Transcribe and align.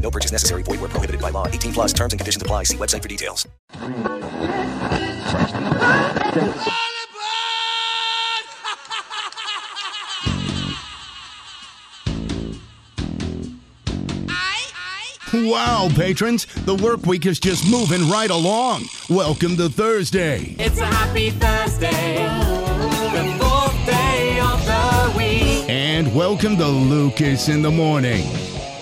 No 0.00 0.10
purchase 0.10 0.32
necessary. 0.32 0.62
Void 0.62 0.80
where 0.80 0.88
prohibited 0.88 1.20
by 1.20 1.30
law. 1.30 1.46
18 1.46 1.72
plus 1.72 1.92
terms 1.92 2.12
and 2.12 2.20
conditions 2.20 2.42
apply. 2.42 2.64
See 2.64 2.76
website 2.76 3.02
for 3.02 3.08
details. 3.08 3.46
Wow, 15.32 15.88
patrons, 15.94 16.46
the 16.64 16.74
work 16.74 17.06
week 17.06 17.24
is 17.24 17.38
just 17.38 17.70
moving 17.70 18.08
right 18.10 18.30
along. 18.30 18.86
Welcome 19.08 19.56
to 19.58 19.68
Thursday. 19.68 20.56
It's 20.58 20.78
a 20.78 20.86
happy 20.86 21.30
Thursday, 21.30 22.24
the 23.12 23.38
fourth 23.38 23.86
day 23.86 24.40
of 24.40 24.64
the 24.66 25.16
week. 25.16 25.70
And 25.70 26.12
welcome 26.16 26.56
to 26.56 26.66
Lucas 26.66 27.48
in 27.48 27.62
the 27.62 27.70
Morning. 27.70 28.26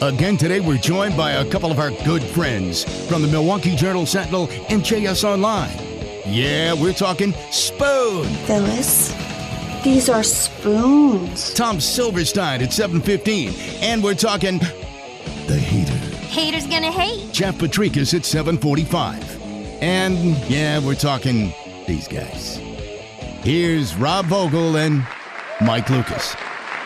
Again, 0.01 0.37
today 0.37 0.61
we're 0.61 0.79
joined 0.79 1.17
by 1.17 1.33
a 1.33 1.45
couple 1.51 1.73
of 1.73 1.81
our 1.81 1.91
good 2.05 2.23
friends 2.23 2.85
from 3.09 3.21
the 3.21 3.27
Milwaukee 3.27 3.75
Journal 3.75 4.07
Sentinel 4.07 4.49
and 4.69 4.81
JS 4.81 5.25
Online. 5.25 5.77
Yeah, 6.25 6.73
we're 6.73 6.93
talking 6.93 7.33
Spoon. 7.51 8.25
Phyllis, 8.47 9.13
these 9.83 10.09
are 10.09 10.23
spoons. 10.23 11.53
Tom 11.53 11.81
Silverstein 11.81 12.63
at 12.63 12.69
7.15. 12.69 13.83
And 13.83 14.01
we're 14.05 14.15
talking 14.15 14.59
The 15.49 15.57
Heater. 15.59 15.93
Haters 16.29 16.69
gonna 16.69 16.93
hate. 16.93 17.33
Jeff 17.33 17.57
Potrykus 17.57 18.15
at 18.15 18.25
745. 18.25 19.83
And 19.83 20.37
yeah, 20.49 20.79
we're 20.79 20.95
talking 20.95 21.53
these 21.89 22.07
guys. 22.07 22.59
Here's 23.43 23.97
Rob 23.97 24.27
Vogel 24.27 24.77
and 24.77 25.05
Mike 25.61 25.91
Lucas. 25.91 26.37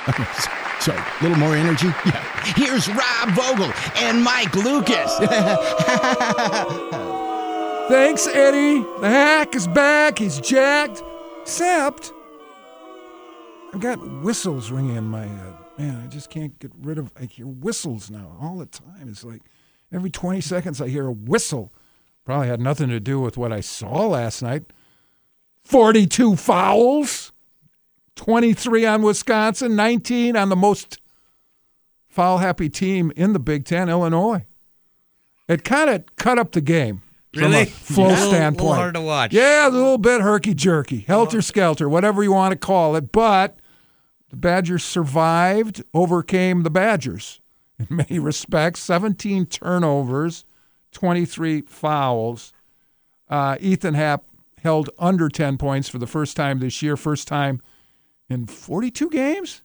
Sorry, 0.82 0.98
a 0.98 1.22
little 1.22 1.38
more 1.38 1.54
energy? 1.54 1.88
Yeah. 2.04 2.54
Here's 2.56 2.88
Rob 2.88 3.28
Vogel 3.30 3.72
and 4.02 4.20
Mike 4.22 4.54
Lucas. 4.56 5.16
Thanks, 7.88 8.26
Eddie. 8.26 8.80
The 9.00 9.08
hack 9.08 9.54
is 9.54 9.68
back. 9.68 10.18
He's 10.18 10.40
jacked. 10.40 11.02
Except, 11.42 12.12
I've 13.72 13.80
got 13.80 13.96
whistles 14.22 14.70
ringing 14.72 14.96
in 14.96 15.04
my 15.04 15.26
head. 15.26 15.54
Man, 15.78 16.02
I 16.04 16.08
just 16.08 16.30
can't 16.30 16.58
get 16.58 16.72
rid 16.80 16.98
of. 16.98 17.12
I 17.20 17.24
hear 17.24 17.46
whistles 17.46 18.10
now 18.10 18.36
all 18.40 18.58
the 18.58 18.66
time. 18.66 19.08
It's 19.08 19.24
like 19.24 19.42
every 19.92 20.10
20 20.10 20.40
seconds 20.40 20.80
I 20.80 20.88
hear 20.88 21.06
a 21.06 21.12
whistle. 21.12 21.72
Probably 22.24 22.48
had 22.48 22.60
nothing 22.60 22.88
to 22.88 23.00
do 23.00 23.20
with 23.20 23.36
what 23.36 23.52
I 23.52 23.60
saw 23.60 24.06
last 24.06 24.42
night. 24.42 24.64
42 25.64 26.36
fouls, 26.36 27.31
23 28.16 28.86
on 28.86 29.02
Wisconsin, 29.02 29.74
19 29.76 30.36
on 30.36 30.48
the 30.48 30.56
most 30.56 30.98
foul 32.08 32.38
happy 32.38 32.68
team 32.68 33.12
in 33.16 33.32
the 33.32 33.38
Big 33.38 33.64
Ten, 33.64 33.88
Illinois. 33.88 34.44
It 35.48 35.64
kind 35.64 35.90
of 35.90 36.04
cut 36.16 36.38
up 36.38 36.52
the 36.52 36.60
game. 36.60 37.02
From 37.32 37.44
Really? 37.44 37.62
a 37.62 37.66
flow 37.66 38.08
Yeah. 38.08 38.12
A 38.24 38.28
standpoint. 38.28 38.58
little 38.68 38.74
hard 38.74 38.94
to 38.94 39.00
watch. 39.00 39.32
Yeah, 39.32 39.66
a 39.66 39.70
little 39.70 39.96
bit 39.98 40.20
herky 40.20 40.52
jerky, 40.54 41.00
helter 41.00 41.40
skelter, 41.40 41.88
whatever 41.88 42.22
you 42.22 42.32
want 42.32 42.52
to 42.52 42.58
call 42.58 42.94
it. 42.94 43.10
But 43.10 43.58
the 44.28 44.36
Badgers 44.36 44.84
survived, 44.84 45.82
overcame 45.94 46.62
the 46.62 46.70
Badgers 46.70 47.40
in 47.78 47.86
many 47.96 48.18
respects. 48.18 48.80
17 48.82 49.46
turnovers, 49.46 50.44
23 50.92 51.62
fouls. 51.62 52.52
Uh, 53.30 53.56
Ethan 53.60 53.94
Happ 53.94 54.24
held 54.62 54.90
under 54.98 55.30
10 55.30 55.56
points 55.56 55.88
for 55.88 55.96
the 55.98 56.06
first 56.06 56.36
time 56.36 56.58
this 56.58 56.82
year, 56.82 56.98
first 56.98 57.26
time 57.26 57.62
in 58.28 58.46
42 58.46 59.10
games, 59.10 59.62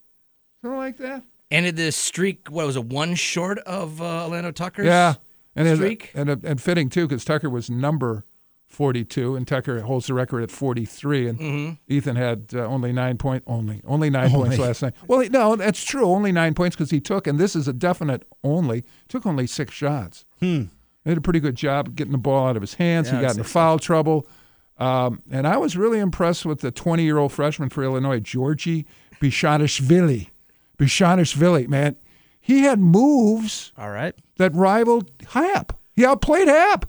something 0.62 0.78
like 0.78 0.97
that. 0.97 1.23
Ended 1.50 1.78
the 1.78 1.91
streak, 1.91 2.50
what 2.51 2.66
was 2.66 2.75
it, 2.75 2.85
one 2.85 3.16
short 3.16 3.57
of 3.59 4.01
uh, 4.01 4.28
Alando 4.29 4.53
Tucker's? 4.53 4.85
Yeah, 4.85 5.16
and 5.56 5.68
it- 5.68 5.78
streak? 5.78 6.12
and 6.13 6.29
and 6.44 6.62
fitting 6.62 6.90
too 6.90 7.07
because 7.07 7.23
Tucker 7.23 7.50
was 7.50 7.69
number 7.69 8.25
forty-two, 8.68 9.38
and 9.38 9.47
Tucker 9.47 9.79
holds 9.79 10.07
the 10.07 10.13
record 10.13 10.44
at 10.44 10.51
forty-three, 10.51 11.28
and 11.29 11.40
Mm-hmm. 11.40 11.73
Ethan 11.88 12.18
had 12.18 12.47
uh, 12.53 12.66
only 12.66 12.91
nine 12.91 13.18
point 13.18 13.44
only 13.47 13.81
only 13.85 14.09
nine 14.09 14.29
points 14.29 14.57
last 14.57 14.81
night. 14.81 14.94
Well, 15.07 15.22
he- 15.22 15.29
no, 15.29 15.56
that's 15.56 15.81
true, 15.85 16.06
only 16.06 16.34
nine 16.34 16.53
points 16.53 16.75
because 16.75 16.91
he 16.91 17.00
took, 17.00 17.28
and 17.28 17.39
this 17.39 17.56
is 17.56 17.66
a 17.69 17.74
definite 17.74 18.24
only 18.44 18.84
took 19.07 19.25
only 19.25 19.47
six 19.47 19.74
shots. 19.74 20.25
Hmm. 20.41 20.63
He 21.06 21.12
did 21.12 21.18
a 21.18 21.22
pretty 21.22 21.39
good 21.39 21.56
job 21.56 21.95
getting 21.95 22.12
the 22.12 22.18
ball 22.18 22.50
out 22.50 22.57
of 22.57 22.62
his 22.62 22.74
hands. 22.74 23.07
Yeah, 23.07 23.16
he 23.16 23.22
got 23.22 23.35
say 23.35 23.39
into 23.39 23.50
foul 23.50 23.79
trouble. 23.79 24.28
Um, 24.77 25.21
and 25.31 25.47
I 25.47 25.57
was 25.57 25.75
really 25.75 25.99
impressed 25.99 26.45
with 26.45 26.61
the 26.61 26.71
20 26.71 27.03
year 27.03 27.17
old 27.17 27.31
freshman 27.31 27.69
for 27.69 27.83
Illinois, 27.83 28.19
Giorgi 28.19 28.85
Bezhanishvili. 29.19 30.29
Bezhanishvili, 30.77 31.67
man. 31.67 31.95
He 32.39 32.61
had 32.61 32.79
moves 32.79 33.73
All 33.77 33.89
right. 33.89 34.15
that 34.38 34.53
rivaled 34.55 35.11
Happ. 35.29 35.73
He 35.93 36.05
outplayed 36.05 36.47
Happ. 36.47 36.85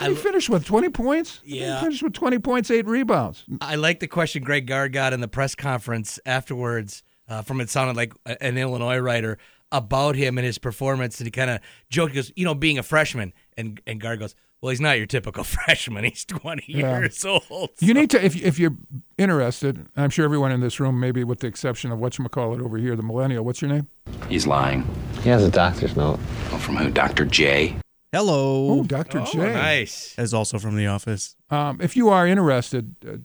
He 0.00 0.14
finished 0.14 0.48
with 0.48 0.64
20 0.64 0.90
points. 0.90 1.40
Yeah. 1.44 1.76
He 1.78 1.84
finished 1.86 2.02
with 2.02 2.12
20 2.12 2.38
points, 2.38 2.70
eight 2.70 2.86
rebounds. 2.86 3.44
I 3.60 3.74
like 3.74 4.00
the 4.00 4.06
question 4.06 4.44
Greg 4.44 4.66
Gard 4.66 4.92
got 4.92 5.12
in 5.12 5.20
the 5.20 5.28
press 5.28 5.54
conference 5.54 6.20
afterwards 6.24 7.02
uh, 7.28 7.42
from 7.42 7.60
it 7.60 7.68
sounded 7.68 7.96
like 7.96 8.12
an 8.40 8.56
Illinois 8.56 8.98
writer 8.98 9.38
about 9.72 10.14
him 10.14 10.38
and 10.38 10.46
his 10.46 10.58
performance. 10.58 11.18
And 11.18 11.26
he 11.26 11.30
kind 11.30 11.50
of 11.50 11.60
joked, 11.90 12.12
he 12.12 12.16
goes, 12.16 12.32
you 12.36 12.44
know, 12.44 12.54
being 12.54 12.78
a 12.78 12.82
freshman. 12.82 13.32
And, 13.56 13.80
and 13.86 14.00
Gard 14.00 14.20
goes, 14.20 14.34
well, 14.60 14.70
he's 14.70 14.80
not 14.80 14.98
your 14.98 15.06
typical 15.06 15.44
freshman. 15.56 16.04
He's 16.04 16.24
20 16.24 16.64
Yeah. 16.68 16.98
years 16.98 17.24
old. 17.24 17.70
You 17.80 17.94
need 17.94 18.10
to, 18.10 18.24
if, 18.24 18.36
if 18.42 18.58
you're 18.58 18.76
interested, 19.16 19.86
I'm 19.96 20.10
sure 20.10 20.24
everyone 20.24 20.52
in 20.52 20.60
this 20.60 20.80
room, 20.80 20.98
maybe 21.00 21.24
with 21.24 21.40
the 21.40 21.46
exception 21.46 21.90
of 21.92 21.98
whatchamacallit 21.98 22.64
over 22.64 22.76
here, 22.78 22.96
the 22.96 23.02
millennial, 23.02 23.44
what's 23.44 23.60
your 23.62 23.70
name? 23.70 23.88
He's 24.28 24.46
lying. 24.46 24.86
He 25.22 25.28
has 25.30 25.44
a 25.44 25.50
doctor's 25.50 25.96
note. 25.96 26.18
Oh, 26.52 26.58
from 26.58 26.76
who? 26.76 26.90
Dr. 26.90 27.24
J? 27.24 27.76
Hello. 28.12 28.70
Oh, 28.80 28.82
Dr. 28.84 29.20
Oh, 29.20 29.30
J. 29.32 29.38
nice. 29.52 30.14
Is 30.18 30.32
also 30.32 30.58
from 30.58 30.76
The 30.76 30.86
Office. 30.86 31.36
Um, 31.50 31.78
if 31.80 31.94
you 31.96 32.08
are 32.08 32.26
interested, 32.26 32.96
uh, 33.06 33.18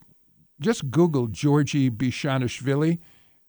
just 0.59 0.91
Google 0.91 1.27
Giorgi 1.29 1.89
Bezhanishvili 1.89 2.99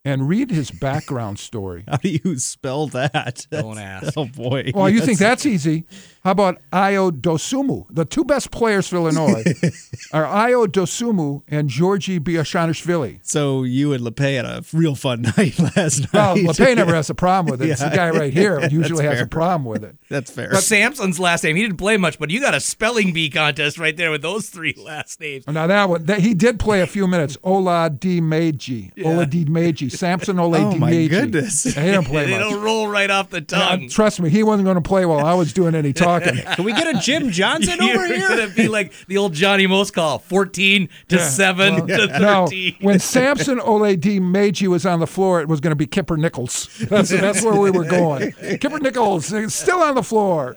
and 0.05 0.29
read 0.29 0.51
his 0.51 0.71
background 0.71 1.39
story. 1.39 1.85
How 1.89 1.97
do 1.97 2.09
you 2.09 2.39
spell 2.39 2.87
that? 2.89 3.47
Don't 3.51 3.79
ask. 3.79 4.13
Oh 4.17 4.27
boy. 4.27 4.71
Well, 4.75 4.89
you 4.91 5.01
think 5.01 5.19
That's- 5.19 5.43
that's 5.45 5.47
easy. 5.47 5.85
How 6.23 6.31
about 6.31 6.59
Ayo 6.73 7.11
Dosunmu? 7.11 7.85
The 7.91 8.07
two 8.07 8.25
best 8.25 8.51
players 8.51 8.89
for 8.89 8.97
Illinois 8.97 9.45
are 10.13 10.25
Ayo 10.25 10.67
Dosunmu 10.67 11.43
and 11.49 11.69
Giorgi 11.69 12.19
Bezhanishvili. 12.19 13.19
so? 13.23 13.63
You 13.63 13.93
and 13.93 14.03
Lepay 14.03 14.37
had 14.37 14.47
a 14.47 14.63
real 14.73 14.95
fun 14.95 15.21
night 15.37 15.59
last 15.59 16.01
night. 16.01 16.13
Well, 16.15 16.37
Lepay 16.37 16.77
never 16.77 16.95
has 16.95 17.11
a 17.11 17.15
problem 17.15 17.51
with 17.51 17.61
it. 17.61 17.71
It's 17.71 17.83
the 17.83 17.91
guy 17.91 18.09
right 18.11 18.33
here 18.33 18.59
who 18.61 18.75
usually 18.75 19.05
That's 19.05 19.19
has 19.19 19.27
a 19.27 19.29
problem 19.29 19.65
with 19.67 19.85
it. 19.85 19.97
That's 20.09 20.31
fair. 20.31 20.49
But 20.51 20.63
Samson's 20.63 21.21
last 21.21 21.45
name, 21.45 21.57
he 21.57 21.63
didn't 21.63 21.77
play 21.77 21.97
much, 21.99 22.19
but 22.19 22.31
you 22.31 22.41
got 22.41 22.55
a 22.55 22.61
spelling 22.61 23.13
bee 23.13 23.29
contest 23.29 23.79
right 23.79 23.97
there 23.97 24.11
with 24.11 24.23
those 24.23 24.49
three 24.49 24.75
last 24.79 25.21
names. 25.21 25.47
Now 25.47 25.67
that 25.67 25.89
one, 25.91 26.05
that, 26.07 26.21
he 26.21 26.33
did 26.33 26.59
play 26.59 26.81
a 26.81 26.87
few 26.87 27.07
minutes. 27.07 27.37
Ola 27.43 27.91
Di 27.91 28.21
Meiji, 28.23 28.93
Ola 29.05 29.27
Di 29.27 29.45
Meiji, 29.45 29.91
Samson 29.99 30.39
Ola 30.39 30.59
Oh, 30.59 30.77
my 30.77 30.91
Meiji. 30.91 31.09
goodness. 31.09 31.65
He 31.65 31.73
didn't 31.73 32.05
play 32.05 32.27
much. 32.31 32.41
don't 32.41 32.63
roll 32.63 32.89
right 32.89 33.11
off 33.11 33.31
the 33.31 33.41
tongue. 33.41 33.89
trust 33.89 34.21
me, 34.21 34.31
he 34.31 34.43
wasn't 34.43 34.65
going 34.65 34.77
to 34.77 34.83
play 34.83 35.05
while 35.07 35.25
I 35.25 35.35
was 35.35 35.53
doing 35.53 35.75
any 35.75 35.93
talking. 35.93 36.37
Can 36.55 36.65
we 36.65 36.73
get 36.73 36.95
a 36.95 36.99
Jim 37.01 37.31
Johnson 37.31 37.79
You're 37.81 37.97
over 38.05 38.07
here? 38.15 38.29
gonna 38.29 38.49
be 38.49 38.69
like 38.69 38.93
the 39.07 39.17
old 39.19 39.33
Johnny 39.35 39.67
Most 39.67 39.93
call, 39.95 40.19
fourteen 40.19 40.89
to 41.09 41.17
Yeah, 41.17 41.29
seven 41.29 41.75
well, 41.75 41.87
to 41.87 42.07
no, 42.19 42.47
thirteen. 42.47 42.77
when 42.81 42.99
Samson 42.99 43.59
Oladimeji 43.59 44.69
was 44.69 44.85
on 44.87 45.01
the 45.01 45.07
floor, 45.07 45.41
it 45.41 45.49
was 45.49 45.61
going 45.61 45.71
to 45.73 45.77
be 45.77 45.87
Kipper 45.87 46.17
Nichols. 46.17 46.69
That's, 46.89 47.11
that's 47.11 47.43
where 47.43 47.59
we 47.59 47.71
were 47.71 47.85
going. 47.85 48.33
Kipper 48.61 48.79
Nichols 48.81 49.33
is 49.33 49.55
still 49.55 49.83
on 49.83 49.95
the 49.95 50.03
floor. 50.03 50.57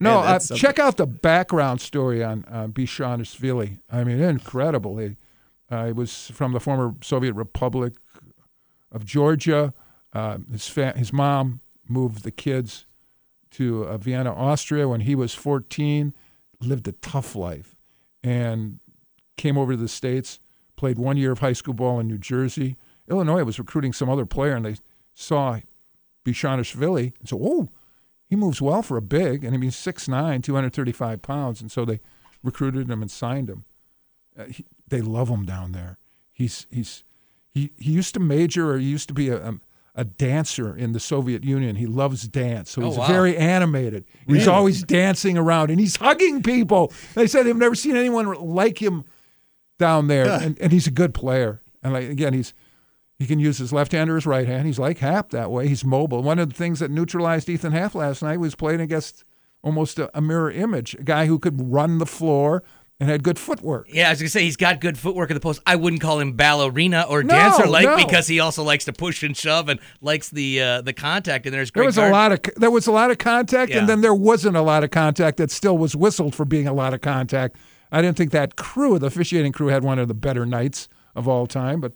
No, 0.00 0.10
Yeah, 0.14 0.18
uh, 0.18 0.22
that's 0.32 0.48
something. 0.48 0.60
check 0.60 0.78
out 0.78 0.96
the 0.96 1.06
background 1.06 1.80
story 1.80 2.22
on 2.22 2.44
uh, 2.50 2.66
Bezhanishvili. 2.66 3.78
I 3.90 4.04
mean, 4.04 4.20
incredible. 4.20 4.98
He, 4.98 5.16
uh, 5.70 5.86
he 5.86 5.92
was 5.92 6.30
from 6.32 6.52
the 6.52 6.60
former 6.60 6.94
Soviet 7.02 7.32
Republic 7.34 7.94
of 8.94 9.04
Georgia. 9.04 9.74
Uh, 10.12 10.38
his 10.50 10.68
fa- 10.68 10.94
his 10.96 11.12
mom 11.12 11.60
moved 11.88 12.22
the 12.22 12.30
kids 12.30 12.86
to 13.50 13.84
uh, 13.84 13.98
Vienna, 13.98 14.32
Austria 14.32 14.88
when 14.88 15.00
he 15.00 15.14
was 15.14 15.34
14. 15.34 16.14
Lived 16.60 16.88
a 16.88 16.92
tough 16.92 17.36
life, 17.36 17.76
and 18.22 18.78
came 19.36 19.58
over 19.58 19.72
to 19.72 19.76
the 19.76 19.88
states. 19.88 20.38
Played 20.76 20.98
one 20.98 21.16
year 21.16 21.32
of 21.32 21.40
high 21.40 21.52
school 21.52 21.74
ball 21.74 22.00
in 22.00 22.08
New 22.08 22.18
Jersey. 22.18 22.76
Illinois 23.08 23.44
was 23.44 23.58
recruiting 23.58 23.92
some 23.92 24.08
other 24.08 24.24
player, 24.24 24.54
and 24.54 24.64
they 24.64 24.76
saw 25.12 25.58
Bezhanishvili 26.24 27.12
and 27.20 27.28
so, 27.28 27.38
oh, 27.42 27.68
he 28.26 28.36
moves 28.36 28.62
well 28.62 28.82
for 28.82 28.96
a 28.96 29.02
big, 29.02 29.44
and 29.44 29.54
I 29.54 29.58
mean 29.58 29.70
6'9", 29.70 30.42
235 30.42 31.22
pounds, 31.22 31.60
and 31.60 31.70
so 31.70 31.84
they 31.84 32.00
recruited 32.42 32.90
him 32.90 33.02
and 33.02 33.10
signed 33.10 33.50
him. 33.50 33.64
Uh, 34.36 34.46
he, 34.46 34.64
they 34.88 35.00
love 35.00 35.28
him 35.28 35.44
down 35.44 35.72
there. 35.72 35.98
He's 36.32 36.66
he's 36.70 37.04
he 37.54 37.70
he 37.78 37.92
used 37.92 38.14
to 38.14 38.20
major 38.20 38.70
or 38.72 38.78
he 38.78 38.84
used 38.86 39.08
to 39.08 39.14
be 39.14 39.28
a, 39.28 39.36
a 39.48 39.54
a 39.96 40.02
dancer 40.04 40.76
in 40.76 40.90
the 40.92 40.98
Soviet 40.98 41.44
Union. 41.44 41.76
He 41.76 41.86
loves 41.86 42.26
dance, 42.26 42.70
so 42.72 42.82
Oh, 42.82 42.86
he's 42.88 42.98
wow. 42.98 43.06
very 43.06 43.36
animated. 43.36 44.04
He's 44.26 44.48
always 44.48 44.82
dancing 44.82 45.38
around 45.38 45.70
and 45.70 45.78
he's 45.78 45.94
hugging 45.96 46.42
people. 46.42 46.92
They 47.14 47.28
said 47.28 47.44
they've 47.46 47.54
never 47.56 47.76
seen 47.76 47.94
anyone 47.96 48.26
like 48.34 48.82
him 48.82 49.04
down 49.78 50.08
there, 50.08 50.26
and, 50.28 50.58
and 50.60 50.72
he's 50.72 50.88
a 50.88 50.90
good 50.90 51.14
player. 51.14 51.60
And 51.82 51.92
like 51.92 52.08
again, 52.08 52.32
he's 52.32 52.52
he 53.20 53.26
can 53.26 53.38
use 53.38 53.58
his 53.58 53.72
left 53.72 53.92
hand 53.92 54.10
or 54.10 54.16
his 54.16 54.26
right 54.26 54.48
hand. 54.48 54.66
He's 54.66 54.80
like 54.80 54.98
Happ 54.98 55.30
that 55.30 55.52
way. 55.52 55.68
He's 55.68 55.84
mobile. 55.84 56.24
One 56.24 56.40
of 56.40 56.48
the 56.48 56.54
things 56.56 56.80
that 56.80 56.90
neutralized 56.90 57.48
Ethan 57.48 57.70
Happ 57.70 57.94
last 57.94 58.20
night 58.20 58.40
was 58.40 58.56
playing 58.56 58.80
against 58.80 59.22
almost 59.62 60.00
a, 60.00 60.10
a 60.18 60.20
mirror 60.20 60.50
image, 60.50 60.94
a 60.94 61.04
guy 61.04 61.26
who 61.26 61.38
could 61.38 61.70
run 61.72 61.98
the 61.98 62.06
floor 62.06 62.64
and 63.00 63.08
had 63.10 63.22
good 63.22 63.38
footwork. 63.38 63.88
Yeah, 63.92 64.08
I 64.08 64.10
was 64.10 64.20
gonna 64.20 64.28
say 64.28 64.42
he's 64.44 64.56
got 64.56 64.80
good 64.80 64.96
footwork 64.96 65.30
in 65.30 65.34
the 65.34 65.40
post. 65.40 65.60
I 65.66 65.76
wouldn't 65.76 66.00
call 66.00 66.20
him 66.20 66.32
ballerina 66.32 67.06
or 67.08 67.22
No, 67.22 67.34
dancer 67.34 67.66
like 67.66 67.84
no. 67.84 67.96
because 67.96 68.26
he 68.28 68.38
also 68.40 68.62
likes 68.62 68.84
to 68.84 68.92
push 68.92 69.22
and 69.22 69.36
shove 69.36 69.68
and 69.68 69.80
likes 70.00 70.28
the 70.30 70.60
uh, 70.60 70.80
the 70.82 70.92
contact. 70.92 71.46
And 71.46 71.54
there's 71.54 71.70
There 71.72 71.84
was 71.84 71.98
a 71.98 72.10
lot 72.10 72.32
of 72.32 72.40
there 72.56 72.70
was 72.70 72.86
a 72.86 72.92
lot 72.92 73.10
of 73.10 73.18
contact, 73.18 73.70
Yeah. 73.72 73.78
and 73.80 73.88
then 73.88 74.00
there 74.00 74.14
wasn't 74.14 74.56
a 74.56 74.62
lot 74.62 74.84
of 74.84 74.90
contact 74.90 75.38
that 75.38 75.50
still 75.50 75.76
was 75.76 75.96
whistled 75.96 76.34
for 76.34 76.44
being 76.44 76.68
a 76.68 76.72
lot 76.72 76.94
of 76.94 77.00
contact. 77.00 77.56
I 77.90 78.00
didn't 78.02 78.16
think 78.16 78.30
that 78.32 78.56
crew, 78.56 78.98
the 78.98 79.06
officiating 79.06 79.52
crew, 79.52 79.68
had 79.68 79.82
one 79.84 79.98
of 79.98 80.08
the 80.08 80.14
better 80.14 80.46
nights 80.46 80.88
of 81.14 81.28
all 81.28 81.46
time, 81.46 81.80
but 81.80 81.92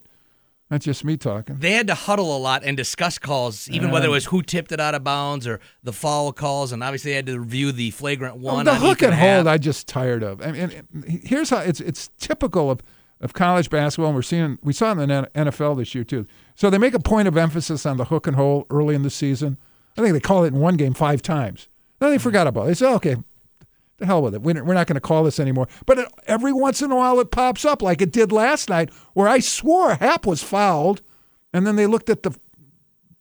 that's 0.69 0.85
just 0.85 1.03
me 1.03 1.17
talking. 1.17 1.57
They 1.57 1.71
had 1.71 1.87
to 1.87 1.95
huddle 1.95 2.35
a 2.35 2.37
lot 2.37 2.63
and 2.63 2.77
discuss 2.77 3.17
calls, 3.17 3.67
even 3.69 3.89
whether 3.89 4.05
it 4.05 4.11
was 4.11 4.25
who 4.25 4.43
tipped 4.43 4.71
it 4.71 4.79
out 4.79 4.93
of 4.93 5.03
bounds 5.03 5.47
or 5.47 5.59
the 5.81 5.91
foul 5.91 6.31
calls, 6.31 6.71
and 6.71 6.83
obviously 6.83 7.11
they 7.11 7.15
had 7.15 7.25
to 7.25 7.39
review 7.39 7.71
the 7.71 7.89
flagrant 7.89 8.35
oh, 8.35 8.53
one. 8.53 8.65
the 8.65 8.73
on 8.73 8.77
hook 8.77 9.01
and 9.01 9.13
hold, 9.13 9.47
I 9.47 9.57
just 9.57 9.87
tired 9.87 10.21
of. 10.21 10.41
I 10.41 10.51
mean, 10.51 10.85
and 10.93 11.21
here's 11.23 11.49
how 11.49 11.57
it's 11.57 11.81
it's 11.81 12.11
typical 12.19 12.69
of, 12.69 12.81
of 13.19 13.33
college 13.33 13.71
basketball, 13.71 14.09
and 14.09 14.15
we're 14.15 14.21
seeing 14.21 14.59
we 14.61 14.71
saw 14.71 14.91
it 14.91 14.99
in 14.99 15.09
the 15.09 15.29
NFL 15.35 15.77
this 15.77 15.95
year 15.95 16.03
too. 16.03 16.27
So 16.53 16.69
they 16.69 16.77
make 16.77 16.93
a 16.93 16.99
point 16.99 17.27
of 17.27 17.35
emphasis 17.35 17.87
on 17.87 17.97
the 17.97 18.05
hook 18.05 18.27
and 18.27 18.35
hold 18.35 18.67
early 18.69 18.93
in 18.93 19.01
the 19.01 19.09
season. 19.09 19.57
I 19.97 20.01
think 20.01 20.13
they 20.13 20.19
call 20.19 20.43
it 20.43 20.53
in 20.53 20.59
one 20.59 20.77
game 20.77 20.93
five 20.93 21.23
times. 21.23 21.67
Then 21.97 22.11
they 22.11 22.17
mm-hmm. 22.17 22.23
forgot 22.23 22.45
about 22.45 22.65
it. 22.65 22.67
They 22.67 22.73
say, 22.75 22.93
okay, 22.93 23.17
the 23.99 24.05
hell 24.05 24.21
with 24.21 24.35
it. 24.35 24.41
We're 24.41 24.53
not 24.53 24.87
going 24.87 24.95
to 24.95 25.01
call 25.01 25.23
this 25.23 25.39
anymore. 25.39 25.67
But 25.85 25.99
it, 25.99 26.07
every 26.25 26.53
once 26.53 26.81
in 26.81 26.91
a 26.91 26.95
while, 26.95 27.19
it 27.19 27.31
pops 27.31 27.65
up 27.65 27.81
like 27.81 28.01
it 28.01 28.11
did 28.11 28.31
last 28.31 28.69
night, 28.69 28.91
where 29.13 29.27
I 29.27 29.39
swore 29.39 29.95
Happ 29.95 30.25
was 30.25 30.41
fouled, 30.41 31.01
and 31.53 31.67
then 31.67 31.75
they 31.75 31.85
looked 31.85 32.09
at 32.09 32.23
the 32.23 32.37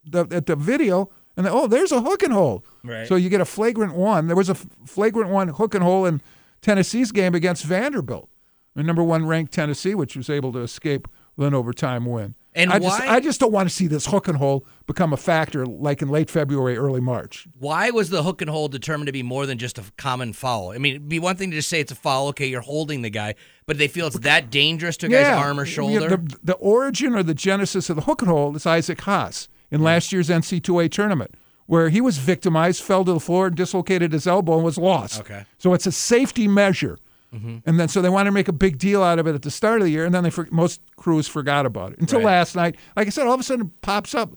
the 0.05 0.27
at 0.31 0.47
the 0.47 0.57
video 0.57 1.11
and 1.37 1.47
they, 1.47 1.51
oh, 1.51 1.69
there's 1.69 1.93
a 1.93 2.01
hook 2.01 2.23
and 2.23 2.33
hole. 2.33 2.65
Right. 2.83 3.07
So 3.07 3.15
you 3.15 3.29
get 3.29 3.41
a 3.41 3.45
flagrant 3.45 3.95
one. 3.95 4.27
There 4.27 4.37
was 4.37 4.49
a 4.49 4.55
flagrant 4.55 5.31
one 5.31 5.49
hook 5.49 5.75
and 5.75 5.85
hole 5.85 6.05
in 6.05 6.21
Tennessee's 6.63 7.13
game 7.13 7.35
against 7.35 7.65
Vanderbilt, 7.65 8.29
the 8.75 8.83
number 8.83 9.05
one 9.05 9.27
ranked 9.27 9.53
Tennessee, 9.53 9.95
which 9.95 10.17
was 10.17 10.29
able 10.29 10.53
to 10.53 10.59
escape 10.59 11.07
with 11.37 11.47
an 11.47 11.55
overtime 11.55 12.07
win. 12.07 12.35
And 12.59 12.73
I 12.73 12.79
just 12.81 13.01
I 13.01 13.21
just 13.21 13.41
don't 13.41 13.53
want 13.53 13.69
to 13.69 13.75
see 13.75 13.87
this 13.87 14.07
hook 14.07 14.27
and 14.27 14.37
hole 14.37 14.67
become 14.87 15.13
a 15.13 15.17
factor 15.17 15.65
like 15.65 16.03
in 16.03 16.09
late 16.09 16.29
February, 16.29 16.77
early 16.77 17.01
March. 17.01 17.47
Why 17.59 17.91
was 17.91 18.11
the 18.11 18.25
hook 18.25 18.43
and 18.43 18.51
hold 18.51 18.73
determined 18.73 19.07
to 19.07 19.13
be 19.13 19.23
more 19.23 19.47
than 19.47 19.59
just 19.59 19.79
a 19.79 19.85
common 19.97 20.33
foul? 20.33 20.71
I 20.71 20.79
mean, 20.79 20.97
it'd 20.97 21.09
be 21.09 21.21
one 21.21 21.37
thing 21.37 21.51
to 21.53 21.57
just 21.57 21.69
say 21.69 21.81
it's 21.81 21.93
a 21.93 21.97
foul. 21.97 22.29
Okay, 22.29 22.47
you're 22.49 22.61
holding 22.61 23.03
the 23.03 23.11
guy, 23.11 23.37
but 23.67 23.79
they 23.79 23.87
feel 23.87 24.09
it's 24.09 24.19
that 24.21 24.51
dangerous 24.51 24.97
to 24.99 25.07
a 25.07 25.09
guy's 25.09 25.27
arm 25.27 25.61
or 25.61 25.65
Yeah, 25.65 25.73
shoulder. 25.73 26.09
The, 26.09 26.39
the 26.43 26.55
origin 26.55 27.15
or 27.15 27.23
the 27.23 27.35
genesis 27.35 27.89
of 27.89 27.97
the 27.97 28.03
hook 28.03 28.23
and 28.23 28.31
hold 28.31 28.57
is 28.57 28.67
Isaac 28.67 29.01
Haas 29.03 29.49
in 29.71 29.79
hmm. 29.79 29.85
last 29.85 30.13
year's 30.13 30.29
NC2A 30.29 30.91
tournament, 30.91 31.35
where 31.67 31.91
he 31.91 32.01
was 32.01 32.19
victimized, 32.19 32.83
fell 32.83 33.05
to 33.05 33.13
the 33.13 33.21
floor, 33.21 33.51
dislocated 33.51 34.13
his 34.13 34.27
elbow, 34.27 34.57
and 34.57 34.65
was 34.65 34.79
lost. 34.79 35.21
Okay. 35.21 35.45
So 35.59 35.75
it's 35.75 35.87
a 35.87 35.93
safety 35.93 36.49
measure. 36.49 36.99
And 37.31 37.79
then 37.79 37.89
so 37.89 38.01
they 38.01 38.09
wanted 38.09 38.29
to 38.31 38.33
make 38.33 38.49
a 38.49 38.53
big 38.53 38.79
deal 38.79 39.03
out 39.03 39.19
of 39.19 39.27
it 39.27 39.35
at 39.35 39.43
the 39.43 39.51
start 39.51 39.81
of 39.81 39.85
the 39.85 39.91
year, 39.91 40.05
and 40.07 40.15
then 40.15 40.25
they 40.25 40.31
for, 40.31 40.49
most 40.51 40.81
crews 40.97 41.29
forgot 41.29 41.67
about 41.67 41.93
it 41.93 41.99
until 41.99 42.21
Right. 42.21 42.27
last 42.27 42.57
night. 42.57 42.77
Like 42.97 43.07
I 43.07 43.11
said, 43.11 43.27
all 43.27 43.35
of 43.35 43.41
a 43.41 43.43
sudden 43.43 43.67
it 43.67 43.81
pops 43.83 44.15
up. 44.15 44.35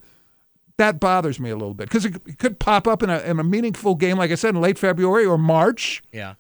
That 0.78 1.00
bothers 1.00 1.40
me 1.40 1.52
a 1.52 1.56
little 1.56 1.74
bit 1.76 1.88
because 1.90 2.06
it, 2.06 2.16
it 2.26 2.38
could 2.40 2.60
pop 2.60 2.88
up 2.88 3.04
in 3.04 3.10
a, 3.10 3.20
in 3.20 3.40
a 3.40 3.44
meaningful 3.44 3.96
game, 3.96 4.18
like 4.18 4.32
I 4.32 4.36
said, 4.36 4.56
in 4.56 4.62
late 4.62 4.78
February 4.80 5.26
or 5.26 5.38
March. 5.38 6.02
yeah. 6.12 6.34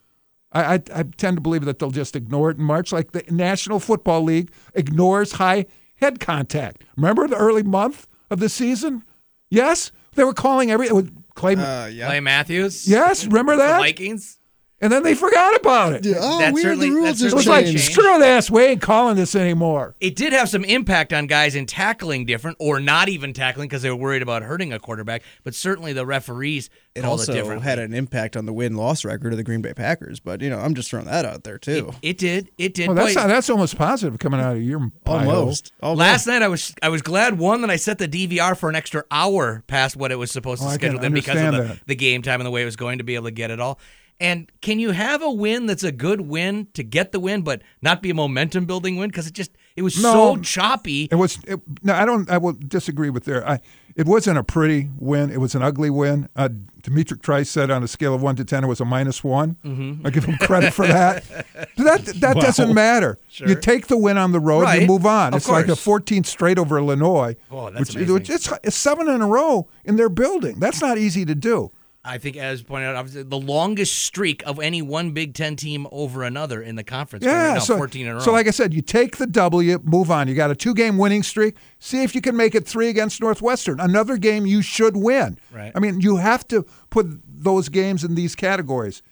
I, 0.53 0.73
I, 0.73 0.79
I 0.93 1.03
tend 1.03 1.37
to 1.37 1.41
believe 1.41 1.63
that 1.63 1.79
they'll 1.79 1.91
just 1.91 2.13
ignore 2.15 2.49
it 2.51 2.57
in 2.57 2.63
March, 2.65 2.91
like 2.91 3.13
the 3.13 3.23
National 3.29 3.79
Football 3.79 4.23
League 4.23 4.51
ignores 4.73 5.33
high 5.33 5.65
head 5.95 6.19
contact. 6.19 6.83
Remember 6.97 7.25
the 7.27 7.37
early 7.37 7.63
month 7.63 8.05
of 8.29 8.39
the 8.41 8.49
season? 8.49 9.03
Yes, 9.49 9.91
they 10.15 10.25
were 10.25 10.33
calling 10.33 10.69
every 10.69 10.87
it 10.87 10.93
was 10.93 11.09
Clay. 11.35 11.55
Uh, 11.55 11.85
yeah. 11.85 12.07
Clay 12.07 12.19
Matthews. 12.19 12.85
yes, 12.85 13.25
remember 13.25 13.53
The 13.55 13.59
that? 13.63 13.79
Vikings. 13.79 14.39
And 14.81 14.91
then 14.91 15.03
they 15.03 15.13
forgot 15.13 15.55
about 15.55 15.93
it. 15.93 16.05
Yeah, 16.05 16.15
Oh, 16.19 16.39
That 16.39 16.53
weird. 16.53 16.63
certainly- 16.63 16.89
the 16.89 16.95
rules 16.95 17.21
It 17.21 17.23
just 17.25 17.35
was 17.35 17.47
like, 17.47 17.65
changed. 17.65 17.83
changed. 17.83 17.93
screw 17.93 18.17
this. 18.19 18.49
We 18.49 18.63
ain't 18.63 18.81
calling 18.81 19.15
this 19.15 19.35
anymore. 19.35 19.95
It 20.01 20.15
did 20.15 20.33
have 20.33 20.49
some 20.49 20.63
impact 20.63 21.13
on 21.13 21.27
guys 21.27 21.53
in 21.55 21.67
tackling 21.67 22.25
different 22.25 22.57
or 22.59 22.79
not 22.79 23.07
even 23.07 23.31
tackling 23.33 23.67
because 23.69 23.83
they 23.83 23.89
were 23.91 23.95
worried 23.95 24.23
about 24.23 24.41
hurting 24.41 24.73
a 24.73 24.79
quarterback. 24.79 25.21
But 25.43 25.53
certainly 25.53 25.93
the 25.93 26.05
referees 26.05 26.69
It 26.95 27.05
also 27.05 27.31
it 27.31 27.61
had 27.61 27.77
an 27.79 27.93
impact 27.93 28.35
on 28.35 28.45
the 28.47 28.53
win 28.53 28.75
loss 28.75 29.05
record 29.05 29.31
of 29.33 29.37
the 29.37 29.43
Green 29.43 29.61
Bay 29.61 29.73
Packers. 29.73 30.19
But, 30.19 30.41
you 30.41 30.49
know, 30.49 30.57
I'm 30.59 30.73
just 30.73 30.89
throwing 30.89 31.05
that 31.05 31.25
out 31.25 31.43
there, 31.43 31.59
too. 31.59 31.91
It 32.01 32.17
did. 32.17 32.49
It 32.57 32.73
did. 32.73 32.87
Well, 32.87 32.95
that's 32.95 33.15
not, 33.15 33.27
that's 33.27 33.49
almost 33.51 33.77
positive 33.77 34.17
coming 34.19 34.39
out 34.39 34.55
of 34.55 34.63
your. 34.63 34.91
Almost. 35.05 35.73
Almost. 35.83 35.99
Last 35.99 36.27
night 36.27 36.41
I 36.41 36.47
was 36.47 36.73
I 36.81 36.89
was 36.89 37.01
glad 37.01 37.37
one 37.37 37.61
that 37.61 37.69
I 37.69 37.75
set 37.75 37.97
the 37.99 38.07
DVR 38.07 38.57
for 38.57 38.67
an 38.69 38.75
extra 38.75 39.03
hour 39.11 39.63
past 39.67 39.95
what 39.95 40.11
it 40.11 40.15
was 40.15 40.31
supposed 40.31 40.63
Oh, 40.63 40.65
to 40.65 40.71
I 40.71 40.75
schedule 40.75 41.03
in 41.03 41.13
because 41.13 41.39
of 41.39 41.51
the, 41.53 41.79
the 41.85 41.95
game 41.95 42.21
time 42.23 42.39
and 42.39 42.45
the 42.47 42.51
way 42.51 42.63
it 42.63 42.65
was 42.65 42.75
going 42.75 42.97
to 42.97 43.03
be 43.03 43.15
able 43.15 43.25
to 43.25 43.31
get 43.31 43.51
it 43.51 43.59
all. 43.59 43.79
And 44.21 44.49
can 44.61 44.77
you 44.79 44.91
have 44.91 45.23
a 45.23 45.31
win 45.31 45.65
that's 45.65 45.83
a 45.83 45.91
good 45.91 46.21
win 46.21 46.67
to 46.75 46.83
get 46.83 47.11
the 47.11 47.19
win, 47.19 47.41
but 47.41 47.63
not 47.81 48.01
be 48.03 48.11
a 48.11 48.13
momentum 48.13 48.65
building 48.65 48.95
win 48.97 49.09
because 49.09 49.25
it 49.25 49.33
just 49.33 49.51
it 49.75 49.81
was 49.81 50.01
No. 50.01 50.35
so 50.35 50.41
choppy. 50.41 51.07
It 51.11 51.15
was 51.15 51.39
it, 51.47 51.59
no, 51.81 51.93
I 51.95 52.05
don't. 52.05 52.29
I 52.29 52.37
will 52.37 52.53
disagree 52.53 53.09
with 53.09 53.25
there. 53.25 53.47
I, 53.47 53.59
it 53.95 54.05
wasn't 54.05 54.37
a 54.37 54.43
pretty 54.43 54.89
win. 54.99 55.31
It 55.31 55.39
was 55.39 55.55
an 55.55 55.63
ugly 55.63 55.89
win. 55.89 56.29
Uh, 56.35 56.49
D'Mitrik 56.83 57.21
Trice 57.23 57.49
said 57.49 57.71
on 57.71 57.81
a 57.83 57.87
scale 57.87 58.13
of 58.13 58.21
one 58.21 58.35
to 58.35 58.45
ten, 58.45 58.63
it 58.63 58.67
was 58.67 58.79
a 58.79 58.85
minus 58.85 59.23
one. 59.23 59.55
Mm-hmm. 59.65 60.05
I 60.05 60.09
give 60.11 60.25
him 60.25 60.37
credit 60.37 60.71
for 60.73 60.85
that. 60.85 61.23
that 61.77 62.05
that 62.21 62.35
doesn't 62.37 62.73
matter. 62.75 63.17
You 63.37 63.55
take 63.55 63.87
the 63.87 63.97
win 63.97 64.17
on 64.19 64.33
the 64.33 64.39
road, 64.39 64.61
Right. 64.61 64.81
you 64.81 64.87
move 64.87 65.05
on. 65.07 65.33
Of 65.33 65.37
it's 65.37 65.49
like 65.49 65.67
a 65.67 65.71
14th 65.71 66.27
straight 66.27 66.59
over 66.59 66.77
Illinois. 66.77 67.35
Oh, 67.49 67.71
that's 67.71 67.95
which, 67.95 68.07
which 68.07 68.29
it's, 68.29 68.51
it's 68.63 68.75
seven 68.75 69.09
in 69.09 69.21
a 69.21 69.27
row 69.27 69.67
in 69.83 69.95
their 69.95 70.09
building. 70.09 70.59
That's 70.59 70.79
not 70.81 70.97
easy 70.99 71.25
to 71.25 71.33
do. 71.33 71.71
I 72.03 72.17
think, 72.17 72.35
as 72.35 72.63
pointed 72.63 72.87
out, 72.87 72.95
obviously, 72.95 73.23
the 73.23 73.37
longest 73.37 73.99
streak 73.99 74.41
of 74.47 74.59
any 74.59 74.81
one 74.81 75.11
Big 75.11 75.35
Ten 75.35 75.55
team 75.55 75.85
over 75.91 76.23
another 76.23 76.59
in 76.61 76.75
the 76.75 76.83
conference. 76.83 77.23
Yeah, 77.23 77.53
now 77.53 77.59
so, 77.59 77.77
14 77.77 78.05
in 78.05 78.11
a 78.11 78.15
row. 78.15 78.19
so 78.21 78.31
like 78.31 78.47
I 78.47 78.51
said, 78.51 78.73
you 78.73 78.81
take 78.81 79.17
the 79.17 79.27
W, 79.27 79.79
move 79.83 80.09
on. 80.09 80.27
You 80.27 80.33
got 80.33 80.49
a 80.49 80.55
two-game 80.55 80.97
winning 80.97 81.21
streak. 81.21 81.57
See 81.77 82.01
if 82.01 82.15
you 82.15 82.21
can 82.21 82.35
make 82.35 82.55
it 82.55 82.67
three 82.67 82.89
against 82.89 83.21
Northwestern. 83.21 83.79
Another 83.79 84.17
game 84.17 84.47
you 84.47 84.63
should 84.63 84.97
win. 84.97 85.37
Right. 85.51 85.71
I 85.75 85.79
mean, 85.79 86.01
you 86.01 86.17
have 86.17 86.47
to 86.47 86.65
put 86.89 87.05
those 87.23 87.69
games 87.69 88.03
in 88.03 88.15
these 88.15 88.35
categories. 88.35 89.03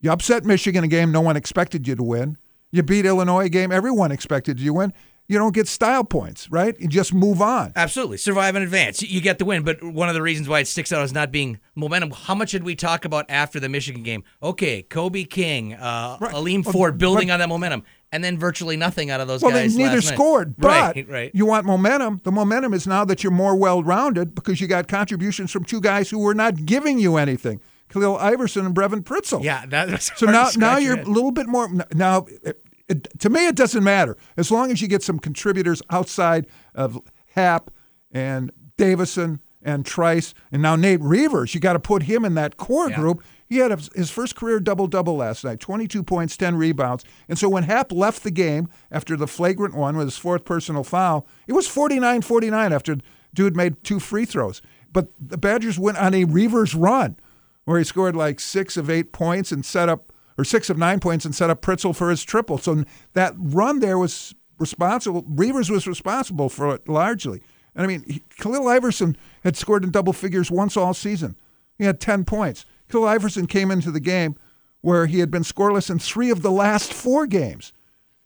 You 0.00 0.12
upset 0.12 0.44
Michigan 0.44 0.84
a 0.84 0.88
game 0.88 1.10
no 1.10 1.22
one 1.22 1.36
expected 1.36 1.88
you 1.88 1.96
to 1.96 2.02
win. 2.02 2.36
You 2.70 2.82
beat 2.82 3.06
Illinois 3.06 3.46
a 3.46 3.48
game 3.48 3.72
everyone 3.72 4.12
expected 4.12 4.60
you 4.60 4.66
to 4.66 4.74
win. 4.74 4.92
You 5.30 5.36
don't 5.38 5.52
get 5.54 5.68
style 5.68 6.04
points, 6.04 6.50
right? 6.50 6.74
You 6.80 6.88
just 6.88 7.12
move 7.12 7.42
on. 7.42 7.72
Absolutely. 7.76 8.16
Survive 8.16 8.56
in 8.56 8.62
advance. 8.62 9.02
You 9.02 9.20
get 9.20 9.38
the 9.38 9.44
win. 9.44 9.62
But 9.62 9.84
one 9.84 10.08
of 10.08 10.14
the 10.14 10.22
reasons 10.22 10.48
why 10.48 10.60
it 10.60 10.66
sticks 10.68 10.90
out 10.90 11.02
is 11.04 11.12
not 11.12 11.30
being 11.30 11.60
momentum. 11.74 12.12
How 12.12 12.34
much 12.34 12.52
did 12.52 12.64
we 12.64 12.74
talk 12.74 13.04
about 13.04 13.26
after 13.28 13.60
the 13.60 13.68
Michigan 13.68 14.02
game? 14.02 14.24
Okay, 14.42 14.80
Kobe 14.82 15.24
King, 15.24 15.74
uh, 15.74 16.16
Right. 16.18 16.34
Aleem 16.34 16.64
Well, 16.64 16.72
Ford 16.72 16.96
building 16.96 17.28
but- 17.28 17.34
on 17.34 17.38
that 17.40 17.48
momentum. 17.50 17.82
And 18.10 18.24
then 18.24 18.38
virtually 18.38 18.78
nothing 18.78 19.10
out 19.10 19.20
of 19.20 19.28
those 19.28 19.42
Well, 19.42 19.52
they 19.52 19.64
guys. 19.64 19.76
neither 19.76 19.96
last 19.96 20.06
night. 20.06 20.14
scored, 20.14 20.56
but 20.56 20.68
right, 20.96 21.06
right. 21.10 21.30
you 21.34 21.44
want 21.44 21.66
momentum. 21.66 22.22
The 22.24 22.32
momentum 22.32 22.72
is 22.72 22.86
now 22.86 23.04
that 23.04 23.22
you're 23.22 23.30
more 23.30 23.54
well-rounded 23.54 24.34
because 24.34 24.62
you 24.62 24.66
got 24.66 24.88
contributions 24.88 25.50
from 25.52 25.64
two 25.64 25.82
guys 25.82 26.08
who 26.08 26.18
were 26.18 26.32
not 26.32 26.64
giving 26.64 26.98
you 26.98 27.18
anything, 27.18 27.60
Khalil 27.90 28.16
Iverson 28.16 28.64
and 28.64 28.74
Brevin 28.74 29.02
Pritzl. 29.04 29.44
yeah, 29.44 29.66
that, 29.66 29.90
that's 29.90 30.10
So 30.18 30.24
now, 30.24 30.48
now 30.56 30.78
you're 30.78 30.98
a 30.98 31.04
little 31.04 31.32
bit 31.32 31.48
more. 31.48 31.68
Now, 31.94 32.24
it, 32.88 33.08
to 33.20 33.28
me, 33.30 33.46
it 33.46 33.54
doesn't 33.56 33.84
matter 33.84 34.16
as 34.36 34.50
long 34.50 34.70
as 34.70 34.80
you 34.82 34.88
get 34.88 35.02
some 35.02 35.18
contributors 35.18 35.82
outside 35.90 36.46
of 36.74 36.98
Happ 37.34 37.70
and 38.10 38.50
Davison 38.76 39.40
and 39.62 39.84
Trice, 39.84 40.34
and 40.52 40.62
now 40.62 40.76
Nate 40.76 41.00
Reuvers. 41.02 41.52
You 41.54 41.60
got 41.60 41.72
to 41.74 41.80
put 41.80 42.04
him 42.04 42.24
in 42.24 42.34
that 42.34 42.56
core 42.56 42.88
Yeah. 42.90 42.96
group. 42.96 43.22
He 43.46 43.58
had 43.58 43.72
a, 43.72 43.78
his 43.94 44.10
first 44.10 44.36
career 44.36 44.60
double 44.60 44.86
double 44.86 45.16
last 45.16 45.42
night 45.44 45.58
22 45.58 46.02
points, 46.02 46.36
10 46.36 46.56
rebounds. 46.56 47.04
And 47.28 47.38
so 47.38 47.48
when 47.48 47.64
Happ 47.64 47.90
left 47.90 48.22
the 48.22 48.30
game 48.30 48.68
after 48.90 49.16
the 49.16 49.26
flagrant 49.26 49.74
one 49.74 49.96
with 49.96 50.06
his 50.06 50.18
fourth 50.18 50.44
personal 50.44 50.84
foul, 50.84 51.26
it 51.46 51.54
was 51.54 51.66
49 51.66 52.22
49 52.22 52.72
after 52.72 52.96
dude 53.34 53.56
made 53.56 53.82
two 53.82 53.98
free 53.98 54.24
throws. 54.26 54.62
But 54.92 55.08
the 55.20 55.38
Badgers 55.38 55.78
went 55.78 55.98
on 55.98 56.14
a 56.14 56.24
Reuvers 56.24 56.74
run 56.74 57.16
where 57.64 57.78
he 57.78 57.84
scored 57.84 58.14
like 58.16 58.38
six 58.40 58.76
of 58.76 58.88
eight 58.88 59.12
points 59.12 59.50
and 59.50 59.64
set 59.64 59.88
up, 59.88 60.12
or 60.38 60.44
six 60.44 60.70
of 60.70 60.78
nine 60.78 61.00
points 61.00 61.24
and 61.24 61.34
set 61.34 61.50
up 61.50 61.60
Pritzl 61.60 61.94
for 61.94 62.08
his 62.08 62.22
triple. 62.22 62.56
So 62.56 62.84
that 63.12 63.34
run 63.36 63.80
there 63.80 63.98
was 63.98 64.34
responsible. 64.58 65.24
Reuvers 65.28 65.68
was 65.68 65.86
responsible 65.86 66.48
for 66.48 66.74
it 66.74 66.88
largely. 66.88 67.42
And 67.74 67.84
I 67.84 67.86
mean, 67.88 68.04
he, 68.06 68.22
Khalil 68.38 68.68
Iverson 68.68 69.16
had 69.42 69.56
scored 69.56 69.84
in 69.84 69.90
double 69.90 70.12
figures 70.12 70.50
once 70.50 70.76
all 70.76 70.94
season. 70.94 71.36
He 71.76 71.84
had 71.84 72.00
10 72.00 72.24
points. 72.24 72.64
Khalil 72.88 73.08
Iverson 73.08 73.46
came 73.46 73.70
into 73.70 73.90
the 73.90 74.00
game 74.00 74.36
where 74.80 75.06
he 75.06 75.18
had 75.18 75.30
been 75.30 75.42
scoreless 75.42 75.90
in 75.90 75.98
three 75.98 76.30
of 76.30 76.42
the 76.42 76.52
last 76.52 76.94
four 76.94 77.26
games. 77.26 77.72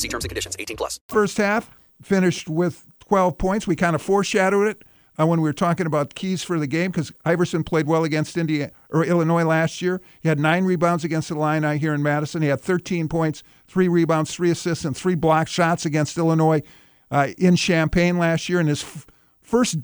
See 0.00 0.08
terms 0.08 0.24
and 0.24 0.30
conditions. 0.30 0.56
18 0.58 0.76
plus. 0.76 0.98
first 1.08 1.36
half, 1.36 1.70
finished 2.02 2.48
with 2.48 2.86
12 3.00 3.36
points. 3.36 3.66
We 3.66 3.76
kind 3.76 3.94
of 3.94 4.00
foreshadowed 4.00 4.68
it 4.68 4.82
uh, 5.20 5.26
when 5.26 5.40
we 5.40 5.48
were 5.48 5.52
talking 5.52 5.86
about 5.86 6.14
keys 6.14 6.42
for 6.42 6.58
the 6.58 6.66
game 6.66 6.90
because 6.90 7.12
Iverson 7.24 7.64
played 7.64 7.86
well 7.86 8.04
against 8.04 8.38
India 8.38 8.72
or 8.88 9.04
Illinois 9.04 9.44
last 9.44 9.82
year. 9.82 10.00
He 10.20 10.28
had 10.28 10.38
nine 10.38 10.64
rebounds 10.64 11.04
against 11.04 11.28
the 11.28 11.36
Illini 11.36 11.78
here 11.78 11.92
in 11.92 12.02
Madison. 12.02 12.40
He 12.40 12.48
had 12.48 12.60
13 12.60 13.08
points, 13.08 13.42
three 13.68 13.88
rebounds, 13.88 14.34
three 14.34 14.50
assists, 14.50 14.84
and 14.84 14.96
three 14.96 15.14
block 15.14 15.48
shots 15.48 15.84
against 15.84 16.16
Illinois 16.16 16.62
uh, 17.10 17.28
in 17.36 17.56
Champaign 17.56 18.18
last 18.18 18.48
year. 18.48 18.60
And 18.60 18.68
his 18.68 18.82
f- 18.82 19.06
first 19.42 19.76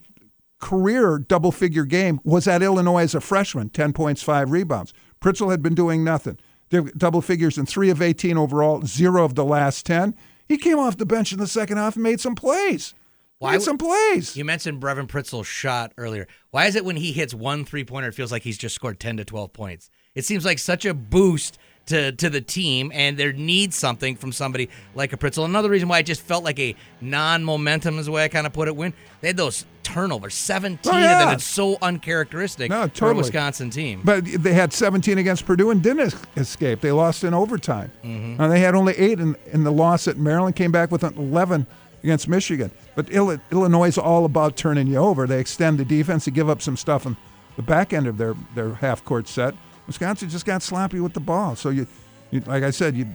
career 0.58 1.18
double 1.18 1.52
figure 1.52 1.84
game 1.84 2.20
was 2.24 2.48
at 2.48 2.62
Illinois 2.62 3.02
as 3.02 3.14
a 3.14 3.20
freshman 3.20 3.68
10 3.68 3.92
points, 3.92 4.22
five 4.22 4.50
rebounds. 4.50 4.94
Pritzl 5.20 5.50
had 5.50 5.62
been 5.62 5.74
doing 5.74 6.02
nothing. 6.02 6.38
Double 6.68 7.20
figures 7.22 7.58
in 7.58 7.66
three 7.66 7.90
of 7.90 8.02
18 8.02 8.36
overall, 8.36 8.82
zero 8.82 9.24
of 9.24 9.34
the 9.34 9.44
last 9.44 9.86
10. 9.86 10.14
He 10.48 10.58
came 10.58 10.78
off 10.78 10.96
the 10.96 11.06
bench 11.06 11.32
in 11.32 11.38
the 11.38 11.46
second 11.46 11.76
half 11.76 11.94
and 11.94 12.02
made 12.02 12.20
some 12.20 12.34
plays. 12.34 12.94
Why 13.38 13.52
made 13.52 13.62
some 13.62 13.78
plays. 13.78 14.36
You 14.36 14.44
mentioned 14.44 14.80
Brevin 14.80 15.06
Pritzl's 15.06 15.46
shot 15.46 15.92
earlier. 15.98 16.26
Why 16.50 16.66
is 16.66 16.74
it 16.74 16.84
when 16.84 16.96
he 16.96 17.12
hits 17.12 17.34
one 17.34 17.64
three 17.64 17.84
pointer, 17.84 18.08
it 18.08 18.14
feels 18.14 18.32
like 18.32 18.42
he's 18.42 18.58
just 18.58 18.74
scored 18.74 18.98
10 18.98 19.18
to 19.18 19.24
12 19.24 19.52
points? 19.52 19.90
It 20.14 20.24
seems 20.24 20.44
like 20.44 20.58
such 20.58 20.86
a 20.86 20.94
boost 20.94 21.58
to, 21.86 22.12
to 22.12 22.28
the 22.28 22.40
team, 22.40 22.90
and 22.94 23.16
there 23.16 23.32
needs 23.32 23.76
something 23.76 24.16
from 24.16 24.32
somebody 24.32 24.68
like 24.94 25.12
a 25.12 25.16
Pritzl. 25.16 25.44
Another 25.44 25.70
reason 25.70 25.88
why 25.88 26.00
it 26.00 26.06
just 26.06 26.20
felt 26.20 26.44
like 26.44 26.58
a 26.58 26.74
non 27.00 27.44
momentum 27.44 27.98
is 27.98 28.06
the 28.06 28.12
way 28.12 28.24
I 28.24 28.28
kind 28.28 28.46
of 28.46 28.52
put 28.52 28.68
it 28.68 28.76
when 28.76 28.92
they 29.20 29.28
had 29.28 29.36
those 29.36 29.64
turnovers 29.82 30.34
17 30.34 30.92
Oh, 30.92 30.96
of 30.96 31.02
them. 31.02 31.28
It's 31.30 31.44
so 31.44 31.76
uncharacteristic 31.80 32.70
No, 32.70 32.80
for 32.80 32.84
a 32.86 32.88
totally. 32.88 33.18
Wisconsin 33.18 33.70
team. 33.70 34.02
But 34.04 34.24
they 34.24 34.52
had 34.52 34.72
17 34.72 35.18
against 35.18 35.46
Purdue 35.46 35.70
and 35.70 35.80
didn't 35.82 36.14
escape. 36.36 36.80
They 36.80 36.90
lost 36.90 37.22
in 37.22 37.32
overtime. 37.32 37.92
Mm-hmm. 38.04 38.42
And 38.42 38.52
they 38.52 38.60
had 38.60 38.74
only 38.74 38.94
eight 38.94 39.20
in, 39.20 39.36
in 39.52 39.62
the 39.62 39.72
loss 39.72 40.08
at 40.08 40.16
Maryland, 40.16 40.56
came 40.56 40.72
back 40.72 40.90
with 40.90 41.04
an 41.04 41.16
11 41.16 41.66
against 42.02 42.26
Michigan. 42.28 42.72
But 42.96 43.10
Illinois 43.10 43.88
is 43.88 43.98
all 43.98 44.24
about 44.24 44.56
turning 44.56 44.88
you 44.88 44.96
over. 44.96 45.26
They 45.26 45.38
extend 45.38 45.78
the 45.78 45.84
defense, 45.84 46.24
they 46.24 46.32
give 46.32 46.50
up 46.50 46.62
some 46.62 46.76
stuff 46.76 47.06
on 47.06 47.16
the 47.56 47.62
back 47.62 47.92
end 47.92 48.06
of 48.08 48.18
their, 48.18 48.34
their 48.54 48.74
half 48.74 49.04
court 49.04 49.28
set. 49.28 49.54
Wisconsin 49.86 50.28
just 50.28 50.44
got 50.44 50.62
sloppy 50.62 51.00
with 51.00 51.12
the 51.12 51.20
ball. 51.20 51.56
So, 51.56 51.70
you, 51.70 51.86
you 52.30 52.40
like 52.40 52.62
I 52.62 52.70
said, 52.70 52.96
you 52.96 53.06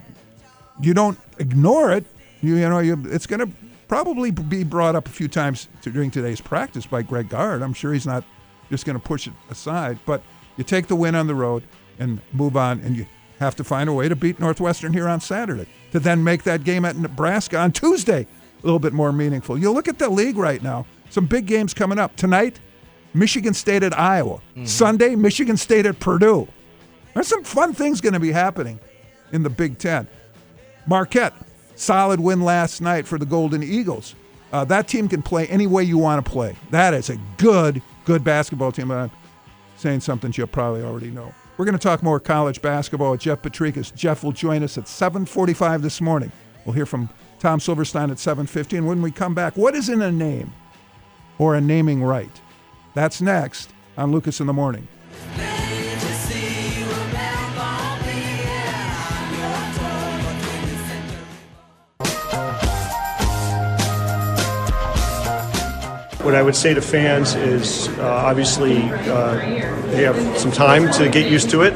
you 0.81 0.93
don't 0.93 1.19
ignore 1.37 1.91
it. 1.91 2.05
You, 2.41 2.55
you 2.55 2.69
know, 2.69 2.79
you, 2.79 3.01
it's 3.05 3.27
going 3.27 3.39
to 3.39 3.49
probably 3.87 4.31
be 4.31 4.63
brought 4.63 4.95
up 4.95 5.07
a 5.07 5.11
few 5.11 5.27
times 5.27 5.67
to, 5.81 5.91
during 5.91 6.09
today's 6.09 6.41
practice 6.41 6.85
by 6.85 7.01
Greg 7.01 7.29
Gard. 7.29 7.61
I'm 7.61 7.73
sure 7.73 7.93
he's 7.93 8.07
not 8.07 8.23
just 8.69 8.85
going 8.85 8.97
to 8.97 9.03
push 9.03 9.27
it 9.27 9.33
aside. 9.49 9.99
But 10.05 10.23
you 10.57 10.63
take 10.63 10.87
the 10.87 10.95
win 10.95 11.13
on 11.13 11.27
the 11.27 11.35
road 11.35 11.63
and 11.99 12.19
move 12.31 12.57
on, 12.57 12.79
and 12.79 12.95
you 12.95 13.05
have 13.39 13.55
to 13.57 13.63
find 13.63 13.89
a 13.89 13.93
way 13.93 14.07
to 14.09 14.15
beat 14.15 14.39
Northwestern 14.39 14.93
here 14.93 15.07
on 15.07 15.19
Saturday 15.19 15.67
to 15.91 15.99
then 15.99 16.23
make 16.23 16.43
that 16.43 16.63
game 16.63 16.85
at 16.85 16.95
Nebraska 16.95 17.57
on 17.57 17.71
Tuesday 17.71 18.25
a 18.61 18.65
little 18.65 18.79
bit 18.79 18.93
more 18.93 19.11
meaningful. 19.11 19.57
You 19.57 19.71
look 19.71 19.87
at 19.87 19.99
the 19.99 20.09
league 20.09 20.37
right 20.37 20.61
now. 20.61 20.85
Some 21.09 21.25
big 21.25 21.45
games 21.45 21.73
coming 21.73 21.99
up 21.99 22.15
tonight. 22.15 22.59
Michigan 23.13 23.53
State 23.53 23.83
at 23.83 23.97
Iowa. 23.97 24.35
Mm-hmm. 24.35 24.65
Sunday, 24.65 25.15
Michigan 25.15 25.57
State 25.57 25.85
at 25.85 25.99
Purdue. 25.99 26.47
There's 27.13 27.27
some 27.27 27.43
fun 27.43 27.73
things 27.73 28.01
going 28.01 28.13
to 28.13 28.19
be 28.19 28.31
happening 28.31 28.79
in 29.31 29.43
the 29.43 29.49
Big 29.49 29.77
Ten. 29.77 30.07
Marquette, 30.87 31.33
solid 31.75 32.19
win 32.19 32.41
last 32.41 32.81
night 32.81 33.05
for 33.07 33.17
the 33.17 33.25
Golden 33.25 33.63
Eagles. 33.63 34.15
Uh, 34.51 34.65
that 34.65 34.87
team 34.87 35.07
can 35.07 35.21
play 35.21 35.47
any 35.47 35.67
way 35.67 35.83
you 35.83 35.97
want 35.97 36.23
to 36.23 36.29
play. 36.29 36.55
That 36.71 36.93
is 36.93 37.09
a 37.09 37.17
good, 37.37 37.81
good 38.05 38.23
basketball 38.23 38.71
team. 38.71 38.91
I'm 38.91 39.11
saying 39.77 40.01
something 40.01 40.33
you'll 40.35 40.47
probably 40.47 40.83
already 40.83 41.09
know. 41.09 41.33
We're 41.57 41.65
going 41.65 41.77
to 41.77 41.81
talk 41.81 42.01
more 42.01 42.19
college 42.19 42.61
basketball 42.61 43.11
with 43.11 43.21
Jeff 43.21 43.41
Potrykus. 43.41 43.93
Jeff 43.93 44.23
will 44.23 44.31
join 44.31 44.63
us 44.63 44.77
at 44.77 44.85
7:45 44.85 45.81
this 45.81 46.01
morning. 46.01 46.31
We'll 46.65 46.73
hear 46.73 46.85
from 46.85 47.09
Tom 47.39 47.59
Silverstein 47.59 48.09
at 48.09 48.17
7:50, 48.17 48.77
and 48.77 48.87
when 48.87 49.01
we 49.01 49.11
come 49.11 49.33
back, 49.33 49.55
what 49.55 49.75
is 49.75 49.89
in 49.89 50.01
a 50.01 50.11
name 50.11 50.51
or 51.37 51.55
a 51.55 51.61
naming 51.61 52.03
right? 52.03 52.41
That's 52.93 53.21
next 53.21 53.71
on 53.97 54.11
Lucas 54.11 54.39
in 54.39 54.47
the 54.47 54.53
Morning. 54.53 54.87
What 66.23 66.35
I 66.35 66.43
would 66.43 66.55
say 66.55 66.75
to 66.75 66.81
fans 66.81 67.33
is 67.33 67.87
uh, 67.97 68.03
obviously 68.03 68.77
uh, 68.83 69.33
they 69.87 70.03
have 70.03 70.37
some 70.37 70.51
time 70.51 70.91
to 70.93 71.09
get 71.09 71.31
used 71.31 71.49
to 71.49 71.63
it. 71.63 71.73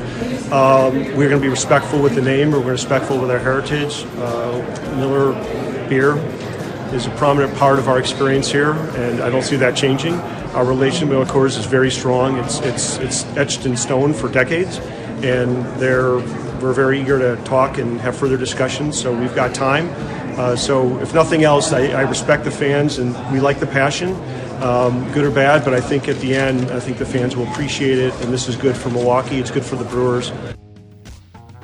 Um, 0.51 0.93
we're 1.17 1.29
going 1.29 1.31
to 1.31 1.39
be 1.39 1.49
respectful 1.49 1.99
with 1.99 2.13
the 2.13 2.21
name, 2.21 2.51
we're 2.51 2.59
respectful 2.59 3.17
with 3.17 3.31
our 3.31 3.39
heritage. 3.39 4.05
Uh, 4.17 4.95
Miller 4.97 5.33
beer 5.89 6.15
is 6.93 7.07
a 7.07 7.09
prominent 7.17 7.57
part 7.57 7.79
of 7.79 7.87
our 7.87 7.97
experience 7.97 8.51
here, 8.51 8.73
and 8.73 9.21
I 9.21 9.31
don't 9.31 9.41
see 9.41 9.55
that 9.55 9.75
changing. 9.75 10.13
Our 10.53 10.63
relationship 10.63 11.17
with 11.17 11.27
Coors 11.29 11.57
is 11.57 11.65
very 11.65 11.89
strong. 11.89 12.37
It's, 12.37 12.59
it's, 12.59 12.97
it's 12.97 13.25
etched 13.37 13.65
in 13.65 13.75
stone 13.75 14.13
for 14.13 14.29
decades, 14.29 14.77
and 15.23 15.65
they're, 15.79 16.17
we're 16.61 16.73
very 16.73 17.01
eager 17.01 17.17
to 17.17 17.43
talk 17.45 17.79
and 17.79 17.99
have 17.99 18.15
further 18.15 18.37
discussions, 18.37 19.01
so 19.01 19.11
we've 19.11 19.33
got 19.33 19.55
time. 19.55 19.89
Uh, 20.37 20.53
so, 20.53 20.99
if 20.99 21.13
nothing 21.13 21.45
else, 21.45 21.71
I, 21.71 21.87
I 21.91 22.01
respect 22.01 22.43
the 22.43 22.51
fans 22.51 22.97
and 22.97 23.15
we 23.31 23.39
like 23.39 23.61
the 23.61 23.67
passion, 23.67 24.11
um, 24.61 25.09
good 25.13 25.23
or 25.23 25.31
bad. 25.31 25.63
But 25.63 25.73
I 25.73 25.79
think 25.79 26.09
at 26.09 26.19
the 26.19 26.35
end, 26.35 26.71
I 26.71 26.79
think 26.81 26.97
the 26.97 27.05
fans 27.05 27.37
will 27.37 27.47
appreciate 27.47 27.99
it, 27.99 28.13
and 28.21 28.33
this 28.33 28.49
is 28.49 28.57
good 28.57 28.75
for 28.75 28.89
Milwaukee. 28.89 29.37
It's 29.37 29.49
good 29.49 29.63
for 29.63 29.77
the 29.77 29.85
Brewers. 29.85 30.33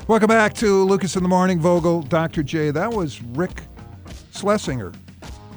Welcome 0.08 0.30
back 0.30 0.54
to 0.56 0.86
Lucas 0.86 1.18
in 1.18 1.24
the 1.24 1.28
Morning, 1.28 1.60
Vogel, 1.60 2.02
Dr. 2.02 2.44
J. 2.44 2.72
That 2.72 2.94
was 2.94 3.22
Rick 3.22 3.62
Schlesinger, 4.34 4.94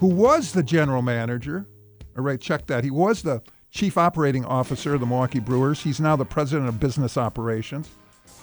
who 0.01 0.09
was 0.09 0.51
the 0.51 0.65
general 0.65 1.01
manager. 1.01 1.69
All 2.17 2.25
right, 2.25 2.41
check 2.41 2.67
that. 2.67 2.83
He 2.83 2.91
was 2.91 3.23
the 3.23 3.43
chief 3.71 3.97
operating 3.97 4.45
officer 4.45 4.95
of 4.95 5.01
the 5.01 5.07
Milwaukee 5.07 5.39
Brewers. 5.39 5.81
He's 5.81 6.01
now 6.01 6.17
the 6.17 6.25
president 6.25 6.69
of 6.69 6.81
business 6.81 7.17
operations. 7.17 7.89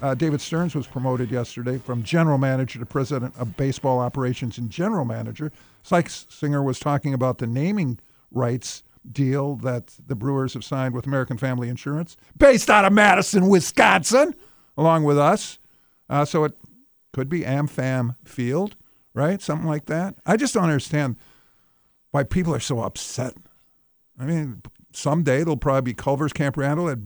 Uh, 0.01 0.15
David 0.15 0.41
Stearns 0.41 0.74
was 0.74 0.88
promoted 0.88 1.29
yesterday 1.29 1.77
from 1.77 2.03
general 2.03 2.39
manager 2.39 2.79
to 2.79 2.86
president 2.86 3.36
of 3.38 3.55
baseball 3.55 4.00
operations 4.00 4.58
and 4.58 4.70
general 4.70 5.05
manager. 5.05 5.51
Schlesinger 5.84 6.63
was 6.63 6.79
talking 6.79 7.13
about 7.13 7.38
the 7.38 7.46
naming 7.46 8.00
rights 8.31 8.84
deal 9.10 9.55
that 9.58 9.96
the 10.05 10.15
Brewers 10.15 10.53
have 10.53 10.63
signed 10.63 10.96
with 10.96 11.05
American 11.05 11.38
Family 11.38 11.70
Insurance, 11.70 12.17
based 12.38 12.70
out 12.70 12.86
of 12.86 12.93
Madison, 12.93 13.48
Wisconsin, 13.48 14.34
along 14.77 15.03
with 15.03 15.17
us. 15.17 15.60
Uh, 16.10 16.25
so 16.25 16.43
it 16.43 16.53
could 17.13 17.29
be 17.29 17.41
AmFam 17.41 18.15
Field, 18.24 18.75
right? 19.13 19.41
Something 19.41 19.67
like 19.67 19.86
that. 19.86 20.15
I 20.25 20.38
just 20.38 20.53
don't 20.53 20.63
understand 20.63 21.15
why 22.12 22.24
people 22.24 22.53
are 22.53 22.60
so 22.60 22.81
upset. 22.81 23.36
I 24.20 24.25
mean, 24.25 24.62
someday 24.93 25.41
it'll 25.41 25.58
probably 25.58 25.91
be 25.91 25.93
Culver's 25.93 26.34
Camp 26.34 26.58
Randall 26.58 26.89
at 26.89 27.00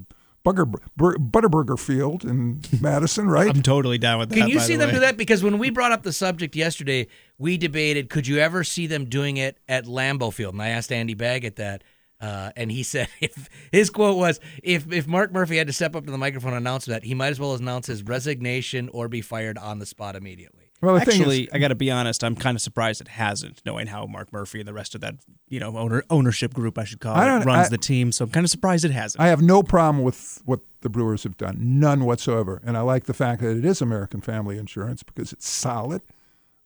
Bugger, 0.46 0.72
Bur- 0.96 1.16
Butterburger 1.18 1.80
Field 1.80 2.24
in 2.24 2.62
Madison, 2.82 3.28
right? 3.28 3.50
I'm 3.50 3.64
totally 3.64 3.98
down 3.98 4.20
with 4.20 4.30
that. 4.30 4.36
Can 4.38 4.48
you 4.48 4.58
by 4.58 4.64
see 4.64 4.74
the 4.74 4.80
them 4.80 4.90
way. 4.90 4.94
do 4.96 5.00
that? 5.02 5.18
Because 5.18 5.42
when 5.44 5.58
we 5.58 5.70
brought 5.72 5.92
up 5.92 6.04
the 6.04 6.14
subject 6.14 6.56
yesterday, 6.56 7.08
we 7.38 7.58
debated 7.58 8.10
could 8.10 8.28
you 8.28 8.38
ever 8.38 8.64
see 8.64 8.86
them 8.88 9.06
doing 9.06 9.38
it 9.38 9.58
at 9.68 9.86
Lambeau 9.86 10.32
Field? 10.32 10.54
And 10.54 10.62
I 10.62 10.70
asked 10.70 10.92
Andy 10.92 11.16
Baggot 11.16 11.56
that, 11.56 11.84
uh, 12.22 12.52
and 12.56 12.72
he 12.72 12.84
said 12.94 13.08
if 13.20 13.50
his 13.72 13.90
quote 13.90 14.18
was 14.18 14.40
if 14.62 14.92
if 14.94 15.08
Mark 15.08 15.34
Murphy 15.34 15.58
had 15.58 15.68
to 15.68 15.74
step 15.74 15.96
up 15.96 16.06
to 16.06 16.12
the 16.12 16.18
microphone 16.18 16.54
and 16.54 16.60
announce 16.60 16.86
that, 16.86 17.04
he 17.04 17.16
might 17.16 17.30
as 17.30 17.40
well 17.40 17.56
announce 17.56 17.88
his 17.88 18.04
resignation 18.04 18.88
or 18.94 19.08
be 19.08 19.22
fired 19.22 19.58
on 19.58 19.80
the 19.80 19.86
spot 19.86 20.16
immediately. 20.16 20.65
Well, 20.82 20.98
Actually, 20.98 21.44
is- 21.44 21.50
I 21.54 21.58
got 21.60 21.70
to 21.70 21.76
be 21.76 21.90
honest. 21.90 22.24
I'm 22.24 22.36
kind 22.36 22.56
of 22.56 22.62
surprised 22.62 23.02
it 23.02 23.08
hasn't, 23.08 23.62
knowing 23.66 23.88
how 23.88 24.06
Mark 24.06 24.32
Murphy 24.34 24.60
and 24.60 24.68
the 24.68 24.74
rest 24.74 24.94
of 24.94 25.02
that, 25.02 25.16
you 25.48 25.60
know, 25.60 25.78
owner, 25.78 26.04
ownership 26.10 26.54
group, 26.54 26.78
I 26.78 26.84
should 26.84 27.00
call 27.00 27.16
I 27.16 27.40
it, 27.40 27.46
runs 27.46 27.68
I- 27.68 27.70
the 27.70 27.78
team. 27.78 28.12
So 28.12 28.26
I'm 28.26 28.32
kind 28.32 28.44
of 28.44 28.50
surprised 28.50 28.86
it 28.86 28.92
hasn't. 28.92 29.22
I 29.22 29.28
have 29.28 29.42
no 29.42 29.64
problem 29.64 30.04
with 30.04 30.42
what 30.46 30.60
the 30.82 30.90
Brewers 30.90 31.24
have 31.24 31.38
done, 31.38 31.58
none 31.80 32.04
whatsoever. 32.06 32.62
And 32.64 32.78
I 32.78 32.82
like 32.82 33.06
the 33.06 33.14
fact 33.14 33.42
that 33.42 33.58
it 33.58 33.66
is 33.66 33.82
American 33.82 34.22
Family 34.22 34.58
Insurance 34.58 35.02
because 35.02 35.34
it's 35.34 35.48
solid 35.50 36.02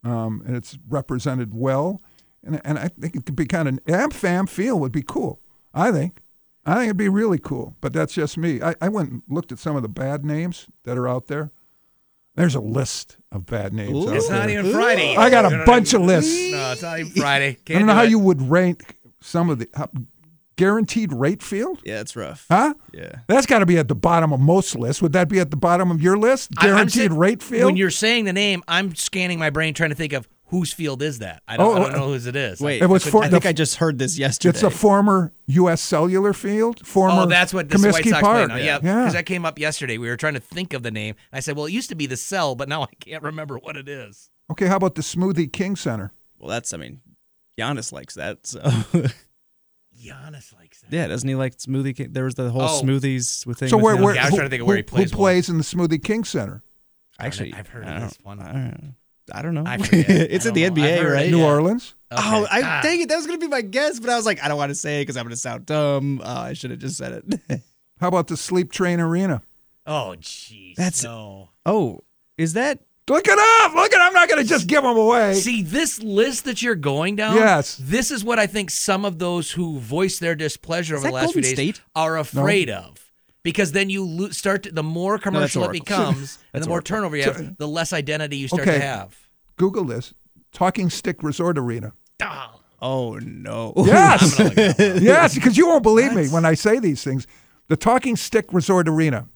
um, 0.03 0.41
and 0.45 0.55
it's 0.55 0.77
represented 0.89 1.53
well. 1.53 2.01
And, 2.43 2.59
and 2.65 2.79
I 2.79 2.87
think 2.89 3.15
it 3.15 3.25
could 3.25 3.35
be 3.35 3.45
kind 3.45 3.67
of 3.67 3.75
AmFam 3.85 4.49
feel 4.49 4.79
would 4.79 4.91
be 4.91 5.03
cool. 5.03 5.39
I 5.73 5.91
think. 5.91 6.21
I 6.65 6.73
think 6.75 6.85
it'd 6.85 6.97
be 6.97 7.09
really 7.09 7.39
cool. 7.39 7.75
But 7.79 7.93
that's 7.93 8.13
just 8.13 8.37
me. 8.37 8.61
I, 8.61 8.75
I 8.81 8.89
went 8.89 9.11
and 9.11 9.21
looked 9.29 9.51
at 9.51 9.59
some 9.59 9.75
of 9.75 9.81
the 9.81 9.89
bad 9.89 10.25
names 10.25 10.67
that 10.83 10.97
are 10.97 11.07
out 11.07 11.27
there. 11.27 11.51
There's 12.39 12.55
a 12.55 12.61
list 12.61 13.17
of 13.33 13.45
bad 13.45 13.73
names. 13.73 13.91
Ooh. 13.91 14.13
It's 14.13 14.29
not 14.29 14.49
even 14.49 14.71
Friday. 14.71 15.17
I 15.17 15.29
got 15.29 15.51
a 15.51 15.65
bunch 15.65 15.93
of 15.93 16.01
lists. 16.01 16.33
No, 16.51 16.71
it's 16.71 16.81
not 16.81 16.97
even 16.99 17.11
Friday. 17.11 17.49
I 17.49 17.53
Can't 17.65 17.79
don't 17.79 17.87
know 17.87 17.93
do 17.93 17.97
how 17.97 18.03
it. 18.05 18.09
you 18.11 18.19
would 18.19 18.41
rank 18.49 18.95
some 19.21 19.49
of 19.49 19.59
the 19.59 19.67
how, 19.73 19.89
guaranteed 20.55 21.11
rate 21.13 21.43
field. 21.43 21.81
Yeah, 21.83 21.99
it's 21.99 22.15
rough. 22.15 22.45
Huh? 22.49 22.73
Yeah. 22.93 23.11
That's 23.27 23.45
got 23.45 23.59
to 23.59 23.65
be 23.65 23.77
at 23.77 23.87
the 23.89 23.95
bottom 23.95 24.31
of 24.31 24.39
most 24.39 24.75
lists. 24.77 25.01
Would 25.01 25.11
that 25.13 25.27
be 25.27 25.39
at 25.39 25.51
the 25.51 25.57
bottom 25.57 25.91
of 25.91 26.01
your 26.01 26.17
list? 26.17 26.51
I- 26.57 26.67
Guaranteed 26.67 26.93
saying- 26.93 27.17
rate 27.17 27.43
field. 27.43 27.65
When 27.65 27.75
you're 27.77 27.89
saying 27.91 28.25
the 28.25 28.33
name, 28.33 28.63
I'm 28.67 28.95
scanning 28.95 29.37
my 29.37 29.49
brain 29.49 29.73
trying 29.73 29.89
to 29.89 29.95
think 29.95 30.13
of 30.13 30.27
whose 30.49 30.71
field 30.73 31.01
is 31.01 31.19
that. 31.19 31.41
I 31.47 31.57
don't, 31.57 31.67
Oh, 31.67 31.75
I 31.75 31.79
don't 31.79 31.95
uh, 31.95 31.97
know 31.99 32.07
whose 32.07 32.25
it 32.25 32.35
is. 32.35 32.59
Wait, 32.59 32.81
It 32.81 32.87
was 32.87 33.07
I 33.07 33.27
think 33.29 33.43
the- 33.43 33.49
I 33.49 33.53
just 33.53 33.75
heard 33.75 33.97
this 33.99 34.17
yesterday. 34.17 34.49
it's 34.49 34.63
a 34.63 34.69
former 34.69 35.31
U.S. 35.47 35.81
Cellular 35.81 36.33
Field. 36.33 36.85
Former 36.85 37.21
Oh, 37.21 37.25
that's 37.25 37.53
what 37.53 37.69
this 37.69 37.83
White 37.83 38.03
Sox 38.05 38.21
Park. 38.21 38.21
play 38.21 38.45
now. 38.47 38.55
Yeah, 38.55 38.65
yeah. 38.65 38.79
because 38.79 39.13
that 39.13 39.25
came 39.25 39.45
up 39.45 39.57
yesterday. 39.59 39.97
We 39.97 40.07
were 40.09 40.17
trying 40.17 40.33
to 40.35 40.39
think 40.39 40.73
of 40.73 40.83
the 40.83 40.91
name. 40.91 41.15
I 41.33 41.39
said, 41.39 41.55
well, 41.55 41.65
it 41.65 41.71
used 41.71 41.89
to 41.89 41.95
be 41.95 42.05
the 42.07 42.17
Cell, 42.17 42.55
but 42.55 42.67
now 42.69 42.83
I 42.83 42.87
can't 42.99 43.23
remember 43.23 43.57
what 43.57 43.77
it 43.77 43.87
is. 43.89 44.29
Okay, 44.51 44.67
how 44.67 44.75
about 44.77 44.95
the 44.95 45.01
Smoothie 45.01 45.51
King 45.51 45.75
Center? 45.75 46.11
well, 46.37 46.49
that's 46.49 46.73
I 46.73 46.77
mean, 46.77 47.01
Giannis 47.59 47.91
likes 47.91 48.15
that. 48.15 48.47
So 48.47 48.59
Giannis 49.95 50.53
likes 50.55 50.79
that. 50.81 50.91
yeah, 50.91 51.07
doesn't 51.07 51.27
he 51.27 51.35
like 51.35 51.57
smoothie? 51.57 51.95
King? 51.95 52.13
There 52.13 52.23
was 52.23 52.35
the 52.35 52.49
whole 52.49 52.61
Oh. 52.61 52.81
smoothies 52.81 53.45
with 53.45 53.59
thing. 53.59 53.69
So 53.69 53.77
where, 53.77 53.97
where 53.97 54.15
Yeah, 54.15 54.21
I 54.21 54.25
was 54.25 54.29
who, 54.31 54.35
trying 54.37 54.45
to 54.45 54.49
think 54.49 54.61
of 54.61 54.67
where 54.67 54.77
he 54.77 54.81
who- 54.83 54.87
plays 54.87 55.13
well. 55.15 55.27
in 55.49 55.57
the 55.57 55.63
Smoothie 55.63 56.01
King 56.03 56.23
Center? 56.23 56.63
Actually, 57.19 57.53
I've 57.53 57.67
heard 57.67 57.83
I 57.83 57.91
of 57.95 57.99
don't- 57.99 58.09
this 58.09 58.17
one. 58.23 58.95
I 59.33 59.41
don't, 59.41 59.53
know. 59.53 59.63
I 59.65 59.77
forget. 59.79 60.09
it's 60.09 60.45
I 60.45 60.49
in 60.49 60.55
the 60.55 60.63
don't 60.65 60.77
know. 60.77 60.83
I've 60.83 60.89
NBA, 60.89 61.01
heard 61.03 61.13
right? 61.13 61.31
New 61.31 61.39
yeah. 61.39 61.45
Orleans. 61.45 61.95
Oh, 62.11 62.47
I 62.49 62.61
Ah. 62.63 62.79
dang 62.81 63.01
it! 63.01 63.09
That 63.09 63.17
was 63.17 63.27
gonna 63.27 63.37
be 63.37 63.47
my 63.47 63.61
guess, 63.61 63.99
but 63.99 64.09
I 64.09 64.15
was 64.15 64.25
like, 64.25 64.43
I 64.43 64.47
don't 64.47 64.57
want 64.57 64.69
to 64.69 64.75
say 64.75 64.99
it 64.99 65.03
because 65.03 65.17
I'm 65.17 65.25
gonna 65.25 65.35
sound 65.35 65.65
dumb. 65.65 66.21
Oh, 66.23 66.37
I 66.41 66.53
should 66.53 66.71
have 66.71 66.79
just 66.79 66.97
said 66.97 67.23
it. 67.49 67.61
How 67.99 68.07
about 68.07 68.27
the 68.27 68.37
Sleep 68.37 68.71
Train 68.71 68.99
Arena? 68.99 69.41
Oh, 69.85 70.15
jeez. 70.19 70.75
That's- 70.75 71.03
no. 71.03 71.49
oh, 71.65 71.99
is 72.37 72.53
that? 72.53 72.79
Look 73.09 73.27
it 73.27 73.39
up. 73.65 73.73
Look 73.73 73.91
it. 73.91 73.97
I'm 73.99 74.13
not 74.13 74.29
going 74.29 74.39
to 74.43 74.47
just 74.47 74.67
give 74.67 74.83
them 74.83 74.95
away. 74.95 75.33
See, 75.33 75.63
this 75.63 75.99
list 76.03 76.45
that 76.45 76.61
you're 76.61 76.75
going 76.75 77.15
down, 77.15 77.37
Yes. 77.37 77.75
this 77.81 78.11
is 78.11 78.23
what 78.23 78.37
I 78.37 78.45
think 78.45 78.69
some 78.69 79.03
of 79.03 79.17
those 79.17 79.49
who 79.49 79.79
voice 79.79 80.19
their 80.19 80.35
displeasure 80.35 80.93
Is 80.93 80.99
over 81.01 81.07
the 81.11 81.17
that 81.17 81.23
last 81.23 81.33
few 81.33 81.41
days 81.41 81.53
State? 81.53 81.81
are 81.95 82.19
afraid 82.19 82.69
of. 82.69 83.08
Because 83.43 83.71
then 83.71 83.89
you 83.89 84.03
lo- 84.05 84.29
start 84.29 84.63
to, 84.63 84.71
the 84.71 84.83
more 84.83 85.17
commercial 85.17 85.63
it 85.63 85.71
becomes 85.83 86.39
and 86.53 86.61
the 86.63 86.67
more 86.67 86.77
Oracle. 86.77 86.95
turnover 86.97 87.15
you 87.17 87.23
have, 87.23 87.57
the 87.57 87.67
less 87.67 87.93
identity 87.93 88.37
you 88.37 88.47
start 88.47 88.63
Okay. 88.63 88.79
to 88.79 88.85
have. 88.85 89.17
Google 89.57 89.85
this. 89.85 90.13
Talking 90.51 90.89
Stick 90.89 91.23
Resort 91.23 91.57
Arena. 91.57 91.93
Oh, 92.21 92.55
Oh 92.81 93.15
no! 93.21 93.73
Yes. 93.75 94.39
I'm 94.39 94.47
gonna 94.47 94.55
look 94.67 94.79
it 94.79 94.95
up. 94.97 95.01
yes, 95.01 95.35
because 95.35 95.57
you 95.57 95.67
won't 95.67 95.83
believe 95.83 96.13
me 96.13 96.27
when 96.29 96.45
I 96.45 96.53
say 96.53 96.79
these 96.79 97.03
things. 97.03 97.27
The 97.67 97.75
Talking 97.75 98.15
Stick 98.15 98.53
Resort 98.53 98.87
Arena. 98.87 99.27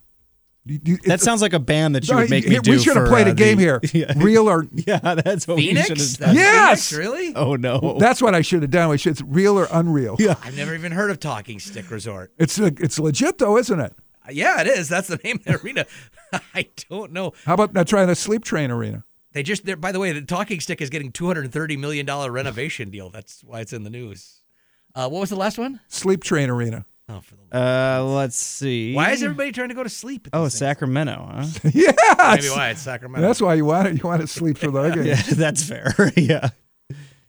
You- 0.65 0.79
you- 0.85 0.97
That 0.97 1.05
it's- 1.05 1.23
sounds 1.23 1.41
like 1.41 1.51
a 1.53 1.59
band 1.59 1.95
that 1.95 2.07
you 2.07 2.15
would 2.15 2.29
make 2.29 2.45
here- 2.45 2.53
me 2.53 2.59
do. 2.59 2.71
we 2.71 2.79
should 2.79 2.95
have 2.95 3.07
played 3.09 3.27
uh, 3.27 3.31
a 3.31 3.33
game 3.33 3.57
the- 3.57 3.63
here. 3.63 3.81
Yeah. 3.93 4.13
Real 4.15 4.49
or 4.49 4.65
Yeah, 4.73 4.99
that's 5.15 5.45
what 5.47 5.57
we 5.57 5.67
Phoenix? 5.67 5.87
should 5.87 5.97
have 5.99 6.17
done. 6.17 6.35
Yes! 6.35 6.89
Phoenix, 6.89 6.93
really? 6.93 7.35
Oh 7.35 7.55
no! 7.55 7.97
that's 7.99 8.21
what 8.21 8.33
I 8.33 8.41
should 8.41 8.61
have 8.61 8.71
done. 8.71 8.89
We 8.89 8.95
it's 8.95 9.21
real 9.21 9.59
or 9.59 9.67
unreal. 9.71 10.15
Yeah. 10.19 10.35
I've 10.41 10.55
never 10.55 10.73
even 10.73 10.93
heard 10.93 11.11
of 11.11 11.19
Talking 11.19 11.59
Stick 11.59 11.91
Resort. 11.91 12.31
It's 12.37 12.57
a, 12.59 12.67
it's 12.77 12.97
legit 12.97 13.39
though, 13.39 13.57
isn't 13.57 13.79
it? 13.79 13.93
Yeah, 14.31 14.61
it 14.61 14.67
is. 14.67 14.87
That's 14.87 15.09
the 15.09 15.19
name 15.21 15.35
of 15.37 15.43
the 15.43 15.59
arena. 15.61 15.85
I 16.55 16.67
don't 16.89 17.11
know. 17.11 17.33
How 17.45 17.55
about 17.55 17.73
now 17.73 17.83
trying 17.83 18.07
the 18.07 18.15
sleep 18.15 18.45
train 18.45 18.71
arena? 18.71 19.03
They 19.33 19.43
just, 19.43 19.65
they're, 19.65 19.75
by 19.75 19.91
the 19.91 19.99
way, 19.99 20.11
the 20.13 20.21
Talking 20.21 20.59
Stick 20.61 20.79
is 20.79 20.89
getting 20.89 21.11
$230 21.11 21.77
million 21.77 22.05
renovation 22.05 22.89
deal. 22.89 23.09
That's 23.09 23.43
why 23.43 23.59
it's 23.61 23.73
in 23.73 23.83
the 23.83 23.89
news. 23.89 24.39
Uh, 24.95 25.09
what 25.09 25.19
was 25.19 25.29
the 25.31 25.35
last 25.35 25.57
one? 25.57 25.79
Sleep 25.89 26.23
train 26.23 26.49
arena. 26.51 26.85
Oh, 27.09 27.19
for 27.21 27.35
the 27.35 27.57
Uh, 27.57 28.03
let's 28.03 28.37
see. 28.37 28.93
Why 28.95 29.11
is 29.11 29.21
everybody 29.23 29.51
trying 29.51 29.69
to 29.69 29.75
go 29.75 29.83
to 29.83 29.89
sleep? 29.89 30.27
At 30.27 30.37
Oh, 30.37 30.43
these 30.43 30.53
things? 30.53 30.59
Sacramento, 30.59 31.29
huh? 31.31 31.45
yeah. 31.73 31.91
Maybe 32.35 32.49
why 32.49 32.69
it's 32.69 32.81
Sacramento. 32.81 33.27
That's 33.27 33.41
why 33.41 33.55
you 33.55 33.65
want 33.65 33.87
it. 33.89 34.01
You 34.01 34.07
want 34.07 34.21
to 34.21 34.27
sleep 34.27 34.57
for 34.57 34.71
the 34.71 34.89
game. 34.89 35.05
yeah, 35.05 35.21
that's 35.33 35.63
fair. 35.63 35.93
yeah, 36.15 36.49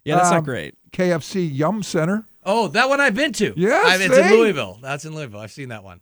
yeah, 0.03 0.15
that's 0.15 0.29
Um, 0.29 0.35
not 0.35 0.43
great. 0.45 0.75
KFC 0.91 1.49
Yum 1.53 1.83
Center. 1.83 2.25
Oh, 2.43 2.67
that 2.69 2.87
one 2.89 3.01
I've 3.01 3.15
been 3.15 3.33
to. 3.33 3.53
Yeah, 3.57 3.81
I've, 3.83 3.99
it's 4.01 4.15
in 4.17 4.23
see? 4.29 4.37
Louisville. 4.37 4.79
That's 4.81 5.03
in 5.03 5.13
Louisville. 5.15 5.39
I've 5.41 5.51
seen 5.51 5.69
that 5.69 5.83
one. 5.83 5.99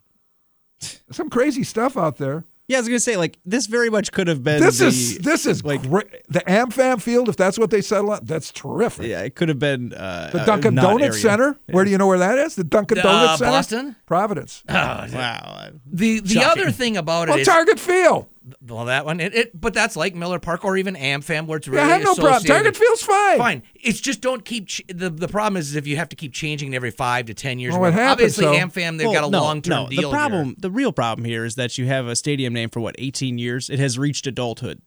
Some 1.11 1.29
crazy 1.29 1.63
stuff 1.63 1.97
out 1.97 2.17
there. 2.17 2.43
Yeah, 2.73 2.77
I 2.79 2.81
was 2.81 2.87
gonna 2.89 2.99
say 2.99 3.17
like 3.17 3.37
this 3.45 3.67
very 3.67 3.89
much 3.91 4.11
could 4.11 4.27
have 4.27 4.43
been. 4.43 4.59
This 4.61 4.79
the, 4.79 4.87
is 4.87 5.17
this 5.19 5.45
is 5.45 5.63
like- 5.63 5.83
great. 5.83 6.07
The 6.29 6.39
AmFam 6.41 6.99
Field, 7.01 7.29
if 7.29 7.35
that's 7.37 7.59
what 7.59 7.69
they 7.69 7.81
settle 7.81 8.11
on, 8.11 8.21
that's 8.23 8.51
terrific. 8.51 9.05
Yeah, 9.05 9.21
it 9.21 9.35
could 9.35 9.49
have 9.49 9.59
been 9.59 9.93
uh, 9.93 10.31
The 10.33 10.41
uh, 10.41 10.45
Dunkin' 10.45 10.75
Donuts 10.75 11.03
area. 11.03 11.13
Center. 11.21 11.59
Where 11.69 11.85
do 11.85 11.91
you 11.91 11.97
know 11.97 12.07
where 12.07 12.17
that 12.17 12.37
is? 12.39 12.55
The 12.55 12.63
Dunkin' 12.63 12.97
Uh, 12.99 13.03
Donuts 13.03 13.39
Center. 13.39 13.51
Boston? 13.51 13.95
Providence. 14.07 14.63
Oh, 14.67 14.73
Wow. 14.73 15.69
the 15.85 16.19
the 16.21 16.27
Shocking. 16.29 16.63
other 16.63 16.71
thing 16.71 16.97
about 16.97 17.27
it 17.29 17.31
Well, 17.31 17.39
is 17.39 17.47
Target 17.47 17.79
Field. 17.79 18.27
Well 18.67 18.85
that 18.85 19.05
one 19.05 19.19
it, 19.19 19.33
it 19.33 19.59
but 19.59 19.73
that's 19.73 19.95
like 19.95 20.15
Miller 20.15 20.39
Park 20.39 20.65
or 20.65 20.75
even 20.77 20.95
AmFam 20.95 21.45
where 21.47 21.57
it's 21.57 21.67
really 21.67 21.81
Yeah, 21.87 21.95
I 21.95 21.97
have 21.99 22.03
no 22.03 22.15
problem. 22.15 22.43
Target 22.43 22.75
feels 22.75 23.01
fine. 23.01 23.37
Fine. 23.37 23.63
It's 23.75 23.99
just 24.01 24.21
don't 24.21 24.43
keep 24.43 24.67
ch- 24.67 24.81
the 24.87 25.09
the 25.09 25.27
problem 25.27 25.57
is 25.57 25.75
if 25.75 25.87
you 25.87 25.97
have 25.97 26.09
to 26.09 26.15
keep 26.15 26.33
changing 26.33 26.73
it 26.73 26.75
every 26.75 26.91
five 26.91 27.25
to 27.27 27.33
ten 27.33 27.59
years. 27.59 27.71
Well, 27.71 27.81
what 27.81 27.87
whatever. 27.93 28.03
happens, 28.03 28.37
Obviously, 28.39 28.45
though- 28.59 28.65
AmFam 28.67 28.97
they've 28.97 29.07
Well, 29.07 29.13
got 29.13 29.27
a 29.27 29.31
no, 29.31 29.41
long 29.41 29.61
term 29.61 29.83
no, 29.83 29.89
deal. 29.89 30.09
The 30.09 30.15
problem, 30.15 30.45
here. 30.47 30.55
the 30.59 30.71
real 30.71 30.91
problem 30.91 31.25
here 31.25 31.45
is 31.45 31.55
that 31.55 31.77
you 31.77 31.85
have 31.85 32.07
a 32.07 32.15
stadium 32.15 32.53
name 32.53 32.69
for 32.69 32.79
what 32.79 32.95
18 32.97 33.37
years. 33.37 33.69
It 33.69 33.79
has 33.79 33.97
reached 33.97 34.27
adulthood 34.27 34.81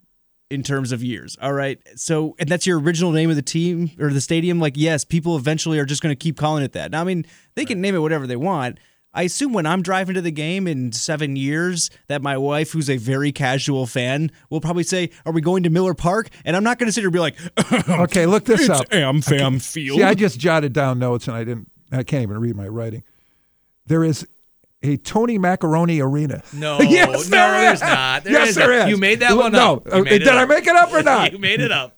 in 0.50 0.62
terms 0.62 0.92
of 0.92 1.02
years. 1.02 1.36
All 1.42 1.52
right, 1.52 1.78
so 1.96 2.36
and 2.38 2.48
that's 2.48 2.66
your 2.66 2.78
original 2.78 3.10
name 3.10 3.30
of 3.30 3.36
the 3.36 3.42
team 3.42 3.90
or 3.98 4.12
the 4.12 4.20
stadium. 4.20 4.60
Like, 4.60 4.74
yes, 4.76 5.04
people 5.04 5.36
eventually 5.36 5.78
are 5.78 5.84
just 5.84 6.02
going 6.02 6.12
to 6.14 6.18
keep 6.18 6.36
calling 6.36 6.62
it 6.62 6.72
that. 6.72 6.90
Now, 6.90 7.00
I 7.00 7.04
mean, 7.04 7.24
they 7.54 7.64
can 7.64 7.80
name 7.80 7.94
it 7.94 7.98
whatever 7.98 8.26
they 8.26 8.36
want. 8.36 8.78
I 9.16 9.22
assume 9.22 9.52
when 9.54 9.66
I'm 9.66 9.82
driving 9.82 10.14
to 10.14 10.20
the 10.20 10.30
game 10.30 10.68
in 10.68 10.92
seven 10.92 11.34
years, 11.34 11.90
that 12.06 12.20
my 12.22 12.36
wife, 12.36 12.70
who's 12.70 12.90
a 12.90 12.98
very 12.98 13.32
casual 13.32 13.86
fan, 13.86 14.30
will 14.50 14.60
probably 14.60 14.84
say, 14.84 15.10
"Are 15.24 15.32
we 15.32 15.40
going 15.40 15.62
to 15.64 15.70
Miller 15.70 15.94
Park?" 15.94 16.28
And 16.44 16.54
I'm 16.54 16.62
not 16.62 16.78
going 16.78 16.86
to 16.86 16.92
sit 16.92 17.00
here 17.00 17.08
and 17.08 17.14
be 17.14 17.18
like, 17.18 17.36
Okay, 17.88 18.26
look 18.26 18.44
this 18.44 18.60
"It's 18.60 18.68
up. 18.68 18.88
AmFam 18.90 19.62
Field." 19.62 19.98
See, 19.98 20.04
I 20.04 20.14
just 20.14 20.38
jotted 20.38 20.72
down 20.72 20.98
notes 20.98 21.26
and 21.26 21.36
I 21.36 21.44
didn't. 21.44 21.68
I 21.90 22.02
can't 22.02 22.22
even 22.22 22.38
read 22.38 22.54
my 22.56 22.68
writing. 22.68 23.02
There 23.86 24.04
is 24.04 24.26
a 24.82 24.96
Tony 24.98 25.38
Macaroni 25.38 26.00
Arena. 26.00 26.42
No, 26.52 26.80
yes, 26.80 27.28
no, 27.28 27.36
there 27.36 27.60
there's 27.60 27.80
not. 27.80 28.24
There 28.24 28.32
yes, 28.34 28.48
isn't. 28.50 28.60
there 28.62 28.72
is. 28.84 28.88
You 28.90 28.98
made 28.98 29.20
that 29.20 29.36
one 29.36 29.52
no. 29.52 29.76
up. 29.76 29.86
You 29.86 29.92
Uh, 29.92 30.04
did 30.04 30.28
I 30.28 30.44
make 30.44 30.66
it 30.66 30.76
up 30.76 30.92
or 30.92 31.02
not? 31.04 31.32
you 31.32 31.38
made 31.38 31.60
it 31.60 31.72
up. 31.72 31.95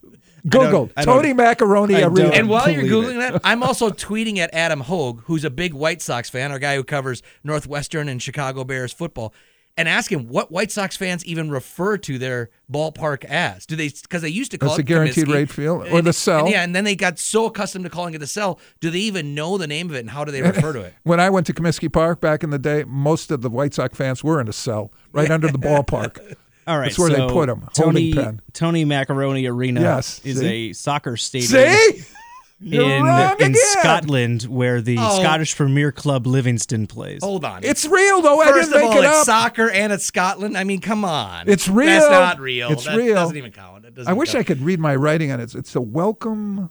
Google 0.48 0.90
Tony 1.02 1.32
Macaroni 1.32 1.94
Arena. 2.02 2.30
And 2.30 2.48
while 2.48 2.68
you're 2.70 2.82
believe 2.82 3.14
googling 3.16 3.18
that, 3.32 3.40
I'm 3.44 3.62
also 3.62 3.90
tweeting 4.06 4.38
at 4.38 4.52
Adam 4.52 4.80
Hoge, 4.80 5.20
who's 5.24 5.44
a 5.44 5.50
big 5.50 5.74
White 5.74 6.02
Sox 6.02 6.28
fan, 6.30 6.50
our 6.52 6.58
guy 6.58 6.76
who 6.76 6.84
covers 6.84 7.22
Northwestern 7.44 8.08
and 8.08 8.22
Chicago 8.22 8.64
Bears 8.64 8.92
football, 8.92 9.32
and 9.76 9.88
ask 9.88 10.11
him 10.11 10.26
what 10.26 10.50
White 10.50 10.72
Sox 10.72 10.96
fans 10.96 11.24
even 11.24 11.50
refer 11.50 11.96
to 11.98 12.18
their 12.18 12.50
ballpark 12.70 13.24
as. 13.24 13.64
Do 13.64 13.76
they? 13.76 13.88
Because 13.90 14.22
they 14.22 14.28
used 14.28 14.50
to 14.50 14.58
call 14.58 14.70
That's 14.70 14.80
it 14.80 14.82
a 14.82 14.84
guaranteed 14.84 15.26
Comiskey. 15.26 15.34
rate 15.34 15.50
field, 15.50 15.82
or 15.87 15.98
And- 15.98 16.06
the 16.06 16.12
cell. 16.12 16.40
and 16.40 16.50
yeah, 16.50 16.64
and 16.64 16.74
then 16.74 16.82
they 16.82 16.96
got 16.96 17.18
so 17.20 17.46
accustomed 17.46 17.84
to 17.84 17.90
calling 17.90 18.12
it 18.14 18.18
the 18.18 18.26
cell. 18.26 18.58
Do 18.80 18.90
they 18.90 18.98
even 18.98 19.37
know 19.37 19.56
the 19.56 19.68
name 19.68 19.88
of 19.88 19.94
it, 19.94 20.00
and 20.00 20.11
how 20.11 20.24
do 20.24 20.32
they 20.32 20.42
refer 20.42 20.72
to 20.72 20.80
it? 20.80 20.94
when 21.04 21.20
I 21.20 21.30
went 21.30 21.46
to 21.46 21.52
Comiskey 21.54 21.92
Park 21.92 22.20
back 22.20 22.42
in 22.42 22.50
the 22.50 22.58
day, 22.58 22.82
most 22.88 23.30
of 23.30 23.40
the 23.40 23.50
White 23.50 23.72
Sox 23.74 23.96
fans 23.96 24.24
were 24.24 24.40
in 24.40 24.48
a 24.48 24.52
cell 24.52 24.92
right 25.12 25.30
under 25.30 25.46
the 25.48 25.58
ballpark. 25.61 26.34
All 26.68 26.78
right, 26.78 26.85
That's 26.87 26.98
where 26.98 27.09
they 27.11 27.16
put 27.16 27.31
put 27.33 27.48
'em, 27.48 27.66
Tony 27.72 28.12
pen. 28.12 28.40
Tony 28.52 28.85
Macaroni 28.85 29.46
Arena 29.46 29.81
Yes, 29.81 30.20
is 30.24 30.38
see? 30.38 30.70
a 30.70 30.72
soccer 30.74 31.16
stadium 31.16 31.50
See? 31.50 32.02
You're 32.61 32.83
in 32.90 33.04
wrong 33.04 33.37
in 33.38 33.52
again. 33.52 33.54
Scotland 33.57 34.42
where 34.42 34.81
the 34.83 34.96
Oh. 34.98 35.20
Scottish 35.20 35.54
Premier 35.57 35.92
Club 35.92 36.26
Livingston 36.26 36.88
plays. 36.88 37.20
Hold 37.22 37.44
on. 37.44 37.62
It's 37.62 37.87
real 37.87 38.20
though. 38.20 38.40
I 38.40 38.48
First 38.48 38.70
didn't 38.72 38.85
of 38.85 38.88
make 38.90 38.96
all, 38.98 39.04
it 39.04 39.07
it's 39.07 39.18
up. 39.20 39.24
soccer 39.26 39.70
and 39.70 39.92
it's 39.92 40.04
Scotland. 40.04 40.59
I 40.59 40.64
mean, 40.64 40.81
come 40.81 41.04
on. 41.04 41.48
It's 41.48 41.68
real. 41.68 41.87
That's 41.87 42.11
not 42.11 42.40
real. 42.40 42.70
It's 42.72 42.85
that 42.85 42.96
real. 42.96 43.14
doesn't 43.14 43.37
even 43.37 43.52
count. 43.52 43.85
It 43.85 43.94
doesn't 43.94 44.11
I 44.11 44.12
wish 44.12 44.33
count. 44.33 44.40
I 44.40 44.42
could 44.44 44.61
read 44.61 44.81
my 44.81 44.94
writing 44.96 45.31
on 45.31 45.38
it. 45.40 45.54
It's 45.54 45.76
a 45.76 45.81
welcome. 45.81 46.70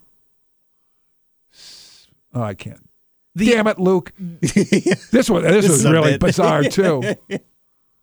Oh, 2.34 2.42
I 2.42 2.54
can't. 2.54 2.88
Damn 3.38 3.68
it, 3.68 3.80
Luke. 3.80 4.12
this 4.20 5.30
one, 5.30 5.44
this, 5.44 5.54
This 5.66 5.70
was 5.70 5.86
is 5.86 5.90
really 5.90 6.18
bizarre 6.18 6.64
too. 6.64 7.02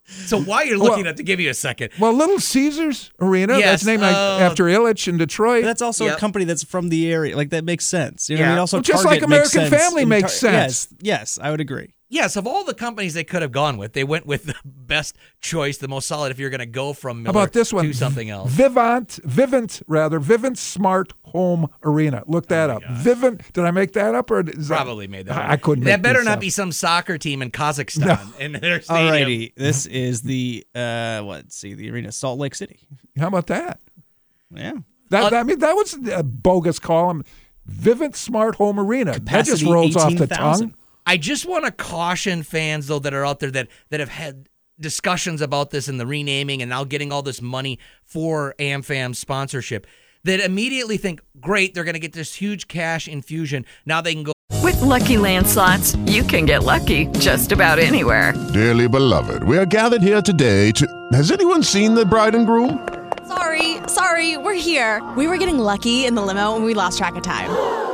So 0.07 0.41
while 0.41 0.65
you're 0.67 0.79
looking 0.79 1.07
at 1.07 1.17
to 1.17 1.23
give 1.23 1.41
you 1.41 1.51
a 1.51 1.55
second, 1.55 1.91
Well, 1.99 2.13
Little 2.13 2.39
Caesars 2.39 3.11
Arena. 3.21 3.59
Yes, 3.59 3.71
that's 3.71 3.87
named 3.87 4.03
uh, 4.03 4.39
after 4.41 4.65
Ilitch 4.65 5.09
in 5.09 5.17
Detroit. 5.17 5.63
But 5.63 5.69
that's 5.69 5.83
also 5.83 6.05
Yep. 6.05 6.17
a 6.17 6.21
company 6.21 6.45
that's 6.45 6.63
from 6.63 6.89
the 6.91 7.11
area. 7.11 7.37
Like 7.37 7.51
that 7.51 7.65
makes 7.65 7.87
sense. 7.87 8.29
You 8.29 8.37
know 8.37 8.43
what 8.43 8.47
I 8.47 8.51
mean? 8.53 8.59
Also, 8.59 8.77
Well, 8.79 8.83
just 8.83 9.03
Target 9.03 9.23
like 9.23 9.27
American 9.27 9.51
sense 9.51 9.71
Family 9.75 10.03
in 10.03 10.09
makes 10.09 10.33
sense. 10.35 10.89
Yes, 11.01 11.37
yes, 11.37 11.39
I 11.41 11.51
would 11.51 11.61
agree. 11.61 11.95
Yes, 12.15 12.37
of 12.37 12.47
all 12.47 12.65
the 12.65 12.73
companies 12.75 13.15
they 13.15 13.25
could 13.25 13.43
have 13.43 13.53
gone 13.53 13.77
with, 13.77 13.93
they 13.93 14.05
went 14.05 14.25
with 14.27 14.45
the 14.47 14.55
best 14.65 15.17
choice, 15.41 15.77
the 15.79 15.89
most 15.89 16.07
solid. 16.07 16.31
If 16.31 16.39
you're 16.39 16.51
going 16.51 16.61
to 16.61 16.67
go 16.67 16.93
from 16.93 17.25
How 17.25 17.31
about 17.31 17.53
this 17.53 17.73
one? 17.73 17.85
to 17.85 17.93
something 17.93 18.31
else, 18.31 18.51
Vivant, 18.51 19.21
Vivint, 19.27 19.83
rather, 19.87 20.21
Vivint 20.21 20.57
Smart 20.57 21.13
Home 21.25 21.67
Arena. 21.83 22.23
Look 22.27 22.47
that 22.49 22.71
up. 22.71 22.83
Vivint. 22.85 23.53
Did 23.53 23.65
I 23.65 23.71
make 23.71 23.93
that 23.95 24.15
up, 24.15 24.31
or 24.31 24.41
is 24.49 24.69
that- 24.69 24.75
Oh 24.75 24.85
probably 24.85 25.09
made 25.09 25.27
that. 25.27 25.37
I, 25.37 25.45
up. 25.45 25.51
I 25.51 25.57
couldn't. 25.57 25.85
That 25.85 25.99
make 25.99 26.03
better 26.03 26.19
this 26.21 26.27
not 26.27 26.35
up. 26.35 26.41
be 26.41 26.51
some 26.51 26.73
soccer 26.73 27.19
team 27.19 27.43
in 27.43 27.51
Kazakhstan 27.51 28.37
in 28.39 28.53
their 28.53 28.81
stadium. 28.81 29.13
Alrighty, 29.29 29.55
this 29.57 29.87
is 29.87 30.23
the 30.23 30.65
uh, 30.75 31.21
what? 31.23 31.53
See, 31.53 31.75
the 31.75 31.91
arena, 31.91 32.13
Salt 32.13 32.39
Lake 32.39 32.55
City. 32.55 32.81
How 33.19 33.27
about 33.29 33.49
that? 33.49 33.81
Yeah, 34.55 34.73
That, 35.11 35.25
Uh, 35.25 35.31
that- 35.31 35.41
I 35.41 35.43
mean, 35.43 35.59
that 35.59 35.73
was 35.75 35.95
a 36.13 36.23
bogus 36.23 36.79
column. 36.79 37.25
Vivint 37.69 38.15
Smart 38.15 38.57
Home 38.57 38.79
Arena. 38.79 39.13
that 39.13 39.25
just 39.47 39.63
Capacity 39.63 39.73
rolls 39.73 39.97
off 39.97 40.11
the 40.11 40.25
18,000. 40.25 40.69
tongue. 40.71 40.79
I 41.07 41.17
just 41.17 41.47
want 41.47 41.65
to 41.67 41.71
caution 41.71 42.43
fans 42.43 42.87
though 42.87 42.99
that 43.01 43.13
are 43.13 43.27
out 43.27 43.41
there 43.41 43.51
that 43.51 43.69
that 43.91 44.01
have 44.01 44.09
had 44.09 44.49
discussions 44.81 45.41
about 45.41 45.71
this 45.71 45.87
and 45.89 46.01
the 46.01 46.07
renaming 46.07 46.63
and 46.63 46.69
now 46.69 46.85
getting 46.85 47.13
all 47.13 47.23
this 47.23 47.41
money 47.41 47.79
for 48.05 48.55
AmFam 48.59 49.15
sponsorship 49.15 49.87
that 50.25 50.41
immediately 50.41 50.97
think, 50.97 51.21
great, 51.41 51.75
they're 51.75 51.85
going 51.85 51.95
to 51.95 52.01
get 52.01 52.15
this 52.15 52.35
huge 52.35 52.67
cash 52.67 53.07
infusion. 53.07 53.67
Now 53.87 54.01
they 54.01 54.15
can 54.15 54.25
go. 54.25 54.33
With 54.63 54.81
Lucky 54.81 55.19
Land 55.19 55.47
slots, 55.47 55.95
you 56.07 56.23
can 56.23 56.47
get 56.47 56.65
lucky 56.65 57.07
just 57.19 57.53
about 57.53 57.79
anywhere. 57.79 58.33
Dearly 58.53 58.89
beloved, 58.89 59.45
we 59.45 59.59
are 59.59 59.67
gathered 59.67 60.03
here 60.03 60.23
today 60.23 60.73
to. 60.73 61.09
Has 61.13 61.31
anyone 61.31 61.63
seen 61.63 61.95
the 61.95 62.07
bride 62.07 62.35
and 62.35 62.47
groom? 62.47 62.89
Sorry, 63.29 63.77
sorry, 63.87 64.39
we're 64.39 64.55
here. 64.55 65.07
We 65.17 65.27
were 65.27 65.37
getting 65.37 65.59
lucky 65.59 66.07
in 66.07 66.15
the 66.15 66.23
limo 66.23 66.57
and 66.57 66.65
we 66.65 66.75
lost 66.75 66.99
track 66.99 67.15
of 67.17 67.23
time. 67.23 67.94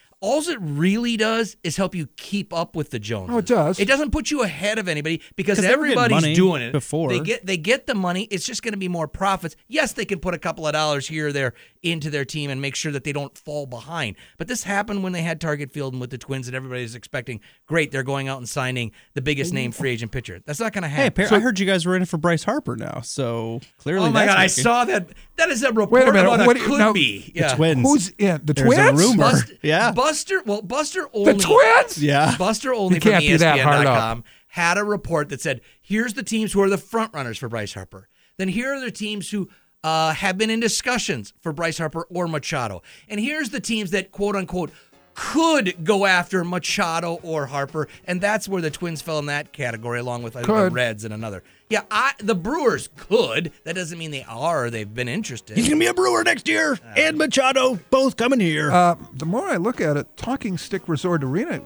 All 0.23 0.39
it 0.47 0.59
really 0.61 1.17
does 1.17 1.57
is 1.63 1.77
help 1.77 1.95
you 1.95 2.07
keep 2.15 2.53
up 2.53 2.75
with 2.75 2.91
the 2.91 2.99
Joneses. 2.99 3.33
Oh, 3.35 3.39
it 3.39 3.45
does. 3.47 3.79
It 3.79 3.87
doesn't 3.87 4.11
put 4.11 4.29
you 4.29 4.43
ahead 4.43 4.77
of 4.77 4.87
anybody 4.87 5.19
because 5.35 5.57
'Cause 5.57 5.65
they 5.67 5.75
were 5.75 5.87
getting 5.87 5.99
everybody's 6.03 6.37
doing 6.37 6.61
it 6.61 6.71
before. 6.71 7.09
They 7.09 7.19
get 7.21 7.45
they 7.45 7.57
get 7.57 7.87
the 7.87 7.95
money. 7.95 8.25
It's 8.29 8.45
just 8.45 8.61
going 8.61 8.73
to 8.73 8.77
be 8.77 8.87
more 8.87 9.07
profits. 9.07 9.55
Yes, 9.67 9.93
they 9.93 10.05
can 10.05 10.19
put 10.19 10.35
a 10.35 10.37
couple 10.37 10.67
of 10.67 10.73
dollars 10.73 11.07
here 11.07 11.29
or 11.29 11.31
there 11.33 11.53
into 11.81 12.11
their 12.11 12.23
team 12.23 12.51
and 12.51 12.61
make 12.61 12.75
sure 12.75 12.91
that 12.91 13.03
they 13.03 13.11
don't 13.11 13.35
fall 13.35 13.65
behind. 13.65 14.15
But 14.37 14.47
this 14.47 14.61
happened 14.63 15.01
when 15.01 15.11
they 15.13 15.23
had 15.23 15.41
Target 15.41 15.71
Field 15.71 15.93
and 15.93 15.99
with 16.01 16.11
the 16.11 16.19
Twins, 16.19 16.45
and 16.47 16.55
everybody's 16.55 16.93
expecting, 16.93 17.39
great, 17.67 17.91
they're 17.91 18.03
going 18.03 18.27
out 18.27 18.37
and 18.37 18.47
signing 18.47 18.91
the 19.15 19.21
biggest 19.23 19.51
name 19.53 19.71
free 19.71 19.89
agent 19.89 20.11
pitcher. 20.11 20.39
That's 20.45 20.59
not 20.59 20.71
going 20.73 20.83
to 20.83 20.87
Hey, 20.89 21.05
happen. 21.05 21.25
appar- 21.25 21.31
I 21.31 21.39
heard 21.39 21.59
you 21.59 21.65
guys 21.65 21.85
were 21.87 21.95
in 21.95 22.03
it 22.03 22.07
for 22.07 22.17
Bryce 22.19 22.43
Harper 22.43 22.75
now, 22.75 23.01
so 23.01 23.59
clearly. 23.79 24.07
Oh 24.07 24.11
my 24.11 24.25
that's 24.27 24.35
god, 24.35 24.39
I 24.39 24.47
saw 24.47 24.85
that. 24.85 25.09
That 25.41 25.49
is 25.49 25.63
a 25.63 25.69
report 25.69 25.89
Wait 25.91 26.07
a 26.07 26.11
minute. 26.13 26.27
about 26.33 26.45
What 26.45 26.55
a 26.55 26.59
do 26.59 26.63
you- 26.65 26.69
could 26.71 26.77
now- 26.79 26.93
be. 26.93 27.31
The 27.35 27.53
Twins. 27.55 27.81
Who's 27.87 28.09
in 28.17 28.41
the 28.43 28.53
There's 28.53 28.65
Twins? 28.67 28.89
a 28.89 28.93
rumor. 28.93 29.17
Buster, 29.23 29.53
yeah. 29.63 29.91
Buster. 29.91 30.43
Well, 30.45 30.61
Buster 30.61 31.09
Olney. 31.13 31.33
The 31.33 31.39
Twins? 31.39 31.97
Yeah. 32.03 32.35
Buster 32.37 32.73
Olney 32.73 32.95
You 32.95 33.01
from 33.01 33.11
can't 33.11 33.21
be 33.25 33.37
that 33.37 33.59
hard 33.59 33.85
up. 33.87 33.95
ESPN.com 33.97 34.23
had 34.49 34.77
a 34.77 34.83
report 34.83 35.29
that 35.29 35.41
said, 35.41 35.61
"Here's 35.81 36.13
the 36.13 36.23
teams 36.23 36.53
who 36.53 36.61
are 36.61 36.69
the 36.69 36.77
front 36.77 37.13
runners 37.13 37.37
for 37.37 37.49
Bryce 37.49 37.73
Harper. 37.73 38.07
Then 38.37 38.49
here 38.49 38.73
are 38.73 38.79
the 38.79 38.91
teams 38.91 39.29
who." 39.31 39.49
Uh, 39.83 40.13
have 40.13 40.37
been 40.37 40.51
in 40.51 40.59
discussions 40.59 41.33
for 41.41 41.51
Bryce 41.51 41.79
Harper 41.79 42.05
or 42.11 42.27
Machado. 42.27 42.83
And 43.09 43.19
here's 43.19 43.49
the 43.49 43.59
teams 43.59 43.89
that 43.89 44.11
quote 44.11 44.35
unquote 44.35 44.69
could 45.13 45.83
go 45.83 46.05
after 46.05 46.43
Machado 46.43 47.19
or 47.23 47.45
Harper, 47.47 47.87
and 48.05 48.21
that's 48.21 48.47
where 48.47 48.61
the 48.61 48.71
Twins 48.71 49.01
fell 49.01 49.19
in 49.19 49.25
that 49.27 49.53
category, 49.53 49.99
along 49.99 50.23
with 50.23 50.33
the 50.33 50.69
Reds 50.71 51.03
and 51.05 51.13
another. 51.13 51.43
Yeah, 51.69 51.83
I, 51.89 52.13
the 52.19 52.35
Brewers 52.35 52.89
could. 52.97 53.51
That 53.63 53.75
doesn't 53.75 53.97
mean 53.97 54.11
they 54.11 54.23
are. 54.23 54.65
or 54.65 54.69
They've 54.69 54.91
been 54.93 55.07
interested. 55.07 55.55
He's 55.57 55.67
gonna 55.69 55.79
be 55.79 55.87
a 55.87 55.93
Brewer 55.93 56.23
next 56.23 56.47
year, 56.47 56.77
and 56.97 57.17
Machado 57.17 57.79
both 57.89 58.17
coming 58.17 58.39
here. 58.39 58.71
Uh, 58.71 58.95
the 59.13 59.25
more 59.25 59.47
I 59.47 59.57
look 59.57 59.79
at 59.81 59.95
it, 59.97 60.07
Talking 60.17 60.57
Stick 60.57 60.87
Resort 60.89 61.23
Arena, 61.23 61.61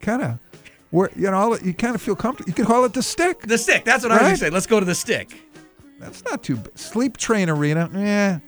kind 0.00 0.22
of, 0.22 0.38
where 0.90 1.10
you 1.16 1.30
know, 1.30 1.56
you 1.58 1.72
kind 1.74 1.94
of 1.94 2.02
feel 2.02 2.16
comfortable. 2.16 2.48
You 2.48 2.54
could 2.54 2.66
call 2.66 2.84
it 2.84 2.92
the 2.92 3.02
Stick. 3.02 3.40
The 3.42 3.58
stick. 3.58 3.84
That's 3.84 4.02
what 4.02 4.12
I 4.12 4.16
was 4.16 4.22
gonna 4.22 4.36
say. 4.36 4.50
Let's 4.50 4.66
go 4.66 4.80
to 4.80 4.86
the 4.86 4.94
stick. 4.94 5.34
That's 5.98 6.24
not 6.24 6.42
too. 6.44 6.56
b- 6.56 6.70
Sleep 6.76 7.16
Train 7.16 7.48
Arena, 7.50 7.90
eh? 7.94 8.38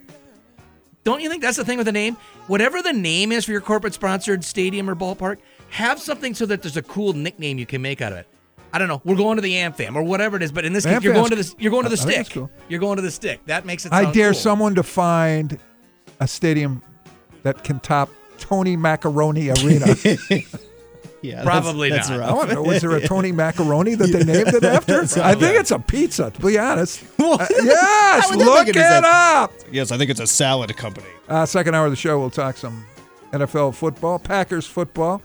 Don't 1.03 1.21
you 1.21 1.29
think 1.29 1.41
that's 1.41 1.57
the 1.57 1.65
thing 1.65 1.77
with 1.77 1.87
the 1.87 1.91
name? 1.91 2.15
Whatever 2.47 2.81
the 2.81 2.93
name 2.93 3.31
is 3.31 3.45
for 3.45 3.51
your 3.51 3.61
corporate 3.61 3.93
sponsored 3.93 4.43
stadium 4.43 4.89
or 4.89 4.95
ballpark, 4.95 5.37
have 5.69 5.99
something 5.99 6.35
so 6.35 6.45
that 6.45 6.61
there's 6.61 6.77
a 6.77 6.81
cool 6.83 7.13
nickname 7.13 7.57
you 7.57 7.65
can 7.65 7.81
make 7.81 8.01
out 8.01 8.11
of 8.11 8.19
it. 8.19 8.27
I 8.73 8.77
don't 8.77 8.87
know. 8.87 9.01
We're 9.03 9.15
going 9.15 9.35
to 9.35 9.41
the 9.41 9.53
AmFam 9.53 9.95
or 9.95 10.03
whatever 10.03 10.37
it 10.37 10.43
is, 10.43 10.51
but 10.51 10.63
in 10.63 10.73
this 10.73 10.85
case, 10.85 11.03
you're 11.03 11.13
going 11.13 11.29
to 11.29 11.35
the 11.35 11.53
you're 11.59 11.71
going 11.71 11.83
to 11.83 11.89
the 11.89 11.97
I 12.09 12.11
stick. 12.23 12.29
cool. 12.29 12.49
You're 12.69 12.79
going 12.79 12.95
to 12.97 13.01
the 13.01 13.11
stick. 13.11 13.41
That 13.45 13.65
makes 13.65 13.85
it. 13.85 13.91
I 13.91 14.11
dare 14.11 14.31
cool. 14.31 14.39
someone 14.39 14.75
to 14.75 14.83
find 14.83 15.59
a 16.19 16.27
stadium 16.27 16.81
that 17.43 17.63
can 17.63 17.79
top 17.79 18.09
Tony 18.37 18.77
Macaroni 18.77 19.49
Arena. 19.49 19.87
yeah, 21.21 21.43
Probably 21.43 21.89
that's, 21.89 22.09
not. 22.09 22.17
That's 22.17 22.29
I 22.29 22.29
rough. 22.29 22.37
want 22.37 22.49
to 22.49 22.55
know, 22.55 22.63
was 22.63 22.81
there 22.81 22.91
a 22.95 23.01
Tony 23.07 23.31
Macaroni 23.31 23.95
that 23.95 24.07
they 24.07 24.23
named 24.23 24.49
it 24.53 24.63
after? 24.65 25.01
I 25.21 25.35
think 25.35 25.59
it's 25.59 25.71
a 25.71 25.79
pizza, 25.79 26.31
to 26.31 26.41
be 26.41 26.57
honest. 26.57 27.03
Uh, 27.21 27.45
yes, 27.63 28.35
look 28.35 28.65
make 28.67 28.75
it 28.75 29.03
up. 29.05 29.53
yes, 29.71 29.91
I 29.91 29.97
think 29.97 30.09
it's 30.11 30.19
a 30.19 30.27
salad 30.27 30.75
company. 30.75 31.07
Uh, 31.29 31.45
second 31.45 31.75
hour 31.75 31.85
of 31.85 31.91
the 31.91 31.95
show, 31.95 32.19
we'll 32.19 32.29
talk 32.29 32.57
some 32.57 32.83
NFL 33.31 33.73
football, 33.75 34.19
Packers 34.19 34.65
football 34.67 35.21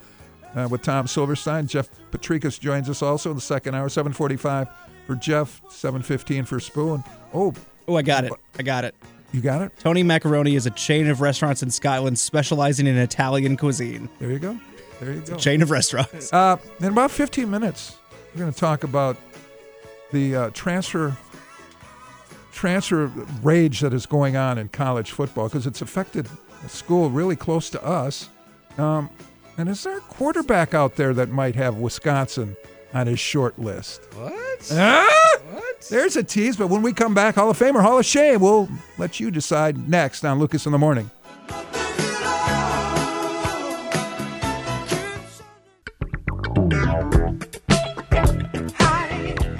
uh, 0.55 0.69
with 0.71 0.83
Tom 0.83 1.07
Silverstein. 1.09 1.67
Jeff 1.67 1.89
Potrykus 2.13 2.61
joins 2.61 2.89
us 2.89 3.03
also 3.03 3.31
in 3.31 3.37
the 3.37 3.43
second 3.43 3.75
hour, 3.75 3.89
745 3.89 4.69
for 5.07 5.15
Jeff, 5.17 5.61
715 5.71 6.45
for 6.45 6.61
Spoon. 6.61 7.03
Oh, 7.35 7.53
Oh, 7.89 7.97
I 7.97 8.03
got 8.03 8.25
it. 8.25 8.33
I 8.59 8.63
got 8.63 8.85
it. 8.85 8.95
you 9.33 9.41
got 9.41 9.63
it? 9.63 9.73
Tony 9.79 10.03
Macaroni 10.03 10.55
is 10.57 10.67
a 10.67 10.71
chain 10.71 11.09
of 11.09 11.21
restaurants 11.21 11.63
in 11.63 11.71
Scotland 11.71 12.19
specializing 12.19 12.87
in 12.87 12.97
Italian 12.97 13.57
cuisine. 13.57 14.09
There 14.19 14.31
you 14.31 14.39
go. 14.39 14.59
There 15.01 15.13
you 15.13 15.21
go. 15.21 15.37
Chain 15.37 15.63
of 15.63 15.71
restaurants. 15.71 16.33
Uh, 16.33 16.57
in 16.81 16.87
about 16.87 17.11
15 17.11 17.51
minutes, 17.51 17.97
we're 18.35 18.41
going 18.41 18.53
to 18.53 18.59
talk 18.59 18.85
about 18.85 19.17
the 20.13 20.37
uh, 20.37 20.51
transfer 20.51 21.17
transfer 22.53 23.07
rage 23.43 23.81
that 23.81 23.93
is 23.93 24.07
going 24.07 24.35
on 24.35 24.57
in 24.57 24.69
college 24.69 25.11
football 25.11 25.47
because 25.47 25.67
it's 25.67 25.83
affected 25.83 26.27
a 26.65 26.69
school 26.69 27.11
really 27.11 27.37
close 27.37 27.69
to 27.69 27.85
us. 27.85 28.31
Um, 28.79 29.11
and 29.59 29.69
is 29.69 29.83
there 29.85 29.99
a 29.99 30.01
quarterback 30.01 30.73
out 30.73 30.97
there 30.97 31.13
that 31.15 31.29
might 31.29 31.55
have 31.55 31.77
Wisconsin 31.77 32.57
on 32.95 33.07
his 33.07 33.21
short 33.21 33.59
list? 33.59 34.01
What? 34.15 34.73
Ah! 34.73 35.39
There's 35.91 36.17
a 36.17 36.23
tease, 36.23 36.57
but 36.57 36.69
when 36.69 36.83
we 36.83 36.93
come 36.93 37.15
back, 37.15 37.35
Hall 37.37 37.51
of 37.51 37.57
Fame 37.57 37.77
or 37.77 37.83
Hall 37.83 37.99
of 37.99 38.07
Shame, 38.07 38.41
we'll 38.41 38.69
let 38.99 39.21
you 39.21 39.31
decide 39.31 39.89
next 39.89 40.25
on 40.25 40.39
Lucas 40.39 40.67
in 40.67 40.73
the 40.73 40.79
Morning. 40.79 41.11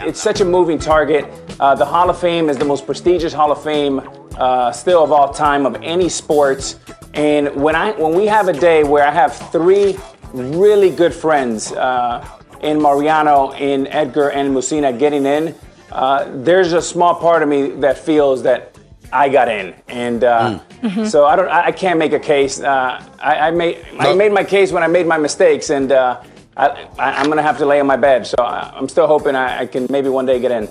It's 0.07 0.21
such 0.23 0.41
a 0.41 0.45
moving 0.45 0.79
target. 0.79 1.25
Uh, 1.59 1.75
the 1.75 1.85
Hall 1.85 2.09
of 2.11 2.19
Fame 2.19 2.49
is 2.49 2.57
the 2.57 2.65
most 2.65 2.87
prestigious 2.87 3.33
Hall 3.33 3.51
of 3.51 3.63
Fame 3.63 4.01
uh, 4.37 4.71
still 4.73 5.03
of 5.03 5.11
all 5.13 5.33
time 5.33 5.67
of 5.67 5.75
any 5.83 6.09
sports. 6.09 6.79
And 7.15 7.55
when 7.57 7.75
I 7.75 7.93
when 7.93 8.15
we 8.15 8.27
have 8.27 8.49
a 8.49 8.53
day 8.53 8.85
where 8.85 9.07
I 9.07 9.11
have 9.11 9.35
three 9.51 9.97
really 10.33 10.91
good 10.91 11.15
friends 11.15 11.73
uh, 11.73 12.27
in 12.61 12.81
Mariano, 12.81 13.53
in 13.53 13.87
Edgar, 13.89 14.31
and 14.31 14.55
Mussina 14.55 14.97
getting 14.99 15.25
in, 15.27 15.55
uh, 15.93 16.31
there's 16.43 16.73
a 16.73 16.83
small 16.83 17.15
part 17.15 17.43
of 17.43 17.49
me 17.49 17.71
that 17.81 17.99
feels 17.99 18.43
that 18.43 18.77
I 19.13 19.29
got 19.29 19.49
in, 19.49 19.75
and 19.89 20.25
uh, 20.25 20.61
so 21.07 21.25
I 21.27 21.37
don't. 21.37 21.49
I 21.49 21.67
I 21.67 21.73
can't 21.73 21.99
make 21.99 22.13
a 22.13 22.19
case. 22.21 22.61
Uh, 22.61 23.03
I, 23.21 23.49
I 23.49 23.51
made 23.51 23.85
I 23.99 24.15
made 24.15 24.33
my 24.33 24.45
case 24.45 24.73
when 24.73 24.83
I 24.83 24.89
made 24.89 25.07
my 25.07 25.19
mistakes, 25.19 25.71
and 25.71 25.91
uh, 25.93 26.23
I, 26.57 26.89
I, 26.99 27.13
I'm 27.21 27.29
gonna 27.29 27.43
have 27.43 27.59
to 27.59 27.67
lay 27.67 27.81
on 27.81 27.87
my 27.87 27.97
bed. 27.97 28.27
So 28.27 28.37
I, 28.39 28.73
I'm 28.75 28.89
still 28.89 29.07
hoping 29.07 29.35
I, 29.35 29.61
I 29.61 29.67
can 29.67 29.87
maybe 29.91 30.09
one 30.09 30.27
day 30.27 30.41
get 30.41 30.51
in. 30.51 30.69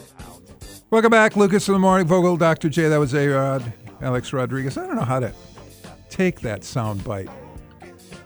Welcome 0.90 1.12
back, 1.12 1.36
Lucas 1.36 1.68
in 1.68 1.74
the 1.74 1.80
Morning, 1.80 2.08
Vogel, 2.08 2.38
Dr. 2.38 2.70
J. 2.70 2.88
That 2.90 2.98
was 2.98 3.14
A 3.14 3.28
Rod, 3.28 3.74
Alex 4.02 4.34
Rodriguez. 4.34 4.78
I 4.78 4.88
don't 4.88 4.96
know 4.96 5.04
how 5.04 5.20
to 5.20 5.34
take 6.10 6.40
that 6.42 6.64
sound 6.64 7.04
bite. 7.04 7.30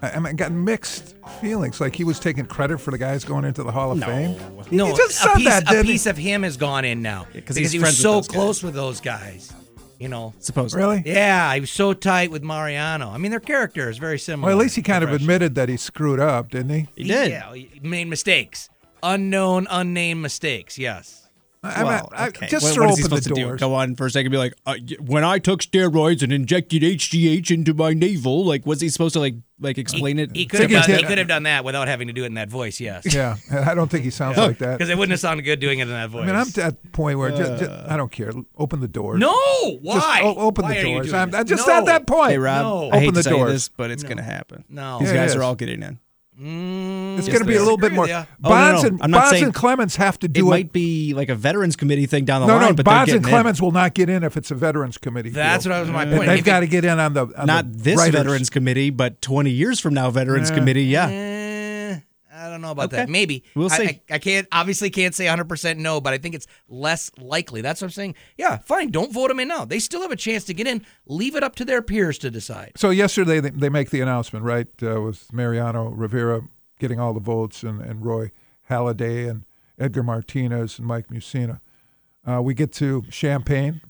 I, 0.01 0.11
I 0.11 0.15
mean, 0.17 0.27
I 0.27 0.33
got 0.33 0.51
mixed 0.51 1.15
feelings. 1.41 1.81
Like 1.81 1.95
he 1.95 2.03
was 2.05 2.19
taking 2.19 2.45
credit 2.45 2.79
for 2.79 2.91
the 2.91 2.97
guys 2.97 3.25
going 3.25 3.43
into 3.43 3.63
the 3.63 3.71
Hall 3.71 3.91
of 3.91 4.01
Fame. 4.03 4.37
No, 4.71 4.87
he 4.87 4.93
just 4.93 5.11
a 5.11 5.13
said 5.13 5.35
piece, 5.35 5.45
that, 5.47 5.63
a 5.63 5.65
didn't 5.65 5.85
he? 5.87 5.91
piece 5.93 6.05
of 6.05 6.15
him 6.17 6.43
has 6.43 6.55
gone 6.55 6.85
in 6.85 7.01
now 7.01 7.27
because 7.33 7.55
he's 7.57 7.71
he 7.73 7.79
was 7.79 7.83
friends 7.83 7.97
with 7.97 8.03
so 8.03 8.11
those 8.13 8.27
guys. 8.27 8.35
close 8.35 8.63
with 8.63 8.73
those 8.73 9.01
guys. 9.01 9.53
You 9.99 10.07
know, 10.07 10.33
Supposedly. 10.39 10.81
Really? 10.81 11.03
yeah, 11.05 11.53
he 11.53 11.59
was 11.59 11.69
so 11.71 11.93
tight 11.93 12.31
with 12.31 12.41
Mariano. 12.41 13.09
I 13.09 13.17
mean, 13.17 13.31
their 13.31 13.41
character 13.41 13.89
is 13.89 13.97
very 13.97 14.17
similar. 14.17 14.47
Well, 14.49 14.57
at 14.57 14.61
least 14.63 14.77
he 14.77 14.81
kind 14.81 15.03
of 15.03 15.11
admitted 15.11 15.55
that 15.55 15.67
he 15.67 15.75
screwed 15.75 16.21
up, 16.21 16.51
didn't 16.51 16.69
he? 16.69 16.87
He 16.95 17.03
did. 17.03 17.31
Yeah, 17.31 17.53
he 17.53 17.81
made 17.83 18.05
mistakes, 18.05 18.69
unknown, 19.03 19.67
unnamed 19.69 20.21
mistakes. 20.21 20.77
Yes. 20.77 21.18
I, 21.61 21.83
Well, 21.83 22.09
I, 22.13 22.27
okay. 22.29 22.47
just 22.47 22.63
what, 22.63 22.73
throw 22.73 22.85
what 22.85 22.91
is 22.93 22.99
he 22.99 23.03
open 23.03 23.15
the 23.17 23.21
supposed 23.21 23.23
to 23.27 23.33
do? 23.33 23.47
doors. 23.47 23.59
Go 23.59 23.73
on 23.75 23.95
for 23.95 24.05
a 24.05 24.09
second, 24.09 24.27
and 24.27 24.31
be 24.31 24.37
like, 24.37 24.53
uh, 24.65 24.75
when 25.01 25.25
I 25.25 25.39
took 25.39 25.59
steroids 25.61 26.23
and 26.23 26.31
injected 26.31 26.83
HGH 26.83 27.51
into 27.51 27.73
my 27.73 27.91
navel, 27.93 28.45
like, 28.45 28.65
was 28.65 28.79
he 28.79 28.87
supposed 28.87 29.11
to 29.13 29.19
like 29.19 29.35
like 29.59 29.77
explain 29.77 30.19
it? 30.19 30.33
He 30.33 30.45
could 30.45 30.61
have 30.61 30.69
he 30.69 30.75
done, 30.77 30.89
he 30.99 31.03
could 31.03 31.17
have 31.17 31.27
done 31.27 31.43
that 31.43 31.65
without 31.65 31.89
having 31.89 32.07
to 32.07 32.13
do 32.13 32.23
it 32.23 32.27
in 32.27 32.35
that 32.35 32.47
voice. 32.49 32.79
Yes. 32.79 33.13
Yeah, 33.13 33.35
I 33.51 33.73
don't 33.75 33.91
think 33.91 34.05
he 34.05 34.09
sounds 34.09 34.37
like 34.47 34.59
that. 34.59 34.77
Because 34.77 34.89
it 34.89 34.97
wouldn't 34.97 35.11
have 35.11 35.19
sounded 35.19 35.43
good 35.43 35.59
doing 35.59 35.79
it 35.79 35.83
in 35.83 35.89
that 35.89 36.09
voice. 36.09 36.23
I 36.23 36.27
mean, 36.27 36.35
I'm 36.35 36.47
at 36.47 36.53
that 36.53 36.91
point 36.93 37.19
where 37.19 37.29
just, 37.31 37.59
just- 37.59 37.71
I 37.89 37.97
don't 37.97 38.11
care. 38.11 38.31
Open 38.57 38.79
the 38.79 38.87
doors. 38.87 39.19
no, 39.19 39.33
Just 39.69 39.81
why? 39.83 40.21
o- 40.23 40.35
open 40.37 40.63
Why 40.63 40.75
the 40.75 40.79
are 40.79 40.83
doors. 40.83 41.13
I'm. 41.13 41.35
I'm 41.35 41.45
just 41.45 41.67
No. 41.67 41.73
at 41.73 41.85
that 41.87 42.07
point. 42.07 42.31
Hey 42.31 42.37
Rob, 42.37 42.61
No. 42.63 42.83
I 42.83 42.87
Open 42.87 42.99
hate 43.01 43.13
the 43.15 43.23
say 43.23 43.29
doors. 43.31 43.51
this, 43.51 43.67
but 43.69 43.91
it's 43.91 44.03
gonna 44.03 44.23
happen. 44.23 44.63
No. 44.69 44.99
These 44.99 45.09
Yeah, 45.09 45.15
guys 45.15 45.35
are 45.35 45.43
all 45.43 45.55
getting 45.55 45.83
in. 45.83 45.99
Mm, 46.41 47.17
It's 47.17 47.27
going 47.27 47.39
to 47.39 47.45
be 47.45 47.55
a 47.55 47.59
little 47.59 47.77
bit 47.77 47.91
more. 47.91 48.05
with. 48.05 48.11
Oh, 48.11 48.25
no, 48.39 48.49
no, 48.49 48.49
Bonds 48.49 48.83
no. 48.83 48.87
and 48.89 48.99
I'm 49.03 49.11
not 49.11 49.17
Bonds 49.17 49.29
saying- 49.31 49.43
and 49.45 49.53
Clemens 49.53 49.95
have 49.97 50.17
to 50.19 50.27
do 50.29 50.47
it. 50.47 50.49
might 50.49 50.71
be 50.71 51.13
like 51.13 51.27
a 51.27 51.35
veterans 51.35 51.75
committee 51.75 52.05
thing 52.05 52.23
down 52.23 52.41
the 52.41 52.47
no, 52.47 52.55
line, 52.55 52.69
no. 52.69 52.73
but 52.75 52.85
Bonds 52.85 53.11
and 53.11 53.21
getting 53.21 53.27
in. 53.27 53.29
Clemens 53.41 53.61
will 53.61 53.71
not 53.71 53.93
get 53.93 54.09
in 54.09 54.23
if 54.23 54.37
it's 54.37 54.49
a 54.49 54.55
Veterans 54.55 54.97
Committee. 54.97 55.29
That's 55.31 55.65
field. 55.65 55.71
what 55.73 55.77
I 55.77 55.81
was 55.81 55.89
my 55.91 56.05
They- 56.05 56.15
point. 56.17 56.29
They've 56.29 56.43
got 56.43 56.61
to 56.61 56.67
get 56.67 56.85
in 56.85 56.97
on 56.97 57.13
the 57.13 57.27
on 57.37 57.45
Not 57.47 57.71
the 57.73 57.77
this 57.83 57.97
writers. 57.97 58.15
veterans 58.15 58.49
committee, 58.49 58.89
but 58.89 59.21
20 59.21 59.49
years 59.51 59.79
from 59.81 59.93
now, 59.93 60.09
veterans 60.11 60.49
Yeah. 60.49 60.55
committee. 60.55 60.83
Yeah. 60.85 61.07
Eh, 61.09 61.28
I 62.49 62.53
don't 62.53 62.61
know 62.61 62.71
about 62.71 62.85
Okay. 62.85 62.97
that. 62.97 63.09
Maybe. 63.09 63.43
We'll 63.55 63.69
see. 63.69 63.83
I, 63.83 64.01
I 64.09 64.17
can't 64.17 64.47
obviously 64.51 64.89
can't 64.89 65.13
say 65.15 65.25
100% 65.25 65.77
no, 65.77 66.01
but 66.01 66.13
I 66.13 66.17
think 66.17 66.35
it's 66.35 66.47
less 66.67 67.11
likely. 67.17 67.61
That's 67.61 67.81
what 67.81 67.87
I'm 67.87 67.91
saying. 67.91 68.15
Yeah, 68.37 68.57
fine. 68.57 68.89
Don't 68.91 69.13
vote 69.13 69.27
them 69.29 69.39
in 69.39 69.47
now. 69.47 69.65
They 69.65 69.79
still 69.79 70.01
have 70.01 70.11
a 70.11 70.15
chance 70.15 70.43
to 70.45 70.53
get 70.53 70.67
in. 70.67 70.85
Leave 71.05 71.35
it 71.35 71.43
up 71.43 71.55
to 71.57 71.65
their 71.65 71.81
peers 71.81 72.17
to 72.19 72.31
decide. 72.31 72.71
So 72.75 72.89
yesterday 72.89 73.39
they, 73.39 73.51
they 73.51 73.69
make 73.69 73.91
the 73.91 74.01
announcement, 74.01 74.43
right? 74.45 74.67
Uh, 74.81 75.01
with 75.01 75.31
Mariano 75.31 75.89
Rivera 75.89 76.41
getting 76.79 76.99
all 76.99 77.13
the 77.13 77.19
votes 77.19 77.63
and, 77.63 77.81
and 77.81 78.03
Roy 78.05 78.31
Halladay 78.69 79.29
and 79.29 79.45
Edgar 79.77 80.03
Martinez 80.03 80.79
and 80.79 80.87
Mike 80.87 81.07
Mussina. 81.09 81.59
Uh, 82.27 82.41
we 82.41 82.53
get 82.53 82.71
to 82.73 83.03
Champagne 83.09 83.81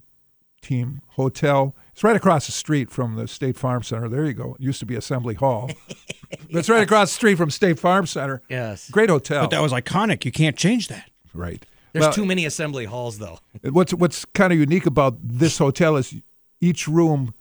Team 0.62 1.02
Hotel. 1.10 1.76
It's 2.00 2.04
right 2.06 2.16
across 2.16 2.46
the 2.46 2.54
street 2.54 2.90
from 2.90 3.18
the 3.18 3.28
State 3.28 3.58
Farm 3.58 3.84
Center. 3.84 4.08
There 4.08 4.24
you 4.24 4.32
go. 4.32 4.56
It 4.58 4.62
used 4.64 4.80
to 4.80 4.86
be 4.86 4.96
Assembly 4.96 5.36
Hall. 5.36 5.70
That's 6.50 6.70
right 6.70 6.82
across 6.82 7.10
the 7.10 7.16
street 7.16 7.36
from 7.36 7.50
State 7.52 7.78
Farm 7.78 8.06
Center. 8.06 8.42
Yes. 8.48 8.90
Great 8.90 9.10
hotel. 9.10 9.42
But 9.44 9.50
that 9.50 9.62
was 9.62 9.74
iconic. 9.74 10.24
You 10.24 10.32
can't 10.32 10.56
change 10.56 10.88
that. 10.88 11.12
right. 11.34 11.66
There's 11.92 12.04
Well, 12.04 12.14
too 12.14 12.26
many 12.26 12.46
assembly 12.46 12.86
halls, 12.86 13.18
though. 13.18 13.40
What's 13.70 13.94
what's 13.94 14.24
kind 14.24 14.54
of 14.54 14.60
unique 14.60 14.86
about 14.86 15.18
this 15.22 15.58
hotel 15.58 15.98
is 15.98 16.16
each 16.62 16.88
room 16.88 17.34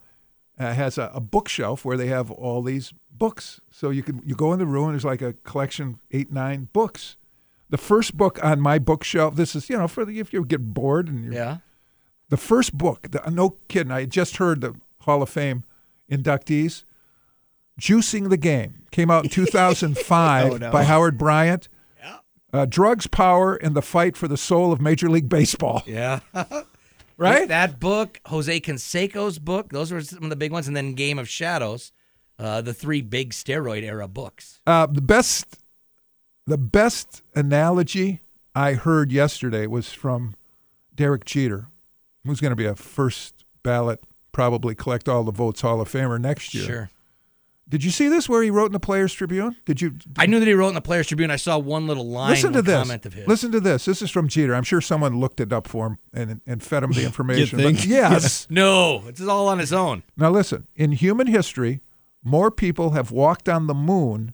uh, 0.59 0.75
has 0.75 0.99
a, 0.99 1.13
a 1.15 1.21
bookshelf 1.21 1.85
where 1.85 1.97
they 1.97 2.09
have 2.09 2.29
all 2.33 2.61
these 2.61 2.93
books. 3.13 3.61
So 3.71 3.91
you 3.91 4.03
can 4.03 4.21
you 4.25 4.35
go 4.35 4.53
in 4.53 4.59
the 4.59 4.67
room 4.67 4.87
and 4.87 4.95
there's 4.95 5.05
like 5.05 5.23
a 5.23 5.35
collection 5.45 6.01
eight 6.11 6.33
nine 6.33 6.67
books. 6.73 7.17
The 7.71 7.79
first 7.79 8.17
book 8.17 8.43
on 8.45 8.61
my 8.61 8.81
bookshelf. 8.81 9.37
This 9.37 9.55
is 9.55 9.71
you 9.71 9.79
know 9.79 9.87
for 9.87 10.05
the, 10.05 10.19
if 10.19 10.33
you 10.33 10.45
get 10.45 10.75
bored 10.75 11.07
and 11.07 11.23
you're, 11.23 11.33
Yeah. 11.35 11.59
The 12.29 12.37
first 12.37 12.77
book. 12.77 13.09
The, 13.11 13.23
no 13.31 13.57
kidding. 13.69 13.93
I 13.93 14.05
just 14.07 14.37
heard 14.37 14.61
the 14.61 14.75
Hall 15.03 15.23
of 15.23 15.29
Fame 15.29 15.65
inductees. 16.11 16.85
Juicing 17.81 18.29
the 18.31 18.37
Game 18.37 18.83
came 18.91 19.11
out 19.11 19.25
in 19.25 19.31
2005 19.31 20.53
Oh, 20.53 20.57
no. 20.57 20.71
by 20.71 20.85
Howard 20.85 21.17
Bryant. 21.19 21.69
Uh, 22.51 22.65
drugs, 22.65 23.07
power, 23.07 23.57
and 23.57 23.77
the 23.77 23.83
fight 23.83 24.17
for 24.17 24.27
the 24.27 24.39
soul 24.39 24.73
of 24.73 24.81
Major 24.81 25.11
League 25.11 25.29
Baseball. 25.29 25.83
Yeah. 25.87 26.21
Right? 27.21 27.49
That 27.49 27.81
book, 27.81 28.21
Jose 28.27 28.61
Canseco's 28.61 29.41
book, 29.41 29.71
those 29.71 29.91
were 29.91 30.01
some 30.03 30.23
of 30.23 30.31
the 30.31 30.37
big 30.37 30.53
ones. 30.53 30.69
And 30.69 30.77
then 30.77 30.95
Game 30.95 31.19
of 31.19 31.29
Shadows, 31.29 31.91
uh, 32.39 32.61
the 32.61 32.73
three 32.73 33.03
big 33.03 33.31
steroid 33.33 33.83
era 33.83 34.07
books. 34.07 34.61
Uh, 34.69 34.87
the 34.87 35.01
best, 35.01 35.59
the 36.47 36.57
best 36.57 37.23
analogy 37.35 38.21
I 38.55 38.75
heard 38.75 39.11
yesterday 39.11 39.67
was 39.67 39.93
from 39.93 40.37
Derek 40.95 41.25
Jeter, 41.25 41.67
who's 42.29 42.41
going 42.41 42.53
to 42.53 42.57
be 42.57 42.67
a 42.67 42.75
first 42.77 43.45
ballot, 43.63 44.03
probably 44.33 44.75
collect 44.75 45.09
all 45.09 45.25
the 45.25 45.33
votes 45.33 45.61
Hall 45.63 45.81
of 45.81 45.89
Famer 45.91 46.21
next 46.21 46.55
year. 46.55 46.65
Sure. 46.65 46.91
Did 47.69 47.85
you 47.85 47.91
see 47.91 48.09
this 48.09 48.31
where 48.31 48.43
he 48.43 48.51
wrote 48.51 48.67
in 48.67 48.73
the 48.73 48.81
Players 48.81 49.13
Tribune? 49.13 49.55
Did 49.67 49.83
you 49.83 49.97
I 50.17 50.25
knew 50.25 50.39
that 50.41 50.49
he 50.49 50.55
wrote 50.55 50.69
in 50.69 50.75
the 50.75 50.81
Players 50.81 51.07
Tribune. 51.09 51.31
I 51.31 51.37
saw 51.37 51.59
one 51.59 51.87
little 51.87 52.09
line, 52.09 52.31
listen 52.31 52.55
to 52.55 52.63
this? 52.63 52.79
comment 52.79 53.05
of 53.05 53.13
his. 53.13 53.27
Listen 53.29 53.53
to 53.53 53.61
this. 53.61 53.85
This 53.85 54.01
is 54.01 54.11
from 54.11 54.27
Jeter. 54.27 54.55
I'm 54.55 54.63
sure 54.63 54.81
someone 54.81 55.21
looked 55.21 55.39
it 55.39 55.53
up 55.53 55.67
for 55.69 55.87
him 55.89 55.99
and 56.15 56.41
and 56.47 56.63
fed 56.63 56.83
him 56.83 56.93
the 56.93 57.05
information. 57.05 57.59
think? 57.59 57.87
yes. 57.87 58.47
No, 58.49 59.05
it's 59.07 59.21
all 59.21 59.49
on 59.49 59.59
his 59.59 59.73
own. 59.75 60.03
Now 60.17 60.31
listen. 60.31 60.67
In 60.77 60.93
human 60.93 61.27
history, 61.27 61.83
more 62.25 62.51
people 62.51 62.91
have 62.91 63.11
walked 63.11 63.51
on 63.51 63.67
the 63.67 63.75
moon 63.75 64.33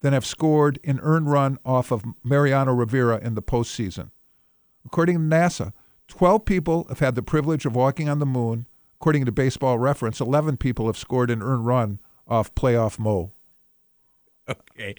than 0.00 0.12
have 0.12 0.24
scored 0.24 0.78
an 0.84 1.00
earned 1.02 1.28
run 1.30 1.58
off 1.64 1.90
of 1.90 2.04
Mariano 2.22 2.72
Rivera 2.72 3.18
in 3.18 3.34
the 3.34 3.42
postseason. 3.42 4.12
According 4.86 5.16
to 5.16 5.36
NASA, 5.36 5.72
12 6.10 6.44
people 6.44 6.86
have 6.88 6.98
had 6.98 7.14
the 7.14 7.22
privilege 7.22 7.64
of 7.64 7.74
walking 7.74 8.08
on 8.08 8.18
the 8.18 8.26
moon. 8.26 8.66
According 9.00 9.24
to 9.24 9.32
Baseball 9.32 9.78
Reference, 9.78 10.20
11 10.20 10.58
people 10.58 10.86
have 10.86 10.98
scored 10.98 11.30
an 11.30 11.42
earned 11.42 11.66
run 11.66 12.00
off 12.28 12.54
playoff 12.54 12.98
Mo. 12.98 13.32
Okay. 14.48 14.96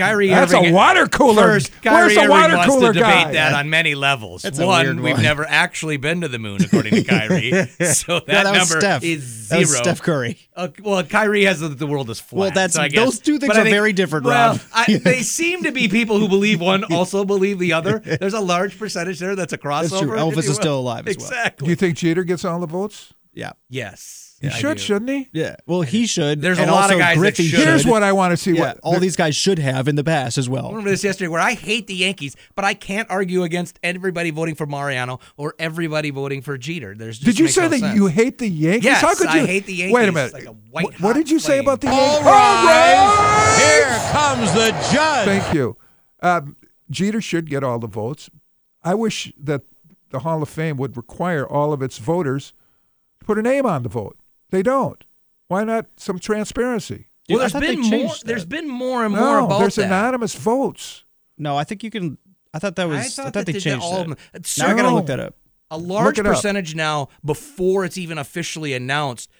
Kyrie 0.00 0.28
That's 0.28 0.52
a 0.52 0.72
water 0.72 1.06
cooler. 1.06 1.42
First, 1.42 1.70
Where's 1.82 1.82
Kyrie 1.82 2.14
the 2.14 2.20
Irving 2.20 2.30
water 2.30 2.56
wants 2.56 2.74
cooler 2.74 2.92
to 2.92 2.98
debate 2.98 3.24
guy? 3.26 3.32
that 3.32 3.52
on 3.54 3.70
many 3.70 3.94
levels. 3.94 4.42
That's 4.42 4.58
one, 4.58 5.02
we've 5.02 5.14
one. 5.14 5.22
never 5.22 5.46
actually 5.48 5.96
been 5.98 6.22
to 6.22 6.28
the 6.28 6.38
moon, 6.38 6.62
according 6.64 6.94
to 6.94 7.04
Kyrie. 7.04 7.50
so 7.94 8.20
that, 8.20 8.26
that 8.26 8.44
number 8.44 8.80
Steph. 8.80 9.04
is 9.04 9.22
zero. 9.22 9.60
That 9.60 9.68
was 9.68 9.76
Steph 9.76 10.02
Curry. 10.02 10.38
Uh, 10.56 10.68
well, 10.82 11.02
Kyrie 11.04 11.44
has 11.44 11.60
the, 11.60 11.68
the 11.68 11.86
world 11.86 12.10
is 12.10 12.20
flat. 12.20 12.38
Well, 12.38 12.48
that's- 12.50 12.74
so 12.74 12.82
I 12.82 12.88
guess- 12.88 13.04
those 13.04 13.18
two 13.20 13.38
things 13.38 13.48
but 13.52 13.56
I 13.58 13.62
are 13.62 13.70
very 13.70 13.92
different, 13.92 14.26
well, 14.26 14.52
Rob. 14.52 14.60
I, 14.72 14.96
they 15.04 15.22
seem 15.22 15.64
to 15.64 15.72
be 15.72 15.88
people 15.88 16.18
who 16.18 16.28
believe 16.28 16.60
one 16.60 16.84
also 16.92 17.24
believe 17.24 17.58
the 17.58 17.72
other. 17.72 17.98
There's 17.98 18.34
a 18.34 18.40
large 18.40 18.78
percentage 18.78 19.18
there 19.18 19.36
that's 19.36 19.52
a 19.52 19.58
crossover. 19.58 19.90
That's 19.90 20.00
true. 20.02 20.16
Elvis 20.16 20.48
is 20.48 20.56
still 20.56 20.78
alive 20.78 21.06
as 21.08 21.16
well. 21.18 21.26
Exactly. 21.26 21.66
Do 21.66 21.70
you 21.70 21.76
think 21.76 21.96
Jeter 21.96 22.24
gets 22.24 22.44
all 22.44 22.60
the 22.60 22.66
votes? 22.66 23.12
Yeah. 23.32 23.52
Yes. 23.68 24.36
He 24.40 24.48
I 24.48 24.50
should, 24.52 24.78
do. 24.78 24.82
shouldn't 24.82 25.10
he? 25.10 25.28
Yeah. 25.32 25.56
Well, 25.66 25.82
he 25.82 26.06
should. 26.06 26.40
There's 26.40 26.58
a 26.58 26.62
and 26.62 26.70
lot 26.70 26.86
of 26.90 26.92
also 26.92 26.98
guys 26.98 27.14
that 27.16 27.20
Griffey 27.20 27.44
should. 27.46 27.60
Here's 27.60 27.86
what 27.86 28.02
I 28.02 28.12
want 28.12 28.32
to 28.32 28.36
see. 28.38 28.52
Yeah, 28.52 28.60
what 28.60 28.80
all 28.82 28.98
these 28.98 29.14
guys 29.14 29.36
should 29.36 29.58
have 29.58 29.86
in 29.86 29.96
the 29.96 30.02
past 30.02 30.38
as 30.38 30.48
I 30.48 30.52
well. 30.52 30.70
remember 30.70 30.88
this 30.90 31.04
yesterday 31.04 31.28
where 31.28 31.40
I 31.42 31.52
hate 31.52 31.86
the 31.86 31.94
Yankees, 31.94 32.36
but 32.56 32.64
I 32.64 32.72
can't 32.74 33.08
argue 33.10 33.42
against 33.42 33.78
everybody 33.82 34.30
voting 34.30 34.54
for 34.54 34.64
Mariano 34.66 35.20
or 35.36 35.54
everybody 35.58 36.08
voting 36.10 36.40
for 36.40 36.56
Jeter. 36.56 36.94
There's 36.94 37.18
just 37.18 37.26
Did 37.26 37.38
you 37.38 37.44
makes 37.44 37.54
say 37.54 37.60
no 37.62 37.68
that 37.68 37.80
sense. 37.80 37.94
you 37.96 38.06
hate 38.06 38.38
the 38.38 38.48
Yankees? 38.48 38.84
Yes, 38.84 39.02
How 39.02 39.14
could 39.14 39.26
I 39.28 39.40
you? 39.40 39.46
hate 39.46 39.66
the 39.66 39.74
Yankees. 39.74 39.94
Wait 39.94 40.00
a 40.08 40.12
Yankees 40.12 40.14
minute. 40.14 40.32
like 40.32 40.44
a 40.46 40.58
white 40.70 40.84
what, 40.86 41.00
what 41.00 41.12
did 41.14 41.30
you 41.30 41.38
say 41.38 41.56
hot 41.56 41.64
about 41.64 41.80
the 41.82 41.86
flame. 41.88 42.00
Yankees? 42.00 42.26
All 42.26 42.32
right, 42.32 43.58
here 43.60 44.10
comes 44.12 44.52
the 44.54 44.70
judge. 44.92 45.24
Thank 45.26 45.54
you. 45.54 45.76
Um, 46.22 46.56
Jeter 46.90 47.20
should 47.20 47.48
get 47.50 47.62
all 47.62 47.78
the 47.78 47.86
votes. 47.86 48.30
I 48.82 48.94
wish 48.94 49.32
that 49.38 49.62
the 50.10 50.20
Hall 50.20 50.42
of 50.42 50.48
Fame 50.48 50.76
would 50.78 50.96
require 50.96 51.46
all 51.46 51.72
of 51.72 51.82
its 51.82 51.98
voters 51.98 52.48
to 52.50 52.59
put 53.24 53.38
a 53.38 53.42
name 53.42 53.66
on 53.66 53.82
the 53.82 53.88
vote. 53.88 54.16
They 54.50 54.62
don't. 54.62 55.02
Why 55.48 55.64
not 55.64 55.86
some 55.96 56.18
transparency? 56.18 57.08
Well, 57.28 57.38
there's 57.38 57.52
been 57.52 57.80
more. 57.80 57.90
changed 57.90 58.26
There's 58.26 58.42
that. 58.42 58.48
been 58.48 58.68
more 58.68 59.04
and 59.04 59.14
more 59.14 59.40
No, 59.40 59.46
about 59.46 59.60
there's 59.60 59.76
that. 59.76 59.86
anonymous 59.86 60.34
votes. 60.34 61.04
No, 61.38 61.56
I 61.56 61.64
think 61.64 61.84
you 61.84 61.90
can. 61.90 62.18
I 62.52 62.58
thought 62.58 62.76
that 62.76 62.88
was. 62.88 63.18
I 63.18 63.22
thought, 63.24 63.32
that 63.34 63.46
they 63.46 63.52
did 63.52 63.62
changed 63.62 63.84
all 63.84 64.00
of 64.00 64.08
that. 64.08 64.16
them. 64.32 64.42
Now 64.58 64.66
I 64.66 64.70
gotta 64.74 64.82
No. 64.90 64.94
look 64.96 65.06
that 65.06 65.20
up. 65.20 65.36
A 65.70 65.78
large 65.78 66.18
it 66.18 66.26
up. 66.26 66.34
percentage 66.34 66.74
now, 66.74 67.08
before 67.24 67.84
it's 67.84 67.96
even 67.96 68.18
officially 68.18 68.74
announced, 68.74 69.30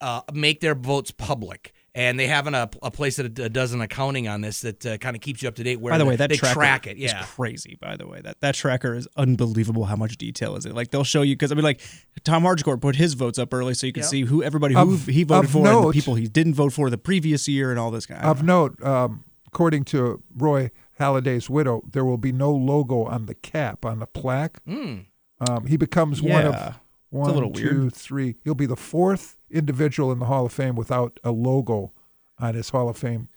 uh, 0.00 0.20
make 0.32 0.60
their 0.60 0.76
votes 0.76 1.10
public. 1.10 1.72
And 1.92 2.20
they 2.20 2.28
have 2.28 2.46
an, 2.46 2.54
a, 2.54 2.70
a 2.84 2.90
place 2.92 3.16
that 3.16 3.34
does 3.52 3.72
an 3.72 3.80
accounting 3.80 4.28
on 4.28 4.42
this 4.42 4.60
that 4.60 4.86
uh, 4.86 4.96
kind 4.98 5.16
of 5.16 5.22
keeps 5.22 5.42
you 5.42 5.48
up 5.48 5.56
to 5.56 5.64
date. 5.64 5.80
Where 5.80 5.92
By 5.92 5.98
the 5.98 6.04
way, 6.06 6.14
that 6.14 6.28
they 6.30 6.36
tracker 6.36 6.54
track 6.54 6.86
it. 6.86 6.96
is 6.98 7.10
Yeah, 7.10 7.22
crazy. 7.24 7.76
By 7.80 7.96
the 7.96 8.06
way, 8.06 8.20
that 8.20 8.40
that 8.40 8.54
tracker 8.54 8.94
is 8.94 9.08
unbelievable. 9.16 9.86
How 9.86 9.96
much 9.96 10.16
detail 10.16 10.54
is 10.56 10.66
it? 10.66 10.74
Like 10.74 10.92
they'll 10.92 11.02
show 11.02 11.22
you 11.22 11.34
because 11.34 11.50
I 11.50 11.56
mean, 11.56 11.64
like 11.64 11.80
Tom 12.22 12.44
Haudricourt 12.44 12.80
put 12.80 12.94
his 12.94 13.14
votes 13.14 13.38
up 13.40 13.52
early, 13.52 13.74
so 13.74 13.86
you 13.88 13.92
can 13.92 14.02
Yep. 14.02 14.10
see 14.10 14.22
who 14.22 14.40
everybody 14.42 14.74
who 14.74 14.94
Of- 14.94 15.06
he 15.06 15.24
voted 15.24 15.46
of 15.46 15.50
for 15.50 15.66
and 15.66 15.88
the 15.88 15.92
people 15.92 16.14
he 16.14 16.28
didn't 16.28 16.54
vote 16.54 16.72
for 16.72 16.90
the 16.90 16.98
previous 16.98 17.48
year 17.48 17.70
and 17.70 17.78
all 17.80 17.90
this 17.90 18.06
kind. 18.06 18.22
Of 18.24 18.44
note, 18.44 18.80
um, 18.84 19.24
according 19.48 19.82
to 19.86 20.22
Roy 20.36 20.70
Halladay's 21.00 21.50
widow, 21.50 21.82
there 21.90 22.04
will 22.04 22.18
be 22.18 22.30
no 22.30 22.52
logo 22.52 23.04
on 23.04 23.26
the 23.26 23.34
cap 23.34 23.84
on 23.84 23.98
the 23.98 24.06
plaque. 24.06 24.64
Mm. 24.64 25.06
Um, 25.48 25.66
he 25.66 25.76
becomes 25.76 26.22
one 26.22 26.30
Yeah. 26.30 26.48
of 26.50 26.54
It's 26.54 26.76
a 26.76 27.16
one, 27.16 27.34
little 27.34 27.50
two, 27.50 27.80
weird. 27.80 27.94
three. 27.94 28.36
He'll 28.44 28.54
be 28.54 28.66
the 28.66 28.76
fourth 28.76 29.36
individual 29.50 30.12
in 30.12 30.18
the 30.18 30.26
Hall 30.26 30.46
of 30.46 30.52
Fame 30.52 30.74
without 30.74 31.18
a 31.24 31.30
logo 31.30 31.92
on 32.38 32.54
his 32.54 32.70
Hall 32.70 32.88
of 32.88 32.96
Fame 32.96 33.28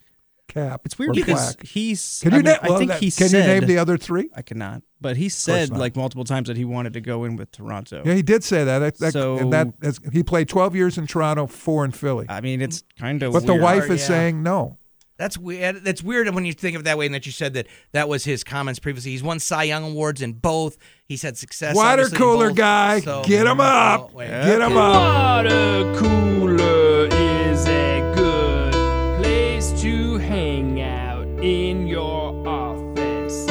cap. 0.47 0.81
It's 0.85 0.97
weird 0.99 1.11
or 1.11 1.13
because 1.13 1.55
plaque. 1.55 1.67
he's. 1.67 2.19
Can 2.21 2.33
I 2.33 2.37
you 2.37 2.43
mean, 2.43 2.51
na- 2.53 2.59
I 2.61 2.69
well, 2.69 2.77
think 2.77 2.91
that- 2.91 2.99
he 2.99 3.11
can 3.11 3.29
said, 3.29 3.47
you 3.47 3.53
name 3.59 3.65
the 3.65 3.77
other 3.77 3.97
three? 3.97 4.29
I 4.35 4.41
cannot, 4.41 4.83
but 5.01 5.17
he 5.17 5.29
said 5.29 5.69
like 5.69 5.95
multiple 5.95 6.23
times 6.25 6.47
that 6.47 6.57
he 6.57 6.65
wanted 6.65 6.93
to 6.93 7.01
go 7.01 7.23
in 7.23 7.35
with 7.35 7.51
Toronto. 7.51 8.03
Yeah, 8.05 8.13
he 8.13 8.21
did 8.21 8.43
say 8.43 8.63
that. 8.63 8.79
that, 8.79 8.97
that 8.99 9.13
So- 9.13 9.37
and 9.37 9.53
that 9.53 9.73
as, 9.81 9.99
he 10.11 10.23
played 10.23 10.47
12 10.49 10.75
years 10.75 10.97
in 10.97 11.07
Toronto, 11.07 11.47
four 11.47 11.85
in 11.85 11.91
Philly. 11.91 12.25
I 12.29 12.41
mean, 12.41 12.61
it's 12.61 12.83
kind 12.99 13.21
of. 13.23 13.33
but 13.33 13.45
the 13.45 13.55
wife 13.55 13.89
is 13.89 14.01
yeah. 14.01 14.07
saying 14.07 14.43
no. 14.43 14.77
That's 15.15 15.37
weird. 15.37 15.83
That's 15.83 16.01
weird 16.01 16.27
when 16.33 16.43
you 16.43 16.53
think 16.53 16.75
of 16.75 16.81
it 16.81 16.83
that 16.85 16.97
way, 16.97 17.05
and 17.05 17.13
that 17.13 17.25
you 17.25 17.31
said 17.31 17.53
that 17.53 17.67
that 17.91 18.09
was 18.09 18.25
his 18.25 18.43
comments 18.43 18.79
previously. 18.79 19.11
He's 19.11 19.21
won 19.23 19.39
Cy 19.39 19.63
Young 19.63 19.83
awards 19.83 20.21
in 20.23 20.33
both. 20.33 20.77
He's 21.13 21.21
had 21.21 21.37
success. 21.37 21.75
Water 21.75 22.09
cooler 22.09 22.47
both. 22.47 22.57
guy, 22.57 22.99
So- 23.01 23.21
get 23.23 23.45
him 23.45 23.59
up. 23.59 24.09
Oh, 24.11 24.17
wait. 24.17 24.29
Get 24.29 24.61
him 24.61 24.75
up. 24.75 24.95
Water 24.95 25.93
cooler 25.95 27.05
is 27.05 27.67
a 27.67 28.11
good 28.15 28.73
place 29.21 29.79
to 29.83 30.17
hang 30.17 30.81
out 30.81 31.27
in 31.39 31.85
your 31.85 32.33
office. 32.47 33.45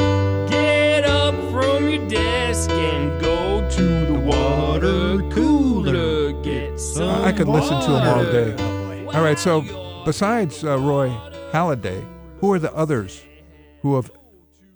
Get 0.50 1.04
up 1.04 1.36
from 1.52 1.88
your 1.88 2.08
desk 2.08 2.68
and 2.70 3.20
go 3.20 3.70
to 3.70 4.06
the 4.06 4.18
water 4.18 5.22
cooler. 5.30 6.32
Get 6.42 6.80
some 6.80 7.22
I 7.24 7.30
could 7.30 7.46
listen 7.46 7.80
to 7.80 7.90
him 7.96 8.08
all 8.08 8.24
day. 8.24 8.56
Oh, 8.58 9.18
All 9.18 9.22
right, 9.22 9.38
so 9.38 9.62
besides 10.04 10.64
uh, 10.64 10.80
Roy 10.80 11.10
Halladay, 11.52 12.04
who 12.40 12.52
are 12.52 12.58
the 12.58 12.74
others 12.74 13.22
who 13.82 13.94
have 13.94 14.10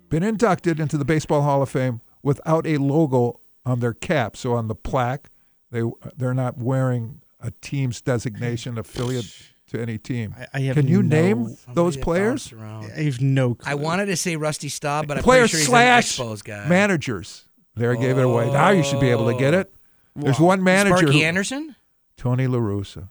been 0.07 0.23
inducted 0.23 0.79
into 0.79 0.97
the 0.97 1.03
Baseball 1.03 1.41
Hall 1.41 1.61
of 1.61 1.67
Fame 1.67 1.99
without 2.27 2.67
a 2.67 2.77
logo 2.77 3.39
on 3.65 3.79
their 3.79 3.93
cap? 3.93 4.35
So 4.37 4.53
on 4.53 4.67
the 4.67 4.75
plaque, 4.75 5.29
they 5.71 5.81
they're 6.15 6.33
not 6.33 6.57
wearing 6.57 7.21
a 7.39 7.51
team's 7.61 8.01
designation 8.01 8.77
affiliate 8.83 9.25
to 9.67 9.81
any 9.81 9.97
team. 9.97 10.35
I- 10.37 10.47
I 10.53 10.59
have 10.61 10.75
Can 10.75 10.87
you 10.87 11.01
no- 11.03 11.21
name 11.21 11.57
those 11.73 11.97
players? 11.97 12.53
I 12.53 13.01
have 13.03 13.19
no. 13.21 13.55
Clue. 13.55 13.71
I 13.71 13.75
wanted 13.75 14.05
to 14.07 14.15
say 14.15 14.35
Rusty 14.35 14.69
Staub, 14.69 15.07
but 15.07 15.17
I'm 15.17 15.23
Players 15.23 15.51
pretty 15.51 15.65
sure 15.65 15.71
slash 15.71 16.17
he's 16.17 16.29
an 16.29 16.37
guy. 16.45 16.67
managers. 16.67 17.45
There, 17.75 17.91
I 17.91 17.95
gave 17.95 18.17
it 18.17 18.23
away. 18.25 18.51
Now 18.51 18.69
you 18.69 18.83
should 18.83 18.99
be 18.99 19.09
able 19.09 19.31
to 19.31 19.37
get 19.37 19.53
it. 19.53 19.71
There's 20.15 20.39
one 20.39 20.63
manager, 20.63 20.97
Sparky 20.97 21.19
who- 21.19 21.25
Anderson. 21.25 21.75
Tony 22.17 22.47
La 22.47 22.57
Russa. 22.59 23.09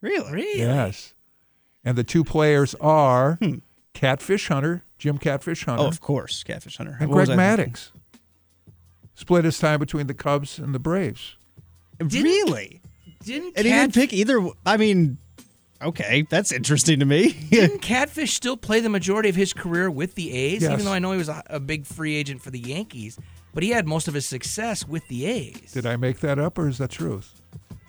really. 0.00 0.30
Really? 0.32 0.58
Yes. 0.60 1.14
And 1.84 1.98
the 1.98 2.04
two 2.04 2.22
players 2.22 2.74
are 2.76 3.38
Hmm. 3.42 3.56
Catfish 3.94 4.46
Hunter, 4.48 4.84
Jim 4.98 5.18
Catfish 5.18 5.64
Hunter. 5.64 5.82
Oh, 5.82 5.88
of 5.88 6.00
course, 6.00 6.44
Catfish 6.44 6.76
Hunter. 6.76 6.96
And 7.00 7.08
What 7.10 7.16
Greg 7.16 7.28
was 7.28 7.38
I 7.38 7.56
thinking? 7.56 7.74
Maddux 9.14 9.18
split 9.20 9.44
his 9.44 9.58
time 9.58 9.80
between 9.80 10.06
the 10.06 10.14
Cubs 10.14 10.58
and 10.58 10.74
the 10.74 10.78
Braves. 10.78 11.36
really? 12.00 12.80
Didn't 13.24 13.56
And 13.56 13.66
he 13.66 13.72
didn't 13.72 13.94
pick 13.94 14.12
either. 14.12 14.44
I 14.66 14.76
mean, 14.76 15.18
okay, 15.80 16.26
that's 16.28 16.50
interesting 16.52 16.98
to 16.98 17.04
me. 17.06 17.32
Didn't 17.50 17.78
Catfish 17.82 18.34
still 18.34 18.56
play 18.56 18.80
the 18.80 18.88
majority 18.88 19.28
of 19.28 19.36
his 19.36 19.52
career 19.52 19.90
with 19.90 20.14
the 20.16 20.32
A's? 20.32 20.62
Yes. 20.62 20.72
Even 20.72 20.84
though 20.84 20.92
I 20.92 20.98
know 20.98 21.12
he 21.12 21.18
was 21.18 21.28
a, 21.28 21.42
a 21.46 21.60
big 21.60 21.86
free 21.86 22.16
agent 22.16 22.42
for 22.42 22.50
the 22.50 22.58
Yankees, 22.58 23.18
but 23.54 23.62
he 23.62 23.70
had 23.70 23.86
most 23.86 24.08
of 24.08 24.14
his 24.14 24.26
success 24.26 24.86
with 24.88 25.06
the 25.08 25.26
A's. 25.26 25.72
Did 25.72 25.86
I 25.86 25.96
make 25.96 26.18
that 26.20 26.38
up 26.38 26.58
or 26.58 26.68
is 26.68 26.78
that 26.78 26.90
truth? 26.90 27.41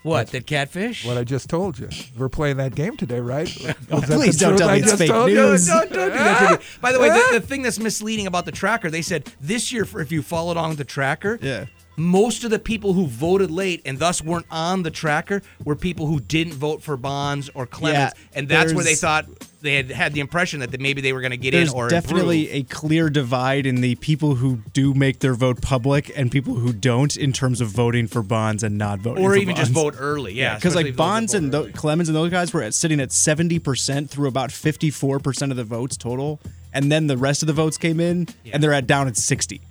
What? 0.03 0.27
That 0.27 0.45
Catfish? 0.45 1.05
What 1.05 1.17
I 1.17 1.23
just 1.23 1.49
told 1.49 1.79
you. 1.79 1.89
We're 2.17 2.29
playing 2.29 2.57
that 2.57 2.75
game 2.75 2.97
today, 2.97 3.19
right? 3.19 3.49
Oh, 3.91 4.01
please 4.01 4.37
don't 4.37 4.57
tell 4.57 4.71
me 4.71 4.79
it's 4.79 4.93
fake 4.93 5.09
news. 5.09 5.67
Don't, 5.67 5.91
don't 5.91 6.11
do 6.11 6.17
that. 6.17 6.61
By 6.81 6.91
the 6.91 6.99
way, 6.99 7.09
the, 7.09 7.39
the 7.39 7.41
thing 7.45 7.61
that's 7.61 7.79
misleading 7.79 8.27
about 8.27 8.45
the 8.45 8.51
tracker, 8.51 8.89
they 8.89 9.01
said 9.01 9.31
this 9.39 9.71
year, 9.71 9.85
if 9.99 10.11
you 10.11 10.21
followed 10.21 10.57
on 10.57 10.75
the 10.75 10.83
tracker, 10.83 11.37
yeah. 11.41 11.65
Most 11.95 12.43
of 12.43 12.49
the 12.49 12.59
people 12.59 12.93
who 12.93 13.05
voted 13.07 13.51
late 13.51 13.81
and 13.85 13.99
thus 13.99 14.21
weren't 14.21 14.45
on 14.49 14.83
the 14.83 14.91
tracker 14.91 15.41
were 15.63 15.75
people 15.75 16.07
who 16.07 16.19
didn't 16.19 16.53
vote 16.53 16.81
for 16.81 16.97
Bonds 16.97 17.49
or 17.53 17.65
Clemens, 17.65 18.13
Yeah, 18.15 18.39
and 18.39 18.47
that's 18.47 18.73
where 18.73 18.83
they 18.83 18.95
thought 18.95 19.25
they 19.61 19.75
had 19.75 19.91
had 19.91 20.13
the 20.13 20.19
impression 20.19 20.59
that 20.59 20.77
maybe 20.79 20.99
they 21.01 21.13
were 21.13 21.21
going 21.21 21.31
to 21.31 21.37
get 21.37 21.51
There's 21.51 21.71
in 21.71 21.77
or 21.77 21.87
definitely 21.87 22.47
improve. 22.47 22.71
a 22.71 22.73
clear 22.75 23.09
divide 23.09 23.65
in 23.65 23.81
the 23.81 23.95
people 23.95 24.35
who 24.35 24.57
do 24.73 24.93
make 24.93 25.19
their 25.19 25.35
vote 25.35 25.61
public 25.61 26.11
and 26.17 26.29
people 26.31 26.55
who 26.55 26.73
don't 26.73 27.15
in 27.15 27.31
terms 27.31 27.61
of 27.61 27.69
voting 27.69 28.07
for 28.07 28.21
Bonds 28.21 28.63
and 28.63 28.77
not 28.77 28.99
voting 28.99 29.23
or 29.23 29.35
even 29.35 29.55
just 29.55 29.71
vote 29.71 29.95
early. 29.97 30.33
Yeah, 30.33 30.55
because 30.55 30.73
especially 30.73 30.91
like 30.91 30.97
Bonds 30.97 31.33
and 31.33 31.53
early. 31.53 31.71
Clemens 31.71 32.09
and 32.09 32.15
those 32.15 32.31
guys 32.31 32.53
were 32.53 32.61
at, 32.61 32.73
sitting 32.73 32.99
at 32.99 33.09
70% 33.09 34.09
through 34.09 34.27
about 34.27 34.49
54% 34.49 35.51
of 35.51 35.57
the 35.57 35.63
votes 35.63 35.95
total. 35.95 36.39
And 36.73 36.91
then 36.91 37.07
the 37.07 37.17
rest 37.17 37.43
of 37.43 37.47
the 37.47 37.53
votes 37.53 37.77
came 37.77 37.99
in 37.99 38.27
and 38.51 38.61
they're 38.63 38.73
at 38.73 38.87
down 38.87 39.07
at 39.07 39.15
60. 39.15 39.61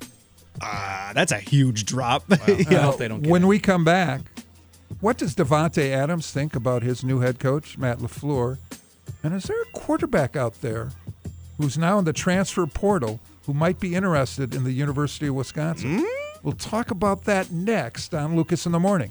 Ah, 0.60 1.12
that's 1.14 1.32
a 1.32 1.38
huge 1.38 1.84
drop. 1.86 2.24
Yeah. 2.70 2.88
Uh, 2.90 3.08
when 3.18 3.46
we 3.46 3.58
come 3.58 3.84
back, 3.84 4.20
what 5.00 5.18
does 5.18 5.34
Davante 5.34 5.90
Adams 5.90 6.30
think 6.30 6.54
about 6.54 6.82
his 6.82 7.02
new 7.02 7.20
head 7.20 7.38
coach, 7.40 7.78
Matt 7.78 7.98
LaFleur? 7.98 8.58
And 9.22 9.34
is 9.34 9.44
there 9.44 9.60
a 9.60 9.66
quarterback 9.72 10.36
out 10.36 10.60
there 10.60 10.90
who's 11.58 11.78
now 11.78 11.98
in 11.98 12.04
the 12.04 12.12
transfer 12.12 12.66
portal 12.66 13.20
who 13.46 13.54
might 13.54 13.80
be 13.80 13.94
interested 13.94 14.54
in 14.54 14.64
the 14.64 14.72
University 14.72 15.26
of 15.28 15.34
Wisconsin? 15.34 16.06
We'll 16.42 16.54
talk 16.54 16.90
about 16.90 17.24
that 17.24 17.50
next 17.50 18.14
on 18.14 18.36
Lucas 18.36 18.66
in 18.66 18.72
the 18.72 18.80
Morning. 18.80 19.10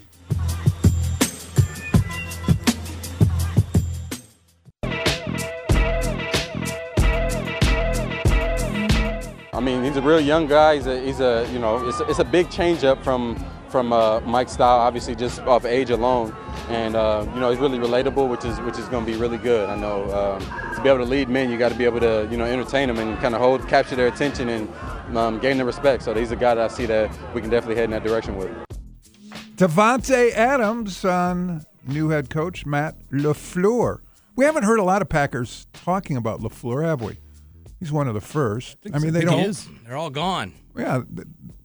I 9.54 9.60
mean, 9.60 9.84
he's 9.84 9.98
a 9.98 10.02
real 10.02 10.22
young 10.22 10.48
guy. 10.48 10.76
He's 10.76 10.88
a, 10.88 11.00
he's 11.02 11.20
a 11.20 11.48
you 11.52 11.60
know, 11.60 11.86
it's 11.88 12.00
it's 12.02 12.20
a 12.20 12.24
big 12.24 12.50
change 12.50 12.86
up 12.86 13.04
from 13.04 13.44
from 13.68 13.92
uh, 13.92 14.22
Mike's 14.22 14.54
style, 14.54 14.80
obviously 14.80 15.16
just 15.16 15.40
off 15.42 15.66
age 15.66 15.90
alone. 15.90 16.34
And 16.70 16.96
uh, 16.96 17.26
you 17.34 17.40
know, 17.42 17.50
he's 17.50 17.60
really 17.60 17.78
relatable, 17.78 18.30
which 18.30 18.46
is 18.46 18.60
which 18.62 18.78
is 18.78 18.88
going 18.88 19.06
to 19.06 19.12
be 19.12 19.18
really 19.18 19.38
good. 19.38 19.70
I 19.70 19.76
know 19.76 20.04
um, 20.14 20.76
to 20.76 20.82
be 20.82 20.88
able 20.88 21.00
to 21.00 21.10
lead 21.10 21.28
men, 21.28 21.50
you 21.50 21.58
got 21.58 21.70
to 21.70 21.78
be 21.78 21.84
able 21.84 22.00
to 22.00 22.28
you 22.32 22.38
know 22.38 22.46
entertain 22.46 22.88
them 22.88 22.98
and 22.98 23.20
kind 23.20 23.36
of 23.36 23.42
hold, 23.42 23.68
capture 23.68 23.96
their 23.98 24.08
attention 24.08 24.48
and 24.48 25.18
um, 25.18 25.40
gain 25.40 25.58
their 25.58 25.66
respect. 25.66 26.04
So 26.04 26.14
he's 26.14 26.32
a 26.32 26.38
guy 26.38 26.56
that 26.56 26.72
I 26.72 26.74
see 26.74 26.86
that 26.86 27.12
we 27.34 27.42
can 27.42 27.50
definitely 27.50 27.76
head 27.76 27.86
in 27.86 27.92
that 27.92 28.04
direction 28.06 28.38
with. 28.38 28.52
Davante 29.58 30.32
Adams 30.32 31.04
on 31.04 31.66
new 31.86 32.10
head 32.10 32.30
coach 32.30 32.66
Matt 32.66 32.96
LaFleur. 33.12 34.00
We 34.38 34.46
haven't 34.46 34.64
heard 34.64 34.80
a 34.80 34.84
lot 34.84 35.02
of 35.02 35.10
Packers 35.10 35.68
talking 35.74 36.16
about 36.16 36.40
LaFleur, 36.40 36.86
have 36.86 37.02
we? 37.02 37.18
He's 37.82 37.91
one 37.91 38.08
of 38.08 38.13
the 38.13 38.22
first. 38.22 38.78
I, 38.94 39.00
mean, 39.00 39.12
they 39.12 39.22
don't. 39.22 39.58
They're 39.84 39.98
all 39.98 40.12
gone. 40.12 40.54
Yeah, 40.78 41.02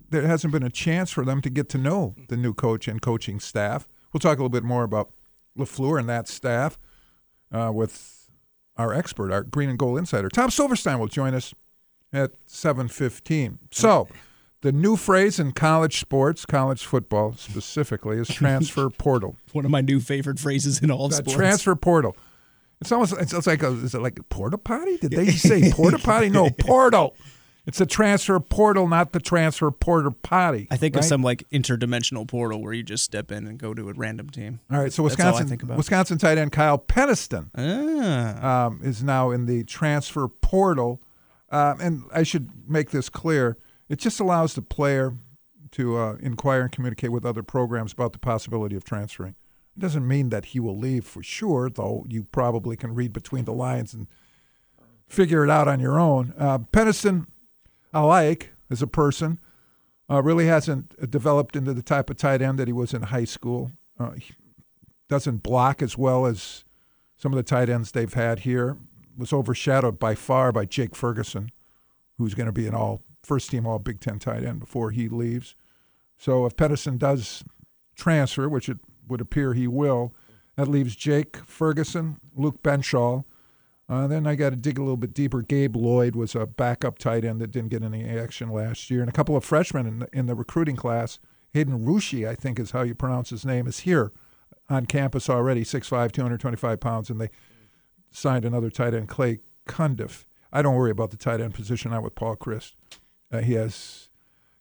there 0.09 0.27
hasn't 0.27 0.51
been 0.51 0.63
a 0.63 0.71
chance 0.71 1.11
for 1.11 1.27
them 1.27 1.43
to 1.43 1.51
get 1.51 1.69
to 1.69 1.79
know 1.79 2.15
the 2.29 2.39
new 2.39 2.55
coach 2.55 2.89
and 2.89 3.03
coaching 3.03 3.39
staff. 3.39 3.87
We'll 4.13 4.21
talk 4.21 4.39
a 4.39 4.41
little 4.41 4.49
bit 4.49 4.65
more 4.65 4.83
about 4.83 5.11
LaFleur 5.59 6.01
and 6.01 6.09
that 6.09 6.27
staff 6.27 6.79
uh, 7.53 7.71
with 7.75 8.31
our 8.79 8.95
expert, 8.95 9.31
our 9.31 9.43
green 9.43 9.69
and 9.69 9.79
gold 9.79 9.99
insider. 9.99 10.31
Tom 10.31 10.51
Silverstein 10.51 10.99
will 10.99 11.07
join 11.07 11.35
us 11.35 11.53
at 12.15 12.33
7.15. 12.47 13.59
So 13.71 14.09
the 14.63 14.73
new 14.73 14.97
phrase 14.97 15.39
in 15.39 15.53
college 15.53 16.01
sports, 16.01 16.47
college 16.47 16.83
football 16.85 17.35
specifically, 17.35 18.17
is 18.17 18.29
transfer 18.35 18.89
portal. 18.89 19.37
One 19.53 19.67
of 19.67 19.71
my 19.71 19.83
new 19.83 20.01
favorite 20.01 20.39
phrases 20.39 20.83
in 20.83 20.91
all 20.91 21.05
of 21.07 21.11
That 21.11 21.17
sports. 21.25 21.35
transfer 21.37 21.77
portal. 21.77 22.17
It's 22.81 22.93
almost 22.93 23.15
it's, 23.19 23.33
it's 23.33 23.47
like 23.47 23.63
a, 23.63 23.69
is 23.69 23.95
it 23.95 24.03
like 24.03 24.19
a 24.19 24.23
porta 24.25 24.59
potty? 24.59 24.99
Did 24.99 25.13
they 25.13 25.31
say 25.31 25.73
porta 25.73 25.99
potty? 25.99 26.29
No, 26.29 26.51
portal. 26.51 27.15
It's 27.67 27.81
a 27.81 27.87
transfer 27.87 28.39
portal, 28.39 28.87
not 28.87 29.13
the 29.13 29.19
transfer 29.19 29.73
porter 29.73 30.13
potty. 30.13 30.69
I 30.71 30.77
think 30.77 30.95
right? 30.95 31.01
of 31.03 31.09
some 31.09 31.23
like 31.23 31.49
interdimensional 31.51 32.29
portal 32.29 32.63
where 32.63 32.73
you 32.73 32.85
just 32.85 33.03
step 33.03 33.33
in 33.33 33.45
and 33.47 33.59
go 33.59 33.75
to 33.75 33.89
a 33.89 33.93
random 33.93 34.31
team. 34.31 34.61
All 34.71 34.79
right, 34.79 34.93
so 34.93 35.03
That's 35.03 35.19
all 35.19 35.27
I 35.27 35.31
Wisconsin, 35.31 35.49
think 35.49 35.63
about. 35.65 35.77
Wisconsin 35.77 36.19
tight 36.19 36.39
end 36.39 36.53
Kyle 36.53 36.79
Penniston 36.79 37.51
Ah. 37.57 38.67
um, 38.67 38.81
is 38.85 39.03
now 39.03 39.31
in 39.33 39.47
the 39.47 39.65
transfer 39.65 40.29
portal, 40.29 41.03
um, 41.51 41.81
and 41.81 42.03
I 42.15 42.23
should 42.23 42.51
make 42.69 42.91
this 42.91 43.09
clear: 43.09 43.57
it 43.89 43.99
just 43.99 44.21
allows 44.21 44.55
the 44.55 44.63
player 44.63 45.17
to 45.73 45.97
uh, 45.97 46.17
inquire 46.21 46.63
and 46.63 46.73
communicate 46.73 47.11
with 47.11 47.25
other 47.27 47.43
programs 47.43 47.93
about 47.93 48.13
the 48.13 48.19
possibility 48.21 48.77
of 48.77 48.85
transferring. 48.85 49.35
It 49.77 49.81
doesn't 49.81 50.09
mean 50.09 50.31
that 50.31 50.47
he 50.47 50.61
will 50.61 50.79
leave 50.79 51.05
for 51.05 51.23
sure, 51.23 51.69
though. 51.69 52.07
You 52.09 52.25
probably 52.25 52.77
can 52.77 52.95
read 52.95 53.13
between 53.13 53.45
the 53.45 53.53
lines 53.53 53.93
and 53.93 54.07
figure 55.07 55.45
it 55.45 55.51
out 55.51 55.69
on 55.69 55.81
your 55.81 56.01
own. 56.01 56.33
Uh, 56.39 56.59
I 57.93 58.01
like 58.01 58.53
as 58.71 58.83
a 58.83 58.87
person. 58.87 59.39
Uh, 60.09 60.23
really 60.23 60.47
hasn't 60.47 61.11
developed 61.11 61.57
into 61.57 61.75
the 61.75 61.83
type 61.83 62.09
of 62.11 62.17
tight 62.17 62.41
end 62.41 62.59
that 62.59 62.69
he 62.69 62.73
was 62.73 62.95
in 62.95 63.03
high 63.03 63.25
school. 63.25 63.73
Uh, 63.99 64.13
he 64.13 64.35
doesn't 65.09 65.43
block 65.43 65.83
as 65.83 65.99
well 65.99 66.27
as 66.27 66.65
some 67.17 67.33
of 67.33 67.37
the 67.37 67.43
tight 67.43 67.69
ends 67.69 67.91
they've 67.91 68.15
had 68.15 68.41
here. 68.41 68.77
Was 69.19 69.33
overshadowed 69.33 69.99
by 69.99 70.15
far 70.15 70.53
by 70.53 70.65
Jake 70.65 70.95
Ferguson, 70.95 71.51
who's 72.19 72.35
going 72.35 72.47
to 72.47 72.53
be 72.53 72.67
an 72.67 72.75
all 72.75 73.03
first 73.23 73.51
team 73.51 73.67
All 73.67 73.79
Big 73.79 74.01
Ten 74.01 74.19
tight 74.19 74.45
end 74.45 74.61
before 74.61 74.91
he 74.91 75.09
leaves. 75.09 75.55
So 76.19 76.47
if 76.47 76.57
Pedersen 76.57 76.99
does 76.99 77.43
transfer, 77.97 78.49
which 78.49 78.69
it 78.69 78.79
would 79.07 79.21
appear 79.21 79.55
he 79.55 79.67
will, 79.67 80.15
that 80.57 80.69
leaves 80.69 80.97
Jake 80.97 81.37
Ferguson, 81.37 82.21
Luke 82.35 82.63
Benzschawel. 82.63 83.25
Uh, 83.89 84.07
then 84.07 84.27
I 84.27 84.35
got 84.35 84.51
to 84.51 84.57
dig 84.57 84.79
a 84.79 84.83
little 84.83 84.97
bit 84.97 85.15
deeper. 85.15 85.43
Gabe 85.43 85.77
Lloyd 85.77 86.17
was 86.17 86.35
a 86.35 86.47
backup 86.47 86.99
tight 86.99 87.25
end 87.25 87.41
that 87.41 87.53
didn't 87.53 87.71
get 87.71 87.85
any 87.85 88.05
action 88.05 88.51
last 88.51 88.91
year, 88.91 89.01
and 89.01 89.09
a 89.09 89.13
couple 89.13 89.37
of 89.37 89.45
freshmen 89.45 89.87
in 89.87 89.99
the, 90.01 90.09
in 90.13 90.27
the 90.27 90.35
recruiting 90.35 90.77
class. 90.77 91.19
Hayden 91.53 91.87
Rucci, 91.87 92.29
I 92.29 92.35
think 92.35 92.59
is 92.59 92.73
how 92.73 92.83
you 92.83 92.95
pronounce 92.95 93.31
his 93.31 93.47
name, 93.47 93.67
is 93.67 93.81
here 93.81 94.13
on 94.69 94.87
campus 94.87 95.31
already, 95.31 95.63
6'5", 95.63 96.11
225 96.11 96.81
pounds, 96.81 97.11
and 97.11 97.21
they 97.21 97.31
signed 98.11 98.45
another 98.45 98.71
tight 98.71 98.95
end, 98.95 99.09
Clay 99.09 99.41
Cundiff. 99.69 100.25
I 100.53 100.63
don't 100.63 100.75
worry 100.75 100.91
about 100.91 101.11
the 101.11 101.17
tight 101.17 101.41
end 101.41 101.55
position. 101.55 101.93
I'm 101.93 102.03
with 102.03 102.15
Paul 102.15 102.37
Chryst. 102.37 102.75
Uh, 103.31 103.41
he 103.41 103.55
has 103.55 104.09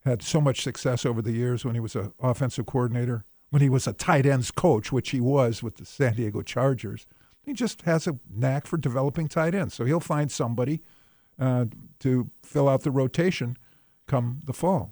had 0.03 0.21
so 0.21 0.39
much 0.39 0.61
success 0.61 1.05
over 1.05 1.21
the 1.21 1.31
years 1.31 1.65
when 1.65 1.73
he 1.73 1.79
was 1.79 1.95
an 1.95 2.13
offensive 2.19 2.65
coordinator, 2.65 3.25
when 3.55 3.61
he 3.61 3.69
was 3.69 3.87
a 3.87 3.93
tight 3.93 4.25
ends 4.25 4.51
coach, 4.51 4.91
which 4.91 5.11
he 5.11 5.21
was 5.21 5.63
with 5.63 5.77
the 5.77 5.85
San 5.85 6.15
Diego 6.15 6.41
Chargers. 6.41 7.07
He 7.41 7.53
just 7.53 7.83
has 7.83 8.05
a 8.05 8.19
knack 8.29 8.67
for 8.67 8.75
developing 8.75 9.29
tight 9.29 9.55
ends. 9.55 9.73
So 9.73 9.85
he'll 9.85 10.01
find 10.01 10.29
somebody 10.29 10.81
uh, 11.39 11.67
to 11.99 12.29
fill 12.43 12.67
out 12.67 12.81
the 12.81 12.91
rotation 12.91 13.55
come 14.07 14.41
the 14.43 14.51
fall. 14.51 14.91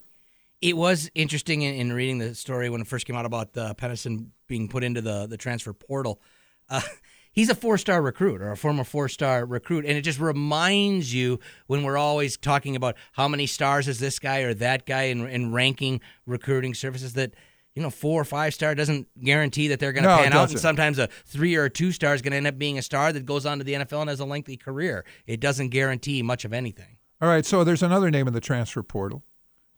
It 0.61 0.77
was 0.77 1.11
interesting 1.13 1.61
in, 1.63 1.75
in 1.75 1.91
reading 1.91 2.19
the 2.19 2.33
story 2.35 2.69
when 2.69 2.79
it 2.79 2.87
first 2.87 3.05
came 3.05 3.17
out 3.17 3.25
about 3.25 3.49
uh, 3.57 3.73
Penniston 3.73 4.29
being 4.47 4.69
put 4.69 4.85
into 4.85 5.01
the, 5.01 5.27
the 5.27 5.35
transfer 5.35 5.73
portal. 5.73 6.21
Uh, 6.69 6.79
he's 7.33 7.49
a 7.49 7.55
four 7.55 7.77
star 7.77 8.01
recruit 8.01 8.41
or 8.41 8.49
a 8.49 8.55
former 8.55 8.85
four 8.85 9.09
star 9.09 9.45
recruit. 9.45 9.83
And 9.85 9.97
it 9.97 10.03
just 10.03 10.21
reminds 10.21 11.13
you 11.13 11.41
when 11.67 11.83
we're 11.83 11.97
always 11.97 12.37
talking 12.37 12.77
about 12.77 12.95
how 13.11 13.27
many 13.27 13.45
stars 13.45 13.89
is 13.89 13.99
this 13.99 14.19
guy 14.19 14.39
or 14.39 14.53
that 14.53 14.85
guy 14.85 15.03
in, 15.07 15.27
in 15.27 15.51
ranking 15.51 15.99
recruiting 16.25 16.73
services 16.73 17.11
that. 17.15 17.33
You 17.75 17.81
know, 17.81 17.89
four 17.89 18.21
or 18.21 18.25
five 18.25 18.53
star 18.53 18.75
doesn't 18.75 19.07
guarantee 19.23 19.69
that 19.69 19.79
they're 19.79 19.93
going 19.93 20.03
to 20.03 20.09
No, 20.09 20.17
pan 20.17 20.31
out, 20.33 20.49
and 20.51 20.59
sometimes 20.59 20.99
a 20.99 21.07
three 21.25 21.55
or 21.55 21.65
a 21.65 21.69
two 21.71 21.91
star 21.91 22.13
is 22.13 22.21
going 22.21 22.31
to 22.31 22.37
end 22.37 22.45
up 22.47 22.57
being 22.59 22.77
a 22.77 22.81
star 22.83 23.11
that 23.11 23.25
goes 23.25 23.45
on 23.47 23.57
to 23.57 23.63
the 23.63 23.73
NFL 23.73 24.01
and 24.01 24.09
has 24.09 24.19
a 24.19 24.25
lengthy 24.25 24.57
career. 24.57 25.03
It 25.25 25.39
doesn't 25.39 25.69
guarantee 25.69 26.21
much 26.21 26.45
of 26.45 26.53
anything. 26.53 26.97
All 27.21 27.27
right, 27.29 27.45
so 27.45 27.63
there's 27.63 27.81
another 27.81 28.11
name 28.11 28.27
in 28.27 28.33
the 28.33 28.39
transfer 28.41 28.83
portal. 28.83 29.23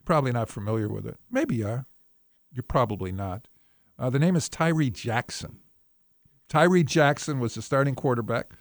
Probably 0.03 0.31
not 0.31 0.49
familiar 0.49 0.89
with 0.89 1.05
it. 1.07 1.17
Maybe 1.31 1.55
you 1.57 1.67
are. 1.67 1.85
You're 2.51 2.63
probably 2.63 3.11
not. 3.11 3.47
Uh, 3.97 4.09
the 4.09 4.19
name 4.19 4.35
is 4.35 4.49
Tyree 4.49 4.89
Jackson. 4.89 5.59
Tyree 6.49 6.83
Jackson 6.83 7.39
was 7.39 7.55
the 7.55 7.61
starting 7.61 7.95
quarterback 7.95 8.51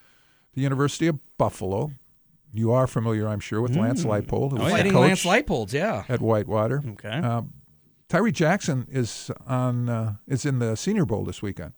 the 0.55 0.61
University 0.63 1.09
of 1.09 1.19
Buffalo. 1.37 1.91
You 2.53 2.71
are 2.71 2.87
familiar, 2.87 3.27
I'm 3.27 3.41
sure, 3.41 3.61
with 3.61 3.75
Lance 3.77 4.05
Mm. 4.05 4.23
Leipold, 4.23 4.53
who 4.53 4.59
Oh, 4.59 4.63
was 4.63 4.73
the 4.73 4.77
Fighting 4.79 4.93
coach 4.93 5.01
Lance 5.01 5.25
Leipold's, 5.25 5.75
yeah. 5.75 6.05
at 6.09 6.21
Whitewater. 6.21 6.81
Okay. 6.91 7.09
Um, 7.09 7.53
Tyree 8.15 8.31
Jackson 8.31 8.87
is 8.89 9.29
on 9.45 9.89
uh, 9.89 10.15
is 10.29 10.47
in 10.47 10.61
the 10.61 10.77
Senior 10.77 11.05
Bowl 11.05 11.25
this 11.25 11.43
weekend, 11.43 11.73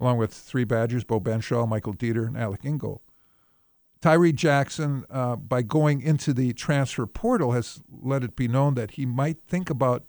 along 0.00 0.18
with 0.18 0.34
three 0.34 0.64
Badgers: 0.64 1.04
Bo 1.04 1.20
Benzschawel, 1.20 1.68
Michael 1.68 1.94
Deiter, 1.94 2.26
and 2.26 2.36
Alec 2.36 2.64
Ingold. 2.64 2.98
Tyree 4.00 4.32
Jackson, 4.32 5.04
uh, 5.08 5.36
by 5.36 5.62
going 5.62 6.00
into 6.00 6.34
the 6.34 6.52
transfer 6.52 7.06
portal, 7.06 7.52
has 7.52 7.80
let 7.88 8.24
it 8.24 8.34
be 8.34 8.48
known 8.48 8.74
that 8.74 8.92
he 8.92 9.06
might 9.06 9.36
think 9.46 9.70
about 9.70 10.02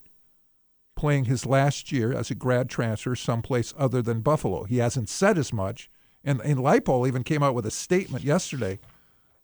playing 0.96 1.26
his 1.26 1.46
last 1.46 1.92
year 1.92 2.14
as 2.14 2.32
a 2.32 2.36
grad 2.36 2.68
transfer 2.68 3.16
someplace 3.16 3.72
other 3.78 4.02
than 4.02 4.22
Buffalo. 4.22 4.64
He 4.64 4.78
hasn't 4.78 5.08
said 5.08 5.38
as 5.38 5.54
much. 5.54 5.88
And, 6.24 6.42
and 6.42 6.58
Leipold 6.58 7.08
even 7.08 7.24
came 7.24 7.44
out 7.44 7.54
with 7.54 7.68
a 7.68 7.72
statement 7.72 8.24
yesterday 8.24 8.80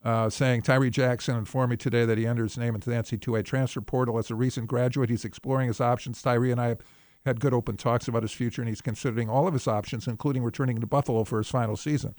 uh, 0.06 0.30
saying 0.30 0.62
Tyree 0.62 0.90
Jackson 0.90 1.36
informed 1.36 1.70
me 1.70 1.76
today 1.76 2.04
that 2.04 2.16
he 2.16 2.26
entered 2.26 2.44
his 2.44 2.56
name 2.58 2.74
into 2.76 2.88
the 2.88 2.96
NC2A 2.96 3.44
transfer 3.44 3.80
portal 3.80 4.18
as 4.18 4.30
a 4.30 4.34
recent 4.36 4.68
graduate. 4.68 5.10
He's 5.10 5.24
exploring 5.24 5.66
his 5.66 5.80
options. 5.80 6.22
Tyree 6.22 6.52
and 6.52 6.60
I 6.60 6.68
have 6.68 6.80
had 7.24 7.40
good 7.40 7.52
open 7.52 7.76
talks 7.76 8.06
about 8.06 8.22
his 8.22 8.30
future, 8.32 8.62
and 8.62 8.68
he's 8.68 8.80
considering 8.80 9.28
all 9.28 9.48
of 9.48 9.52
his 9.52 9.66
options, 9.66 10.06
including 10.06 10.44
returning 10.44 10.80
to 10.80 10.86
Buffalo 10.86 11.24
for 11.24 11.38
his 11.38 11.48
final 11.48 11.76
season. 11.76 12.14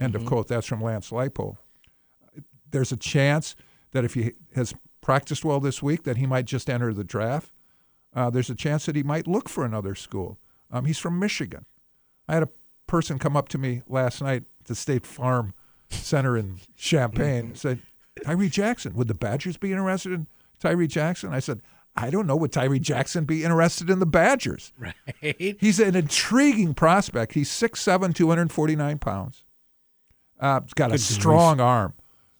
End 0.00 0.14
Mm-hmm. 0.14 0.22
of 0.24 0.28
quote. 0.28 0.48
That's 0.48 0.66
from 0.66 0.82
Lance 0.82 1.10
Leipold. 1.10 1.58
There's 2.70 2.92
a 2.92 2.96
chance 2.96 3.54
that 3.92 4.04
if 4.04 4.14
he 4.14 4.32
has 4.54 4.74
practiced 5.00 5.44
well 5.44 5.60
this 5.60 5.82
week, 5.82 6.02
that 6.02 6.16
he 6.16 6.26
might 6.26 6.44
just 6.44 6.68
enter 6.68 6.92
the 6.92 7.04
draft. 7.04 7.50
Uh, 8.14 8.30
there's 8.30 8.50
a 8.50 8.54
chance 8.54 8.86
that 8.86 8.96
he 8.96 9.02
might 9.02 9.26
look 9.28 9.48
for 9.48 9.64
another 9.64 9.94
school. 9.94 10.38
Um, 10.70 10.84
he's 10.86 10.98
from 10.98 11.18
Michigan. 11.18 11.64
I 12.26 12.34
had 12.34 12.42
a 12.42 12.48
person 12.86 13.18
come 13.18 13.36
up 13.36 13.48
to 13.50 13.58
me 13.58 13.82
last 13.86 14.20
night 14.20 14.42
at 14.60 14.66
the 14.66 14.74
State 14.74 15.06
Farm 15.06 15.54
Center 15.90 16.36
in 16.36 16.58
Champaign 16.76 17.54
said, 17.54 17.80
Tyree 18.24 18.48
Jackson, 18.48 18.94
would 18.94 19.08
the 19.08 19.14
Badgers 19.14 19.56
be 19.56 19.70
interested 19.72 20.12
in 20.12 20.26
Tyree 20.60 20.86
Jackson? 20.88 21.32
I 21.32 21.38
said, 21.40 21.60
I 21.96 22.10
don't 22.10 22.26
know. 22.26 22.36
Would 22.36 22.52
Tyree 22.52 22.78
Jackson 22.78 23.24
be 23.24 23.42
interested 23.44 23.90
in 23.90 23.98
the 23.98 24.06
Badgers? 24.06 24.72
Right. 24.78 24.94
He's 25.60 25.80
an 25.80 25.96
intriguing 25.96 26.74
prospect. 26.74 27.32
He's 27.34 27.50
6'7, 27.50 28.14
249 28.14 28.98
pounds. 28.98 29.44
Uh, 30.40 30.60
he's 30.62 30.74
got 30.74 30.90
a 30.90 30.92
Good 30.92 31.00
strong 31.00 31.60
arm, 31.60 31.94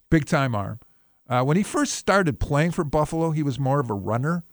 big 0.09 0.25
time 0.25 0.55
arm. 0.55 0.79
Uh, 1.27 1.43
when 1.43 1.57
he 1.57 1.63
first 1.63 1.93
started 1.93 2.39
playing 2.39 2.71
for 2.71 2.83
Buffalo, 2.83 3.31
he 3.31 3.43
was 3.43 3.59
more 3.59 3.79
of 3.79 3.89
a 3.89 3.93
runner. 3.93 4.43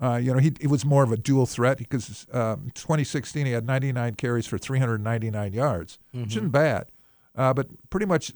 Uh, 0.00 0.16
you 0.16 0.32
know, 0.32 0.38
he, 0.40 0.52
he 0.60 0.66
was 0.66 0.84
more 0.84 1.04
of 1.04 1.12
a 1.12 1.16
dual 1.16 1.46
threat 1.46 1.78
because 1.78 2.26
um, 2.32 2.70
2016 2.74 3.46
he 3.46 3.52
had 3.52 3.66
99 3.66 4.14
carries 4.14 4.46
for 4.46 4.58
399 4.58 5.52
yards, 5.52 5.98
which 6.12 6.24
Mhm. 6.24 6.30
isn't 6.30 6.48
bad. 6.48 6.86
Uh, 7.34 7.54
but 7.54 7.68
pretty 7.90 8.06
much 8.06 8.32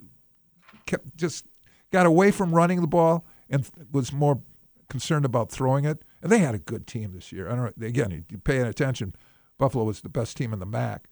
kept 0.85 1.15
just 1.15 1.45
got 1.91 2.05
away 2.05 2.31
from 2.31 2.53
running 2.53 2.81
the 2.81 2.87
ball 2.87 3.25
and 3.49 3.69
was 3.91 4.11
more 4.11 4.41
concerned 4.89 5.25
about 5.25 5.51
throwing 5.51 5.85
it. 5.85 6.03
And 6.21 6.31
they 6.31 6.39
had 6.39 6.55
a 6.55 6.59
good 6.59 6.87
team 6.87 7.13
this 7.13 7.31
year. 7.31 7.47
I 7.49 7.55
don't 7.55 7.77
know, 7.77 7.87
again, 7.87 8.25
you 8.29 8.37
paying 8.39 8.65
attention. 8.65 9.15
Buffalo 9.57 9.83
was 9.83 10.01
the 10.01 10.09
best 10.09 10.37
team 10.37 10.53
in 10.53 10.59
the 10.59 10.65
MAC. 10.65 11.07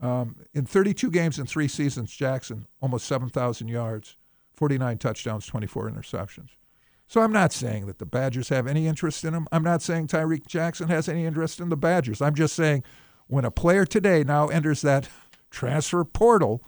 Um, 0.00 0.36
in 0.54 0.64
32 0.64 1.10
games 1.10 1.38
in 1.38 1.46
three 1.46 1.68
seasons, 1.68 2.12
Jackson 2.12 2.66
almost 2.80 3.06
7,000 3.06 3.68
yards, 3.68 4.16
49 4.54 4.98
touchdowns, 4.98 5.46
24 5.46 5.90
interceptions. 5.90 6.50
So 7.08 7.22
I'm 7.22 7.32
not 7.32 7.52
saying 7.52 7.86
that 7.86 7.98
the 7.98 8.06
Badgers 8.06 8.50
have 8.50 8.66
any 8.66 8.86
interest 8.86 9.24
in 9.24 9.34
him. 9.34 9.48
I'm 9.50 9.62
not 9.62 9.80
saying 9.80 10.08
Tyreek 10.08 10.46
Jackson 10.46 10.88
has 10.88 11.08
any 11.08 11.24
interest 11.24 11.58
in 11.58 11.70
the 11.70 11.76
Badgers. 11.76 12.20
I'm 12.20 12.34
just 12.34 12.54
saying 12.54 12.84
when 13.26 13.44
a 13.44 13.50
player 13.50 13.84
today 13.84 14.24
now 14.24 14.48
enters 14.48 14.82
that 14.82 15.08
transfer 15.50 16.04
portal, 16.04 16.62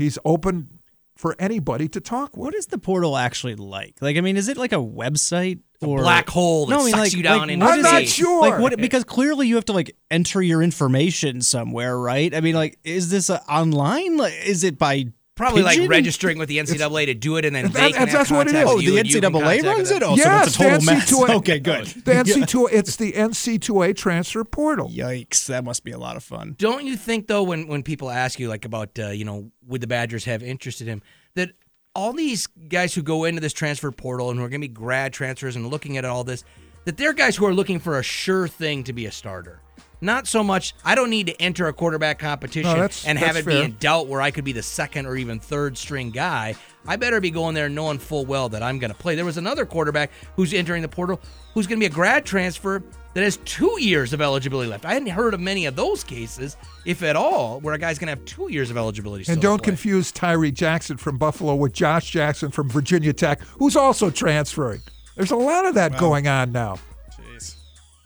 he's 0.00 0.18
open 0.24 0.80
for 1.16 1.36
anybody 1.38 1.88
to 1.88 2.00
talk 2.00 2.36
with. 2.36 2.46
What 2.46 2.54
is 2.54 2.66
the 2.66 2.78
portal 2.78 3.16
actually 3.16 3.54
like? 3.54 3.96
Like, 4.00 4.16
I 4.16 4.20
mean, 4.20 4.36
is 4.36 4.48
it 4.48 4.56
like 4.56 4.72
a 4.72 4.76
website 4.76 5.60
or 5.82 5.98
black 5.98 6.28
hole 6.28 6.66
that 6.66 6.74
no, 6.74 6.80
I 6.80 6.84
mean, 6.84 6.90
sucks 6.92 7.00
like, 7.00 7.12
you 7.12 7.22
down 7.22 7.40
like, 7.40 7.50
into 7.50 7.66
what 7.66 7.74
I'm 7.74 7.82
not 7.82 8.02
it? 8.02 8.08
sure. 8.08 8.40
Like, 8.40 8.58
what? 8.58 8.76
Because 8.78 9.04
clearly 9.04 9.46
you 9.46 9.56
have 9.56 9.66
to 9.66 9.72
like 9.72 9.94
enter 10.10 10.40
your 10.40 10.62
information 10.62 11.42
somewhere, 11.42 11.98
right? 11.98 12.34
I 12.34 12.40
mean, 12.40 12.54
like, 12.54 12.78
is 12.84 13.10
this 13.10 13.28
a, 13.28 13.42
online? 13.42 14.16
Like, 14.16 14.34
is 14.44 14.64
it 14.64 14.78
by 14.78 15.06
Probably 15.40 15.62
like 15.62 15.88
registering 15.88 16.38
with 16.38 16.48
the 16.50 16.58
NCAA 16.58 17.06
to 17.06 17.14
do 17.14 17.36
it, 17.36 17.44
and 17.46 17.56
then 17.56 17.64
That- 17.64 17.72
they 17.72 17.92
can 17.92 18.08
that's 18.08 18.30
what 18.30 18.46
it 18.46 18.52
contact 18.52 18.56
is. 18.68 18.74
with 18.74 18.84
Oh, 18.88 18.92
the 18.92 18.98
and 18.98 19.08
you 19.08 19.20
can 19.20 19.32
NCAA 19.32 19.62
runs 19.64 19.90
it? 19.90 20.02
Oh, 20.02 20.14
yes, 20.14 20.24
so 20.24 20.46
it's 20.46 20.54
a 20.54 20.58
total 20.58 20.78
the 20.78 20.84
mess. 20.84 21.10
NC2A 21.10 21.34
Okay, 21.36 21.58
good. 21.58 21.86
The 22.04 22.12
NC2A, 22.12 22.68
it's 22.72 22.96
the 22.96 23.12
NC2A 23.12 23.96
transfer 23.96 24.44
portal. 24.44 24.90
Yikes! 24.90 25.46
That 25.46 25.64
must 25.64 25.82
be 25.82 25.92
a 25.92 25.98
lot 25.98 26.16
of 26.16 26.22
fun. 26.22 26.56
Don't 26.58 26.84
you 26.84 26.96
think 26.96 27.26
though, 27.26 27.42
when 27.42 27.66
when 27.68 27.82
people 27.82 28.10
ask 28.10 28.38
you 28.38 28.48
like 28.48 28.64
about 28.66 28.98
uh, 28.98 29.08
you 29.08 29.24
know 29.24 29.50
would 29.66 29.80
the 29.80 29.86
Badgers 29.86 30.24
have 30.26 30.42
interest 30.42 30.80
in 30.82 30.86
him, 30.86 31.02
that 31.36 31.52
all 31.94 32.12
these 32.12 32.46
guys 32.46 32.94
who 32.94 33.02
go 33.02 33.24
into 33.24 33.40
this 33.40 33.52
transfer 33.52 33.90
portal 33.90 34.30
and 34.30 34.38
who 34.38 34.44
are 34.44 34.48
going 34.48 34.60
to 34.60 34.68
be 34.68 34.72
grad 34.72 35.12
transfers 35.12 35.56
and 35.56 35.68
looking 35.70 35.96
at 35.96 36.04
all 36.04 36.22
this, 36.22 36.44
that 36.84 36.96
they're 36.96 37.12
guys 37.12 37.34
who 37.36 37.46
are 37.46 37.54
looking 37.54 37.80
for 37.80 37.98
a 37.98 38.02
sure 38.02 38.46
thing 38.46 38.84
to 38.84 38.92
be 38.92 39.06
a 39.06 39.10
starter. 39.12 39.60
Not 40.00 40.26
so 40.26 40.42
much. 40.42 40.74
I 40.84 40.94
don't 40.94 41.10
need 41.10 41.26
to 41.26 41.42
enter 41.42 41.66
a 41.68 41.72
quarterback 41.72 42.18
competition 42.18 42.76
No, 42.76 42.88
and 43.06 43.18
have 43.18 43.36
it 43.36 43.44
fair. 43.44 43.58
be 43.58 43.64
in 43.64 43.76
doubt 43.78 44.06
where 44.06 44.20
I 44.20 44.30
could 44.30 44.44
be 44.44 44.52
the 44.52 44.62
second 44.62 45.06
or 45.06 45.16
even 45.16 45.40
third 45.40 45.76
string 45.76 46.10
guy. 46.10 46.54
I 46.86 46.96
better 46.96 47.20
be 47.20 47.30
going 47.30 47.54
there 47.54 47.68
knowing 47.68 47.98
full 47.98 48.24
well 48.24 48.48
that 48.48 48.62
I'm 48.62 48.78
going 48.78 48.90
to 48.90 48.96
play. 48.96 49.14
There 49.14 49.24
was 49.24 49.36
another 49.36 49.66
quarterback 49.66 50.10
who's 50.36 50.54
entering 50.54 50.82
the 50.82 50.88
portal 50.88 51.20
who's 51.52 51.66
going 51.66 51.78
to 51.78 51.82
be 51.82 51.92
a 51.92 51.94
grad 51.94 52.24
transfer 52.24 52.82
that 53.12 53.22
has 53.22 53.38
two 53.38 53.76
years 53.80 54.12
of 54.12 54.20
eligibility 54.20 54.70
left. 54.70 54.84
I 54.86 54.94
hadn't 54.94 55.08
heard 55.08 55.34
of 55.34 55.40
many 55.40 55.66
of 55.66 55.76
those 55.76 56.04
cases, 56.04 56.56
if 56.86 57.02
at 57.02 57.16
all, 57.16 57.60
where 57.60 57.74
a 57.74 57.78
guy's 57.78 57.98
going 57.98 58.06
to 58.06 58.18
have 58.18 58.24
two 58.24 58.50
years 58.50 58.70
of 58.70 58.76
eligibility. 58.76 59.24
still 59.24 59.34
And 59.34 59.42
don't 59.42 59.62
confuse 59.62 60.12
Tyree 60.12 60.52
Jackson 60.52 60.96
from 60.96 61.18
Buffalo 61.18 61.54
with 61.56 61.72
Josh 61.72 62.10
Jackson 62.10 62.50
from 62.50 62.68
Virginia 62.70 63.12
Tech, 63.12 63.40
who's 63.58 63.76
also 63.76 64.10
transferring. 64.10 64.80
There's 65.16 65.32
a 65.32 65.36
lot 65.36 65.66
of 65.66 65.74
that 65.74 65.98
going 65.98 66.28
on 66.28 66.52
now. 66.52 66.78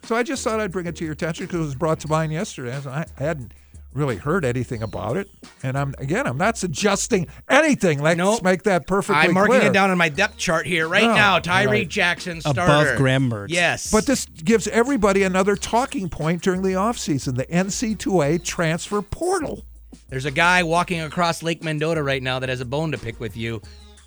So 0.04 0.14
I 0.16 0.22
just 0.22 0.44
thought 0.44 0.60
I'd 0.60 0.70
bring 0.72 0.86
it 0.86 0.96
to 0.96 1.04
your 1.04 1.12
attention 1.14 1.46
because 1.46 1.60
it 1.60 1.64
was 1.64 1.74
brought 1.74 2.00
to 2.00 2.08
mind 2.08 2.32
yesterday. 2.32 2.76
I 2.86 3.06
I 3.18 3.22
hadn't 3.22 3.52
really 3.94 4.16
heard 4.16 4.44
anything 4.44 4.82
about 4.82 5.16
it, 5.16 5.30
and 5.62 5.78
I'm 5.78 5.94
again, 5.98 6.26
I'm 6.26 6.36
not 6.36 6.58
suggesting 6.58 7.26
anything. 7.48 8.02
Let's 8.02 8.42
make 8.42 8.64
that 8.64 8.86
perfectly 8.86 9.22
I'm 9.22 9.32
marking 9.34 9.56
clear. 9.60 9.70
it 9.70 9.72
down 9.72 9.90
on 9.90 9.96
my 9.98 10.08
depth 10.08 10.36
chart 10.36 10.66
here 10.66 10.86
right 10.88 11.04
No, 11.04 11.14
now. 11.14 11.38
Tyree 11.38 11.68
right. 11.80 11.88
Jackson 11.88 12.38
Above 12.44 12.54
starter. 12.54 12.96
Graham 12.96 13.30
Mertz. 13.30 13.46
Yes. 13.50 13.90
But 13.90 14.04
this 14.06 14.26
gives 14.26 14.66
everybody 14.68 15.22
another 15.22 15.56
talking 15.56 16.08
point 16.08 16.42
during 16.42 16.62
the 16.62 16.72
offseason, 16.72 17.36
the 17.36 17.46
NC2A 17.46 18.44
transfer 18.44 19.00
portal. 19.00 19.64
There's 20.08 20.26
a 20.26 20.30
guy 20.30 20.62
walking 20.64 21.00
across 21.00 21.42
Lake 21.42 21.62
Mendota 21.62 22.02
right 22.02 22.22
now 22.22 22.38
that 22.40 22.48
has 22.48 22.60
a 22.60 22.64
bone 22.64 22.92
to 22.92 22.98
pick 22.98 23.20
with 23.20 23.36
you, 23.36 23.62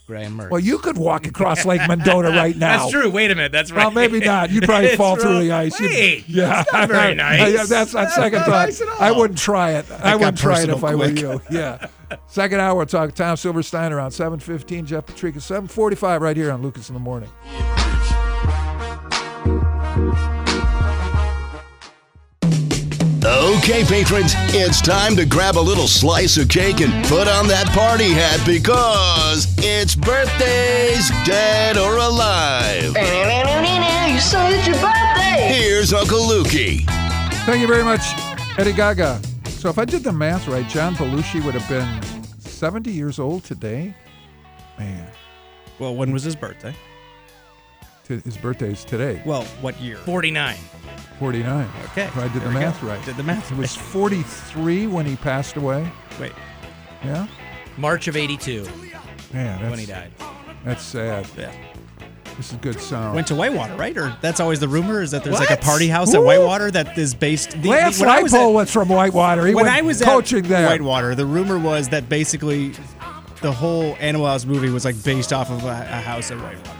Graham 0.08 0.38
Mertz. 0.38 0.49
Well, 0.49 0.60
you 0.62 0.78
could 0.80 0.97
walk 0.97 1.28
across 1.28 1.66
Lake 1.66 1.82
Mendota 1.88 2.30
right 2.30 2.55
now. 2.58 2.78
That's 2.80 2.91
true. 2.91 3.10
Wait 3.10 3.30
a 3.30 3.36
minute. 3.36 3.51
That's 3.51 3.72
right. 3.72 3.84
Well, 3.84 3.91
maybe 3.91 4.20
not. 4.20 4.49
You'd 4.49 4.64
probably 4.66 4.88
It's 4.88 4.95
fall 4.97 5.18
through 5.18 5.39
the 5.39 5.51
ice. 5.51 5.78
You'd- 5.80 6.24
yeah, 6.28 6.47
that's 6.64 6.74
not 6.74 6.88
very 6.89 7.14
nice. 7.14 7.53
Yeah, 7.53 7.64
that's 7.66 7.93
on 7.93 8.03
That's 8.05 8.16
second 8.16 8.39
not 8.39 8.45
thought. 8.47 8.66
nice 8.68 8.82
at 8.82 8.88
all. 8.88 8.95
I 8.99 9.12
wouldn't 9.12 9.38
try 9.38 9.72
it. 9.74 9.86
I 9.91 10.12
got 10.12 10.20
wouldn't 10.20 10.38
try 10.38 10.53
it 10.62 10.70
personal 10.70 10.78
if 10.78 10.84
I 10.86 10.95
were 10.95 11.10
you. 11.10 11.41
Yeah. 11.51 11.88
Second 12.28 12.62
hour, 12.62 12.76
we'll 12.78 12.86
talk 12.86 13.14
Tom 13.16 13.36
Silverstein 13.36 13.91
around 13.91 14.12
7.15. 14.12 14.86
Jeff 14.86 15.05
Potrykus, 15.05 15.43
7.45 15.68 16.22
right 16.22 16.38
here 16.38 16.51
on 16.51 16.62
Lucas 16.62 16.88
in 16.89 16.93
the 16.93 16.99
Morning. 17.01 17.30
Okay, 23.30 23.84
patrons, 23.84 24.32
it's 24.56 24.80
time 24.82 25.14
to 25.18 25.26
grab 25.26 25.58
a 25.58 25.60
little 25.60 25.88
slice 25.88 26.38
of 26.38 26.48
cake 26.48 26.80
and 26.80 27.06
put 27.08 27.28
on 27.28 27.46
that 27.50 27.68
party 27.76 28.10
hat 28.14 28.40
because 28.46 29.54
it's 29.58 29.96
birthdays, 29.96 31.10
dead 31.26 31.76
or 31.78 31.98
alive. 31.98 32.96
You 32.96 34.20
said 34.22 34.54
it's 34.54 34.66
your 34.68 34.78
birthday. 34.78 35.54
Here's 35.54 35.92
Uncle 35.92 36.20
Lukey. 36.20 36.86
Thank 37.46 37.60
you 37.60 37.68
very 37.68 37.84
much, 37.84 38.02
Eddie 38.58 38.72
Gaga. 38.72 39.20
So 39.46 39.68
if 39.70 39.78
I 39.78 39.84
did 39.84 40.06
the 40.06 40.14
math 40.14 40.48
right, 40.48 40.68
John 40.70 40.96
Belushi 40.96 41.44
would 41.44 41.54
have 41.54 41.68
been 41.68 42.02
70 42.40 42.90
years 42.92 43.20
old 43.20 43.44
today. 43.44 43.94
Man, 44.80 45.06
Well, 45.80 45.96
when 45.96 46.14
was 46.14 46.24
his 46.24 46.36
birthday? 46.38 46.74
T- 48.08 48.22
his 48.24 48.38
birthday 48.38 48.72
is 48.72 48.84
today, 48.86 49.22
Well, 49.26 49.43
what 49.62 49.80
year? 49.82 49.97
49. 49.97 50.55
49. 51.20 51.68
Okay, 51.91 52.03
If 52.05 52.18
I 52.18 52.24
did 52.28 52.41
there 52.41 52.47
the 52.49 52.51
math 52.51 52.82
go. 52.82 52.88
right. 52.88 53.05
Did 53.05 53.18
the 53.18 53.24
math 53.24 53.49
He 53.49 53.55
was 53.55 53.76
43 53.76 54.88
when 54.88 55.05
he 55.05 55.16
passed 55.18 55.55
away. 55.58 55.89
Wait, 56.20 56.32
Yeah? 57.03 57.28
March 57.78 58.08
of 58.08 58.16
82 58.16 58.64
Man, 59.34 59.60
that's, 59.60 59.70
when 59.70 59.80
he 59.80 59.86
died. 59.86 60.12
That's 60.64 60.84
sad. 60.84 61.28
yeah. 61.38 61.51
This 62.38 62.51
is 62.51 62.58
good 62.60 62.80
sound. 62.80 63.16
Went 63.16 63.26
to 63.28 63.36
Whitewater, 63.36 63.76
right? 63.76 63.97
Or 63.97 64.16
that's 64.22 64.39
always 64.39 64.60
the 64.60 64.68
rumor 64.68 65.01
is 65.01 65.10
that 65.12 65.24
there's 65.24 65.39
like 65.39 65.49
a 65.49 65.58
party 65.58 65.88
house 65.88 66.12
Who? 66.14 66.20
at 66.20 66.24
Whitewater 66.24 66.70
that 66.72 66.95
is 66.97 67.16
based. 67.16 67.60
The, 67.62 67.70
Lance 67.70 67.99
when 67.99 68.10
I 68.10 68.22
was 68.22 68.32
at- 68.34 68.45
was 68.45 68.72
from 68.72 68.89
Whitewater. 68.89 69.47
He 69.47 69.55
when 69.55 69.66
went 69.66 69.76
I 69.76 69.82
was 69.82 70.01
coaching 70.03 70.45
at 70.45 70.49
there. 70.49 70.68
Whitewater, 70.68 71.16
the 71.16 71.26
rumor 71.26 71.58
was 71.58 71.89
that 71.89 72.08
basically 72.10 72.74
the 73.41 73.51
whole 73.51 73.95
Animal 73.99 74.28
House 74.28 74.45
movie 74.45 74.70
was 74.70 74.86
like 74.86 75.01
based 75.03 75.34
off 75.34 75.49
of 75.49 75.64
a, 75.64 75.68
a 75.68 75.99
house 76.01 76.30
at 76.30 76.38
Whitewater. 76.38 76.72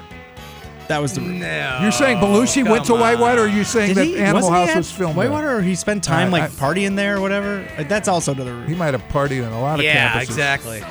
That 0.88 1.02
was 1.02 1.14
the 1.14 1.22
rumor. 1.22 1.34
No. 1.40 1.80
You're 1.82 1.92
saying 1.92 2.18
Belushi 2.18 2.68
went 2.70 2.86
to. 2.86 2.94
Whitewater, 2.94 3.42
or 3.42 3.46
are 3.46 3.48
you 3.48 3.64
saying 3.64 3.90
Did 3.90 3.98
that 3.98 4.06
he? 4.06 4.18
Animal 4.20 4.36
Wasn't 4.50 4.56
he 4.56 4.60
House 4.62 4.70
at 4.70 4.78
was 4.78 4.92
filmed 4.92 5.16
there? 5.18 5.26
Whitewater, 5.30 5.58
or 5.58 5.62
he 5.62 5.76
spent 5.76 6.04
time 6.04 6.30
Uh, 6.30 6.32
like 6.32 6.44
I- 6.44 6.48
partying 6.48 6.96
there 6.96 7.18
or 7.18 7.22
whatever. 7.22 7.68
Like, 7.78 7.90
That's 7.90 8.08
also 8.08 8.34
another 8.34 8.54
rumor. 8.54 8.68
He 8.68 8.76
might 8.76 8.94
have 8.94 9.04
partied 9.10 9.44
in 9.46 9.52
a 9.52 9.60
lot 9.62 9.80
of 9.80 9.86
Yeah, 9.86 10.14
campuses. 10.14 10.22
exactly. 10.24 10.82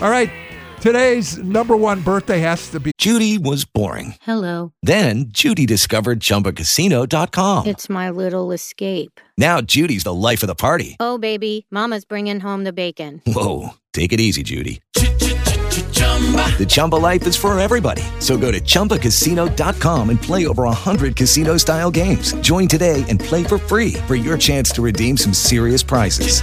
All 0.00 0.10
right. 0.10 0.30
Today's 0.80 1.38
number 1.38 1.76
one 1.76 2.00
birthday 2.00 2.40
has 2.40 2.68
to 2.70 2.80
be 2.80 2.90
Judy 2.98 3.38
was 3.38 3.64
boring. 3.64 4.16
Hello. 4.22 4.72
Then 4.82 5.26
Judy 5.28 5.64
discovered 5.64 6.18
ChumbaCasino.com. 6.18 7.66
It's 7.68 7.88
my 7.88 8.10
little 8.10 8.50
escape. 8.50 9.20
Now 9.38 9.60
Judy's 9.60 10.02
the 10.02 10.12
life 10.14 10.42
of 10.42 10.48
the 10.48 10.56
party. 10.56 10.96
Oh, 10.98 11.18
baby, 11.18 11.66
Mama's 11.70 12.04
bringing 12.04 12.40
home 12.40 12.64
the 12.64 12.72
bacon. 12.72 13.22
Whoa, 13.26 13.74
take 13.92 14.12
it 14.12 14.18
easy, 14.18 14.42
Judy. 14.42 14.80
The 16.06 16.66
Chumba 16.68 16.96
life 16.96 17.26
is 17.26 17.34
for 17.36 17.58
everybody. 17.58 18.02
So 18.20 18.36
go 18.38 18.52
to 18.52 18.60
ChumbaCasino.com 18.60 20.10
and 20.10 20.20
play 20.22 20.46
over 20.46 20.62
100 20.64 21.16
casino 21.16 21.56
style 21.56 21.90
games. 21.90 22.34
Join 22.34 22.68
today 22.68 23.04
and 23.08 23.18
play 23.18 23.42
for 23.42 23.58
free 23.58 23.94
for 24.06 24.14
your 24.14 24.38
chance 24.38 24.70
to 24.72 24.82
redeem 24.82 25.16
some 25.16 25.32
serious 25.34 25.82
prizes. 25.82 26.40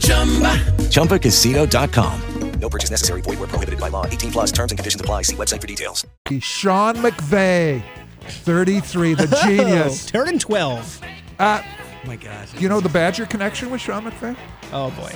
Chumba. 0.00 0.56
ChumbaCasino.com. 0.90 2.20
No 2.60 2.68
purchase 2.68 2.90
necessary. 2.90 3.22
Void 3.22 3.38
where 3.38 3.48
prohibited 3.48 3.80
by 3.80 3.88
law. 3.88 4.04
18 4.06 4.32
plus 4.32 4.52
terms 4.52 4.70
and 4.72 4.78
conditions 4.78 5.00
apply. 5.00 5.22
See 5.22 5.36
website 5.36 5.60
for 5.60 5.66
details. 5.66 6.06
Sean 6.40 6.96
McVay, 6.96 7.82
33, 8.20 9.14
the 9.14 9.26
genius. 9.44 10.06
Turning 10.06 10.38
12. 10.38 11.00
Uh, 11.38 11.62
Oh 12.02 12.06
my 12.06 12.16
God. 12.16 12.48
you 12.58 12.68
know 12.70 12.80
the 12.80 12.88
Badger 12.88 13.26
connection 13.26 13.68
with 13.70 13.80
Sean 13.82 14.04
McVay? 14.04 14.34
Oh 14.72 14.90
boy. 14.92 15.12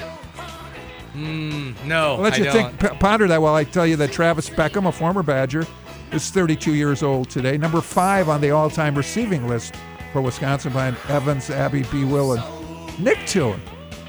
Mm, 1.15 1.85
no, 1.85 2.15
I'll 2.15 2.21
let 2.21 2.39
you 2.39 2.51
think, 2.51 2.79
p- 2.81 2.89
ponder 2.99 3.27
that 3.29 3.41
while 3.41 3.55
I 3.55 3.65
tell 3.65 3.87
you 3.87 3.97
that 3.97 4.13
Travis 4.13 4.51
Beckham, 4.51 4.89
a 4.89 4.93
former 4.93 5.23
Badger, 5.23 5.67
is 6.13 6.31
32 6.31 6.75
years 6.75 7.03
old 7.03 7.31
today. 7.31 7.57
Number 7.57 7.81
five 7.81 8.29
on 8.29 8.41
the 8.41 8.51
all-time 8.51 8.95
receiving 8.97 9.49
list 9.49 9.75
for 10.13 10.21
Wisconsin 10.21 10.73
behind 10.73 10.97
Evans, 11.09 11.51
Abby 11.51 11.85
B. 11.91 12.05
Will, 12.05 12.33
and 12.33 12.99
Nick 13.03 13.19
Toon. 13.27 13.61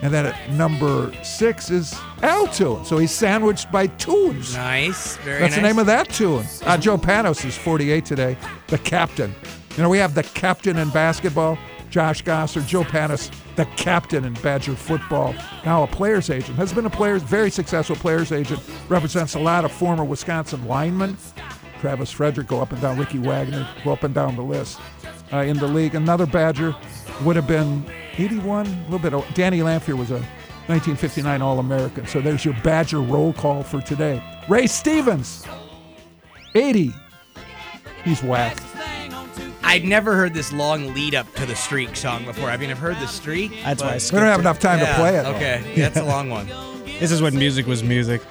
And 0.02 0.14
then 0.14 0.26
at 0.28 0.52
number 0.52 1.12
six 1.24 1.72
is 1.72 1.96
Al 2.22 2.48
Toon. 2.48 2.84
So 2.86 2.98
he's 2.98 3.12
sandwiched 3.12 3.72
by 3.72 3.88
Toons. 3.88 4.56
Nice. 4.56 5.18
Very 5.18 5.40
That's 5.40 5.54
nice. 5.54 5.62
the 5.62 5.68
name 5.68 5.80
of 5.80 5.86
that 5.88 6.10
tune. 6.10 6.46
Uh, 6.64 6.78
Joe 6.78 6.98
Panos 6.98 7.44
is 7.46 7.58
48 7.58 8.04
today, 8.06 8.38
the 8.68 8.78
captain. 8.78 9.34
You 9.78 9.84
know, 9.84 9.90
we 9.90 9.98
have 9.98 10.14
the 10.14 10.24
captain 10.24 10.78
in 10.78 10.90
basketball, 10.90 11.58
Josh 11.96 12.24
Gasser, 12.24 12.60
Joe 12.60 12.84
Panos, 12.84 13.32
the 13.56 13.64
captain 13.78 14.26
in 14.26 14.34
Badger 14.34 14.76
football, 14.76 15.34
now 15.64 15.84
a 15.84 15.88
player's 15.88 16.30
agent. 16.30 16.58
Has 16.58 16.74
been 16.74 16.86
a 16.86 16.90
player's, 16.90 17.24
very 17.24 17.50
successful 17.50 17.96
player's 17.96 18.34
agent, 18.34 18.60
represents 18.90 19.36
a 19.36 19.40
lot 19.40 19.64
of 19.64 19.72
former 19.72 20.04
Wisconsin 20.04 20.68
linemen. 20.68 21.16
Travis 21.80 22.12
Frederick, 22.12 22.48
go 22.48 22.60
up 22.62 22.74
and 22.74 22.82
down, 22.82 23.00
Ricky 23.00 23.18
Wagner, 23.18 23.66
go 23.86 23.94
up 23.94 24.04
and 24.04 24.14
down 24.14 24.36
the 24.36 24.42
list. 24.42 24.78
Uh, 25.32 25.38
in 25.38 25.56
the 25.56 25.68
league, 25.70 25.96
another 25.96 26.26
Badger 26.26 26.76
would 27.24 27.38
have 27.38 27.48
been 27.48 27.86
81, 28.18 28.66
a 28.68 28.70
little 28.92 29.00
bit. 29.00 29.14
o- 29.14 29.26
Danny 29.34 29.60
Lanphear 29.62 29.98
was 29.98 30.12
a 30.12 30.20
1959 30.68 31.42
All 31.42 31.60
American. 31.60 32.06
So 32.08 32.20
there's 32.20 32.44
your 32.44 32.56
Badger 32.62 33.00
roll 33.00 33.32
call 33.32 33.64
for 33.64 33.80
today. 33.80 34.22
Ray 34.50 34.68
Stevens, 34.68 35.46
80. 36.56 36.92
He's 38.04 38.22
whack. 38.22 38.58
I'd 39.66 39.84
never 39.84 40.16
heard 40.16 40.34
this 40.34 40.54
long 40.54 40.94
lead 40.94 41.16
up 41.16 41.34
to 41.36 41.46
the 41.46 41.56
streak 41.56 41.96
song 41.96 42.24
before. 42.26 42.50
I 42.50 42.58
mean, 42.58 42.70
I've 42.72 42.78
heard 42.78 42.98
the 42.98 43.08
streak. 43.08 43.52
That's 43.64 43.82
why 43.82 43.90
I 43.90 43.92
but- 43.94 44.02
skipped 44.02 44.14
We 44.14 44.20
don't 44.20 44.30
have 44.30 44.40
it. 44.40 44.44
enough 44.44 44.60
time 44.60 44.80
to 44.80 44.86
Yeah, 44.86 44.96
play 44.98 45.16
it. 45.18 45.26
Okay, 45.26 45.74
that's 45.76 45.98
a 45.98 46.04
long 46.04 46.30
one. 46.30 46.48
This 47.00 47.12
is 47.12 47.22
when 47.22 47.36
music 47.38 47.66
was 47.68 47.84
music. 47.84 48.22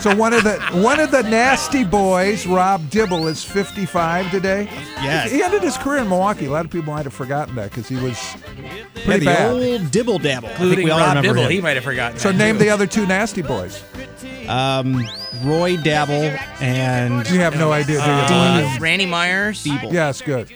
So 0.00 0.14
one 0.14 0.32
of 0.32 0.44
the 0.44 0.60
one 0.82 1.00
of 1.00 1.10
the 1.10 1.22
nasty 1.24 1.82
boys, 1.84 2.46
Rob 2.46 2.88
Dibble, 2.88 3.26
is 3.26 3.42
55 3.44 4.30
today. 4.30 4.68
Yes. 5.02 5.30
He 5.32 5.42
ended 5.42 5.62
his 5.62 5.76
career 5.76 5.98
in 6.02 6.08
Milwaukee. 6.08 6.46
A 6.46 6.50
lot 6.50 6.64
of 6.64 6.70
people 6.70 6.92
might 6.92 7.04
have 7.04 7.12
forgotten 7.14 7.56
that 7.56 7.70
because 7.70 7.88
he 7.88 7.96
was 7.96 8.16
Yeah, 8.62 8.84
pretty 9.04 9.20
the 9.20 9.24
bad. 9.26 9.52
old 9.52 9.90
dibble 9.90 10.18
dabble. 10.18 10.48
I 10.48 10.50
think 10.52 10.60
Including 10.62 10.84
we 10.84 10.90
Rob 10.92 11.00
remember 11.00 11.22
Dibble, 11.22 11.42
him. 11.42 11.50
he 11.50 11.60
might 11.60 11.74
have 11.76 11.84
forgotten. 11.84 12.18
So 12.18 12.30
that 12.30 12.38
name 12.38 12.56
too. 12.58 12.64
the 12.64 12.70
other 12.70 12.86
two 12.86 13.06
nasty 13.06 13.42
boys. 13.42 13.82
Um, 14.48 15.04
Roy 15.44 15.76
Dabble 15.76 16.36
and 16.60 17.28
You 17.28 17.40
have 17.40 17.56
no 17.58 17.72
idea. 17.72 17.98
do 17.98 18.34
you? 18.34 18.40
Uh, 18.66 18.76
Randy 18.80 19.06
Myers 19.06 19.66
yes, 19.66 20.22
good. 20.22 20.50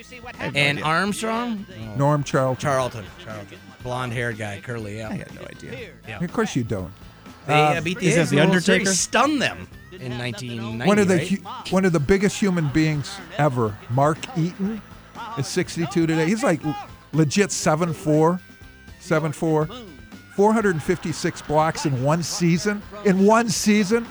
and 0.54 0.82
Armstrong. 0.82 1.66
Norm 1.96 2.22
Charlton. 2.24 2.60
Charlton. 2.60 3.04
Charlton. 3.24 3.58
Blonde 3.82 4.12
haired 4.12 4.38
guy, 4.38 4.60
curly. 4.62 4.98
Yeah. 4.98 5.08
I 5.08 5.14
had 5.14 5.34
no 5.34 5.42
idea. 5.42 5.90
Yeah. 6.08 6.22
Of 6.22 6.32
course 6.32 6.54
you 6.56 6.62
don't. 6.64 6.92
They 7.46 7.54
Uh, 7.54 7.80
beat 7.80 7.98
the 7.98 8.06
is 8.06 8.14
that 8.16 8.20
A's 8.22 8.30
the 8.30 8.38
in 8.38 8.48
Series, 8.48 8.68
Undertaker? 8.68 8.94
Stunned 8.94 9.42
them 9.42 9.68
in 9.92 10.16
1990. 10.18 10.86
one 10.88 10.98
of 10.98 11.08
the 11.08 11.16
right? 11.16 11.28
hu- 11.28 11.74
one 11.74 11.84
of 11.84 11.92
the 11.92 12.00
biggest 12.00 12.38
human 12.38 12.68
beings 12.68 13.10
ever, 13.38 13.76
Mark 13.90 14.18
Eaton, 14.36 14.80
is 15.38 15.46
62 15.48 16.06
today. 16.06 16.26
He's 16.26 16.42
like 16.42 16.64
l- 16.64 16.76
legit 17.12 17.50
7'4", 17.50 18.40
7'4", 19.00 19.68
456 20.36 21.42
blocks 21.42 21.84
in 21.86 22.02
one 22.02 22.22
season. 22.22 22.80
In 23.04 23.26
one 23.26 23.48
season, 23.48 24.06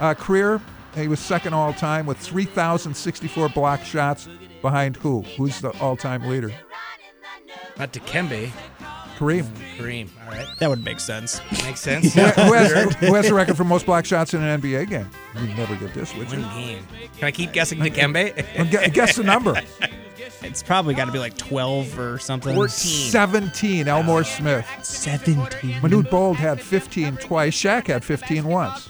uh, 0.00 0.14
career, 0.14 0.60
he 0.94 1.08
was 1.08 1.20
second 1.20 1.54
all 1.54 1.72
time 1.72 2.06
with 2.06 2.18
3,064 2.18 3.48
block 3.50 3.82
shots 3.84 4.28
behind 4.62 4.96
who? 4.96 5.22
Who's 5.36 5.60
the 5.60 5.70
all-time 5.80 6.28
leader? 6.28 6.50
Not 7.78 7.92
Dikembe. 7.92 8.50
Kareem. 9.18 9.44
Kareem. 9.76 10.08
All 10.24 10.30
right. 10.32 10.46
That 10.58 10.70
would 10.70 10.84
make 10.84 11.00
sense. 11.00 11.40
Makes 11.64 11.80
sense. 11.80 12.14
who, 12.14 12.20
who 12.22 12.52
has, 12.52 12.94
who 13.00 13.14
has 13.14 13.26
the 13.28 13.34
record 13.34 13.56
for 13.56 13.64
most 13.64 13.84
block 13.86 14.04
shots 14.04 14.32
in 14.32 14.42
an 14.42 14.60
NBA 14.60 14.88
game? 14.88 15.10
You'd 15.40 15.56
never 15.56 15.74
get 15.76 15.92
this, 15.92 16.14
would 16.14 16.30
you? 16.30 16.40
One 16.40 16.54
game. 16.54 16.86
Can 17.16 17.24
I 17.26 17.30
keep 17.32 17.52
guessing 17.52 17.78
Dikembe? 17.80 18.56
Well, 18.56 18.66
gu- 18.70 18.90
Guess 18.90 19.16
the 19.16 19.24
number. 19.24 19.60
It's 20.40 20.62
probably 20.62 20.94
got 20.94 21.06
to 21.06 21.12
be 21.12 21.18
like 21.18 21.36
12 21.36 21.98
or 21.98 22.18
something. 22.18 22.68
17, 22.68 23.88
Elmore 23.88 24.22
Smith. 24.22 24.64
17. 24.82 25.36
Manute 25.80 26.08
Bol 26.10 26.32
had 26.32 26.60
15 26.60 27.16
twice. 27.16 27.54
Shaq 27.60 27.88
had 27.88 28.04
15 28.04 28.44
once. 28.44 28.88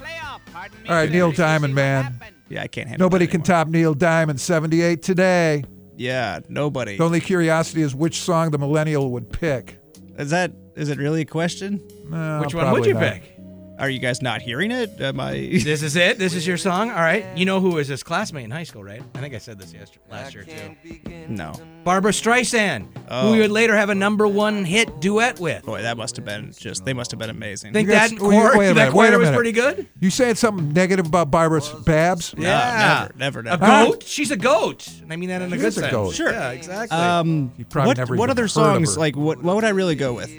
All 0.89 0.95
right, 0.95 1.11
Neil 1.11 1.33
Diamond, 1.33 1.75
man. 1.75 2.21
Yeah, 2.51 2.63
I 2.63 2.67
can't 2.67 2.87
handle 2.89 3.07
Nobody 3.07 3.25
that 3.25 3.31
can 3.33 3.41
anymore. 3.41 3.65
top 3.65 3.69
Neil 3.69 3.95
Diamond, 3.95 4.41
78 4.41 5.03
today. 5.03 5.65
Yeah, 5.97 6.41
nobody. 6.49 6.97
The 6.99 7.05
only 7.05 7.21
curiosity 7.21 7.81
is 7.83 7.95
which 7.95 8.21
song 8.21 8.51
the 8.51 8.59
millennial 8.59 9.11
would 9.13 9.31
pick. 9.33 9.78
Is 10.19 10.31
that 10.31 10.53
is 10.77 10.89
it 10.91 10.99
really 10.99 11.23
a 11.23 11.25
question? 11.25 11.81
No, 12.09 12.41
Which 12.41 12.55
one 12.55 12.71
would 12.73 12.85
you 12.87 12.95
not. 12.95 13.03
pick? 13.03 13.38
Are 13.79 13.89
you 13.89 14.01
guys 14.01 14.21
not 14.23 14.43
hearing 14.43 14.73
it? 14.73 15.01
Am 15.01 15.21
I? 15.21 15.33
This 15.69 15.83
is 15.83 15.95
it. 15.95 16.19
This 16.19 16.35
is 16.35 16.47
your 16.47 16.57
song. 16.57 16.91
All 16.91 16.97
right. 16.97 17.25
You 17.37 17.45
know 17.45 17.61
who 17.61 17.71
was 17.77 17.87
his 17.89 18.03
classmate 18.03 18.45
in 18.45 18.51
high 18.51 18.65
school, 18.65 18.83
right? 18.83 19.03
I 19.15 19.21
think 19.21 19.35
I 19.35 19.39
said 19.39 19.59
this 19.59 19.73
yesterday, 19.73 20.05
last 20.11 20.35
year 20.35 20.45
too. 20.45 21.01
no. 21.29 21.53
Barbara 21.85 22.11
Streisand, 22.13 22.89
Oh. 23.09 23.27
who 23.29 23.33
we 23.35 23.39
would 23.41 23.51
later 23.53 23.75
have 23.77 23.89
a 23.89 23.95
number 23.95 24.27
one 24.27 24.65
hit 24.65 25.01
duet 25.01 25.39
with. 25.41 25.65
Boy, 25.65 25.83
that 25.83 25.97
must 25.97 26.17
have 26.17 26.25
been 26.25 26.53
just. 26.59 26.85
They 26.85 26.93
must 26.93 27.11
have 27.13 27.21
been 27.21 27.31
amazing. 27.31 27.73
Think 27.73 27.89
guys- 27.89 28.11
that 28.11 28.21
wait- 28.21 28.57
wait 28.59 28.69
a 28.71 28.75
minute, 28.75 28.91
choir 28.93 29.11
wait 29.11 29.15
a 29.15 29.19
was 29.19 29.31
pretty 29.31 29.53
good? 29.53 29.87
You 30.01 30.11
saying 30.11 30.35
something 30.35 30.73
negative 30.73 31.07
about 31.07 31.31
Barbara's 31.31 31.69
Babs? 31.69 32.35
No, 32.37 32.43
Yeah. 32.49 33.09
never, 33.17 33.17
never, 33.17 33.41
A 33.41 33.43
never. 33.45 33.65
Huh? 33.67 33.87
goat? 33.87 34.03
She's 34.03 34.31
a 34.33 34.37
goat. 34.37 34.89
And 35.03 35.13
I 35.13 35.17
mean 35.17 35.29
that 35.29 35.41
in 35.41 35.53
a 35.53 35.57
She 35.57 35.61
good 35.61 35.67
is 35.69 35.79
a 35.79 35.81
sense. 35.83 35.93
goat. 35.93 36.15
Sure. 36.15 36.31
Yeah, 36.31 36.51
exactly. 36.51 36.97
Um, 36.99 37.53
You 37.57 37.65
probably 37.65 37.89
what 37.89 37.97
never 37.99 38.17
what 38.17 38.29
other 38.31 38.49
songs? 38.49 38.99
Like 38.99 39.17
what? 39.17 39.43
What 39.43 39.55
would 39.55 39.65
I 39.65 39.71
really 39.71 39.95
go 39.95 40.15
with? 40.15 40.31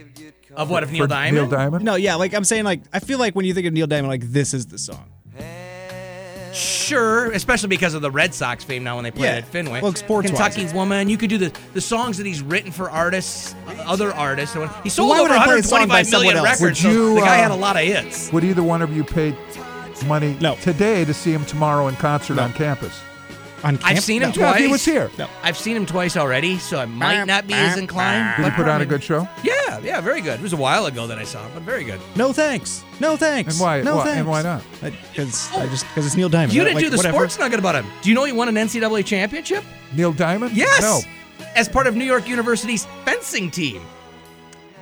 Of 0.60 0.70
what, 0.70 0.84
of 0.84 0.92
Neil 0.92 1.06
For 1.06 1.08
Diamond? 1.08 1.36
Neil 1.36 1.48
Diamond? 1.50 1.86
No, 1.86 1.96
yeah, 1.96 2.16
like 2.16 2.34
I'm 2.34 2.44
saying, 2.44 2.66
like 2.66 2.82
I 2.94 3.00
feel 3.00 3.18
like 3.18 3.36
when 3.36 3.46
you 3.46 3.54
think 3.54 3.66
of 3.66 3.74
Neil 3.74 3.88
Diamond, 3.88 4.10
like 4.10 4.22
this 4.32 4.54
is 4.54 4.68
the 4.68 4.78
song. 4.78 5.06
Sure, 6.52 7.32
especially 7.32 7.70
because 7.70 7.94
of 7.94 8.02
the 8.02 8.10
Red 8.10 8.34
Sox 8.34 8.64
fame 8.64 8.84
now 8.84 8.96
when 8.96 9.04
they 9.04 9.12
play 9.12 9.28
Yeah. 9.28 9.36
it 9.36 9.40
at 9.40 9.48
Fenway. 9.48 9.82
Well, 9.82 9.94
sports-wise. 9.94 10.32
Kentucky's 10.38 10.74
Woman. 10.74 11.08
You 11.08 11.16
could 11.18 11.30
do 11.30 11.38
the, 11.38 11.54
the 11.74 11.82
songs 11.82 12.18
that 12.18 12.26
he's 12.26 12.42
written 12.42 12.72
for 12.72 12.90
artists, 12.90 13.54
other 13.86 14.12
artists. 14.14 14.58
He 14.84 14.90
sold 14.90 15.10
Why 15.10 15.22
would 15.22 15.30
over 15.32 15.40
I 15.40 15.46
play 15.46 15.60
a 15.60 15.64
song 15.64 15.88
by 15.88 16.02
125 16.02 16.12
million 16.12 16.36
someone 16.36 16.48
else? 16.50 16.60
records. 16.62 16.84
Would 16.84 16.92
so 16.92 16.92
you, 16.92 17.16
the 17.16 17.22
guy 17.22 17.38
uh, 17.38 17.42
had 17.44 17.52
a 17.52 17.56
lot 17.56 17.76
of 17.76 17.84
hits. 17.84 18.34
Would 18.34 18.44
either 18.44 18.64
one 18.64 18.82
of 18.82 18.92
you 18.96 19.04
pay 19.04 19.36
money 20.08 20.36
No. 20.42 20.56
today 20.56 21.06
to 21.06 21.14
see 21.14 21.32
him 21.32 21.46
tomorrow 21.46 21.88
in 21.88 21.96
concert 21.96 22.40
on 22.40 22.52
campus? 22.54 23.00
On 23.64 23.76
I've 23.76 23.82
camp- 23.82 24.00
seen 24.00 24.22
him 24.22 24.30
no. 24.30 24.36
Yeah, 24.36 24.50
if 24.50 24.52
twice. 24.56 24.62
he 24.62 24.68
was 24.68 24.86
here. 24.86 25.12
No. 25.18 25.28
I've 25.44 25.58
seen 25.58 25.76
him 25.76 25.86
twice 25.86 26.16
already, 26.18 26.58
so 26.60 26.80
I 26.80 26.86
might 26.86 27.26
not 27.26 27.48
be 27.48 27.54
as 27.54 27.78
inclined. 27.78 28.36
Did 28.38 28.46
he 28.46 28.52
put 28.52 28.68
on 28.68 28.82
a 28.82 28.86
good 28.86 29.04
show? 29.04 29.28
Yeah, 29.44 29.80
yeah, 29.80 30.02
very 30.02 30.22
good. 30.22 30.40
It 30.40 30.44
was 30.44 30.54
a 30.54 30.58
while 30.58 30.86
ago 30.86 31.08
that 31.08 31.18
I 31.18 31.24
saw 31.24 31.44
him, 31.44 31.52
but 31.54 31.64
very 31.64 31.84
good. 31.84 32.00
No 32.16 32.32
thanks. 32.34 32.84
No 33.00 33.18
thanks. 33.18 33.54
And 33.56 33.62
why- 33.62 33.82
No 33.82 33.98
why- 33.98 34.04
thanks. 34.06 34.20
and 34.20 34.28
why 34.28 34.42
not? 34.42 34.64
Because 34.82 35.50
I 35.56 35.66
just 35.68 35.88
because 35.90 36.06
it's 36.06 36.16
Neil 36.16 36.30
Diamond. 36.30 36.54
You 36.54 36.64
didn't 36.64 36.80
do 36.80 36.90
the 36.90 36.98
whatever. 36.98 37.16
sports 37.18 37.40
nugget 37.40 37.60
about 37.60 37.76
him. 37.76 37.86
Do 38.02 38.10
you 38.10 38.16
know 38.16 38.24
he 38.24 38.32
won 38.32 38.48
an 38.50 38.56
NCAA 38.58 39.04
championship? 39.06 39.64
Neil 39.94 40.12
Diamond? 40.14 40.56
Yes. 40.56 40.82
No. 40.82 41.02
As 41.56 41.68
part 41.70 41.88
of 41.88 41.96
New 41.96 42.06
York 42.06 42.28
University's 42.28 42.86
fencing 43.06 43.50
team. 43.52 43.82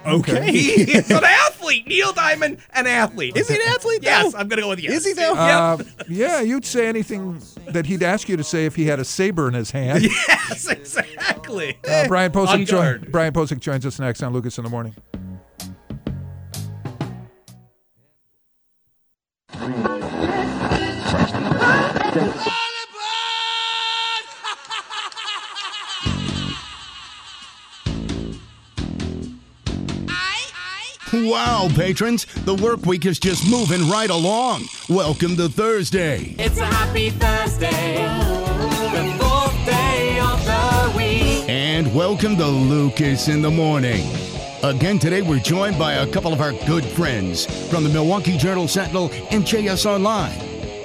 Okay. 0.06 0.52
He's 0.52 1.10
an 1.12 1.24
athlete. 1.24 1.86
Neil 1.88 2.14
Diamond, 2.14 2.60
an 2.74 2.88
athlete. 2.88 3.36
Is 3.36 3.50
he 3.50 3.56
an 3.56 3.62
athlete? 3.68 4.02
though? 4.02 4.10
Yes, 4.10 4.34
I'm 4.36 4.48
gonna 4.48 4.62
go 4.62 4.70
with 4.70 4.80
yes. 4.80 4.94
Is 4.94 5.06
he 5.06 5.14
though? 5.14 5.34
Uh, 5.34 5.78
yeah, 6.08 6.40
you'd 6.42 6.66
say 6.66 6.88
anything 6.88 7.42
that 7.68 7.86
he'd 7.86 8.04
ask 8.04 8.30
you 8.30 8.38
to 8.38 8.44
say 8.44 8.66
if 8.66 8.76
he 8.76 8.86
had 8.86 9.00
a 9.00 9.06
saber 9.06 9.48
in 9.48 9.54
his 9.54 9.72
hand. 9.72 10.06
Yes, 10.50 10.68
exactly. 10.70 11.78
Uh, 11.88 12.08
Brian 12.08 12.32
On 12.36 12.48
Posick, 12.48 12.66
join. 12.68 13.06
Brian 13.12 13.34
Posick 13.34 13.60
joins 13.60 13.86
us 13.86 14.00
next 14.00 14.24
on 14.24 14.32
Lucas 14.34 14.58
in 14.58 14.64
the 14.64 14.70
Morning. 14.70 14.96
Wow, 31.14 31.70
patrons, 31.74 32.26
the 32.44 32.56
work 32.56 32.86
week 32.86 33.06
is 33.06 33.18
just 33.18 33.50
moving 33.50 33.90
right 33.90 34.10
along. 34.10 34.66
Welcome 34.90 35.38
to 35.38 35.48
Thursday. 35.48 36.36
It's 36.38 36.58
a 36.58 36.66
happy 36.66 37.12
Thursday, 37.12 38.04
the 38.92 39.16
fourth 39.18 39.66
day 39.66 40.20
of 40.20 40.44
the 40.44 40.98
week. 40.98 41.48
And 41.48 41.96
welcome 41.96 42.36
to 42.36 42.46
Lucas 42.46 43.30
in 43.30 43.42
the 43.42 43.50
Morning. 43.50 44.06
Again, 44.64 45.00
today 45.00 45.22
we're 45.22 45.40
joined 45.40 45.80
by 45.80 45.94
a 45.94 46.12
couple 46.12 46.34
of 46.34 46.42
our 46.42 46.52
good 46.66 46.84
friends 46.84 47.46
from 47.70 47.86
the 47.86 47.90
Milwaukee 47.90 48.38
Journal 48.38 48.68
Sentinel 48.68 49.10
and 49.32 49.46
JS 49.46 49.86
Online. 49.86 50.38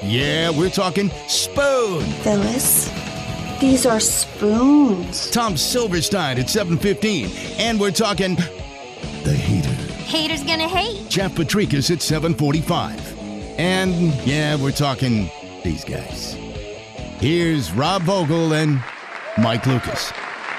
Yeah, 0.05 0.51
we're 0.51 0.71
talking 0.71 1.11
spoon. 1.27 2.05
Phyllis, 2.23 2.93
these 3.61 3.87
are 3.87 3.99
spoons. 3.99 5.33
Tom 5.33 5.57
Silverstein 5.57 6.39
at 6.39 6.49
7:15, 6.49 7.59
and 7.59 7.81
we're 7.81 7.91
talking 7.91 8.37
the 8.37 8.43
heater. 8.43 8.62
Haters 10.13 10.45
gonna 10.45 10.69
hate. 10.69 11.09
Jeff 11.09 11.35
Potrykus 11.35 11.91
at 11.91 12.03
7:45, 12.03 13.01
and 13.59 14.13
yeah, 14.27 14.57
we're 14.57 14.71
talking 14.71 15.31
these 15.65 15.85
guys. 15.85 16.35
Here's 17.19 17.73
Rob 17.73 18.03
Vogel 18.03 18.53
and 18.53 18.83
Mike 19.39 19.65
Lucas. 19.65 20.13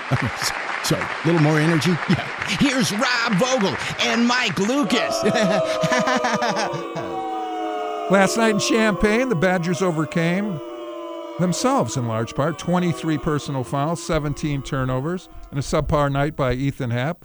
Sorry, 0.83 1.03
a 1.03 1.27
little 1.27 1.41
more 1.41 1.59
energy. 1.59 1.91
Yeah. 2.09 2.27
Here's 2.59 2.91
Rob 2.91 3.33
Vogel 3.33 3.75
and 4.01 4.27
Mike 4.27 4.57
Lucas. 4.57 5.23
Last 8.11 8.37
night 8.37 8.55
in 8.55 8.59
Champaign, 8.59 9.29
the 9.29 9.35
Badgers 9.35 9.83
overcame 9.83 10.59
themselves 11.39 11.95
in 11.95 12.07
large 12.07 12.33
part 12.33 12.57
23 12.57 13.19
personal 13.19 13.63
fouls, 13.63 14.03
17 14.03 14.63
turnovers, 14.63 15.29
and 15.51 15.59
a 15.59 15.61
subpar 15.61 16.11
night 16.11 16.35
by 16.35 16.53
Ethan 16.53 16.89
Happ. 16.89 17.23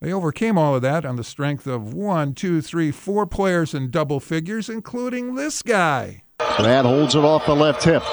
They 0.00 0.12
overcame 0.12 0.56
all 0.56 0.76
of 0.76 0.82
that 0.82 1.04
on 1.04 1.16
the 1.16 1.24
strength 1.24 1.66
of 1.66 1.92
one, 1.92 2.32
two, 2.32 2.60
three, 2.60 2.92
four 2.92 3.26
players 3.26 3.74
in 3.74 3.90
double 3.90 4.20
figures, 4.20 4.68
including 4.68 5.34
this 5.34 5.60
guy. 5.60 6.22
Brad 6.56 6.84
holds 6.84 7.16
it 7.16 7.24
off 7.24 7.46
the 7.46 7.56
left 7.56 7.82
hip. 7.82 8.04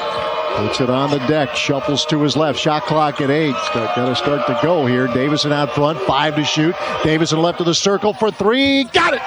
Puts 0.56 0.82
it 0.82 0.90
on 0.90 1.12
the 1.12 1.20
deck, 1.28 1.54
shuffles 1.56 2.06
to 2.08 2.22
his 2.22 2.36
left. 2.36 2.58
Shot 2.58 2.84
clock 2.84 3.22
at 3.22 3.30
eight. 3.30 3.54
Got 3.74 3.94
to 3.94 4.16
start 4.16 4.48
to 4.48 4.58
go 4.64 4.88
here. 4.88 5.06
Davison 5.08 5.52
out 5.52 5.76
front, 5.76 6.00
five 6.08 6.36
to 6.38 6.44
shoot. 6.44 6.74
Davison 7.04 7.42
left 7.42 7.60
of 7.60 7.68
the 7.68 7.76
circle 7.76 8.14
for 8.14 8.32
three. 8.32 8.86
Got 8.86 9.14
it! 9.14 9.22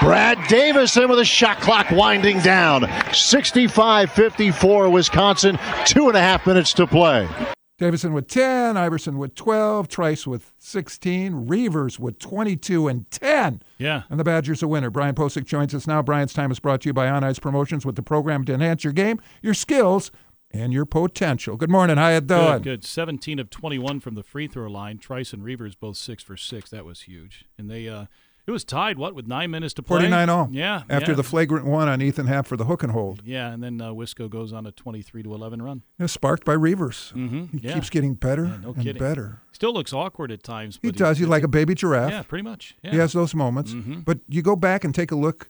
Brad 0.00 0.38
Davison 0.46 1.08
with 1.08 1.18
a 1.18 1.24
shot 1.24 1.60
clock 1.60 1.90
winding 1.90 2.38
down. 2.40 2.88
65 3.12 4.12
54, 4.12 4.90
Wisconsin. 4.90 5.58
Two 5.84 6.08
and 6.08 6.16
a 6.16 6.20
half 6.20 6.46
minutes 6.46 6.74
to 6.74 6.86
play. 6.86 7.28
Davison 7.76 8.12
with 8.12 8.28
10, 8.28 8.76
Iverson 8.76 9.18
with 9.18 9.34
12, 9.34 9.88
Trice 9.88 10.28
with 10.28 10.52
16, 10.58 11.46
Reuvers 11.48 11.98
with 11.98 12.20
22 12.20 12.86
and 12.86 13.10
10. 13.10 13.62
Yeah. 13.78 14.02
And 14.08 14.20
the 14.20 14.24
Badgers 14.24 14.62
a 14.62 14.68
winner. 14.68 14.90
Brian 14.90 15.16
Posick 15.16 15.44
joins 15.44 15.74
us 15.74 15.86
now. 15.86 16.00
Brian's 16.00 16.32
time 16.32 16.52
is 16.52 16.60
brought 16.60 16.82
to 16.82 16.88
you 16.88 16.92
by 16.92 17.08
On 17.08 17.24
Ice 17.24 17.40
Promotions 17.40 17.84
with 17.84 17.96
the 17.96 18.02
program 18.02 18.44
to 18.44 18.54
enhance 18.54 18.84
your 18.84 18.92
game, 18.92 19.20
your 19.42 19.54
skills, 19.54 20.12
and 20.52 20.72
your 20.72 20.84
potential. 20.84 21.56
Good 21.56 21.70
morning. 21.70 21.96
How 21.96 22.10
you 22.10 22.20
doing? 22.20 22.58
Good, 22.58 22.62
good. 22.62 22.84
17 22.84 23.40
of 23.40 23.50
21 23.50 23.98
from 23.98 24.14
the 24.14 24.22
free 24.22 24.46
throw 24.46 24.70
line. 24.70 24.98
Trice 24.98 25.32
and 25.32 25.42
Reuvers 25.42 25.74
both 25.74 25.96
six 25.96 26.22
for 26.22 26.36
six. 26.36 26.70
That 26.70 26.84
was 26.84 27.02
huge. 27.02 27.44
And 27.58 27.68
they, 27.68 27.88
uh, 27.88 28.06
it 28.46 28.50
was 28.50 28.64
tied, 28.64 28.98
what, 28.98 29.14
with 29.14 29.26
nine 29.26 29.50
minutes 29.50 29.72
to 29.74 29.82
play? 29.82 29.98
49 30.00 30.28
all. 30.28 30.48
Yeah. 30.52 30.82
After 30.90 31.12
yeah. 31.12 31.16
the 31.16 31.22
flagrant 31.22 31.66
one 31.66 31.88
on 31.88 32.02
Ethan 32.02 32.26
Happ 32.26 32.46
for 32.46 32.56
the 32.56 32.64
hook 32.64 32.82
and 32.82 32.92
hold. 32.92 33.22
Yeah, 33.24 33.50
and 33.52 33.62
then 33.62 33.80
uh, 33.80 33.90
Wisco 33.90 34.28
goes 34.28 34.52
on 34.52 34.66
a 34.66 34.72
23 34.72 35.22
to 35.22 35.34
11 35.34 35.62
run. 35.62 35.82
Yeah, 35.98 36.06
sparked 36.06 36.44
by 36.44 36.52
Reuvers. 36.54 37.12
Mm-hmm. 37.16 37.56
He 37.58 37.66
yeah. 37.68 37.74
keeps 37.74 37.88
getting 37.90 38.14
better 38.14 38.44
Yeah, 38.44 38.56
no 38.62 38.68
and 38.74 38.82
kidding. 38.84 39.00
better. 39.00 39.40
Still 39.52 39.72
looks 39.72 39.92
awkward 39.92 40.30
at 40.30 40.42
times. 40.42 40.78
He 40.82 40.90
does. 40.90 41.18
He's 41.18 41.28
like 41.28 41.42
a 41.42 41.48
baby 41.48 41.74
giraffe. 41.74 42.10
Yeah, 42.10 42.22
pretty 42.22 42.42
much. 42.42 42.76
Yeah. 42.82 42.90
He 42.92 42.98
has 42.98 43.12
those 43.12 43.34
moments. 43.34 43.72
Mhm. 43.72 44.04
But 44.04 44.18
you 44.28 44.42
go 44.42 44.56
back 44.56 44.84
and 44.84 44.94
take 44.94 45.10
a 45.10 45.16
look 45.16 45.48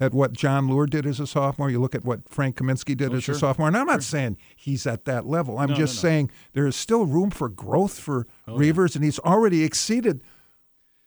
at 0.00 0.12
what 0.12 0.32
Jon 0.32 0.66
Leuer 0.68 0.90
did 0.90 1.06
as 1.06 1.20
a 1.20 1.26
sophomore. 1.26 1.70
You 1.70 1.80
look 1.80 1.94
at 1.94 2.04
what 2.04 2.28
Frank 2.28 2.56
Kaminsky 2.56 2.96
did 2.96 3.12
Oh, 3.12 3.16
as 3.16 3.22
sure. 3.24 3.36
a 3.36 3.38
sophomore. 3.38 3.68
And 3.68 3.76
I'm 3.76 3.86
not 3.86 4.02
saying 4.02 4.36
he's 4.56 4.86
at 4.88 5.04
that 5.04 5.24
level. 5.24 5.56
I'm 5.56 5.70
No, 5.70 5.76
just 5.76 5.96
no. 6.02 6.08
saying 6.08 6.30
there 6.52 6.66
is 6.66 6.74
still 6.74 7.06
room 7.06 7.30
for 7.30 7.48
growth 7.48 8.00
for 8.00 8.26
Oh. 8.48 8.56
Reuvers, 8.56 8.96
and 8.96 9.04
he's 9.04 9.20
already 9.20 9.62
exceeded 9.62 10.20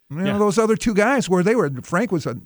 you 0.09 0.17
know, 0.17 0.25
Yeah. 0.25 0.37
those 0.37 0.57
other 0.57 0.75
two 0.75 0.93
guys 0.93 1.29
where 1.29 1.43
they 1.43 1.55
were. 1.55 1.69
Frank 1.83 2.11
was 2.11 2.25
a 2.25 2.37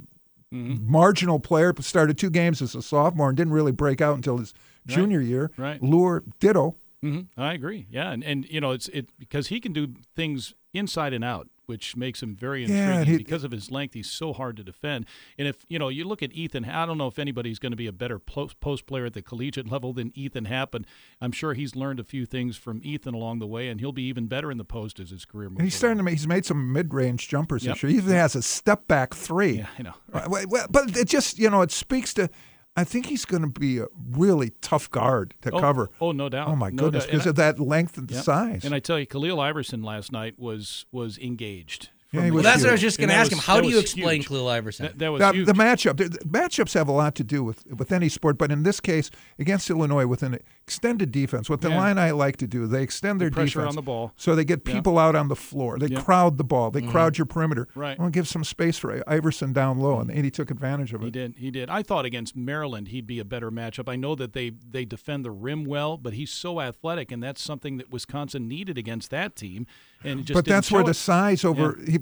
Mhm. 0.53 0.81
marginal 0.85 1.39
player, 1.39 1.73
started 1.79 2.17
two 2.17 2.29
games 2.29 2.61
as 2.61 2.75
a 2.75 2.81
sophomore 2.81 3.29
and 3.29 3.37
didn't 3.37 3.53
really 3.53 3.71
break 3.71 4.01
out 4.01 4.15
until 4.15 4.37
his 4.37 4.53
Right. 4.87 4.95
junior 4.95 5.21
year. 5.21 5.51
Right. 5.57 5.79
Leuer, 5.81 6.23
ditto. 6.39 6.75
hmm 7.01 7.21
I 7.37 7.53
agree. 7.53 7.87
Yeah, 7.89 8.11
and, 8.11 8.23
and 8.23 8.45
you 8.49 8.59
know 8.61 8.71
it's 8.71 8.87
it 8.89 9.09
because 9.17 9.47
he 9.47 9.59
can 9.59 9.73
do 9.73 9.93
things 10.15 10.53
inside 10.73 11.13
and 11.13 11.23
out, 11.23 11.47
which 11.71 11.95
makes 11.95 12.21
him 12.21 12.35
very 12.35 12.63
intriguing. 12.63 12.89
and 12.89 13.07
he- 13.07 13.17
because 13.17 13.45
of 13.45 13.51
his 13.51 13.71
length, 13.71 13.93
he's 13.93 14.09
so 14.11 14.33
hard 14.33 14.57
to 14.57 14.63
defend. 14.63 15.05
And 15.37 15.47
if 15.47 15.65
you 15.69 15.79
know 15.79 15.87
you 15.87 16.03
look 16.03 16.21
at 16.21 16.33
Ethan, 16.33 16.65
I 16.65 16.85
don't 16.85 16.97
know 16.97 17.07
if 17.07 17.17
anybody's 17.17 17.59
going 17.59 17.71
to 17.71 17.77
be 17.77 17.87
a 17.87 17.93
better 17.93 18.19
post, 18.19 18.59
post 18.59 18.85
player 18.85 19.05
at 19.05 19.13
the 19.13 19.21
collegiate 19.21 19.71
level 19.75 19.93
than 19.93 20.11
Ethan 20.13 20.45
Happ, 20.45 20.75
and 20.75 20.85
I'm 21.21 21.31
sure 21.31 21.53
he's 21.53 21.75
learned 21.75 21.99
a 21.99 22.03
few 22.03 22.25
things 22.25 22.57
from 22.57 22.81
Ethan 22.83 23.13
along 23.13 23.39
the 23.39 23.47
way, 23.47 23.69
and 23.69 23.79
he'll 23.79 23.93
be 23.93 24.03
even 24.03 24.27
better 24.27 24.51
in 24.51 24.57
the 24.57 24.65
post 24.65 24.99
as 24.99 25.11
his 25.11 25.23
career 25.23 25.49
moves. 25.49 25.59
And 25.59 25.65
he's 25.67 25.75
starting 25.75 25.97
to 25.97 26.03
make, 26.03 26.15
he's 26.15 26.27
made 26.27 26.45
some 26.45 26.73
mid-range 26.73 27.29
jumpers 27.29 27.63
Yep. 27.63 27.75
this 27.75 27.83
year. 27.83 27.91
He 27.93 27.97
even 27.97 28.11
has 28.13 28.35
a 28.35 28.41
step 28.41 28.87
back 28.87 29.13
three. 29.13 29.59
Yeah, 29.59 29.67
I 29.79 29.81
know. 29.83 29.93
Well, 30.27 30.67
But 30.69 30.97
it 30.97 31.07
just, 31.07 31.39
you 31.39 31.49
know, 31.49 31.61
it 31.61 31.71
speaks 31.71 32.13
to, 32.15 32.29
I 32.75 32.83
think 32.85 33.07
he's 33.07 33.25
going 33.25 33.41
to 33.41 33.49
be 33.49 33.79
a 33.79 33.87
really 34.11 34.51
tough 34.61 34.89
guard 34.89 35.33
to 35.41 35.51
Oh, 35.51 35.59
cover. 35.59 35.89
Oh, 35.99 36.11
no 36.13 36.29
doubt. 36.29 36.47
Oh, 36.47 36.55
my 36.55 36.69
No 36.69 36.83
goodness, 36.83 37.05
because 37.05 37.25
of 37.25 37.35
that 37.35 37.59
length 37.59 37.97
and 37.97 38.09
Yep. 38.09 38.23
size. 38.23 38.63
And 38.63 38.73
I 38.73 38.79
tell 38.79 38.97
you, 38.97 39.05
Khalil 39.05 39.39
Iverson 39.41 39.83
last 39.83 40.11
night 40.11 40.39
was 40.39 40.85
was 40.91 41.17
engaged. 41.17 41.89
Yeah, 42.13 42.19
from 42.19 42.23
he 42.25 42.29
the 42.29 42.35
was 42.35 42.43
Well, 42.43 42.51
that's 42.53 42.63
what 42.63 42.69
I 42.69 42.71
was 42.73 42.81
just 42.81 42.97
going 42.97 43.07
to 43.09 43.13
that 43.15 43.21
ask 43.21 43.31
him. 43.31 43.37
was- 43.37 43.45
How 43.45 43.61
do 43.61 43.69
you 43.69 43.79
explain 43.79 44.17
huge. 44.21 44.27
Khalil 44.27 44.47
Iverson? 44.49 44.85
That, 44.87 44.99
that 44.99 45.09
was 45.13 45.19
the, 45.21 45.31
huge. 45.31 45.45
the 45.47 45.53
matchup, 45.53 45.95
the, 45.97 46.09
the 46.09 46.19
matchups 46.25 46.73
have 46.73 46.87
a 46.89 46.91
lot 46.91 47.15
to 47.15 47.23
do 47.23 47.41
with 47.43 47.65
with 47.67 47.91
any 47.93 48.09
sport, 48.09 48.37
but 48.37 48.51
in 48.51 48.63
this 48.63 48.79
case, 48.81 49.09
against 49.39 49.69
Illinois, 49.69 50.05
with 50.05 50.21
an 50.21 50.37
extended 50.63 51.11
defense, 51.11 51.49
what 51.49 51.61
the 51.61 51.69
Yeah. 51.69 51.77
line 51.77 51.97
I 51.97 52.11
like 52.11 52.35
to 52.37 52.47
do, 52.47 52.67
they 52.67 52.83
extend 52.83 53.21
their 53.21 53.29
The 53.29 53.35
pressure 53.35 53.59
defense 53.59 53.71
on 53.71 53.75
the 53.75 53.81
ball. 53.81 54.11
so 54.17 54.35
they 54.35 54.43
get 54.43 54.61
Yeah. 54.67 54.73
people 54.73 54.99
out 54.99 55.15
on 55.15 55.29
the 55.29 55.35
floor. 55.37 55.79
They 55.79 55.87
Yeah. 55.87 56.01
crowd 56.01 56.37
the 56.37 56.43
ball. 56.43 56.69
They 56.69 56.81
Mhm. 56.81 56.91
crowd 56.91 57.17
your 57.17 57.25
perimeter. 57.25 57.67
Right. 57.75 57.97
I 57.97 58.01
want 58.01 58.13
to 58.13 58.17
give 58.17 58.27
some 58.27 58.43
space 58.43 58.77
for 58.77 59.01
Iverson 59.07 59.53
down 59.53 59.79
low, 59.79 59.99
and, 59.99 60.11
and 60.11 60.25
he 60.25 60.31
took 60.31 60.51
advantage 60.51 60.93
of 60.93 61.01
it. 61.01 61.05
He 61.05 61.11
did. 61.11 61.35
He 61.37 61.49
did. 61.49 61.69
I 61.69 61.81
thought 61.81 62.03
against 62.05 62.35
Maryland 62.35 62.89
he'd 62.89 63.07
be 63.07 63.19
a 63.19 63.25
better 63.25 63.49
matchup. 63.51 63.87
I 63.89 63.95
know 63.95 64.15
that 64.15 64.33
they 64.33 64.51
they 64.69 64.83
defend 64.83 65.23
the 65.23 65.31
rim 65.31 65.63
well, 65.63 65.97
but 65.97 66.13
he's 66.13 66.31
so 66.31 66.59
athletic, 66.59 67.09
and 67.11 67.23
that's 67.23 67.41
something 67.41 67.77
that 67.77 67.89
Wisconsin 67.91 68.47
needed 68.49 68.77
against 68.77 69.11
that 69.11 69.35
team. 69.35 69.65
And 70.03 70.19
it 70.21 70.23
just 70.23 70.33
but 70.35 70.45
that's 70.45 70.71
where 70.71 70.83
show 70.83 70.87
the 70.87 70.93
size 70.93 71.45
over, 71.45 71.77
he, 71.85 71.99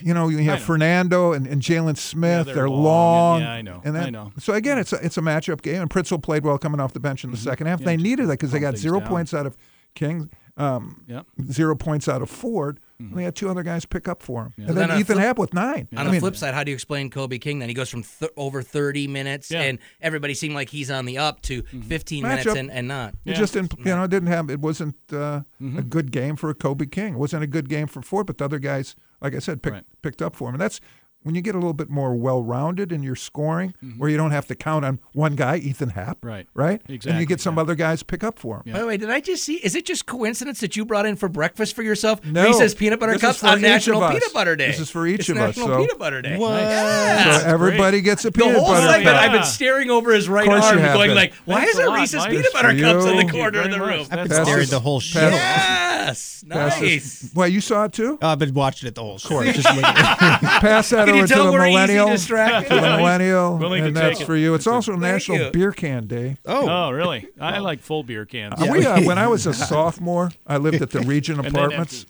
you 0.00 0.12
know, 0.14 0.28
you 0.28 0.38
have 0.44 0.60
know. 0.60 0.64
Fernando 0.64 1.32
and, 1.32 1.46
and 1.46 1.62
Jalen 1.62 1.96
Smith. 1.96 2.46
they're 2.46 2.54
they're 2.54 2.68
long, 2.70 2.82
long. 2.82 3.36
and- 3.42 3.44
yeah, 3.44 3.52
I 3.54 3.62
know, 3.62 3.82
And 3.84 3.96
I 3.96 4.10
know. 4.10 4.32
So 4.38 4.52
again, 4.52 4.78
it's 4.78 4.92
a, 4.92 4.96
it's 5.04 5.16
a 5.16 5.20
matchup 5.22 5.62
game, 5.62 5.80
and 5.82 5.90
Pritzl 5.90 6.22
played 6.22 6.44
well 6.44 6.58
coming 6.58 6.80
off 6.80 6.92
the 6.92 7.00
bench 7.00 7.24
in 7.24 7.30
the 7.30 7.36
second 7.36 7.66
half. 7.66 7.80
Mm-hmm. 7.80 7.88
Yeah, 7.88 7.96
they 7.96 8.02
needed 8.02 8.26
that 8.28 8.32
because 8.34 8.50
they 8.52 8.60
got 8.60 8.76
zero 8.76 9.00
down. 9.00 9.08
points 9.08 9.32
out 9.34 9.46
of 9.46 9.56
King, 9.94 10.30
um, 10.56 11.02
zero 11.50 11.74
points 11.74 12.08
out 12.08 12.22
of 12.22 12.28
Ford. 12.30 12.80
Mm-hmm. 13.00 13.10
And 13.12 13.18
they 13.18 13.24
had 13.24 13.34
two 13.34 13.48
other 13.50 13.62
guys 13.64 13.84
pick 13.84 14.06
up 14.06 14.22
for 14.22 14.42
him, 14.44 14.52
Well, 14.56 14.68
and 14.68 14.76
then 14.76 14.88
then 14.90 15.00
Ethan 15.00 15.16
flip- 15.16 15.26
Happ 15.26 15.38
with 15.38 15.52
nine. 15.52 15.88
On 15.92 15.98
I 15.98 16.04
the 16.04 16.10
mean, 16.12 16.20
flip 16.20 16.36
side, 16.36 16.54
how 16.54 16.62
do 16.62 16.70
you 16.70 16.74
explain 16.74 17.10
Kobe 17.10 17.38
King? 17.38 17.58
Then 17.58 17.68
he 17.68 17.74
goes 17.74 17.88
from 17.90 18.04
th- 18.04 18.30
over 18.36 18.62
30 18.62 19.08
minutes, 19.08 19.50
Yeah. 19.50 19.62
and 19.62 19.78
everybody 20.00 20.32
seemed 20.34 20.54
like 20.54 20.68
he's 20.68 20.90
on 20.92 21.04
the 21.04 21.18
up 21.18 21.42
to 21.42 21.62
Mm-hmm. 21.62 21.80
15 21.82 22.22
Matchup. 22.24 22.28
minutes 22.28 22.54
and, 22.56 22.70
and 22.70 22.86
not. 22.88 23.14
It 23.24 23.34
just 23.34 23.52
didn't, 23.54 23.74
you 23.78 23.84
know, 23.86 24.04
it 24.04 24.10
didn't 24.10 24.28
have. 24.28 24.48
It 24.48 24.60
wasn't 24.60 24.94
uh, 25.12 25.40
Mm-hmm. 25.60 25.78
a 25.78 25.82
good 25.82 26.12
game 26.12 26.36
for 26.36 26.52
Kobe 26.54 26.86
King. 26.86 27.14
It 27.14 27.18
wasn't 27.18 27.42
a 27.42 27.46
good 27.48 27.68
game 27.68 27.86
for 27.88 28.00
Ford, 28.02 28.26
but 28.26 28.38
the 28.38 28.44
other 28.44 28.58
guys, 28.60 28.94
like 29.20 29.34
I 29.34 29.38
said, 29.40 29.62
picked 29.62 29.74
Right. 29.74 29.84
picked 30.02 30.22
up 30.22 30.36
for 30.36 30.48
him. 30.48 30.54
And 30.54 30.60
that's 30.60 30.80
when 31.24 31.34
you 31.34 31.42
get 31.42 31.54
a 31.54 31.58
little 31.58 31.72
bit 31.74 31.90
more 31.90 32.14
well-rounded 32.14 32.92
in 32.92 33.02
your 33.02 33.16
scoring, 33.16 33.74
where 33.98 34.08
you 34.08 34.16
don't 34.16 34.30
have 34.30 34.46
to 34.46 34.54
count 34.54 34.84
on 34.84 35.00
one 35.12 35.34
guy, 35.34 35.56
Ethan 35.56 35.90
Happ, 35.90 36.18
Mm-hmm. 36.20 36.28
Right. 36.58 36.80
exactly, 36.88 37.10
and 37.10 37.20
you 37.20 37.26
get 37.26 37.40
some 37.40 37.58
other 37.58 37.74
guys 37.74 38.02
pick 38.04 38.22
up 38.22 38.38
for 38.38 38.62
him. 38.64 38.72
By 38.72 38.78
the 38.80 38.86
way, 38.86 38.96
did 38.96 39.10
I 39.10 39.20
just 39.20 39.42
see? 39.44 39.54
Is 39.56 39.74
it 39.74 39.84
just 39.84 40.06
coincidence 40.06 40.60
that 40.60 40.76
you 40.76 40.84
brought 40.84 41.06
in 41.06 41.16
for 41.16 41.28
breakfast 41.28 41.74
for 41.74 41.82
yourself 41.82 42.24
No. 42.24 42.44
Reese's 42.44 42.74
peanut 42.74 43.00
butter 43.00 43.12
This 43.14 43.20
cups 43.22 43.42
on 43.42 43.60
National. 43.60 44.00
Peanut 44.08 44.32
Butter 44.32 44.54
Day? 44.54 44.68
This 44.68 44.80
is 44.80 44.90
for 44.90 45.06
each 45.06 45.20
It's 45.20 45.28
of 45.30 45.36
us, 45.38 45.56
National 45.56 45.66
so- 45.68 45.78
Peanut 45.78 45.98
Butter 45.98 46.22
Day. 46.22 46.36
What? 46.38 46.60
Yes. 46.60 47.42
So 47.42 47.48
everybody 47.48 48.00
gets 48.00 48.24
a 48.24 48.28
The 48.30 48.32
peanut 48.38 48.56
whole 48.56 48.66
butter 48.68 48.86
segment, 48.92 49.16
cup. 49.16 49.24
I've 49.24 49.32
been 49.32 49.44
staring 49.44 49.90
over 49.90 50.12
his 50.12 50.28
right 50.28 50.44
course 50.46 50.64
arm, 50.64 50.78
going 50.78 51.08
been. 51.08 51.16
like, 51.16 51.32
"Why 51.46 51.56
Thanks 51.56 51.70
is 51.72 51.76
there 51.78 51.88
a 51.88 51.92
Reese's 51.94 52.14
Mike. 52.16 52.30
peanut 52.30 52.52
butter 52.52 52.70
For 52.76 52.80
cups 52.80 53.04
in 53.06 53.16
the 53.26 53.32
corner 53.32 53.60
of 53.60 53.70
the 53.70 53.78
much. 53.78 53.88
room?" 53.88 54.06
That's 54.10 54.28
Pass 54.36 54.46
Staring 54.46 54.68
the 54.68 54.80
whole 54.80 55.00
show. 55.00 55.20
Yes, 55.30 56.44
nice. 56.46 57.30
Well, 57.34 57.48
you 57.48 57.60
saw 57.60 57.84
it 57.84 57.92
too. 57.92 58.18
Oh, 58.20 58.28
I've 58.28 58.38
been 58.38 58.52
watching 58.54 58.88
it 58.88 58.94
the 58.94 59.00
whole 59.02 59.18
show. 59.18 59.28
course. 59.30 59.46
Just 59.54 59.66
looking 59.68 59.84
at 59.84 60.42
it. 60.42 60.60
Pass 60.60 60.90
that 60.90 61.06
Can 61.06 61.13
you 61.13 61.13
over 61.18 61.26
to 61.26 61.34
the 61.34 61.52
millennial. 61.52 62.08
distracted? 62.08 62.68
To 62.68 62.74
the 62.80 62.96
millennial, 62.96 63.58
Willing 63.58 63.82
to 63.82 63.88
and 63.88 63.96
take 63.96 64.04
that's 64.04 64.20
it. 64.20 64.26
for 64.26 64.36
you. 64.36 64.54
It's 64.54 64.66
also 64.66 64.94
National 64.96 65.38
you. 65.38 65.50
Beer 65.50 65.72
Can 65.72 66.06
Day. 66.06 66.36
Oh, 66.46 66.68
Oh, 66.68 66.90
really? 66.90 67.28
I 67.40 67.58
like 67.58 67.80
full 67.80 68.02
beer 68.02 68.24
cans. 68.26 68.60
Uh, 68.60 68.66
we, 68.70 68.84
uh, 68.86 69.02
when 69.02 69.18
I 69.18 69.26
was 69.28 69.46
a 69.46 69.54
sophomore, 69.54 70.30
I 70.46 70.56
lived 70.58 70.82
at 70.82 70.90
the 70.90 71.00
Region 71.06 71.36
then 71.36 71.46
Apartments. 71.46 72.06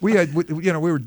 We 0.00 0.12
had, 0.12 0.32
we, 0.34 0.44
you 0.64 0.72
know, 0.72 0.78
we 0.80 0.92
were 0.92 1.00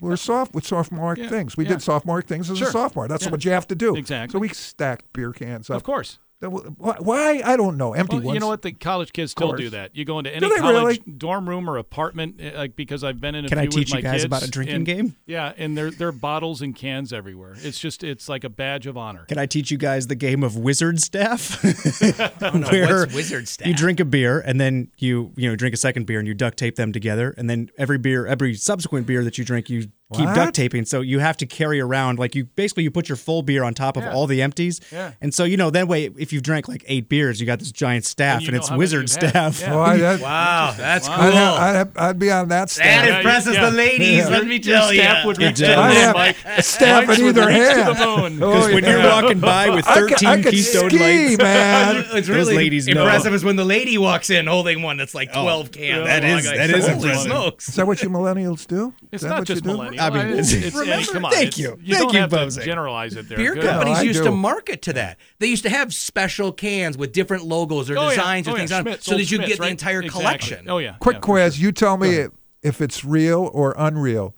we 0.00 0.08
were 0.10 0.16
soft 0.16 0.54
with 0.54 0.64
sophomoric 0.64 1.18
Yeah, 1.18 1.28
things. 1.28 1.56
We 1.56 1.64
yeah. 1.64 1.70
did 1.70 1.82
sophomoric 1.82 2.26
things 2.28 2.48
as 2.48 2.58
Sure. 2.58 2.68
a 2.68 2.70
sophomore. 2.70 3.08
That's 3.08 3.24
Yeah. 3.24 3.32
what 3.32 3.44
you 3.44 3.50
have 3.50 3.66
to 3.66 3.74
do. 3.74 3.96
Exactly. 3.96 4.32
So 4.32 4.38
we 4.38 4.48
stacked 4.50 5.12
beer 5.12 5.32
cans 5.32 5.68
up. 5.68 5.76
Of 5.78 5.82
course. 5.82 6.18
That 6.40 6.50
w- 6.52 6.70
wh- 6.76 7.00
Why? 7.04 7.42
I 7.44 7.56
don't 7.56 7.76
know. 7.76 7.94
Empty 7.94 8.16
Well, 8.18 8.26
ones. 8.26 8.34
you 8.34 8.40
know 8.40 8.46
what? 8.46 8.62
The 8.62 8.70
college 8.70 9.12
kids 9.12 9.32
still 9.32 9.54
do 9.54 9.70
that. 9.70 9.96
You 9.96 10.04
go 10.04 10.18
into 10.20 10.32
any 10.32 10.48
college 10.48 11.00
really? 11.00 11.16
dorm 11.18 11.48
room 11.48 11.68
or 11.68 11.78
apartment, 11.78 12.40
uh, 12.40 12.56
like 12.56 12.76
because 12.76 13.02
I've 13.02 13.20
been 13.20 13.34
in 13.34 13.44
a 13.44 13.48
Can 13.48 13.58
few 13.58 13.66
I 13.66 13.66
teach 13.66 13.92
you 13.92 14.00
guys 14.02 14.12
kids, 14.12 14.24
about 14.24 14.42
a 14.44 14.50
drinking 14.50 14.76
and- 14.76 14.86
game? 14.86 15.16
Yeah, 15.26 15.52
and 15.56 15.76
there 15.76 15.90
there 15.90 16.06
are 16.06 16.12
bottles 16.12 16.62
and 16.62 16.76
cans 16.76 17.12
everywhere. 17.12 17.54
It's 17.58 17.80
just 17.80 18.04
it's 18.04 18.28
like 18.28 18.44
a 18.44 18.48
badge 18.48 18.86
of 18.86 18.96
honor. 18.96 19.24
Can 19.24 19.38
I 19.38 19.46
teach 19.46 19.72
you 19.72 19.78
guys 19.78 20.06
the 20.06 20.14
game 20.14 20.44
of 20.44 20.56
wizard 20.56 21.00
staff? 21.00 21.60
Oh, 22.40 22.50
no, 22.56 22.68
Where 22.68 23.00
what's 23.00 23.14
wizard 23.14 23.48
staff? 23.48 23.66
You 23.66 23.74
drink 23.74 23.98
a 23.98 24.04
beer 24.04 24.38
and 24.40 24.60
then 24.60 24.92
you 24.98 25.32
you 25.36 25.48
know 25.48 25.56
drink 25.56 25.74
a 25.74 25.76
second 25.78 26.06
beer 26.06 26.18
and 26.20 26.28
you 26.28 26.34
duct 26.34 26.56
tape 26.56 26.76
them 26.76 26.92
together 26.92 27.34
and 27.36 27.50
then 27.50 27.68
every 27.76 27.98
beer 27.98 28.26
every 28.26 28.54
subsequent 28.54 29.06
beer 29.06 29.24
that 29.24 29.38
you 29.38 29.44
drink 29.44 29.68
you 29.68 29.88
keep 30.14 30.24
What? 30.26 30.34
duct 30.34 30.54
taping. 30.54 30.86
So 30.86 31.02
you 31.02 31.18
have 31.18 31.36
to 31.36 31.46
carry 31.46 31.80
around 31.80 32.18
like 32.18 32.34
you 32.34 32.44
basically 32.44 32.82
you 32.82 32.90
put 32.90 33.08
your 33.10 33.16
full 33.16 33.42
beer 33.42 33.62
on 33.62 33.74
top 33.74 33.96
of 33.98 34.04
Yeah. 34.04 34.12
all 34.12 34.26
the 34.26 34.40
empties. 34.40 34.80
Yeah. 34.90 35.12
And 35.20 35.34
so 35.34 35.44
you 35.44 35.56
know 35.58 35.68
that 35.70 35.86
way 35.86 36.06
if 36.18 36.32
you've 36.32 36.42
drank 36.42 36.66
like 36.66 36.82
eight 36.88 37.08
beers, 37.10 37.40
you 37.40 37.46
got 37.46 37.58
this 37.58 37.70
giant 37.72 38.06
staff 38.06 38.40
you 38.40 38.48
and, 38.48 38.56
it's 38.56 38.70
wizard 38.70 39.10
staff. 39.10 39.60
Yeah. 39.60 39.70
Well, 39.74 39.82
I- 39.82 39.96
that- 39.98 40.20
Wow, 40.20 40.74
that's 40.76 41.06
cool. 41.08 41.16
I'd, 41.18 41.34
have, 41.34 41.58
I'd, 41.60 41.74
have, 41.76 41.90
I'd 41.96 42.18
be 42.18 42.30
on 42.30 42.48
that 42.48 42.70
staff. 42.70 43.04
That 43.06 43.18
impresses 43.18 43.54
yeah. 43.54 43.68
the 43.70 43.76
ladies, 43.76 44.16
Yeah. 44.18 44.28
let 44.28 44.46
me 44.46 44.54
Your 44.54 44.62
tell 44.78 44.92
you. 44.94 45.00
staff 45.02 45.26
would 45.26 45.38
reach 45.38 45.56
to 45.56 45.62
the. 45.66 45.76
I'd 45.76 46.04
moon, 46.06 46.12
Mike. 46.14 46.36
a 46.46 46.62
staff 46.62 47.04
in 47.18 47.26
either 47.26 47.50
hand. 47.50 47.88
to 47.88 47.94
the 48.02 48.06
moon. 48.06 48.34
Because 48.36 48.68
Oh, 48.70 48.74
when 48.74 48.84
you're 48.84 49.02
oh, 49.02 49.08
walking 49.10 49.40
by 49.40 49.68
with 49.70 49.86
I 49.86 49.94
could- 50.00 50.08
13 50.10 50.28
I 50.28 50.42
could 50.42 50.52
Keystone 50.52 50.88
ski, 50.90 50.98
lights, 51.28 51.42
man. 51.42 51.96
It's 52.18 52.26
Those 52.26 52.28
really 52.30 52.54
ladies 52.56 52.86
know. 52.88 53.02
impressive 53.02 53.34
is 53.34 53.44
when 53.44 53.56
the 53.56 53.64
lady 53.64 53.98
walks 53.98 54.30
in 54.30 54.46
holding 54.46 54.80
one 54.82 54.96
that's 54.96 55.14
like 55.14 55.32
12 55.34 55.70
cans. 55.70 56.06
that 56.06 56.22
long. 56.22 56.38
is- 56.38 56.46
Like, 56.46 56.56
that 56.56 56.70
is 56.70 56.88
impressive. 56.88 57.54
Is 57.58 57.74
that 57.76 57.86
what 57.86 58.02
you 58.02 58.08
millennials 58.08 58.66
do? 58.66 58.94
It's 59.12 59.22
not 59.22 59.44
just 59.44 59.64
millennials. 59.64 59.97
I 60.00 60.10
mean, 60.10 60.38
it's, 60.38 60.52
it's- 60.52 60.66
it's, 60.66 60.74
Remember- 60.76 60.92
Eddie, 60.94 61.12
come 61.12 61.24
on. 61.26 61.32
Thank 61.32 61.58
you. 61.58 61.78
You 61.82 61.94
Thank 61.94 62.04
don't 62.06 62.14
you, 62.14 62.20
have 62.20 62.30
to 62.30 62.36
Bose. 62.36 62.56
generalize 62.56 63.16
it 63.16 63.28
there. 63.28 63.38
Beer 63.38 63.54
Good. 63.54 63.64
companies 63.64 63.98
I 63.98 64.02
used 64.02 64.20
do. 64.20 64.24
to 64.26 64.32
market 64.32 64.82
to 64.82 64.92
that. 64.94 65.18
They 65.38 65.46
used 65.46 65.62
to 65.64 65.70
have 65.70 65.92
special 65.94 66.52
cans 66.52 66.96
with 66.98 67.12
different 67.12 67.44
logos 67.44 67.90
or 67.90 67.98
Oh, 67.98 68.04
yeah. 68.04 68.08
designs 68.10 68.48
Oh, 68.48 68.52
or 68.52 68.54
yeah. 68.54 68.58
things 68.60 68.72
on 68.72 68.84
them 68.84 68.92
Schmitz, 68.92 69.06
so 69.06 69.12
old 69.12 69.20
that 69.20 69.30
you 69.30 69.36
Schmitz, 69.38 69.48
get 69.48 69.56
the 69.58 69.62
right? 69.62 69.70
entire 69.70 70.00
Exactly. 70.02 70.20
collection. 70.22 70.70
Oh 70.70 70.78
yeah. 70.78 70.96
Quick 71.00 71.16
yeah, 71.16 71.20
quiz. 71.20 71.56
sure. 71.56 71.62
You 71.64 71.72
tell 71.72 71.96
me 71.96 72.10
if, 72.16 72.30
if 72.62 72.80
it's 72.80 73.04
real 73.04 73.50
or 73.52 73.74
unreal. 73.78 74.34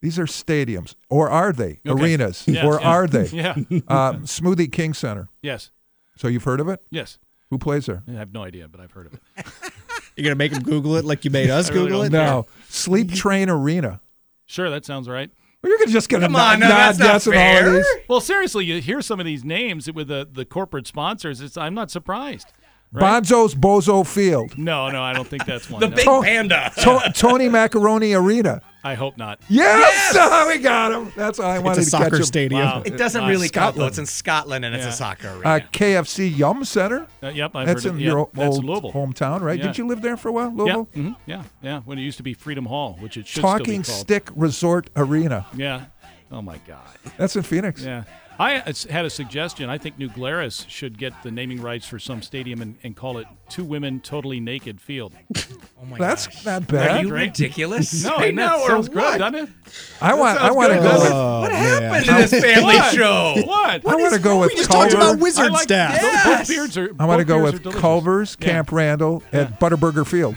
These 0.00 0.18
are 0.18 0.24
stadiums, 0.26 0.96
or 1.08 1.30
are 1.30 1.52
they 1.52 1.78
Okay. 1.86 2.02
arenas, 2.02 2.42
Yes, 2.48 2.64
or 2.64 2.80
yeah. 2.80 2.88
are 2.90 3.06
they? 3.06 3.26
Yeah. 3.32 3.52
Um, 3.86 4.24
Smoothie 4.24 4.70
King 4.72 4.94
Center. 4.94 5.28
Yes. 5.42 5.70
So 6.16 6.26
you've 6.28 6.42
heard 6.44 6.58
of 6.60 6.68
it? 6.68 6.80
Yes. 6.90 7.18
Who 7.50 7.58
plays 7.58 7.86
there? 7.86 8.02
I 8.08 8.12
have 8.12 8.32
no 8.32 8.42
idea, 8.42 8.66
but 8.66 8.80
I've 8.80 8.90
heard 8.90 9.06
of 9.06 9.14
it. 9.14 9.20
you're 10.16 10.24
gonna 10.24 10.34
make 10.34 10.52
them 10.52 10.62
Google 10.64 10.96
it 10.96 11.04
like 11.04 11.24
you 11.24 11.30
made 11.30 11.50
us 11.50 11.70
I 11.70 11.74
really 11.74 11.86
Google 11.86 12.02
it. 12.02 12.10
don't 12.10 12.24
No, 12.26 12.46
Sleep 12.68 13.12
Train 13.12 13.48
Arena. 13.48 14.00
Sure, 14.52 14.68
that 14.68 14.84
sounds 14.84 15.08
right. 15.08 15.30
Well, 15.62 15.70
you're 15.70 15.86
just 15.86 16.10
gonna 16.10 16.26
just 16.26 16.32
Come 16.34 16.36
on, 16.36 16.60
no, 16.60 16.68
nod 16.68 16.76
that's 16.76 16.98
not 16.98 17.06
yes 17.06 17.26
and 17.26 17.34
all 17.36 17.40
of 17.42 17.46
fair. 17.64 17.72
these. 17.72 17.86
Well, 18.06 18.20
seriously, 18.20 18.66
you 18.66 18.82
hear 18.82 19.00
some 19.00 19.18
of 19.18 19.24
these 19.24 19.44
names 19.44 19.90
with 19.90 20.08
the, 20.08 20.28
the 20.30 20.44
corporate 20.44 20.86
sponsors. 20.86 21.40
It's 21.40 21.56
I'm 21.56 21.72
not 21.72 21.90
surprised. 21.90 22.48
Right? 22.92 23.22
Bonzo's 23.22 23.54
Bozo 23.54 24.06
Field. 24.06 24.58
No, 24.58 24.90
no, 24.90 25.02
I 25.02 25.14
don't 25.14 25.26
think 25.26 25.46
that's 25.46 25.70
one. 25.70 25.80
The 25.80 25.88
No. 25.88 25.96
big 25.96 26.04
To- 26.04 26.20
panda. 26.22 26.70
To- 26.82 27.12
Tony 27.14 27.48
Macaroni 27.48 28.12
Arena. 28.12 28.60
I 28.84 28.94
hope 28.94 29.16
not. 29.16 29.40
Yes, 29.48 30.16
Oh, 30.18 30.48
we 30.52 30.58
got 30.58 30.90
him. 30.92 31.12
That's 31.16 31.38
all 31.38 31.50
I 31.50 31.58
wanted 31.60 31.82
a 31.82 31.84
to 31.84 31.90
soccer 31.90 32.04
catch 32.04 32.12
him. 32.14 32.18
It's 32.20 32.22
a 32.22 32.26
soccer 32.26 32.26
stadium. 32.26 32.60
Wow. 32.62 32.82
It 32.84 32.96
doesn't 32.96 33.22
Uh, 33.24 33.28
really 33.28 33.48
count, 33.48 33.76
though. 33.76 33.82
Scotland. 33.82 33.88
It's 33.90 33.98
in 33.98 34.06
Scotland 34.06 34.64
and 34.64 34.74
it's 34.74 34.86
a 34.86 34.92
soccer 34.92 35.28
arena. 35.30 35.48
Uh, 35.48 35.60
KFC 35.72 36.36
Yum 36.36 36.64
Center. 36.64 37.06
Uh, 37.22 37.28
yep, 37.28 37.52
I've 37.54 37.66
That's 37.66 37.84
heard 37.84 37.90
in 37.94 38.00
it. 38.00 38.02
your 38.04 38.18
Yeah, 38.34 38.44
that's 38.44 38.56
old 38.56 38.64
Louisville. 38.64 38.92
hometown, 38.92 39.40
right? 39.40 39.58
Yeah. 39.58 39.66
Did 39.66 39.78
you 39.78 39.86
live 39.86 40.02
there 40.02 40.16
for 40.16 40.28
a 40.28 40.32
while, 40.32 40.48
Yeah, 40.50 40.56
Louisville? 40.64 40.88
mhm, 40.96 41.16
yeah, 41.26 41.42
yeah. 41.62 41.80
When 41.84 41.98
it 41.98 42.02
used 42.02 42.16
to 42.16 42.22
be 42.24 42.34
Freedom 42.34 42.66
Hall, 42.66 42.96
which 42.98 43.16
it 43.16 43.26
should 43.28 43.40
Talking 43.42 43.84
still 43.84 43.94
be. 43.96 44.00
Stick 44.00 44.30
Resort 44.34 44.90
Arena. 44.96 45.46
Yeah. 45.54 45.84
Oh 46.32 46.42
my 46.42 46.58
God. 46.66 46.80
That's 47.18 47.36
in 47.36 47.42
Phoenix. 47.42 47.82
Yeah. 47.84 48.04
I 48.38 48.56
uh, 48.56 48.72
had 48.90 49.04
a 49.04 49.10
suggestion. 49.10 49.68
I 49.68 49.76
think 49.78 49.98
New 49.98 50.08
Glarus 50.08 50.64
should 50.68 50.98
get 50.98 51.12
the 51.22 51.30
naming 51.30 51.60
rights 51.60 51.86
for 51.86 51.98
some 51.98 52.22
stadium 52.22 52.62
and, 52.62 52.78
and 52.82 52.96
call 52.96 53.18
it 53.18 53.26
Two 53.52 53.64
Women 53.64 54.00
Totally 54.00 54.40
Naked 54.40 54.80
Field. 54.80 55.12
oh 55.36 55.84
my 55.84 55.98
That's 55.98 56.26
gosh. 56.26 56.44
not 56.46 56.62
Are 56.62 56.66
bad. 56.66 57.04
you 57.04 57.12
ridiculous? 57.12 58.02
No, 58.12 58.16
right 58.16 58.34
no, 58.34 58.46
now 58.46 58.58
it 58.58 58.62
or 58.62 58.68
sounds 58.70 58.88
good, 58.88 59.18
doesn't 59.18 59.34
it? 59.34 59.48
I 60.00 60.14
want. 60.14 60.40
I 60.40 60.50
want 60.52 60.72
to 60.72 60.78
go. 60.78 60.92
With, 61.00 61.12
Oh, 61.12 61.40
What 61.42 61.52
man. 61.52 61.82
happened 61.82 62.06
to 62.06 62.12
this 62.36 62.42
family 62.42 62.74
What? 62.76 62.94
show? 62.94 63.34
What? 63.44 63.86
I 63.86 63.94
want 63.96 64.14
to 64.14 64.20
go 64.20 64.40
with 64.40 64.48
We 64.50 64.56
just 64.56 64.70
talked 64.70 64.94
about 64.94 65.18
wizard 65.18 65.46
I 65.46 65.48
like 65.50 65.62
staff. 65.64 65.92
Those, 66.00 66.02
Yes. 66.02 66.24
both 66.38 66.48
beers 66.48 66.78
are. 66.78 66.90
I 66.98 67.04
want 67.04 67.18
to 67.20 67.24
go 67.26 67.42
with 67.42 67.54
are 67.56 67.58
delicious. 67.58 67.80
Culver's 67.80 68.36
Yeah. 68.40 68.46
Camp 68.46 68.72
Randall 68.72 69.22
at 69.32 69.60
Butterburger 69.60 70.06
Field. 70.06 70.36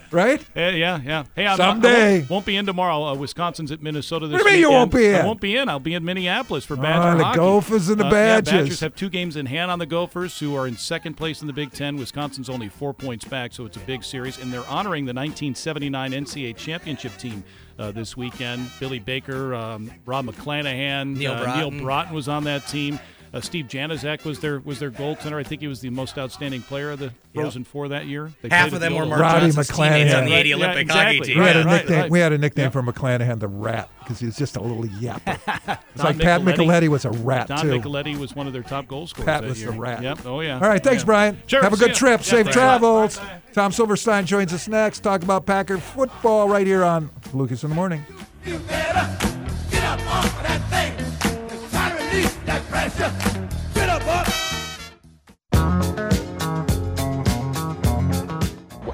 right? 0.10 0.44
Yeah, 0.54 0.70
yeah, 0.70 1.00
yeah. 1.04 1.24
Hey, 1.34 1.46
I'm 1.46 1.56
Someday. 1.56 2.14
I 2.14 2.18
won't, 2.18 2.30
won't 2.30 2.46
be 2.46 2.56
in 2.56 2.66
tomorrow. 2.66 3.02
Uh, 3.04 3.14
Wisconsin's 3.14 3.72
at 3.72 3.82
Minnesota 3.82 4.28
this 4.28 4.34
What 4.34 4.44
do 4.44 4.48
you 4.50 4.54
mean 4.54 4.60
you 4.60 4.70
won't 4.70 4.92
be 4.92 5.06
in? 5.08 5.16
I 5.16 5.26
won't 5.26 5.40
be 5.40 5.56
in. 5.56 5.68
I'll 5.68 5.80
be 5.80 5.94
in 5.94 6.04
Minneapolis 6.04 6.64
for 6.64 6.74
Ah, 6.78 6.82
Badger 6.82 7.18
the 7.18 7.24
hockey. 7.24 7.36
Gophers 7.38 7.88
and 7.88 8.00
the 8.00 8.06
Uh, 8.06 8.10
Badgers. 8.10 8.52
Yeah, 8.52 8.60
Badgers 8.60 8.80
have 8.80 8.94
two 8.94 9.08
games 9.08 9.36
in 9.36 9.46
hand 9.46 9.70
on 9.70 9.78
the 9.78 9.86
Gophers, 9.86 10.38
who 10.38 10.54
are 10.54 10.66
in 10.66 10.76
second 10.76 11.14
place 11.14 11.40
in 11.40 11.46
the 11.46 11.52
Big 11.52 11.72
Ten. 11.72 11.79
Wisconsin's 11.80 12.50
only 12.50 12.68
four 12.68 12.92
points 12.92 13.24
back, 13.24 13.52
so 13.52 13.64
it's 13.64 13.76
a 13.76 13.80
big 13.80 14.04
series. 14.04 14.38
And 14.38 14.52
they're 14.52 14.66
honoring 14.68 15.06
the 15.06 15.14
1979 15.14 16.12
NCAA 16.12 16.56
championship 16.56 17.16
team 17.16 17.42
uh, 17.78 17.90
this 17.90 18.16
weekend. 18.16 18.70
Billy 18.78 18.98
Baker, 18.98 19.54
um, 19.54 19.90
Rob 20.04 20.26
McClanahan, 20.26 21.16
Neil 21.16 21.32
uh, 21.32 21.44
Broten. 21.44 21.72
Neil 21.72 21.82
Broten 21.82 22.12
was 22.12 22.28
on 22.28 22.44
that 22.44 22.66
team. 22.68 23.00
Uh, 23.32 23.40
Steve 23.40 23.66
Janaszak 23.66 24.24
was 24.24 24.40
their 24.40 24.58
was 24.60 24.80
their 24.80 24.90
goaltender. 24.90 25.34
I 25.36 25.44
think 25.44 25.60
he 25.60 25.68
was 25.68 25.80
the 25.80 25.90
most 25.90 26.18
outstanding 26.18 26.62
player 26.62 26.90
of 26.90 26.98
the 26.98 27.12
Frozen 27.32 27.62
Four 27.62 27.88
that 27.88 28.06
year. 28.06 28.32
They 28.42 28.48
Half 28.48 28.72
of 28.72 28.80
them 28.80 28.94
were 28.94 29.02
old- 29.02 29.10
Mark 29.10 29.20
Roddy 29.20 29.40
Johnson's 29.52 29.68
teammates 29.68 30.12
on 30.14 30.24
the 30.24 30.30
McClanahan. 30.32 30.34
80 30.40 30.48
Yeah, 30.48 30.54
Olympic 30.56 30.80
exactly. 30.82 31.16
hockey 31.18 31.28
team. 31.28 31.38
We 31.38 31.44
had 31.44 31.56
a 31.56 31.64
nickname. 31.64 32.00
right. 32.00 32.10
We 32.10 32.18
had 32.18 32.32
a 32.32 32.38
nickname 32.38 32.64
Yep. 32.64 32.72
for 32.72 32.82
McClanahan, 32.82 33.38
the 33.38 33.46
Rat, 33.48 33.88
because 34.00 34.18
he 34.18 34.26
was 34.26 34.36
just 34.36 34.56
a 34.56 34.60
little 34.60 34.82
yapper. 34.84 35.38
it's 35.46 36.02
Don 36.02 36.06
like 36.06 36.18
Pat 36.18 36.40
Micheletti. 36.40 36.56
Micheletti 36.56 36.88
was 36.88 37.04
a 37.04 37.10
rat 37.10 37.46
Don 37.46 37.60
too. 37.60 37.68
Micheletti 37.80 38.18
was 38.18 38.34
one 38.34 38.48
of 38.48 38.52
their 38.52 38.64
top 38.64 38.88
goal 38.88 39.06
scorers. 39.06 39.26
Pat 39.26 39.42
that 39.42 39.48
was 39.48 39.60
year. 39.62 39.70
the 39.70 39.78
rat. 39.78 40.02
Yep. 40.02 40.26
Oh 40.26 40.40
yeah. 40.40 40.54
All 40.54 40.60
right, 40.68 40.82
thanks, 40.82 41.02
Yeah. 41.02 41.06
Brian. 41.06 41.42
Sure, 41.46 41.62
Have 41.62 41.72
a 41.72 41.76
good 41.76 41.90
ya. 41.90 41.94
trip. 41.94 42.20
Yeah, 42.20 42.24
Safe 42.26 42.50
travels. 42.50 43.18
Bye, 43.18 43.24
bye. 43.24 43.40
Tom 43.52 43.70
Silverstein 43.72 44.26
joins 44.26 44.52
us 44.52 44.66
next. 44.66 45.00
Talk 45.00 45.22
about 45.22 45.46
Packer 45.46 45.78
football 45.78 46.48
right 46.48 46.66
here 46.66 46.82
on 46.82 47.10
Lucas 47.32 47.62
in 47.62 47.68
the 47.70 47.76
Morning. 47.76 48.04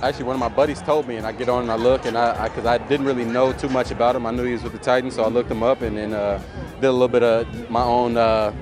Actually, 0.02 0.24
one 0.24 0.36
of 0.36 0.40
my 0.40 0.48
buddies 0.48 0.80
told 0.82 1.08
me, 1.08 1.16
and 1.16 1.26
I 1.26 1.32
get 1.32 1.48
on 1.48 1.62
and 1.62 1.72
I 1.72 1.74
look, 1.74 2.06
and 2.06 2.16
I 2.16 2.46
because 2.48 2.64
I, 2.64 2.78
didn't 2.78 3.06
really 3.06 3.24
know 3.24 3.52
too 3.52 3.68
much 3.68 3.90
about 3.90 4.14
him. 4.14 4.24
I 4.24 4.30
knew 4.30 4.44
he 4.44 4.52
was 4.52 4.62
with 4.62 4.72
the 4.72 4.78
Titans, 4.78 5.16
so 5.16 5.24
I 5.24 5.28
looked 5.28 5.50
him 5.50 5.64
up 5.64 5.82
and 5.82 5.96
then 5.96 6.12
uh, 6.12 6.40
did 6.76 6.84
a 6.84 6.92
little 6.92 7.08
bit 7.08 7.24
of 7.24 7.70
my 7.70 7.82
own 7.82 8.16
uh, 8.16 8.52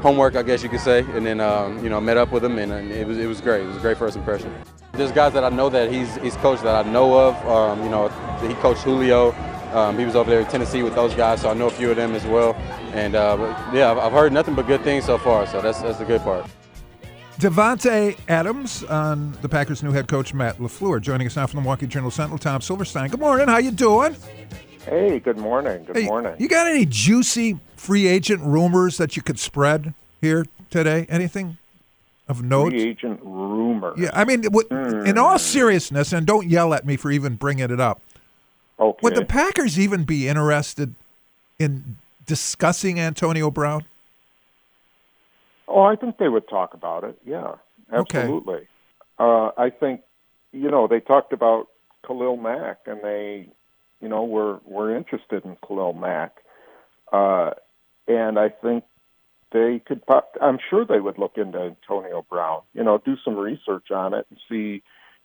homework, 0.00 0.34
I 0.34 0.42
guess 0.42 0.62
you 0.62 0.70
could 0.70 0.80
say, 0.80 1.00
and 1.14 1.26
then 1.26 1.40
um, 1.40 1.82
you 1.84 1.90
know 1.90 2.00
met 2.00 2.16
up 2.16 2.32
with 2.32 2.42
him, 2.42 2.58
and, 2.58 2.72
and 2.72 2.90
it 2.90 3.06
was 3.06 3.18
it 3.18 3.26
was 3.26 3.42
great. 3.42 3.64
It 3.64 3.66
was 3.66 3.76
a 3.76 3.80
great 3.80 3.98
first 3.98 4.16
impression. 4.16 4.54
There's 4.92 5.12
guys 5.12 5.34
that 5.34 5.44
I 5.44 5.50
know 5.50 5.68
that 5.68 5.92
he's 5.92 6.14
he's 6.16 6.36
coached 6.36 6.62
that 6.62 6.86
I 6.86 6.90
know 6.90 7.18
of. 7.18 7.34
Um, 7.46 7.82
you 7.82 7.90
know, 7.90 8.08
he 8.40 8.54
coached 8.54 8.82
Julio. 8.82 9.32
Um, 9.74 9.98
he 9.98 10.06
was 10.06 10.16
over 10.16 10.30
there 10.30 10.40
in 10.40 10.46
Tennessee 10.46 10.82
with 10.82 10.94
those 10.94 11.14
guys, 11.14 11.42
so 11.42 11.50
I 11.50 11.54
know 11.54 11.66
a 11.66 11.70
few 11.70 11.90
of 11.90 11.96
them 11.96 12.14
as 12.14 12.24
well. 12.24 12.54
And 12.96 13.14
uh, 13.14 13.36
yeah, 13.74 13.90
I've, 13.90 13.98
I've 13.98 14.12
heard 14.12 14.32
nothing 14.32 14.54
but 14.54 14.66
good 14.66 14.80
things 14.80 15.04
so 15.04 15.18
far, 15.18 15.46
so 15.46 15.60
that's 15.60 15.82
that's 15.82 15.98
the 15.98 16.06
good 16.06 16.22
part. 16.22 16.46
Davante 17.38 18.18
Adams 18.26 18.84
on 18.84 19.36
the 19.42 19.48
Packers' 19.50 19.82
new 19.82 19.92
head 19.92 20.08
coach 20.08 20.32
Matt 20.32 20.56
LaFleur 20.56 21.02
joining 21.02 21.26
us 21.26 21.36
now 21.36 21.46
from 21.46 21.58
the 21.58 21.60
Milwaukee 21.60 21.86
Journal 21.86 22.10
Sentinel. 22.10 22.38
Tom 22.38 22.62
Silverstein. 22.62 23.10
Good 23.10 23.20
morning. 23.20 23.48
How 23.48 23.58
you 23.58 23.70
doing? 23.70 24.16
Hey, 24.86 25.18
good 25.18 25.36
morning. 25.36 25.84
Good 25.84 25.96
Hey, 25.96 26.06
morning. 26.06 26.36
You 26.38 26.48
got 26.48 26.66
any 26.68 26.86
juicy 26.86 27.58
free 27.76 28.06
agent 28.06 28.40
rumors 28.42 28.96
that 28.96 29.14
you 29.14 29.20
could 29.22 29.38
spread 29.38 29.92
here 30.22 30.46
today? 30.70 31.04
Anything 31.10 31.58
of 32.28 32.42
note? 32.42 32.70
Free 32.70 32.80
agent 32.80 33.20
rumor. 33.22 33.92
Yeah, 33.98 34.10
I 34.14 34.24
mean, 34.24 34.44
what, 34.44 34.70
in 34.70 35.18
all 35.18 35.38
seriousness, 35.38 36.14
and 36.14 36.26
don't 36.26 36.46
yell 36.46 36.72
at 36.72 36.86
me 36.86 36.96
for 36.96 37.10
even 37.10 37.34
bringing 37.34 37.70
it 37.70 37.80
up. 37.80 38.00
Okay. 38.80 38.98
Would 39.02 39.16
the 39.16 39.26
Packers 39.26 39.78
even 39.78 40.04
be 40.04 40.28
interested 40.28 40.94
in 41.58 41.98
discussing 42.26 43.00
Antonio 43.00 43.50
Brown? 43.50 43.84
Oh, 45.68 45.82
I 45.82 45.96
think 45.96 46.18
they 46.18 46.28
would 46.28 46.48
talk 46.48 46.74
about 46.74 47.04
it. 47.04 47.18
Yeah, 47.24 47.54
Okay. 47.92 48.18
absolutely. 48.20 48.68
Uh, 49.18 49.50
I 49.56 49.70
think, 49.70 50.02
you 50.52 50.70
know, 50.70 50.86
they 50.86 51.00
talked 51.00 51.32
about 51.32 51.68
Khalil 52.06 52.36
Mack, 52.36 52.78
and 52.86 53.00
they, 53.02 53.48
you 54.00 54.08
know, 54.08 54.24
were 54.24 54.60
were 54.64 54.94
interested 54.96 55.44
in 55.44 55.56
Khalil 55.66 55.92
Mack, 55.94 56.36
uh, 57.12 57.50
and 58.06 58.38
I 58.38 58.50
think 58.50 58.84
they 59.52 59.80
could. 59.84 60.02
I'm 60.40 60.58
sure 60.70 60.84
they 60.84 61.00
would 61.00 61.18
look 61.18 61.36
into 61.36 61.58
Antonio 61.58 62.24
Brown. 62.28 62.60
You 62.74 62.84
know, 62.84 62.98
do 62.98 63.16
some 63.24 63.36
research 63.36 63.90
on 63.90 64.14
it 64.14 64.26
and 64.30 64.38
see, 64.48 64.82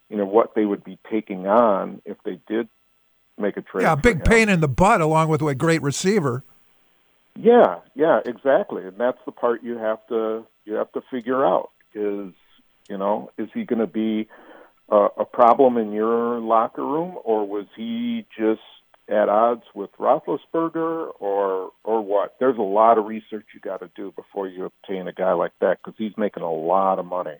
you 0.09 0.17
know, 0.17 0.25
what 0.25 0.55
they 0.55 0.65
would 0.65 0.83
be 0.83 0.97
taking 1.09 1.47
on 1.47 2.01
if 2.05 2.17
they 2.23 2.39
did 2.47 2.67
make 3.37 3.57
a 3.57 3.61
trade. 3.61 3.83
Yeah, 3.83 3.95
big 3.95 4.23
pain 4.23 4.49
in 4.49 4.61
the 4.61 4.67
butt, 4.67 5.01
along 5.01 5.27
with 5.27 5.41
a 5.41 5.55
great 5.55 5.81
receiver. 5.81 6.43
Yeah, 7.35 7.79
yeah, 7.95 8.19
exactly. 8.25 8.83
And 8.83 8.97
that's 8.97 9.17
the 9.25 9.31
part 9.31 9.63
you 9.63 9.77
have 9.77 10.05
to 10.07 10.45
you 10.65 10.73
have 10.75 10.91
to 10.93 11.01
figure 11.09 11.45
out 11.45 11.71
is, 11.93 12.33
you 12.89 12.97
know, 12.97 13.31
is 13.37 13.49
he 13.53 13.63
going 13.63 13.79
to 13.79 13.87
be 13.87 14.27
a, 14.89 15.07
a 15.17 15.25
problem 15.25 15.77
in 15.77 15.91
your 15.91 16.39
locker 16.39 16.85
room 16.85 17.17
or 17.23 17.47
was 17.47 17.65
he 17.75 18.25
just 18.37 18.61
at 19.09 19.27
odds 19.29 19.63
with 19.73 19.89
Roethlisberger 19.99 21.11
or 21.19 21.71
or 21.83 22.01
what? 22.01 22.35
There's 22.39 22.57
a 22.57 22.61
lot 22.61 22.97
of 22.97 23.05
research 23.05 23.45
you 23.53 23.59
got 23.61 23.79
to 23.79 23.89
do 23.95 24.13
before 24.15 24.47
you 24.47 24.65
obtain 24.65 25.07
a 25.07 25.13
guy 25.13 25.33
like 25.33 25.53
that 25.61 25.77
because 25.83 25.95
he's 25.97 26.13
making 26.17 26.43
a 26.43 26.53
lot 26.53 26.99
of 26.99 27.05
money. 27.05 27.37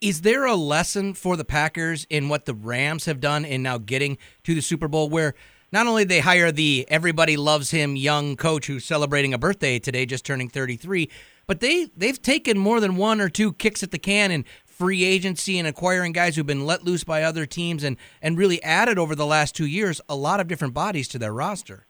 Is 0.00 0.22
there 0.22 0.44
a 0.44 0.56
lesson 0.56 1.14
for 1.14 1.36
the 1.36 1.44
Packers 1.44 2.08
in 2.10 2.28
what 2.28 2.44
the 2.44 2.54
Rams 2.54 3.04
have 3.04 3.20
done 3.20 3.44
in 3.44 3.62
now 3.62 3.78
getting 3.78 4.18
to 4.42 4.52
the 4.52 4.60
Super 4.60 4.88
Bowl 4.88 5.08
where 5.08 5.34
not 5.72 5.86
only 5.86 6.04
they 6.04 6.20
hire 6.20 6.52
the 6.52 6.86
everybody 6.88 7.36
loves 7.36 7.70
him 7.70 7.96
young 7.96 8.36
coach 8.36 8.66
who's 8.66 8.84
celebrating 8.84 9.34
a 9.34 9.38
birthday 9.38 9.78
today 9.78 10.06
just 10.06 10.24
turning 10.24 10.48
33, 10.48 11.08
but 11.46 11.60
they 11.60 11.88
they've 11.96 12.20
taken 12.20 12.58
more 12.58 12.80
than 12.80 12.96
one 12.96 13.20
or 13.20 13.28
two 13.28 13.52
kicks 13.52 13.82
at 13.82 13.90
the 13.90 13.98
can 13.98 14.30
and 14.30 14.44
free 14.66 15.04
agency 15.04 15.58
and 15.58 15.68
acquiring 15.68 16.12
guys 16.12 16.36
who've 16.36 16.46
been 16.46 16.66
let 16.66 16.84
loose 16.84 17.04
by 17.04 17.22
other 17.22 17.46
teams 17.46 17.84
and, 17.84 17.96
and 18.20 18.36
really 18.38 18.62
added 18.62 18.98
over 18.98 19.14
the 19.14 19.26
last 19.26 19.54
two 19.54 19.66
years 19.66 20.00
a 20.08 20.16
lot 20.16 20.40
of 20.40 20.48
different 20.48 20.74
bodies 20.74 21.08
to 21.08 21.18
their 21.18 21.32
roster. 21.32 21.86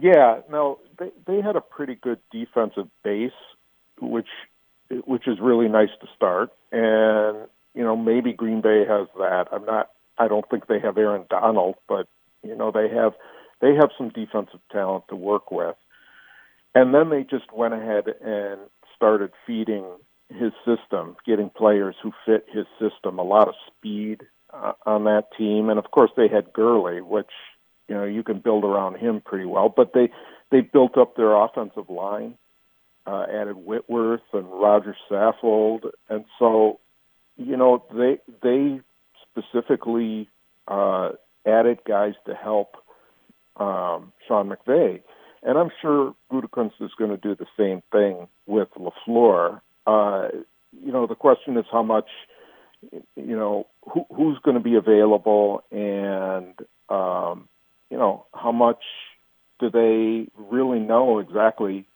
Yeah, 0.00 0.40
no, 0.50 0.78
they 0.98 1.10
they 1.26 1.40
had 1.40 1.56
a 1.56 1.60
pretty 1.60 1.96
good 1.96 2.18
defensive 2.30 2.88
base, 3.02 3.32
which 4.00 4.28
which 5.04 5.26
is 5.26 5.38
really 5.40 5.68
nice 5.68 5.90
to 6.00 6.06
start. 6.14 6.50
And 6.72 7.48
you 7.74 7.84
know, 7.84 7.96
maybe 7.96 8.32
Green 8.32 8.60
Bay 8.60 8.84
has 8.88 9.08
that. 9.18 9.46
I'm 9.52 9.64
not. 9.64 9.90
I 10.16 10.28
don't 10.28 10.48
think 10.48 10.66
they 10.66 10.80
have 10.80 10.98
Aaron 10.98 11.26
Donald, 11.28 11.76
but 11.88 12.08
you 12.42 12.54
know, 12.54 12.70
they 12.70 12.88
have 12.88 13.14
they 13.60 13.74
have 13.74 13.90
some 13.96 14.10
defensive 14.10 14.60
talent 14.70 15.04
to 15.08 15.16
work 15.16 15.50
with. 15.50 15.76
And 16.74 16.94
then 16.94 17.10
they 17.10 17.24
just 17.24 17.52
went 17.52 17.74
ahead 17.74 18.04
and 18.22 18.60
started 18.94 19.30
feeding 19.46 19.84
his 20.28 20.52
system, 20.64 21.16
getting 21.26 21.50
players 21.50 21.96
who 22.02 22.12
fit 22.26 22.46
his 22.52 22.66
system. 22.78 23.18
A 23.18 23.22
lot 23.22 23.48
of 23.48 23.54
speed 23.66 24.22
uh, 24.52 24.72
on 24.86 25.04
that 25.04 25.28
team, 25.36 25.70
and 25.70 25.78
of 25.78 25.90
course 25.90 26.10
they 26.16 26.28
had 26.28 26.52
Gurley, 26.52 27.00
which 27.00 27.30
you 27.88 27.94
know 27.94 28.04
you 28.04 28.22
can 28.22 28.40
build 28.40 28.64
around 28.64 28.96
him 28.96 29.20
pretty 29.24 29.46
well. 29.46 29.72
But 29.74 29.92
they 29.92 30.10
they 30.50 30.60
built 30.60 30.96
up 30.98 31.16
their 31.16 31.34
offensive 31.34 31.88
line, 31.88 32.34
uh, 33.06 33.26
added 33.32 33.56
Whitworth 33.56 34.22
and 34.32 34.46
Roger 34.50 34.96
Saffold, 35.10 35.90
and 36.08 36.24
so 36.38 36.80
you 37.36 37.56
know 37.56 37.84
they 37.92 38.18
they 38.42 38.80
specifically 39.30 40.28
uh, 40.66 41.12
added 41.48 41.78
guys 41.86 42.14
to 42.26 42.34
help 42.34 42.76
um, 43.56 44.12
Sean 44.26 44.50
McVay. 44.50 45.02
And 45.42 45.56
I'm 45.56 45.70
sure 45.80 46.14
Gutekunst 46.32 46.80
is 46.80 46.90
going 46.98 47.10
to 47.10 47.16
do 47.16 47.34
the 47.34 47.46
same 47.56 47.82
thing 47.92 48.28
with 48.46 48.68
LaFleur. 48.76 49.60
Uh, 49.86 50.28
you 50.72 50.92
know, 50.92 51.06
the 51.06 51.14
question 51.14 51.56
is 51.56 51.64
how 51.70 51.82
much, 51.82 52.08
you 52.92 53.36
know, 53.36 53.66
who, 53.92 54.04
who's 54.14 54.38
going 54.42 54.56
to 54.56 54.62
be 54.62 54.74
available 54.74 55.62
and, 55.70 56.54
um, 56.88 57.48
you 57.90 57.96
know, 57.96 58.26
how 58.34 58.52
much 58.52 58.82
do 59.60 59.70
they 59.70 60.30
really 60.36 60.78
know 60.78 61.18
exactly 61.18 61.86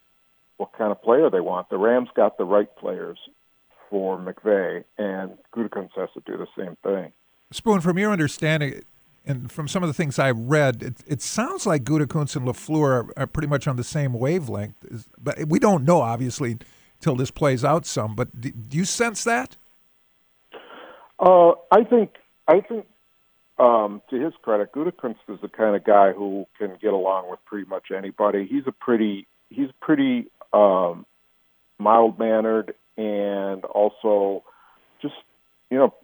what 0.57 0.72
kind 0.76 0.92
of 0.92 1.03
player 1.03 1.28
they 1.30 1.40
want? 1.40 1.68
The 1.70 1.78
Rams 1.78 2.09
got 2.14 2.38
the 2.38 2.44
right 2.44 2.74
players 2.76 3.18
for 3.90 4.18
McVay, 4.18 4.84
and 4.96 5.32
Gutekunst 5.55 5.90
has 5.96 6.09
to 6.14 6.22
do 6.24 6.38
the 6.38 6.46
same 6.57 6.76
thing. 6.82 7.12
Spoon, 7.53 7.80
from 7.80 7.98
your 7.98 8.11
understanding, 8.11 8.82
and 9.25 9.51
from 9.51 9.68
some 9.68 9.83
of 9.83 9.89
the 9.89 9.95
things 9.95 10.18
I've 10.18 10.39
read, 10.39 10.83
it, 10.83 10.95
it 11.07 11.23
sounds 11.23 11.66
like 11.66 11.85
Gutekunst 11.85 12.37
and 12.37 12.47
Lafleur 12.47 12.83
are, 12.83 13.12
are, 13.16 13.27
pretty 13.27 13.49
much 13.49 13.68
on 13.68 13.77
the 13.77 13.85
same 13.85 14.12
wavelength. 14.14 14.75
But 15.18 15.47
we 15.47 15.59
don't 15.59 15.85
know, 15.85 16.01
obviously, 16.01 16.59
till 17.01 17.14
this 17.14 17.31
plays 17.31 17.64
out 17.64 17.87
some. 17.87 18.14
But 18.14 18.41
do, 18.41 18.51
do 18.51 18.77
you 18.77 18.85
sense 18.85 19.25
that? 19.25 19.57
Uh, 21.18 21.53
I 21.70 21.85
think 21.85 22.16
I 22.49 22.61
think 22.61 22.87
um, 23.59 24.03
to 24.11 24.16
his 24.16 24.33
credit, 24.43 24.73
Gutekunst 24.73 25.16
is 25.29 25.39
the 25.41 25.49
kind 25.49 25.77
of 25.77 25.85
guy 25.85 26.12
who 26.12 26.47
can 26.59 26.77
get 26.83 26.93
along 26.93 27.31
with 27.31 27.39
pretty 27.45 27.68
much 27.68 27.93
anybody. 27.97 28.47
He's 28.51 28.66
a 28.66 28.73
pretty 28.73 29.29
he's 29.51 29.68
pretty 29.81 30.31
um, 30.53 31.07
mild 31.79 32.18
mannered 32.18 32.75
and 32.97 33.64
also 33.64 34.43
just 35.01 35.14
you 35.70 35.79
know 35.79 35.95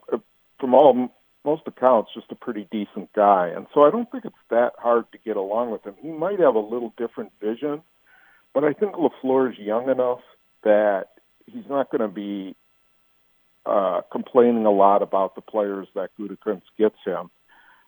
from 0.60 0.74
all 0.74 1.10
most 1.44 1.62
accounts, 1.66 2.10
just 2.14 2.30
a 2.30 2.34
pretty 2.34 2.68
decent 2.70 3.12
guy. 3.14 3.48
And 3.54 3.66
so 3.72 3.82
I 3.82 3.90
don't 3.90 4.10
think 4.10 4.24
it's 4.24 4.34
that 4.50 4.72
hard 4.78 5.10
to 5.12 5.18
get 5.18 5.36
along 5.36 5.70
with 5.70 5.84
him. 5.84 5.94
He 6.00 6.08
might 6.08 6.40
have 6.40 6.54
a 6.54 6.60
little 6.60 6.92
different 6.98 7.32
vision, 7.40 7.82
but 8.54 8.64
I 8.64 8.72
think 8.72 8.94
LaFleur 8.94 9.52
is 9.52 9.58
young 9.58 9.88
enough 9.88 10.20
that 10.64 11.06
he's 11.46 11.64
not 11.68 11.90
going 11.90 12.02
to 12.02 12.08
be 12.08 12.56
uh, 13.64 14.00
complaining 14.10 14.66
a 14.66 14.70
lot 14.70 15.02
about 15.02 15.34
the 15.34 15.40
players 15.40 15.88
that 15.94 16.10
Gutekunst 16.18 16.62
gets 16.78 16.96
him. 17.04 17.30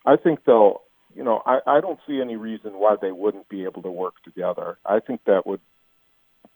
I 0.05 0.15
think 0.15 0.45
they'll, 0.45 0.81
you 1.15 1.23
know, 1.23 1.41
I, 1.45 1.59
I 1.67 1.81
don't 1.81 1.99
see 2.07 2.21
any 2.21 2.37
reason 2.37 2.73
why 2.73 2.95
they 3.01 3.11
wouldn't 3.11 3.49
be 3.49 3.63
able 3.65 3.81
to 3.83 3.91
work 3.91 4.15
together. 4.23 4.77
I 4.85 4.99
think 4.99 5.21
that 5.25 5.45
would, 5.45 5.59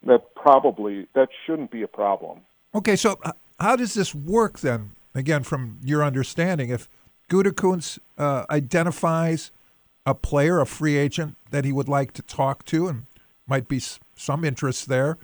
that 0.05 0.33
probably, 0.35 1.07
that 1.13 1.29
shouldn't 1.45 1.71
be 1.71 1.83
a 1.83 1.87
problem. 1.87 2.41
Okay, 2.73 2.95
so 2.95 3.19
how 3.59 3.75
does 3.75 3.93
this 3.93 4.15
work 4.15 4.59
then? 4.59 4.91
Again, 5.15 5.43
from 5.43 5.79
your 5.81 6.03
understanding, 6.03 6.69
if 6.69 6.89
Gutekunst 7.29 7.99
uh, 8.17 8.45
identifies 8.49 9.51
a 10.05 10.13
player, 10.13 10.59
a 10.59 10.65
free 10.65 10.97
agent 10.97 11.37
that 11.49 11.65
he 11.65 11.71
would 11.71 11.89
like 11.89 12.11
to 12.13 12.21
talk 12.21 12.65
to, 12.65 12.87
and 12.87 13.05
might 13.47 13.67
be 13.67 13.81
some 14.15 14.43
interest 14.43 14.87
there. 14.87 15.17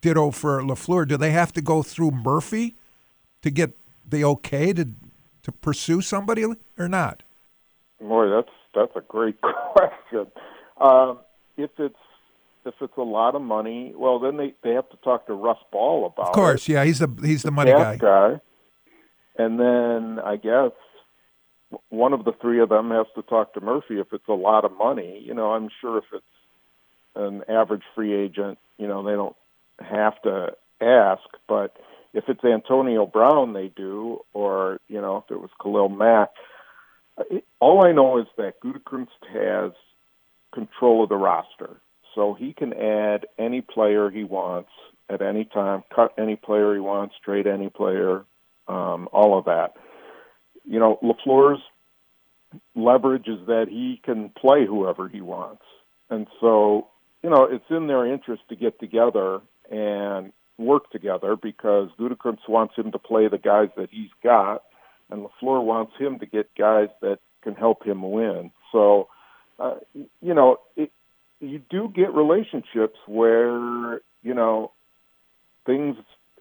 Ditto 0.00 0.30
for 0.30 0.62
Lafleur. 0.62 1.06
Do 1.06 1.16
they 1.16 1.30
have 1.30 1.52
to 1.52 1.60
go 1.60 1.82
through 1.82 2.10
Murphy 2.12 2.76
to 3.42 3.50
get 3.50 3.76
the 4.08 4.24
okay 4.24 4.72
to 4.72 4.88
to 5.42 5.52
pursue 5.52 6.00
somebody 6.00 6.44
or 6.78 6.88
not? 6.88 7.22
Boy, 8.00 8.28
that's 8.28 8.50
that's 8.74 8.92
a 8.96 9.00
great 9.00 9.36
question. 9.72 10.26
Um, 10.80 11.18
if 11.56 11.70
it's 11.78 11.94
if 12.64 12.74
it's 12.80 12.96
a 12.96 13.02
lot 13.02 13.34
of 13.34 13.42
money, 13.42 13.92
well, 13.96 14.18
then 14.18 14.36
they, 14.36 14.54
they 14.62 14.74
have 14.74 14.88
to 14.90 14.96
talk 14.98 15.26
to 15.28 15.34
Russ 15.34 15.58
Ball 15.70 16.06
about. 16.06 16.26
It. 16.26 16.28
Of 16.28 16.34
course, 16.34 16.68
it. 16.68 16.72
yeah, 16.72 16.84
he's 16.84 16.98
the 16.98 17.08
he's 17.22 17.42
the, 17.42 17.48
the 17.48 17.52
money 17.52 17.72
guy. 17.72 17.96
guy. 17.96 18.40
And 19.38 19.60
then 19.60 20.18
I 20.24 20.36
guess 20.36 20.72
one 21.88 22.12
of 22.12 22.24
the 22.24 22.32
three 22.40 22.60
of 22.60 22.68
them 22.68 22.90
has 22.90 23.06
to 23.16 23.22
talk 23.22 23.54
to 23.54 23.60
Murphy 23.60 23.98
if 23.98 24.12
it's 24.12 24.28
a 24.28 24.32
lot 24.32 24.64
of 24.64 24.76
money. 24.76 25.22
You 25.24 25.34
know, 25.34 25.52
I'm 25.52 25.68
sure 25.80 25.98
if 25.98 26.04
it's 26.12 26.24
an 27.14 27.42
average 27.48 27.82
free 27.94 28.14
agent, 28.14 28.58
you 28.78 28.86
know, 28.86 29.02
they 29.02 29.12
don't 29.12 29.36
have 29.80 30.20
to 30.22 30.52
ask, 30.80 31.22
but 31.48 31.76
if 32.12 32.24
it's 32.28 32.44
Antonio 32.44 33.06
Brown, 33.06 33.52
they 33.52 33.68
do, 33.68 34.20
or 34.32 34.80
you 34.88 35.00
know, 35.00 35.18
if 35.18 35.30
it 35.30 35.40
was 35.40 35.50
Khalil 35.62 35.88
Mack. 35.88 36.30
All 37.60 37.86
I 37.86 37.92
know 37.92 38.18
is 38.18 38.26
that 38.36 38.60
Gutekunst 38.60 39.08
has 39.32 39.72
control 40.52 41.02
of 41.02 41.08
the 41.08 41.16
roster, 41.16 41.80
so 42.14 42.34
he 42.34 42.52
can 42.52 42.72
add 42.72 43.26
any 43.38 43.60
player 43.60 44.10
he 44.10 44.24
wants 44.24 44.70
at 45.08 45.22
any 45.22 45.44
time, 45.44 45.82
cut 45.94 46.12
any 46.18 46.36
player 46.36 46.74
he 46.74 46.80
wants, 46.80 47.14
trade 47.24 47.46
any 47.46 47.68
player, 47.70 48.24
um, 48.68 49.08
all 49.12 49.38
of 49.38 49.44
that 49.46 49.74
you 50.66 50.80
know, 50.80 50.98
LaFleur's 51.02 51.62
leverage 52.74 53.28
is 53.28 53.46
that 53.46 53.66
he 53.68 54.00
can 54.04 54.30
play 54.30 54.66
whoever 54.66 55.08
he 55.08 55.20
wants. 55.20 55.62
And 56.10 56.26
so, 56.40 56.88
you 57.22 57.30
know, 57.30 57.44
it's 57.44 57.64
in 57.70 57.86
their 57.86 58.06
interest 58.06 58.42
to 58.48 58.56
get 58.56 58.78
together 58.78 59.40
and 59.70 60.32
work 60.58 60.90
together 60.90 61.36
because 61.36 61.88
Gutekunst 61.98 62.48
wants 62.48 62.74
him 62.76 62.92
to 62.92 62.98
play 62.98 63.28
the 63.28 63.38
guys 63.38 63.68
that 63.76 63.90
he's 63.90 64.10
got, 64.22 64.62
and 65.10 65.24
LaFleur 65.24 65.62
wants 65.64 65.92
him 65.98 66.18
to 66.18 66.26
get 66.26 66.50
guys 66.56 66.88
that 67.00 67.18
can 67.42 67.54
help 67.54 67.84
him 67.84 68.10
win. 68.10 68.50
So, 68.72 69.08
uh, 69.58 69.76
you 69.94 70.34
know, 70.34 70.58
it, 70.76 70.90
you 71.40 71.60
do 71.70 71.92
get 71.94 72.12
relationships 72.14 72.98
where, 73.06 74.00
you 74.22 74.34
know, 74.34 74.72
things 75.64 75.96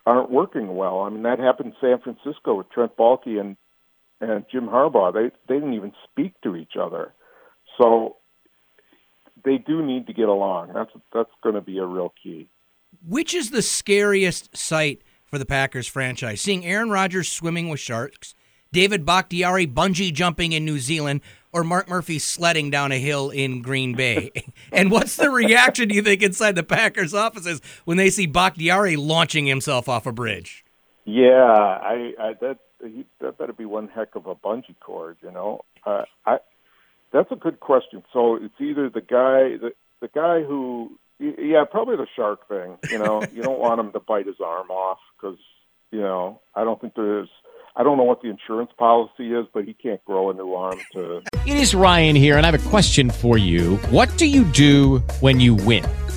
aren't 0.05 0.31
working 0.31 0.75
well. 0.75 1.01
I 1.01 1.09
mean, 1.09 1.23
that 1.23 1.39
happened 1.39 1.73
in 1.73 1.75
San 1.81 1.99
Francisco 1.99 2.55
with 2.55 2.69
Trent 2.69 2.95
Baalke 2.95 3.39
and 3.39 3.57
and 4.21 4.45
Jim 4.51 4.67
Harbaugh, 4.67 5.13
they 5.13 5.31
they 5.47 5.59
didn't 5.59 5.73
even 5.73 5.93
speak 6.09 6.33
to 6.43 6.55
each 6.55 6.73
other. 6.79 7.13
So 7.77 8.17
they 9.43 9.57
do 9.57 9.85
need 9.85 10.07
to 10.07 10.13
get 10.13 10.29
along. 10.29 10.71
That's 10.73 10.91
that's 11.13 11.31
going 11.43 11.55
to 11.55 11.61
be 11.61 11.77
a 11.79 11.85
real 11.85 12.13
key. 12.21 12.49
Which 13.05 13.33
is 13.33 13.51
the 13.51 13.61
scariest 13.61 14.55
sight 14.55 15.01
for 15.25 15.37
the 15.37 15.45
Packers 15.45 15.87
franchise? 15.87 16.41
Seeing 16.41 16.65
Aaron 16.65 16.89
Rodgers 16.89 17.29
swimming 17.29 17.67
with 17.69 17.79
sharks, 17.79 18.33
David 18.75 19.05
Bakhtiari 19.05 19.65
bungee 19.67 20.13
jumping 20.13 20.51
in 20.51 20.65
New 20.65 20.79
Zealand, 20.79 21.21
or 21.53 21.63
Mark 21.63 21.87
Murphy 21.87 22.19
sledding 22.19 22.69
down 22.69 22.91
a 22.91 22.99
hill 22.99 23.29
in 23.29 23.61
Green 23.61 23.95
Bay? 23.95 24.33
and 24.73 24.91
what's 24.91 25.15
the 25.15 25.29
reaction 25.29 25.87
do 25.87 25.95
you 25.95 26.01
think 26.01 26.21
inside 26.21 26.55
the 26.55 26.63
Packers 26.63 27.13
offices 27.13 27.61
when 27.85 27.95
they 27.95 28.09
see 28.09 28.25
Bakhtiari 28.25 28.97
launching 28.97 29.45
himself 29.45 29.87
off 29.87 30.05
a 30.05 30.11
bridge? 30.11 30.65
Yeah, 31.05 31.31
I, 31.31 32.15
I 32.19 32.33
that 32.41 32.57
he, 32.83 33.05
that 33.21 33.37
better 33.37 33.53
be 33.53 33.63
one 33.63 33.87
heck 33.87 34.13
of 34.15 34.25
a 34.25 34.35
bungee 34.35 34.75
cord, 34.81 35.15
you 35.23 35.31
know. 35.31 35.63
Uh, 35.85 36.03
I 36.25 36.39
that's 37.13 37.31
a 37.31 37.37
good 37.37 37.61
question. 37.61 38.03
So 38.11 38.35
it's 38.35 38.59
either 38.59 38.89
the 38.89 38.99
guy 38.99 39.55
the 39.55 39.71
the 40.01 40.09
guy 40.13 40.43
who 40.43 40.99
yeah 41.17 41.63
probably 41.63 41.95
the 41.95 42.07
shark 42.13 42.45
thing. 42.49 42.77
You 42.91 42.99
know, 42.99 43.23
you 43.33 43.41
don't 43.41 43.59
want 43.59 43.79
him 43.79 43.93
to 43.93 44.01
bite 44.01 44.27
his 44.27 44.41
arm 44.43 44.69
off 44.69 44.99
because 45.15 45.39
you 45.91 46.01
know 46.01 46.41
I 46.53 46.65
don't 46.65 46.81
think 46.81 46.95
there's 46.95 47.29
I 47.77 47.83
don't 47.83 47.97
know 47.97 48.03
what 48.03 48.21
the 48.21 48.29
insurance 48.29 48.71
policy 48.77 49.33
is, 49.33 49.45
but 49.53 49.65
he 49.65 49.73
can't 49.73 50.03
grow 50.05 50.29
a 50.29 50.33
new 50.33 50.53
arm 50.53 50.79
to. 50.93 51.21
It 51.45 51.57
is 51.57 51.75
Ryan 51.75 52.15
here, 52.15 52.37
and 52.37 52.45
I 52.45 52.51
have 52.51 52.65
a 52.65 52.69
question 52.69 53.09
for 53.09 53.37
you. 53.37 53.75
What 53.89 54.17
do 54.17 54.27
you 54.27 54.45
do 54.45 54.99
when 55.19 55.41
you 55.41 55.55
win? 55.55 55.83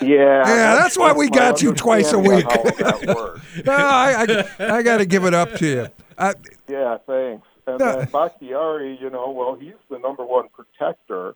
Yeah. 0.00 0.08
Yeah, 0.48 0.74
that's 0.76 0.98
why 0.98 1.12
we 1.12 1.28
got 1.30 1.62
you 1.62 1.72
twice 1.74 2.12
a 2.12 2.18
week. 2.18 2.44
understanding 2.46 2.86
of 2.86 2.90
how 2.90 2.98
that 2.98 3.16
works. 3.16 3.40
no, 3.66 3.72
I 3.72 4.44
I, 4.58 4.76
I 4.78 4.82
got 4.82 4.98
to 4.98 5.06
give 5.06 5.24
it 5.24 5.34
up 5.34 5.52
to 5.54 5.66
you. 5.66 5.86
I, 6.18 6.34
Yeah, 6.68 6.98
thanks. 7.06 7.46
And 7.66 7.78
No. 7.78 7.96
then 7.98 8.08
Bakhtiari, 8.10 8.98
you 9.00 9.08
know, 9.10 9.30
well, 9.30 9.54
he's 9.54 9.72
the 9.90 9.98
number 9.98 10.24
one 10.24 10.48
protector, 10.52 11.34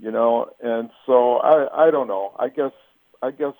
you 0.00 0.10
know, 0.10 0.50
and 0.62 0.90
so 1.06 1.38
I 1.38 1.86
I 1.88 1.90
don't 1.90 2.06
know. 2.08 2.32
I 2.38 2.48
guess 2.48 2.72
I 3.22 3.30
guess 3.32 3.54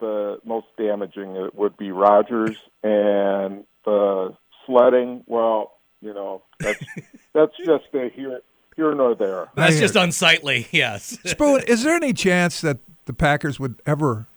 the 0.00 0.38
most 0.44 0.66
damaging 0.78 1.36
it 1.36 1.54
would 1.54 1.76
be 1.76 1.90
Rodgers 1.92 2.56
and 2.82 3.64
the 3.84 4.36
sledding. 4.66 5.22
Well, 5.26 5.72
you 6.00 6.12
know, 6.14 6.42
that's 6.58 6.80
that's 7.34 7.56
just 7.64 7.84
a 7.94 8.08
here 8.14 8.40
here 8.76 8.94
nor 8.94 9.14
there. 9.14 9.48
That's 9.54 9.78
just 9.78 9.96
unsightly. 9.96 10.66
Yes. 10.72 11.18
Spoon, 11.24 11.62
is 11.66 11.82
there 11.84 11.94
any 11.96 12.12
chance 12.12 12.60
that 12.62 12.78
the 13.10 13.16
Packers 13.16 13.58
would 13.58 13.82
ever 13.86 14.28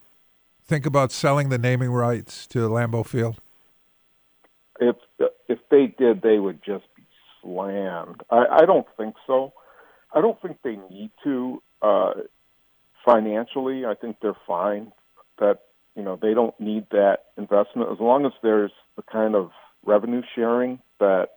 think 0.66 0.88
about 0.88 1.12
selling 1.12 1.50
the 1.50 1.60
naming 1.60 1.92
rights 1.92 2.48
to 2.48 2.68
Lambeau 2.68 3.06
Field? 3.06 3.40
if 4.80 4.96
if 5.48 5.60
they 5.70 5.94
did, 5.96 6.24
they 6.24 6.40
would 6.40 6.60
just 6.66 6.86
be 6.96 7.04
slammed. 7.40 8.22
I, 8.32 8.46
I 8.62 8.66
don't 8.66 8.88
think 8.98 9.14
so. 9.28 9.54
I 10.12 10.22
don't 10.22 10.42
think 10.42 10.58
they 10.64 10.78
need 10.90 11.12
to 11.24 11.62
uh, 11.84 12.14
financially. 13.06 13.86
I 13.86 13.94
think 13.94 14.18
they're 14.24 14.34
fine. 14.48 14.92
That 15.38 15.60
you 15.96 16.02
know 16.02 16.18
they 16.20 16.34
don't 16.34 16.60
need 16.60 16.88
that 16.90 17.26
investment 17.38 17.92
as 17.92 18.00
long 18.00 18.26
as 18.26 18.32
there's 18.42 18.72
the 18.96 19.04
kind 19.04 19.36
of 19.36 19.52
revenue 19.86 20.24
sharing 20.34 20.80
that 21.00 21.30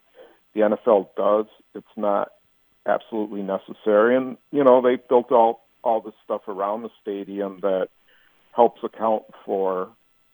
the 0.55 0.63
NFL 0.63 1.09
does. 1.19 1.47
It's 1.75 1.87
not 1.99 2.33
absolutely 2.87 3.43
necessary, 3.43 4.17
and 4.17 4.39
you 4.53 4.65
know 4.65 4.81
they 4.81 4.97
built 4.97 5.31
all 5.31 5.66
all 5.87 6.01
the 6.01 6.13
stuff 6.25 6.43
around 6.49 6.83
the 6.83 6.91
stadium 7.01 7.61
that 7.63 7.89
helps 8.51 8.83
account 8.83 9.23
for 9.45 9.89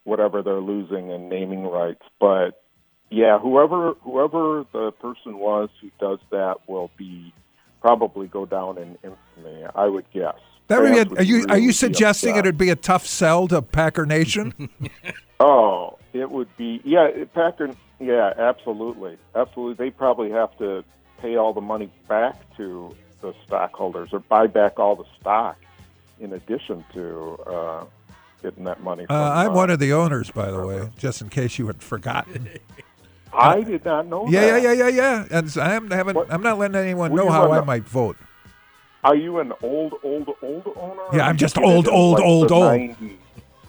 whatever 0.05 0.42
they're 0.42 0.61
losing 0.61 1.11
in 1.11 1.28
naming 1.28 1.64
rights. 1.64 2.03
But 2.18 2.62
yeah, 3.11 3.38
whoever 3.38 3.92
whoever 4.03 4.64
the 4.72 4.92
person 4.92 5.38
was 5.38 5.68
who 5.80 5.90
does 6.00 6.18
that 6.30 6.66
will 6.66 6.90
be 6.96 7.34
probably 7.82 8.28
go 8.28 8.46
down 8.46 8.78
in 8.78 8.96
infamy. 9.05 9.64
I 9.74 9.86
would 9.86 10.07
guess. 10.12 10.38
That 10.68 10.80
would 10.80 10.92
be 10.92 10.98
a, 10.98 11.05
would 11.05 11.18
are 11.18 11.22
you 11.22 11.46
are 11.50 11.59
you 11.59 11.72
suggesting 11.72 12.30
upset. 12.30 12.46
it'd 12.46 12.59
be 12.59 12.70
a 12.70 12.76
tough 12.76 13.07
sell 13.07 13.46
to 13.48 13.61
Packer 13.61 14.07
Nation? 14.07 14.55
Oh, 15.44 15.98
it 16.12 16.30
would 16.30 16.57
be 16.57 16.80
yeah, 16.84 17.09
Packer. 17.34 17.70
Yeah, 17.98 18.32
absolutely, 18.38 19.18
absolutely. 19.34 19.86
They 19.86 19.90
probably 19.90 20.30
have 20.30 20.57
to 20.59 20.84
pay 21.20 21.34
all 21.34 21.53
the 21.53 21.61
money 21.61 21.90
back 22.09 22.36
to 22.59 22.94
the 23.23 23.35
stockholders 23.47 24.11
or 24.12 24.18
buy 24.20 24.47
back 24.47 24.79
all 24.79 24.97
the 24.97 25.07
stock 25.18 25.57
in 26.20 26.33
addition 26.33 26.85
to 26.93 27.39
uh, 27.47 27.85
getting 28.43 28.64
that 28.64 28.83
money. 28.83 29.07
uh, 29.09 29.14
I'm 29.14 29.55
one 29.55 29.70
of 29.70 29.79
the 29.79 29.93
owners, 29.93 30.31
by 30.31 30.51
the 30.51 30.64
way, 30.66 30.91
just 30.99 31.23
in 31.23 31.31
case 31.31 31.59
you 31.59 31.66
had 31.68 31.83
forgotten. 31.83 32.49
I 33.33 33.62
did 33.62 33.85
not 33.85 34.07
know. 34.09 34.29
Yeah, 34.29 34.43
yeah, 34.43 34.53
that. 34.53 34.62
yeah, 34.62 34.73
yeah, 34.73 34.89
yeah. 34.89 35.27
And 35.31 35.51
so 35.51 35.62
I'm 35.62 35.91
having, 35.91 36.16
I'm 36.29 36.43
not 36.43 36.59
letting 36.59 36.77
anyone 36.77 37.14
know 37.14 37.31
how 37.31 37.51
I 37.51 37.64
might 37.64 37.85
vote. 37.85 38.18
Are 39.05 39.16
you 39.16 39.41
an 39.41 39.53
old, 39.62 39.95
old, 40.05 40.29
old 40.43 40.73
owner? 40.77 41.03
Yeah, 41.12 41.27
I'm 41.27 41.37
just 41.37 41.59
old, 41.59 41.89
old, 41.89 42.18
like, 42.18 42.25
old, 42.25 42.53
old. 42.53 42.73
90s? 42.73 43.16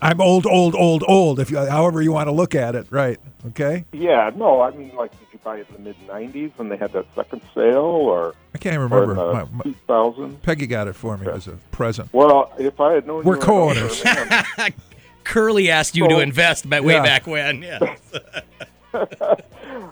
I'm 0.01 0.20
old, 0.20 0.45
old, 0.45 0.76
old, 0.76 1.04
old. 1.08 1.39
If 1.39 1.49
you, 1.49 1.58
however 1.58 2.01
you 2.01 2.12
want 2.12 2.28
to 2.28 2.34
look 2.34 2.54
at 2.54 2.76
it, 2.76 2.88
right? 2.89 3.20
Okay. 3.47 3.86
Yeah, 3.93 4.32
no, 4.36 4.62
I 4.62 4.72
mean, 4.72 4.93
like, 4.95 5.14
buy 5.44 5.58
it 5.58 5.68
in 5.70 5.84
the 5.84 5.89
mid 5.89 5.96
'90s 6.08 6.52
when 6.58 6.70
they 6.70 6.78
had 6.78 6.91
that 6.94 7.06
second 7.16 7.41
sale, 7.54 7.76
or 7.78 8.34
I 8.54 8.58
can't 8.58 8.78
or 8.78 8.82
remember. 8.82 9.12
in 9.12 9.18
My- 9.18 9.44
my- 9.52 9.64
2000? 9.64 10.41
Peggy 10.41 10.68
got 10.68 10.88
it 10.88 10.94
for 10.96 11.18
me 11.18 11.28
as 11.28 11.48
a 11.48 11.54
present. 11.72 12.10
Well, 12.14 12.52
if 12.58 12.80
I 12.80 12.94
had 12.94 13.08
known 13.08 13.24
We're 13.24 13.24
you 13.24 13.30
were 13.30 13.36
an 13.36 13.41
co-owners. 13.41 14.06
owner, 14.06 14.26
man, 14.58 14.74
Curly 15.24 15.70
asked 15.72 15.96
you 15.96 16.08
to 16.10 16.20
invest 16.20 16.66
way 16.66 16.82
Yeah. 16.94 17.04
back 17.04 17.28
when. 17.28 17.62
Yeah. 17.62 17.96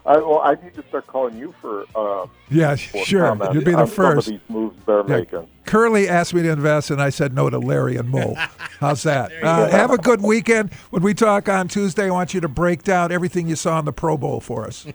I, 0.06 0.18
well, 0.18 0.42
I 0.44 0.56
need 0.64 0.74
to 0.76 0.84
start 0.90 1.08
calling 1.08 1.36
you 1.38 1.54
for. 1.60 1.86
Um, 1.98 2.30
Yeah, 2.50 2.76
for 2.76 3.04
sure. 3.04 3.54
You'd 3.54 3.66
be 3.66 3.72
the 3.72 3.78
on 3.80 3.88
Some 3.88 4.06
of 4.06 4.14
first. 4.16 4.28
these 4.30 4.40
moves 4.48 4.78
they're 4.86 5.00
Yeah, 5.08 5.18
making. 5.18 5.48
Curly 5.66 6.08
asked 6.08 6.34
me 6.36 6.44
to 6.44 6.50
invest, 6.52 6.92
and 6.92 7.02
I 7.02 7.10
said 7.10 7.34
no 7.34 7.50
to 7.50 7.58
Larry 7.58 7.96
and 7.98 8.10
Mo. 8.10 8.36
How's 8.80 9.02
that? 9.04 9.32
Uh, 9.44 9.70
have 9.70 9.90
a 9.92 9.98
good 9.98 10.22
weekend. 10.22 10.72
When 10.92 11.02
we 11.02 11.14
talk 11.16 11.50
on 11.50 11.68
Tuesday, 11.68 12.08
I 12.08 12.10
want 12.12 12.34
you 12.36 12.42
to 12.42 12.48
break 12.48 12.84
down 12.84 13.12
everything 13.12 13.48
you 13.48 13.56
saw 13.56 13.80
in 13.80 13.86
the 13.86 13.94
Pro 13.94 14.18
Bowl 14.18 14.40
for 14.40 14.66
us. 14.66 14.86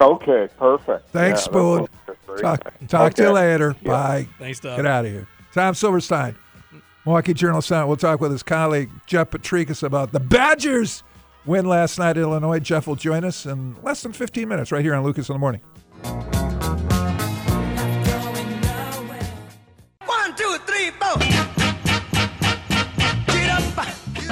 Okay, 0.00 0.48
perfect. 0.58 1.10
Thanks, 1.10 1.40
Yeah, 1.40 1.44
Spoon. 1.44 1.88
that's 2.06 2.18
great. 2.26 2.40
Talk, 2.40 2.72
talk 2.88 3.14
to 3.14 3.22
you 3.24 3.30
later. 3.32 3.76
Yeah. 3.82 3.90
Bye. 3.92 4.28
Thanks, 4.38 4.60
Tom. 4.60 4.76
Get 4.76 4.86
out 4.86 5.04
of 5.04 5.10
here. 5.10 5.28
Tom 5.52 5.74
Silverstein, 5.74 6.36
Milwaukee 7.04 7.34
Journal 7.34 7.60
Sentinel. 7.60 7.88
We'll 7.88 7.96
talk 7.96 8.20
with 8.20 8.32
his 8.32 8.42
colleague 8.42 8.90
Jeff 9.06 9.30
Potrykus 9.30 9.82
about 9.82 10.12
the 10.12 10.20
Badgers 10.20 11.02
win 11.44 11.66
last 11.66 11.98
night 11.98 12.16
in 12.16 12.22
Illinois. 12.22 12.60
Jeff 12.60 12.86
will 12.86 12.96
join 12.96 13.24
us 13.24 13.44
in 13.46 13.76
less 13.82 14.02
than 14.02 14.12
15 14.12 14.48
minutes 14.48 14.72
right 14.72 14.82
here 14.84 14.94
on 14.94 15.02
Lucas 15.04 15.28
in 15.28 15.34
the 15.34 15.38
Morning. 15.38 15.60
One, 20.06 20.34
two, 20.36 20.56
three, 20.66 20.90
four. 20.90 21.39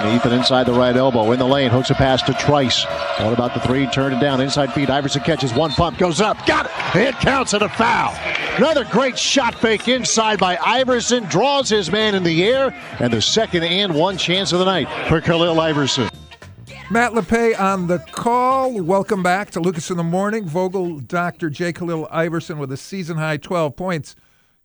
Ethan 0.06 0.32
inside 0.32 0.64
the 0.64 0.72
right 0.72 0.96
elbow 0.96 1.32
in 1.32 1.38
the 1.38 1.46
lane, 1.46 1.70
hooks 1.70 1.90
a 1.90 1.94
pass 1.94 2.22
to 2.22 2.32
Trice. 2.34 2.84
What 3.20 3.32
about 3.32 3.54
the 3.54 3.60
three? 3.60 3.86
Turned 3.88 4.14
it 4.14 4.20
down. 4.20 4.40
Inside 4.40 4.72
feed. 4.72 4.90
Iverson 4.90 5.22
catches 5.22 5.52
one 5.52 5.70
pump, 5.70 5.98
goes 5.98 6.20
up, 6.20 6.44
got 6.46 6.66
it. 6.66 7.08
It 7.08 7.14
counts 7.16 7.54
at 7.54 7.62
a 7.62 7.68
foul. 7.68 8.14
Another 8.56 8.84
great 8.84 9.18
shot 9.18 9.54
fake 9.54 9.88
inside 9.88 10.38
by 10.38 10.56
Iverson, 10.56 11.24
draws 11.24 11.68
his 11.68 11.90
man 11.90 12.14
in 12.14 12.22
the 12.22 12.44
air, 12.44 12.74
and 13.00 13.12
the 13.12 13.20
second 13.20 13.64
and 13.64 13.94
one 13.94 14.16
chance 14.16 14.52
of 14.52 14.58
the 14.58 14.64
night 14.64 14.88
for 15.08 15.20
Khalil 15.20 15.60
Iverson. 15.60 16.08
Matt 16.90 17.12
Lepay 17.12 17.58
on 17.58 17.86
the 17.86 17.98
call. 17.98 18.80
Welcome 18.80 19.22
back 19.22 19.50
to 19.50 19.60
Lucas 19.60 19.90
in 19.90 19.96
the 19.96 20.04
Morning. 20.04 20.46
Vogel, 20.46 21.00
Dr. 21.00 21.50
J. 21.50 21.72
Khalil 21.72 22.08
Iverson 22.10 22.58
with 22.58 22.72
a 22.72 22.76
season 22.76 23.18
high 23.18 23.36
12 23.36 23.76
points. 23.76 24.14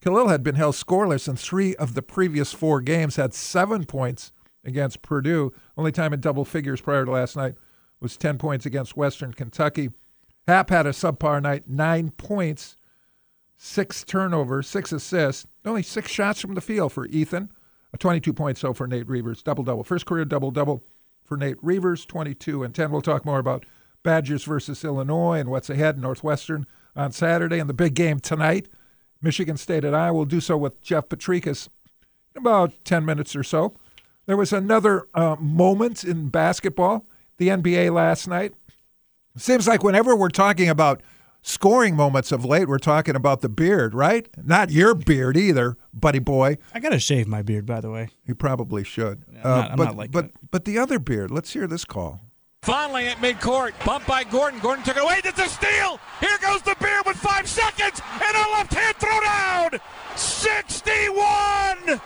Khalil 0.01 0.27
had 0.27 0.43
been 0.43 0.55
held 0.55 0.75
scoreless 0.75 1.27
in 1.27 1.35
three 1.35 1.75
of 1.75 1.93
the 1.93 2.01
previous 2.01 2.53
four 2.53 2.81
games, 2.81 3.15
had 3.15 3.33
seven 3.33 3.85
points 3.85 4.31
against 4.63 5.01
Purdue. 5.01 5.53
Only 5.77 5.91
time 5.91 6.13
in 6.13 6.19
double 6.19 6.45
figures 6.45 6.81
prior 6.81 7.05
to 7.05 7.11
last 7.11 7.35
night 7.35 7.55
was 7.99 8.17
10 8.17 8.37
points 8.37 8.65
against 8.65 8.97
Western 8.97 9.33
Kentucky. 9.33 9.89
Happ 10.47 10.69
had 10.69 10.85
a 10.85 10.91
subpar 10.91 11.41
night, 11.41 11.69
nine 11.69 12.11
points, 12.11 12.75
six 13.57 14.03
turnovers, 14.03 14.67
six 14.67 14.91
assists, 14.91 15.47
only 15.65 15.83
six 15.83 16.11
shots 16.11 16.41
from 16.41 16.53
the 16.53 16.61
field 16.61 16.91
for 16.91 17.05
Ethan. 17.07 17.49
A 17.93 17.97
22 17.97 18.33
points 18.33 18.59
so 18.59 18.73
for 18.73 18.87
Nate 18.87 19.07
Reuvers, 19.07 19.43
double 19.43 19.63
double. 19.63 19.83
First 19.83 20.05
career 20.05 20.25
double 20.25 20.51
double 20.51 20.83
for 21.23 21.37
Nate 21.37 21.63
Reuvers, 21.63 22.05
22 22.05 22.63
and 22.63 22.73
10. 22.73 22.91
We'll 22.91 23.01
talk 23.01 23.23
more 23.23 23.39
about 23.39 23.65
Badgers 24.01 24.43
versus 24.43 24.83
Illinois 24.83 25.39
and 25.39 25.49
what's 25.49 25.69
ahead 25.69 25.97
Northwestern 25.97 26.65
on 26.95 27.11
Saturday 27.11 27.59
and 27.59 27.69
the 27.69 27.73
big 27.73 27.93
game 27.93 28.19
tonight. 28.19 28.67
Michigan 29.21 29.55
State 29.55 29.85
at 29.85 29.93
Iowa. 29.93 30.13
We'll 30.13 30.25
do 30.25 30.41
so 30.41 30.57
with 30.57 30.81
Jeff 30.81 31.07
Potrykus 31.07 31.69
in 32.35 32.41
about 32.41 32.73
10 32.83 33.05
minutes 33.05 33.35
or 33.35 33.43
so. 33.43 33.73
There 34.25 34.37
was 34.37 34.53
another 34.53 35.07
uh, 35.13 35.35
moment 35.39 36.03
in 36.03 36.29
basketball, 36.29 37.05
the 37.37 37.49
NBA 37.49 37.93
last 37.93 38.27
night. 38.27 38.53
Seems 39.35 39.67
like 39.67 39.83
whenever 39.83 40.15
we're 40.15 40.29
talking 40.29 40.69
about 40.69 41.01
scoring 41.41 41.95
moments 41.95 42.31
of 42.31 42.45
late, 42.45 42.67
we're 42.67 42.77
talking 42.77 43.15
about 43.15 43.41
the 43.41 43.49
beard, 43.49 43.93
right? 43.93 44.29
Not 44.41 44.69
your 44.71 44.93
beard 44.95 45.35
either, 45.35 45.75
buddy 45.93 46.19
boy. 46.19 46.57
I 46.73 46.79
gotta 46.79 46.99
shave 46.99 47.27
my 47.27 47.41
beard, 47.41 47.65
by 47.65 47.81
the 47.81 47.89
way. 47.89 48.09
You 48.25 48.35
probably 48.35 48.83
should. 48.83 49.23
I'm 49.29 49.41
not- 49.43 49.71
I'm 49.71 49.77
but 49.77 49.83
not 49.85 49.95
like 49.97 50.11
but 50.11 50.29
but 50.51 50.65
the 50.65 50.77
other 50.77 50.99
beard. 50.99 51.31
Let's 51.31 51.51
hear 51.51 51.67
this 51.67 51.83
call. 51.83 52.21
Finally 52.61 53.07
at 53.07 53.17
midcourt, 53.17 53.73
bumped 53.85 54.07
by 54.07 54.23
Gordon. 54.23 54.59
Gordon 54.61 54.85
took 54.85 54.95
it 54.95 55.03
away. 55.03 55.19
That's 55.21 55.37
a 55.39 55.49
steal. 55.49 55.99
Here 56.21 56.37
goes 56.41 56.61
the 56.61 56.75
beard 56.79 57.03
with 57.05 57.17
five 57.17 57.45
seconds 57.49 58.01
and 58.13 58.37
a 58.37 58.51
left 58.51 58.73
hand 58.73 58.95
throw 58.95 59.19
down. 59.21 59.81
61. 60.15 61.99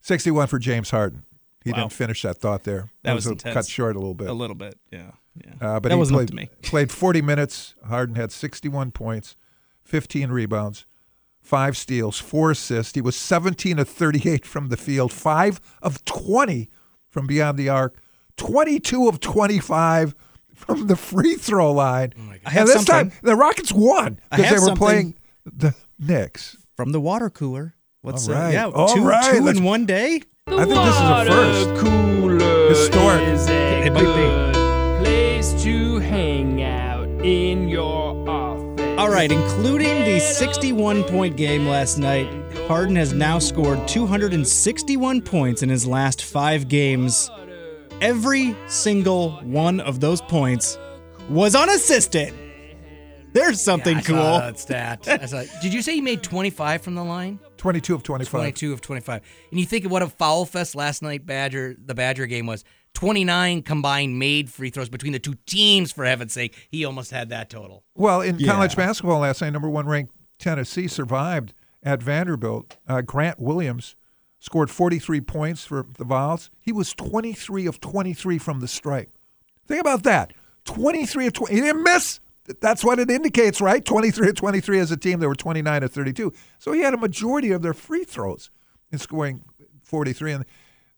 61 0.00 0.46
for 0.48 0.58
James 0.58 0.90
Harden. 0.90 1.22
He 1.64 1.72
Wow. 1.72 1.78
didn't 1.78 1.92
finish 1.92 2.22
that 2.22 2.36
thought 2.38 2.64
there. 2.64 2.90
That 3.02 3.12
It 3.12 3.14
was 3.14 3.26
a- 3.26 3.34
cut 3.36 3.66
short 3.66 3.96
a 3.96 3.98
little 3.98 4.14
bit. 4.14 4.28
A 4.28 4.32
little 4.34 4.54
bit, 4.54 4.78
yeah. 4.92 5.12
yeah. 5.42 5.52
Uh, 5.60 5.80
but 5.80 5.88
that 5.88 5.96
he 5.98 6.04
played, 6.04 6.22
up 6.24 6.28
to 6.28 6.34
me. 6.36 6.50
played 6.62 6.92
40 6.92 7.22
minutes. 7.22 7.74
Harden 7.86 8.16
had 8.16 8.30
61 8.32 8.90
points, 8.90 9.34
15 9.82 10.30
rebounds, 10.30 10.84
five 11.40 11.76
steals, 11.76 12.18
four 12.18 12.50
assists. 12.50 12.94
He 12.94 13.00
was 13.00 13.16
17 13.16 13.78
of 13.78 13.88
38 13.88 14.44
from 14.44 14.68
the 14.68 14.76
field, 14.76 15.10
five 15.12 15.58
of 15.80 16.04
20 16.04 16.68
from 17.08 17.26
beyond 17.26 17.56
the 17.58 17.68
arc, 17.70 17.96
22 18.36 19.08
of 19.08 19.20
25 19.20 20.14
from 20.54 20.86
the 20.86 20.96
free 20.96 21.34
throw 21.36 21.72
line. 21.72 22.12
I 22.44 22.50
have 22.50 22.60
and 22.62 22.68
this 22.68 22.84
something. 22.86 23.10
time 23.10 23.18
the 23.22 23.36
Rockets 23.36 23.72
won 23.72 24.20
because 24.30 24.50
they 24.64 24.70
were 24.70 24.76
playing 24.76 25.14
the 25.44 25.74
Knicks. 25.98 26.56
From 26.76 26.92
the 26.92 27.00
water 27.00 27.30
cooler. 27.30 27.74
What's 28.02 28.28
All 28.28 28.34
uh, 28.34 28.38
right. 28.38 28.52
yeah, 28.52 28.66
All 28.68 28.88
two, 28.88 29.04
right, 29.06 29.34
two 29.36 29.46
in 29.48 29.62
one 29.64 29.86
day? 29.86 30.20
I 30.46 30.66
think 30.66 30.76
this 30.84 30.94
is 30.94 31.00
a 31.00 31.24
first. 31.26 31.80
Cooler 31.84 32.68
Historic. 32.68 33.22
is 33.28 33.48
a 33.48 33.86
It 33.86 33.92
might 33.94 34.02
be. 34.02 35.02
place 35.02 35.62
to 35.62 35.98
hang 36.00 36.62
out 36.62 37.08
in 37.24 37.66
your 37.66 38.28
office. 38.28 38.98
All 38.98 39.08
right, 39.08 39.32
including 39.32 40.04
the 40.04 40.20
61 40.20 41.04
point 41.04 41.38
game 41.38 41.66
last 41.66 41.96
night, 41.96 42.28
Harden 42.68 42.94
has 42.96 43.14
now 43.14 43.38
scored 43.38 43.88
261 43.88 45.22
points 45.22 45.62
in 45.62 45.70
his 45.70 45.86
last 45.86 46.22
five 46.22 46.68
games. 46.68 47.30
Every 48.02 48.54
single 48.66 49.32
one 49.44 49.80
of 49.80 50.00
those 50.00 50.20
points 50.20 50.76
was 51.30 51.54
unassisted. 51.54 52.34
There's 53.34 53.62
something 53.62 53.98
I 53.98 54.00
cool. 54.02 54.16
saw 54.16 54.38
that 54.38 54.58
stat. 54.58 55.08
I 55.08 55.26
saw- 55.26 55.42
did 55.60 55.74
you 55.74 55.82
say 55.82 55.94
he 55.94 56.00
made 56.00 56.22
25 56.22 56.80
from 56.82 56.94
the 56.94 57.04
line? 57.04 57.38
22 57.58 57.94
of 57.94 58.02
25. 58.02 58.30
22 58.30 58.72
of 58.72 58.80
25. 58.80 59.22
And 59.50 59.60
you 59.60 59.66
think 59.66 59.84
of 59.84 59.90
what 59.90 60.02
a 60.02 60.08
foul 60.08 60.46
fest 60.46 60.74
last 60.74 61.02
night 61.02 61.26
Badger 61.26 61.74
the 61.84 61.94
Badger 61.94 62.26
game 62.26 62.46
was. 62.46 62.64
29 62.94 63.62
combined 63.62 64.18
made 64.20 64.48
free 64.50 64.70
throws 64.70 64.88
between 64.88 65.12
the 65.12 65.18
two 65.18 65.34
teams 65.46 65.90
for 65.90 66.04
heaven's 66.04 66.32
sake. 66.32 66.54
He 66.70 66.84
almost 66.84 67.10
had 67.10 67.28
that 67.30 67.50
total. 67.50 67.82
Well, 67.96 68.20
in 68.20 68.38
Yeah. 68.38 68.52
college 68.52 68.76
basketball 68.76 69.18
last 69.20 69.40
night, 69.42 69.50
number 69.52 69.68
one 69.68 69.86
ranked 69.86 70.14
Tennessee 70.38 70.86
survived 70.86 71.52
at 71.82 72.02
Vanderbilt. 72.02 72.76
Uh, 72.86 73.00
Grant 73.02 73.40
Williams 73.40 73.96
scored 74.38 74.70
43 74.70 75.20
points 75.20 75.64
for 75.64 75.86
the 75.98 76.04
Vols. 76.04 76.50
He 76.60 76.70
was 76.70 76.94
23 76.94 77.66
of 77.66 77.80
23 77.80 78.38
from 78.38 78.60
the 78.60 78.68
stripe. 78.68 79.10
Think 79.66 79.80
about 79.80 80.04
that. 80.04 80.32
23 80.66 81.26
of 81.26 81.32
20. 81.32 81.54
He 81.54 81.60
didn't 81.60 81.82
miss. 81.82 82.20
That's 82.60 82.84
what 82.84 82.98
it 82.98 83.10
indicates, 83.10 83.60
right? 83.60 83.84
23 83.84 84.28
of 84.28 84.34
23 84.34 84.78
as 84.78 84.90
a 84.90 84.96
team. 84.96 85.20
They 85.20 85.26
were 85.26 85.34
29 85.34 85.82
of 85.82 85.92
32. 85.92 86.32
So 86.58 86.72
he 86.72 86.80
had 86.80 86.94
a 86.94 86.98
majority 86.98 87.52
of 87.52 87.62
their 87.62 87.74
free 87.74 88.04
throws 88.04 88.50
in 88.92 88.98
scoring 88.98 89.44
43. 89.82 90.32
And 90.32 90.44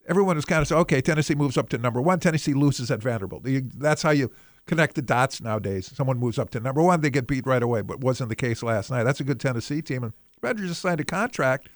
everyone 0.09 0.37
was 0.37 0.45
kind 0.45 0.61
of 0.61 0.69
saying, 0.69 0.81
okay, 0.83 1.01
Tennessee 1.01 1.35
moves 1.35 1.57
up 1.57 1.69
to 1.69 1.79
number 1.79 2.03
one. 2.03 2.19
Tennessee 2.19 2.55
loses 2.55 2.91
at 2.91 3.01
Vanderbilt. 3.01 3.43
That's 3.45 4.03
how 4.03 4.11
you 4.11 4.33
connect 4.67 4.97
the 4.97 5.03
dots 5.03 5.41
nowadays. 5.41 5.93
Someone 5.95 6.19
moves 6.19 6.39
up 6.39 6.51
to 6.51 6.61
number 6.61 6.83
one, 6.83 7.01
they 7.01 7.11
get 7.11 7.29
beat 7.29 7.47
right 7.47 7.63
away, 7.63 7.83
but 7.83 8.01
wasn't 8.01 8.29
the 8.29 8.37
case 8.37 8.63
last 8.63 8.91
night. 8.91 9.05
That's 9.05 9.21
a 9.21 9.25
good 9.25 9.39
Tennessee 9.39 9.83
team. 9.83 10.03
And 10.03 10.13
Badger 10.41 10.67
just 10.67 10.83
signed 10.83 11.01
a 11.01 11.05
contract 11.05 11.69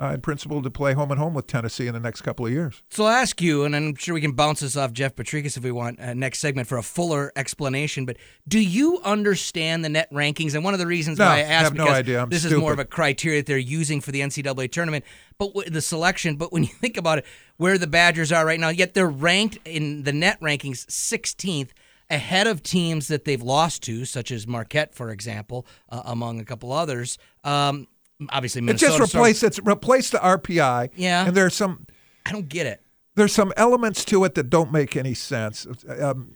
uh, 0.00 0.12
in 0.14 0.20
principle 0.20 0.62
to 0.62 0.70
play 0.70 0.92
home 0.92 1.10
and 1.10 1.18
home 1.18 1.32
with 1.34 1.46
Tennessee 1.46 1.86
in 1.86 1.94
the 1.94 2.00
next 2.00 2.20
couple 2.22 2.44
of 2.46 2.52
years. 2.52 2.82
So 2.90 3.04
I'll 3.04 3.10
ask 3.10 3.40
you, 3.40 3.64
and 3.64 3.74
I'm 3.74 3.94
sure 3.94 4.14
we 4.14 4.20
can 4.20 4.32
bounce 4.32 4.60
this 4.60 4.76
off 4.76 4.92
Jeff 4.92 5.14
Potrykus 5.16 5.56
if 5.56 5.64
we 5.64 5.72
want 5.72 5.98
uh, 6.00 6.12
next 6.14 6.40
segment 6.40 6.68
for 6.68 6.76
a 6.78 6.82
fuller 6.82 7.32
explanation. 7.36 8.04
But 8.04 8.16
do 8.46 8.60
you 8.60 9.00
understand 9.04 9.84
the 9.84 9.88
net 9.88 10.10
rankings? 10.12 10.54
And 10.54 10.62
one 10.64 10.74
of 10.74 10.80
the 10.80 10.86
reasons 10.86 11.18
No, 11.18 11.24
why 11.24 11.36
I 11.36 11.38
I 11.38 11.42
asked 11.42 11.74
no 11.74 11.84
because. 11.86 12.08
I'm 12.16 12.28
this 12.28 12.44
is 12.44 12.52
more 12.54 12.72
of 12.72 12.78
a 12.78 12.84
criteria 12.84 13.40
that 13.40 13.46
they're 13.46 13.58
using 13.58 14.00
for 14.00 14.12
the 14.12 14.20
NCAA 14.20 14.70
tournament, 14.70 15.04
but 15.38 15.48
w- 15.54 15.70
the 15.70 15.80
selection. 15.80 16.36
But 16.36 16.52
when 16.52 16.62
you 16.68 16.68
think 16.68 16.96
about 16.96 17.18
it, 17.18 17.26
where 17.56 17.78
the 17.78 17.86
Badgers 17.86 18.32
are 18.32 18.44
right 18.44 18.60
now, 18.60 18.68
yet 18.68 18.94
they're 18.94 19.08
ranked 19.08 19.58
in 19.64 20.02
the 20.02 20.12
net 20.12 20.40
rankings 20.40 20.84
16th. 20.86 21.70
Ahead 22.08 22.46
of 22.46 22.62
teams 22.62 23.08
that 23.08 23.24
they've 23.24 23.42
lost 23.42 23.82
to, 23.82 24.04
such 24.04 24.30
as 24.30 24.46
Marquette, 24.46 24.94
for 24.94 25.10
example, 25.10 25.66
uh, 25.88 26.02
among 26.04 26.38
a 26.38 26.44
couple 26.44 26.70
others. 26.72 27.18
Um, 27.42 27.88
obviously, 28.30 28.60
It 28.60 28.64
Minnesota. 28.64 28.98
just 28.98 29.14
replaced 29.14 29.42
it's 29.42 29.60
replaced 29.60 30.12
the 30.12 30.18
RPI. 30.18 30.90
Yeah. 30.96 31.26
and 31.26 31.36
there's 31.36 31.54
some 31.54 31.86
I 32.24 32.32
don't 32.32 32.48
get 32.48 32.66
it. 32.66 32.80
there's 33.14 33.32
some 33.32 33.52
elements 33.56 34.04
to 34.06 34.24
it 34.24 34.34
that 34.34 34.50
don't 34.50 34.72
make 34.72 34.96
any 34.96 35.14
sense. 35.14 35.66
Um, 36.00 36.34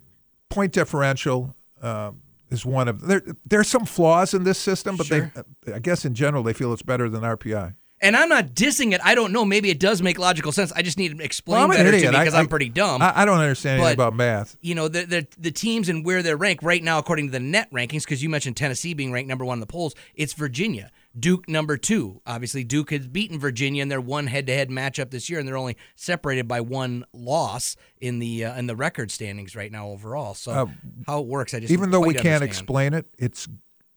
point 0.48 0.72
differential 0.72 1.54
um, 1.82 2.20
is 2.50 2.64
one 2.66 2.88
of 2.88 3.02
there. 3.06 3.22
There's 3.46 3.68
some 3.68 3.84
flaws 3.86 4.34
in 4.34 4.44
this 4.44 4.58
system, 4.58 4.96
but 4.96 5.06
Sure. 5.06 5.32
they, 5.64 5.72
I 5.72 5.78
guess 5.78 6.04
in 6.04 6.14
general, 6.14 6.42
they 6.42 6.52
feel 6.52 6.72
it's 6.72 6.82
better 6.82 7.08
than 7.08 7.22
RPI. 7.22 7.74
And 8.02 8.16
I'm 8.16 8.30
not 8.30 8.54
dissing 8.54 8.94
it. 8.94 9.00
I 9.04 9.14
don't 9.14 9.30
know. 9.30 9.44
Maybe 9.44 9.68
it 9.68 9.78
does 9.78 10.00
make 10.00 10.18
logical 10.18 10.52
sense. 10.52 10.72
I 10.72 10.80
just 10.80 10.96
need 10.96 11.18
to 11.18 11.22
explain 11.22 11.58
Well, 11.68 11.76
better 11.76 11.90
to 11.90 11.96
me 11.98 12.06
because 12.10 12.32
I- 12.32 12.38
I'm 12.40 12.48
pretty 12.48 12.70
dumb. 12.70 13.02
I, 13.02 13.12
I 13.14 13.24
don't 13.26 13.38
understand 13.38 13.78
anything 13.80 13.96
But- 13.96 14.02
about 14.08 14.16
math. 14.16 14.56
you 14.62 14.74
know, 14.74 14.88
the, 14.88 15.04
the 15.04 15.26
the 15.38 15.50
teams 15.50 15.88
and 15.90 16.02
where 16.04 16.22
they're 16.22 16.36
ranked 16.36 16.62
right 16.62 16.82
now, 16.82 16.98
according 16.98 17.26
to 17.26 17.32
the 17.32 17.40
net 17.40 17.70
rankings, 17.70 18.04
because 18.04 18.22
you 18.22 18.30
mentioned 18.30 18.56
Tennessee 18.56 18.94
being 18.94 19.12
ranked 19.12 19.28
number 19.28 19.44
one 19.44 19.56
in 19.56 19.60
the 19.60 19.66
polls, 19.66 19.94
it's 20.14 20.32
Virginia. 20.32 20.90
Duke 21.18 21.48
number 21.48 21.76
two. 21.76 22.20
Obviously, 22.26 22.62
Duke 22.62 22.90
has 22.92 23.06
beaten 23.08 23.38
Virginia 23.38 23.82
in 23.82 23.88
their 23.88 24.00
one 24.00 24.28
head-to-head 24.28 24.68
matchup 24.70 25.10
this 25.10 25.28
year, 25.28 25.38
and 25.40 25.48
they're 25.48 25.56
only 25.56 25.76
separated 25.96 26.46
by 26.46 26.60
one 26.60 27.04
loss 27.12 27.76
in 28.00 28.20
the 28.20 28.44
uh, 28.44 28.56
in 28.58 28.66
the 28.66 28.76
record 28.76 29.10
standings 29.10 29.56
right 29.56 29.72
now 29.72 29.88
overall. 29.88 30.34
So 30.34 30.52
Uh, 30.52 30.66
how 31.06 31.20
it 31.20 31.26
works, 31.26 31.52
I 31.52 31.60
just 31.60 31.72
Even 31.72 31.90
though 31.90 32.00
we 32.00 32.14
can't 32.14 32.42
understand. 32.42 32.42
explain 32.44 32.94
it, 32.94 33.06
it's 33.18 33.48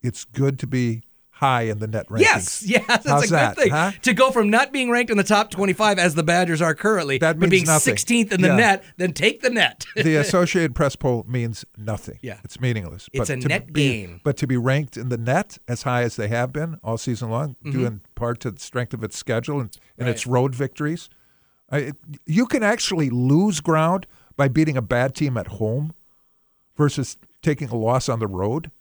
it's 0.01 0.25
good 0.25 0.57
to 0.59 0.67
be 0.67 1.03
high 1.43 1.63
in 1.63 1.79
the 1.79 1.87
net 1.87 2.07
rankings. 2.07 2.21
Yes, 2.21 2.63
yes, 2.65 2.85
that's 2.87 3.07
How's 3.07 3.23
a 3.23 3.27
good 3.27 3.33
that, 3.33 3.55
thing. 3.57 3.71
huh? 3.71 3.91
To 4.03 4.13
go 4.13 4.31
from 4.31 4.49
not 4.49 4.71
being 4.71 4.89
ranked 4.89 5.11
in 5.11 5.17
the 5.17 5.23
top 5.23 5.51
25 5.51 5.99
as 5.99 6.15
the 6.15 6.23
Badgers 6.23 6.61
are 6.61 6.73
currently, 6.73 7.17
That 7.17 7.37
but 7.39 7.49
being 7.49 7.65
nothing. 7.65 7.95
16th 7.95 8.31
in 8.31 8.41
the 8.41 8.47
Yeah. 8.47 8.55
net, 8.55 8.83
then 8.97 9.11
take 9.13 9.41
the 9.41 9.49
net. 9.49 9.85
the 9.95 10.15
Associated 10.25 10.73
Press 10.75 10.95
poll 10.95 11.25
means 11.27 11.65
nothing. 11.77 12.17
Yeah. 12.21 12.37
It's 12.45 12.59
meaningless. 12.61 13.09
It's 13.11 13.29
a 13.29 13.35
net 13.35 13.73
be- 13.73 13.89
game. 13.89 14.21
But 14.23 14.37
to 14.37 14.47
be 14.47 14.55
ranked 14.57 14.95
in 14.95 15.09
the 15.09 15.17
net 15.17 15.57
as 15.67 15.83
high 15.83 16.03
as 16.03 16.15
they 16.15 16.29
have 16.29 16.53
been 16.53 16.77
all 16.83 16.97
season 16.97 17.29
long, 17.29 17.55
due 17.63 17.79
Mhm. 17.79 17.87
in 17.87 18.01
part 18.15 18.39
to 18.41 18.51
the 18.51 18.59
strength 18.59 18.93
of 18.93 19.03
its 19.03 19.17
schedule 19.17 19.59
and, 19.59 19.77
and 19.97 20.07
Right. 20.07 20.15
its 20.15 20.25
road 20.25 20.55
victories, 20.55 21.09
I, 21.69 21.77
it, 21.79 21.95
you 22.25 22.45
can 22.45 22.63
actually 22.63 23.09
lose 23.09 23.59
ground 23.59 24.07
by 24.37 24.47
beating 24.47 24.77
a 24.77 24.81
bad 24.81 25.13
team 25.15 25.37
at 25.37 25.47
home 25.47 25.93
versus 26.77 27.17
taking 27.41 27.69
a 27.69 27.75
loss 27.75 28.07
on 28.09 28.19
the 28.19 28.27
road. 28.27 28.71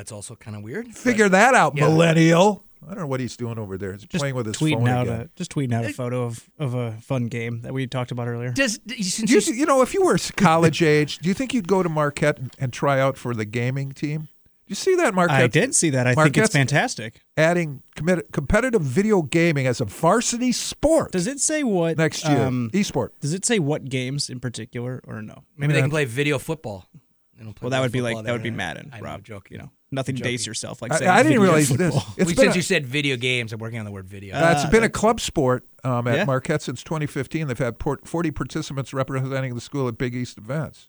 That's 0.00 0.12
also 0.12 0.34
kind 0.34 0.56
of 0.56 0.62
weird. 0.62 0.88
Figure 0.96 1.28
that 1.28 1.52
out, 1.54 1.76
Yeah. 1.76 1.88
millennial. 1.88 2.64
I 2.82 2.94
don't 2.94 3.00
know 3.00 3.06
what 3.06 3.20
he's 3.20 3.36
doing 3.36 3.58
over 3.58 3.76
there. 3.76 3.92
He's 3.92 4.06
playing 4.06 4.34
with 4.34 4.46
his 4.46 4.56
tweeting 4.56 4.78
phone 4.78 4.88
out 4.88 5.06
again. 5.08 5.20
a 5.20 5.28
just 5.36 5.50
tweeting 5.52 5.74
out 5.74 5.84
a 5.84 5.92
photo 5.92 6.22
of, 6.22 6.48
of 6.58 6.72
a 6.72 6.92
fun 7.02 7.26
game 7.26 7.60
that 7.60 7.74
we 7.74 7.86
talked 7.86 8.10
about 8.10 8.26
earlier. 8.28 8.50
Does 8.52 8.78
Do 8.78 8.94
you, 8.96 9.40
you 9.52 9.66
know, 9.66 9.82
if 9.82 9.92
you 9.92 10.02
were 10.02 10.16
college 10.38 10.82
age, 10.82 11.18
do 11.18 11.28
you 11.28 11.34
think 11.34 11.52
you'd 11.52 11.68
go 11.68 11.82
to 11.82 11.90
Marquette 11.90 12.38
and, 12.38 12.50
and 12.58 12.72
try 12.72 12.98
out 12.98 13.18
for 13.18 13.34
the 13.34 13.44
gaming 13.44 13.92
team? 13.92 14.28
You 14.66 14.74
see 14.74 14.94
that, 14.94 15.12
Marquette? 15.12 15.42
I 15.42 15.46
did 15.48 15.74
see 15.74 15.90
that. 15.90 16.06
I 16.06 16.10
think 16.14 16.16
Marquette's 16.16 16.46
it's 16.46 16.54
fantastic. 16.54 17.20
Adding 17.36 17.82
commit- 17.96 18.32
competitive 18.32 18.80
video 18.80 19.20
gaming 19.20 19.66
as 19.66 19.82
a 19.82 19.84
varsity 19.84 20.52
sport. 20.52 21.12
Does 21.12 21.26
it 21.26 21.38
say 21.40 21.62
what 21.62 21.98
next 21.98 22.26
year? 22.26 22.40
um, 22.46 22.70
esport. 22.72 23.10
Does 23.20 23.34
it 23.34 23.44
say 23.44 23.58
what 23.58 23.84
games 23.90 24.30
in 24.30 24.40
particular 24.40 25.02
or 25.06 25.20
no? 25.20 25.44
Maybe 25.54 25.74
they 25.74 25.82
can 25.82 25.90
play 25.90 26.06
video 26.06 26.38
football. 26.38 26.86
Play 27.36 27.52
Well, 27.62 27.70
that 27.70 27.80
would 27.80 27.90
be 27.92 28.00
football 28.00 28.16
like 28.16 28.26
that 28.26 28.32
would 28.32 28.42
be. 28.42 28.50
Madden, 28.50 28.90
I 28.92 28.98
know, 29.00 29.04
Rob. 29.06 29.24
joking. 29.24 29.56
You 29.56 29.62
know, 29.64 29.70
nothing 29.92 30.16
Joking. 30.16 30.32
dates 30.32 30.46
yourself 30.46 30.82
like 30.82 30.92
I- 30.92 30.98
saying 30.98 31.10
I 31.10 31.16
didn't 31.22 31.28
video 31.40 31.42
realize 31.42 31.68
this. 31.68 31.94
It's 31.94 32.04
Well, 32.04 32.14
been 32.26 32.36
since 32.36 32.54
a- 32.54 32.58
you 32.58 32.62
said 32.62 32.86
video 32.86 33.16
games, 33.16 33.52
I'm 33.52 33.58
working 33.60 33.78
on 33.78 33.84
the 33.84 33.90
word 33.90 34.06
video. 34.08 34.36
Uh, 34.36 34.52
it's 34.56 34.64
Uh, 34.64 34.70
been 34.70 34.84
a 34.84 34.88
club 34.88 35.20
sport 35.20 35.64
um, 35.84 36.06
at 36.06 36.16
Yeah. 36.18 36.24
Marquette 36.24 36.62
since 36.62 36.82
2015. 36.82 37.46
They've 37.48 37.58
had 37.58 37.76
40 38.04 38.30
participants 38.30 38.92
representing 38.92 39.54
the 39.54 39.60
school 39.60 39.88
at 39.88 39.98
Big 39.98 40.14
East 40.14 40.38
events. 40.38 40.88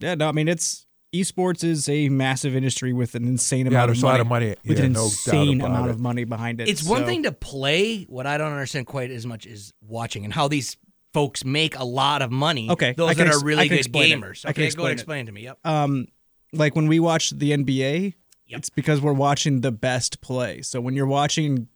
Yeah, 0.00 0.14
no, 0.14 0.28
I 0.28 0.32
mean 0.32 0.48
it's 0.48 0.86
esports 1.14 1.64
is 1.64 1.88
a 1.88 2.08
massive 2.08 2.54
industry 2.54 2.92
with 2.92 3.14
an 3.16 3.24
insane 3.26 3.66
Yeah, 3.66 3.72
amount 3.72 3.88
there's 3.88 3.98
of 3.98 4.04
a 4.04 4.06
money. 4.06 4.14
lot 4.14 4.20
of 4.20 4.26
money. 4.28 4.54
With 4.64 4.78
Yeah, 4.78 4.84
an 4.84 4.92
no 4.92 5.00
doubt 5.00 5.04
insane 5.06 5.60
about 5.60 5.70
amount 5.70 5.86
it. 5.88 5.90
of 5.90 6.00
money 6.00 6.24
behind 6.24 6.60
it. 6.60 6.68
It's 6.68 6.84
one 6.84 7.04
thing 7.04 7.24
to 7.24 7.32
play. 7.32 8.04
What 8.04 8.26
I 8.26 8.38
don't 8.38 8.52
understand 8.52 8.86
quite 8.86 9.10
as 9.10 9.26
much 9.26 9.44
is 9.46 9.72
watching 9.80 10.24
and 10.24 10.32
how 10.32 10.46
these 10.48 10.76
folks 11.12 11.44
make 11.44 11.76
a 11.76 11.84
lot 11.84 12.22
of 12.22 12.30
money. 12.30 12.70
Okay, 12.70 12.94
those 12.96 13.10
I 13.10 13.14
can 13.14 13.24
that 13.26 13.34
ex- 13.34 13.42
are 13.42 13.44
really 13.44 13.62
can 13.68 13.68
good 13.70 13.78
explain 13.78 14.12
it. 14.12 14.16
gamers. 14.20 14.44
I 14.46 14.52
can 14.52 14.62
Okay, 14.64 14.70
go 14.76 14.84
ahead 14.84 14.92
explain 14.92 14.92
and 14.92 14.98
it. 14.98 15.02
explain 15.02 15.26
to 15.26 15.32
me. 15.32 15.42
Yep. 15.42 15.58
um 15.64 16.06
like 16.52 16.74
when 16.74 16.86
we 16.86 17.00
watch 17.00 17.30
the 17.30 17.52
NBA, 17.52 18.14
it's 18.48 18.70
because 18.70 19.00
we're 19.00 19.12
watching 19.12 19.60
the 19.60 19.72
best 19.72 20.20
play. 20.20 20.62
So 20.62 20.80
when 20.80 20.94
you're 20.94 21.06
watching 21.06 21.68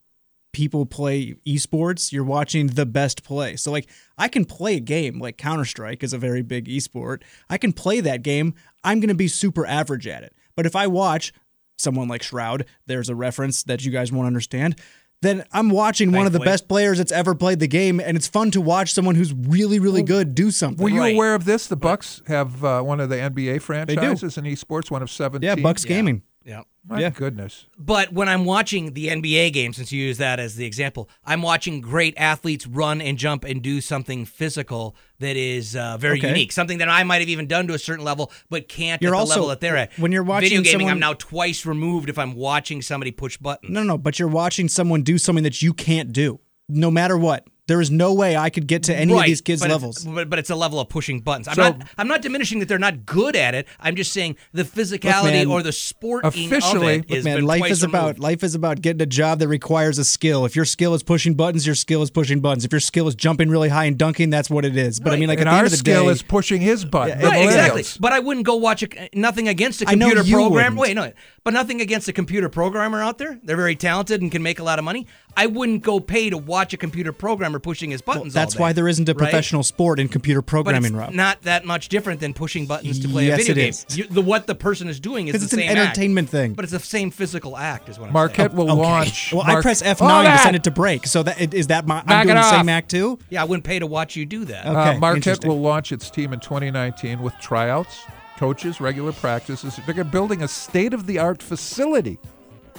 people 0.53 0.87
play 0.87 1.35
esports, 1.47 2.13
you're 2.13 2.25
watching 2.25 2.69
the 2.69 2.87
best 2.87 3.23
play. 3.25 3.57
So 3.57 3.71
like 3.71 3.89
I 4.17 4.29
can 4.29 4.45
play 4.45 4.77
a 4.77 4.81
game 4.81 5.19
like 5.19 5.37
Counter-Strike 5.37 6.03
is 6.03 6.13
a 6.13 6.19
very 6.19 6.43
big 6.43 6.67
esport. 6.67 7.23
I 7.49 7.59
can 7.59 7.73
play 7.73 8.01
that 8.01 8.23
game. 8.23 8.55
I'm 8.83 9.01
going 9.01 9.09
to 9.09 9.15
be 9.15 9.29
super 9.29 9.67
average 9.67 10.07
at 10.07 10.23
it. 10.23 10.35
But 10.57 10.67
if 10.67 10.77
I 10.77 10.87
watch 10.87 11.33
someone 11.77 12.09
like 12.09 12.23
Shroud, 12.23 12.67
there's 12.87 13.09
a 13.09 13.15
reference 13.15 13.65
that 13.65 13.85
you 13.85 13.91
guys 13.91 14.13
won't 14.13 14.27
understand. 14.27 14.79
Then 15.25 15.45
I'm 15.53 15.71
watching 15.71 16.13
one 16.13 16.27
of 16.27 16.33
the 16.33 16.39
best 16.41 16.69
players 16.69 16.99
that's 16.99 17.11
ever 17.11 17.35
played 17.35 17.59
the 17.59 17.67
game, 17.67 17.99
and 17.99 18.17
it's 18.17 18.29
fun 18.29 18.51
to 18.53 18.61
watch 18.61 18.93
someone 18.93 19.15
who's 19.15 19.33
really, 19.33 19.79
really 19.79 20.03
good 20.03 20.35
do 20.35 20.51
something. 20.51 20.83
Were 20.83 20.91
you 20.91 21.01
Right. 21.01 21.15
aware 21.15 21.35
of 21.35 21.45
this? 21.47 21.67
The 21.67 21.77
Bucks 21.77 22.21
have 22.27 22.63
uh, 22.65 22.83
one 22.83 23.01
of 23.01 23.09
the 23.09 23.17
NBA 23.17 23.61
franchises 23.63 24.37
in 24.37 24.45
esports, 24.45 24.91
one 24.91 25.03
of 25.03 25.11
seven. 25.11 25.43
Yeah, 25.43 25.55
teams. 25.55 25.63
Bucks 25.63 25.85
Gaming. 25.85 26.23
Yeah. 26.45 26.63
My 26.87 27.01
Yeah. 27.01 27.11
goodness. 27.11 27.65
But 27.79 28.13
when 28.13 28.29
I'm 28.29 28.45
watching 28.45 28.93
the 28.93 29.09
NBA 29.09 29.51
game, 29.53 29.73
since 29.73 29.91
you 29.91 30.03
use 30.05 30.19
that 30.19 30.39
as 30.39 30.57
the 30.57 30.67
example, 30.67 31.09
I'm 31.25 31.41
watching 31.41 31.81
great 31.81 32.13
athletes 32.19 32.67
run 32.67 33.01
and 33.01 33.17
jump 33.17 33.43
and 33.45 33.63
do 33.63 33.81
something 33.81 34.27
physical 34.27 34.95
that 35.19 35.35
is 35.37 35.75
uh, 35.77 35.97
very 35.97 36.19
Okay. 36.19 36.29
unique. 36.29 36.53
Something 36.53 36.79
that 36.79 36.91
I 36.91 37.03
might 37.05 37.21
have 37.21 37.31
even 37.31 37.47
done 37.47 37.67
to 37.69 37.75
a 37.75 37.79
certain 37.79 38.05
level, 38.05 38.31
but 38.51 38.69
can't 38.69 39.01
You're 39.01 39.15
at 39.15 39.17
the 39.17 39.21
also- 39.21 39.35
level 39.37 39.49
that 39.49 39.61
they're 39.61 39.77
at. 39.79 39.99
when 39.99 40.13
you're 40.13 40.23
watching 40.23 40.51
video 40.51 40.63
gaming, 40.63 40.81
someone- 40.89 40.93
I'm 40.93 41.01
now 41.01 41.15
twice 41.15 41.65
removed 41.65 42.11
if 42.11 42.19
I'm 42.19 42.35
watching 42.35 42.83
somebody 42.83 43.13
push 43.13 43.39
buttons. 43.39 43.73
No, 43.73 43.83
no, 43.83 43.97
but 43.97 44.19
you're 44.19 44.29
watching 44.29 44.69
someone 44.69 45.03
do 45.03 45.17
something 45.17 45.45
that 45.45 45.63
you 45.63 45.73
can't 45.73 46.13
do, 46.13 46.41
no 46.69 46.91
matter 46.91 47.17
what. 47.17 47.47
There 47.67 47.81
is 47.81 47.91
no 47.91 48.13
way 48.13 48.37
I 48.37 48.51
could 48.51 48.67
get 48.67 48.83
to 48.85 48.95
any 48.95 49.15
right, 49.15 49.21
of 49.21 49.27
these 49.27 49.41
kids' 49.41 49.63
but 49.63 49.71
levels. 49.71 49.97
It's, 49.97 50.05
but, 50.05 50.29
but 50.29 50.39
it's 50.39 50.51
a 50.51 50.55
level 50.55 50.81
of 50.81 50.91
pushing 50.91 51.21
buttons. 51.21 51.49
I'm 51.49 51.55
So- 51.55 51.63
not. 51.63 51.83
I'm 51.97 52.09
not 52.09 52.21
diminishing 52.21 52.59
that 52.59 52.69
they're 52.69 52.79
not 52.79 53.07
good 53.07 53.35
at 53.37 53.55
it. 53.55 53.67
I'm 53.81 53.97
just 53.97 54.13
saying 54.13 54.37
the 54.53 54.65
physicality 54.65 55.33
man, 55.33 55.47
or 55.47 55.63
the 55.63 55.73
sport 55.73 56.27
officially- 56.27 56.97
of 56.97 57.05
it 57.05 57.11
Look, 57.11 57.25
man, 57.25 57.37
been 57.37 57.47
life 57.47 57.61
twice 57.61 57.73
is 57.73 57.83
removed. 57.83 57.95
about 57.95 58.19
life 58.19 58.43
is 58.45 58.55
about 58.55 58.83
getting 58.83 59.01
a 59.01 59.07
job 59.07 59.39
that 59.39 59.49
requires 59.49 59.99
a 59.99 60.05
skill. 60.05 60.45
If 60.45 60.55
your 60.55 60.67
skill 60.67 60.93
is 60.93 61.03
pushing 61.03 61.35
buttons, 61.35 61.65
your 61.65 61.75
skill 61.75 62.03
is 62.03 62.11
pushing 62.11 62.41
buttons. 62.41 62.67
If 62.67 62.73
your 62.73 62.81
skill 62.81 63.09
is 63.09 63.15
jumping 63.15 63.49
really 63.49 63.71
high 63.71 63.87
and 63.87 63.97
dunking, 63.97 64.29
that's 64.29 64.51
what 64.51 64.67
it 64.67 64.77
is. 64.77 65.01
But 65.01 65.15
I 65.15 65.17
mean, 65.17 65.29
like 65.29 65.39
and 65.39 65.49
at 65.49 65.53
the 65.53 65.55
our 65.57 65.59
end 65.61 65.67
of 65.69 65.71
the 65.73 65.79
skill 65.79 66.05
day, 66.05 66.11
is 66.11 66.23
pushing 66.23 66.61
his 66.61 66.85
button. 66.85 67.19
the 67.19 67.27
Right, 67.29 67.45
exactly. 67.47 67.85
But 67.99 68.13
I 68.13 68.19
wouldn't 68.19 68.45
go 68.45 68.57
watch 68.57 68.83
a, 68.83 69.09
nothing 69.15 69.49
against 69.49 69.81
a 69.81 69.89
I 69.89 69.95
know 69.95 70.09
computer 70.09 70.29
you 70.29 70.37
program. 70.37 70.77
wouldn't. 70.77 70.99
Wait, 70.99 71.13
no, 71.13 71.13
but 71.45 71.55
nothing 71.55 71.81
against 71.81 72.09
a 72.09 72.13
computer 72.13 72.51
programmer 72.51 73.03
out 73.03 73.17
there. 73.17 73.41
They're 73.43 73.57
very 73.57 73.75
talented 73.77 74.21
and 74.21 74.31
can 74.31 74.43
make 74.43 74.59
a 74.59 74.65
lot 74.65 74.79
of 74.79 74.85
money. 74.85 75.07
I 75.37 75.47
wouldn't 75.47 75.83
go 75.83 75.99
pay 76.01 76.31
to 76.31 76.39
watch 76.39 76.73
a 76.73 76.77
computer 76.77 77.13
programmer 77.13 77.59
pushing 77.59 77.91
his 77.91 78.01
buttons. 78.03 78.37
all 78.37 78.41
that's 78.43 78.55
day, 78.55 78.61
why 78.61 78.73
there 78.73 78.87
isn't 78.89 79.09
a 79.09 79.13
right? 79.13 79.19
professional 79.19 79.63
sport 79.63 79.99
in 79.99 80.09
computer 80.09 80.41
But 80.43 80.47
programming, 80.49 80.93
it's 80.93 80.95
Rob. 80.95 81.13
not 81.15 81.43
that 81.43 81.65
much 81.65 81.89
different 81.89 82.21
than 82.21 82.35
pushing 82.35 82.67
buttons 82.67 83.01
to 83.01 83.09
play 83.09 83.27
Yes, 83.27 83.35
a 83.35 83.37
video 83.39 83.53
it 83.53 83.57
game. 83.57 83.69
is. 83.71 83.87
You, 83.99 84.05
the 84.07 84.21
what 84.23 84.47
the 84.47 84.55
person 84.55 84.89
is 84.89 85.01
doing 85.01 85.29
is 85.29 85.33
the 85.33 85.39
Because 85.39 85.45
it's 85.45 85.53
an 85.55 85.59
same 85.61 85.71
act. 85.71 85.79
entertainment 85.79 86.29
thing. 86.29 86.55
But 86.55 86.65
it's 86.65 86.73
the 86.73 86.79
same 86.81 87.11
physical 87.11 87.57
act, 87.57 87.89
is 87.89 87.99
what 87.99 88.05
I'm 88.07 88.09
saying. 88.09 88.13
Marquette 88.13 88.51
saying. 88.53 88.67
will 88.67 88.75
launch. 88.77 89.33
Well, 89.33 89.43
I 89.43 89.61
press 89.61 89.83
F 89.83 90.01
Oh, 90.01 90.07
nine 90.09 90.31
to 90.31 90.39
send 90.39 90.57
it 90.57 90.65
to 90.65 90.71
break. 90.71 91.07
So 91.07 91.23
that 91.25 91.53
is 91.55 91.67
that 91.69 91.87
my 91.87 91.97
Knock 91.97 92.05
I'm 92.09 92.27
doing 92.27 92.37
the 92.37 92.51
same 92.51 92.69
off. 92.69 92.75
act 92.75 92.91
too. 92.91 93.19
Yeah, 93.31 93.43
I 93.43 93.45
wouldn't 93.45 93.65
pay 93.65 93.79
to 93.79 93.87
watch 93.87 94.17
you 94.17 94.27
do 94.27 94.45
that. 94.45 94.67
Uh, 94.67 94.71
Okay, 94.85 94.99
Marquette 94.99 95.45
will 95.45 95.61
launch 95.61 95.93
its 95.93 96.11
team 96.11 96.33
in 96.33 96.41
2019 96.41 97.21
with 97.23 97.35
tryouts, 97.41 98.05
coaches, 98.37 98.81
regular 98.81 99.13
practices. 99.13 99.79
They're 99.87 100.05
building 100.05 100.43
a 100.43 100.49
state-of-the-art 100.49 101.43
facility 101.43 102.19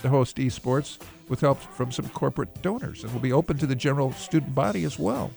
to 0.01 0.09
host 0.09 0.37
esports 0.37 0.99
with 1.29 1.41
help 1.41 1.59
from 1.59 1.91
some 1.91 2.07
corporate 2.09 2.61
donors, 2.61 3.03
and 3.03 3.11
will 3.13 3.19
be 3.19 3.33
open 3.33 3.57
to 3.57 3.65
the 3.65 3.75
general 3.75 4.11
student 4.13 4.53
body 4.55 4.83
as 4.83 4.99
well. 4.99 5.31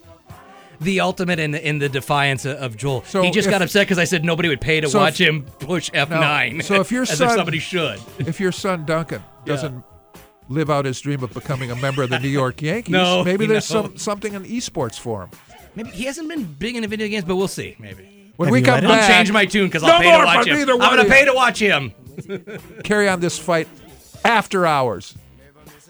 The 0.81 1.01
ultimate 1.01 1.40
in 1.40 1.51
the, 1.52 1.66
in 1.69 1.78
the 1.81 1.89
defiance 1.89 2.44
of- 2.44 2.56
of 2.59 2.77
Joel. 2.77 3.02
So 3.05 3.23
he 3.23 3.31
just 3.32 3.48
if- 3.48 3.51
got 3.52 3.62
upset 3.62 3.86
because 3.86 3.98
I 3.98 4.05
said 4.05 4.24
nobody 4.24 4.48
would 4.48 4.60
pay 4.60 4.81
to 4.81 4.89
So 4.89 5.01
watch 5.01 5.20
if- 5.20 5.28
him 5.28 5.43
push 5.59 5.90
F 5.93 6.10
Now, 6.10 6.20
nine. 6.20 6.62
So 6.62 6.81
if 6.81 6.93
your 6.93 7.02
as 7.10 7.16
son, 7.19 7.28
if 7.31 7.35
somebody 7.35 7.59
should. 7.59 7.98
if 8.19 8.39
your 8.39 8.52
son 8.52 8.85
Duncan 8.85 9.23
doesn't 9.44 9.82
live 10.48 10.70
out 10.70 10.85
his 10.85 11.01
dream 11.01 11.23
of 11.24 11.35
becoming 11.35 11.70
a 11.70 11.77
member 11.77 12.02
of 12.02 12.10
the 12.10 12.19
New 12.20 12.28
York 12.28 12.62
Yankees, 12.62 12.93
No, 12.93 13.24
maybe 13.24 13.47
there's 13.47 13.69
no. 13.74 13.82
some 13.82 13.97
something 13.98 14.35
in 14.35 14.44
esports 14.44 14.98
for 14.98 15.23
him. 15.23 15.31
Maybe 15.74 15.90
he 15.90 16.05
hasn't 16.05 16.28
been 16.28 16.44
big 16.44 16.77
into 16.77 16.89
video 16.89 17.09
games, 17.09 17.24
but 17.24 17.35
we'll 17.36 17.48
see. 17.48 17.74
Maybe. 17.78 18.32
When 18.36 18.47
Have 18.48 18.52
we 18.52 18.60
you 18.60 18.65
come 18.65 18.81
back, 18.82 19.02
I'll 19.02 19.09
change 19.16 19.32
my 19.32 19.47
tune 19.47 19.66
because 19.66 19.82
No 19.82 19.89
I'll 19.89 20.01
pay 20.01 20.10
more 20.12 20.20
to 20.20 20.27
watch 20.27 20.47
him. 20.47 20.70
I'm 20.70 20.78
going 20.78 21.05
to 21.05 21.10
pay 21.10 21.24
to 21.24 21.32
watch 21.35 21.59
him. 21.59 21.93
carry 22.85 23.09
on 23.09 23.19
this 23.19 23.36
fight 23.36 23.66
after 24.24 24.65
hours 24.65 25.15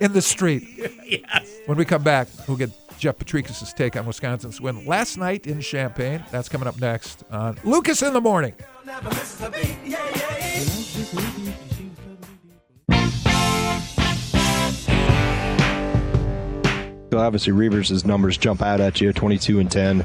in 0.01 0.13
the 0.13 0.23
street. 0.23 0.69
yes. 1.07 1.59
When 1.67 1.79
we 1.79 1.85
come 1.85 2.03
back, 2.03 2.29
we'll 2.47 2.57
get 2.57 2.71
Jeff 2.99 3.19
Potrykus' 3.19 3.75
take 3.75 3.97
on 3.97 4.07
Wisconsin's 4.07 4.61
win 4.61 4.85
last 4.85 5.17
night 5.19 5.47
in 5.47 5.61
Champaign. 5.61 6.25
That's 6.31 6.49
coming 6.49 6.69
up 6.69 6.81
next 6.81 7.25
on 7.31 7.59
Lucas 7.65 8.03
in 8.03 8.13
the 8.13 8.21
Morning. 8.21 8.55
So 17.11 17.19
obviously, 17.19 17.53
Reuvers' 17.53 18.05
numbers 18.05 18.37
jump 18.37 18.61
out 18.61 18.81
at 18.81 19.01
you 19.01 19.13
22 19.13 19.61
and 19.61 19.71
10. 19.71 20.05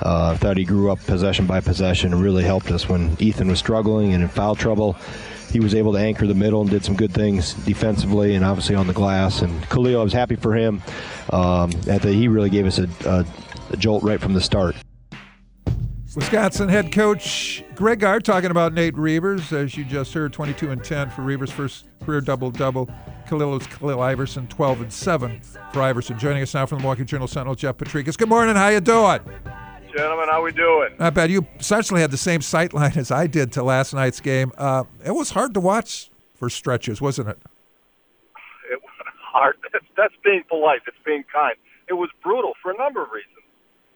Uh, 0.00 0.36
thought 0.36 0.56
he 0.56 0.64
grew 0.64 0.90
up 0.90 0.98
possession 1.06 1.46
by 1.46 1.60
possession 1.60 2.12
and 2.12 2.22
really 2.22 2.44
helped 2.44 2.70
us 2.70 2.88
when 2.88 3.16
Ethan 3.18 3.48
was 3.48 3.58
struggling 3.58 4.14
and 4.14 4.22
in 4.22 4.28
foul 4.28 4.54
trouble. 4.54 4.96
He 5.50 5.60
was 5.60 5.74
able 5.74 5.92
to 5.92 5.98
anchor 5.98 6.26
the 6.26 6.34
middle 6.34 6.60
and 6.60 6.70
did 6.70 6.84
some 6.84 6.94
good 6.94 7.12
things 7.12 7.54
defensively 7.54 8.34
and 8.34 8.44
obviously 8.44 8.74
on 8.74 8.86
the 8.86 8.92
glass. 8.92 9.42
And 9.42 9.62
Khalil, 9.70 10.00
I 10.00 10.04
was 10.04 10.12
happy 10.12 10.36
for 10.36 10.54
him. 10.54 10.82
Um, 11.30 11.70
he 11.72 12.28
really 12.28 12.50
gave 12.50 12.66
us 12.66 12.78
a, 12.78 12.88
a, 13.06 13.24
a 13.70 13.76
jolt 13.76 14.02
right 14.02 14.20
from 14.20 14.34
the 14.34 14.40
start. 14.40 14.76
Wisconsin 16.16 16.68
head 16.68 16.90
coach 16.90 17.62
Greg 17.76 18.00
Gard 18.00 18.24
talking 18.24 18.50
about 18.50 18.72
Nate 18.72 18.96
Reuvers, 18.96 19.52
as 19.52 19.76
you 19.76 19.84
just 19.84 20.12
heard, 20.12 20.32
22 20.32 20.70
and 20.70 20.82
10 20.82 21.10
for 21.10 21.22
Reuvers' 21.22 21.52
first 21.52 21.86
career 22.02 22.20
double 22.20 22.50
double. 22.50 22.88
Khalil 23.28 23.60
Khalil 23.60 24.00
Iverson, 24.00 24.48
12 24.48 24.80
and 24.80 24.92
7 24.92 25.40
for 25.72 25.82
Iverson. 25.82 26.18
Joining 26.18 26.42
us 26.42 26.54
now 26.54 26.66
from 26.66 26.78
the 26.78 26.82
Milwaukee 26.82 27.04
Journal 27.04 27.28
Sentinel, 27.28 27.54
Jeff 27.54 27.76
Potrykus. 27.76 28.16
Good 28.16 28.28
morning. 28.28 28.56
How 28.56 28.68
you 28.68 28.80
doing? 28.80 29.20
Gentlemen, 29.96 30.28
how 30.28 30.42
we 30.42 30.52
doing? 30.52 30.90
Not 30.98 31.14
bad. 31.14 31.30
You 31.30 31.46
essentially 31.58 32.00
had 32.00 32.10
the 32.10 32.18
same 32.18 32.42
sight 32.42 32.74
line 32.74 32.92
as 32.96 33.10
I 33.10 33.26
did 33.26 33.52
to 33.52 33.62
last 33.62 33.94
night's 33.94 34.20
game. 34.20 34.52
Uh, 34.58 34.84
it 35.04 35.12
was 35.12 35.30
hard 35.30 35.54
to 35.54 35.60
watch 35.60 36.10
for 36.34 36.50
stretches, 36.50 37.00
wasn't 37.00 37.28
it? 37.28 37.38
It 38.70 38.80
was 38.82 38.92
hard. 39.20 39.56
That's, 39.72 39.84
that's 39.96 40.14
being 40.22 40.42
polite. 40.48 40.80
That's 40.86 40.98
being 41.04 41.24
kind. 41.32 41.56
It 41.88 41.94
was 41.94 42.10
brutal 42.22 42.52
for 42.62 42.70
a 42.70 42.76
number 42.76 43.02
of 43.02 43.10
reasons. 43.10 43.44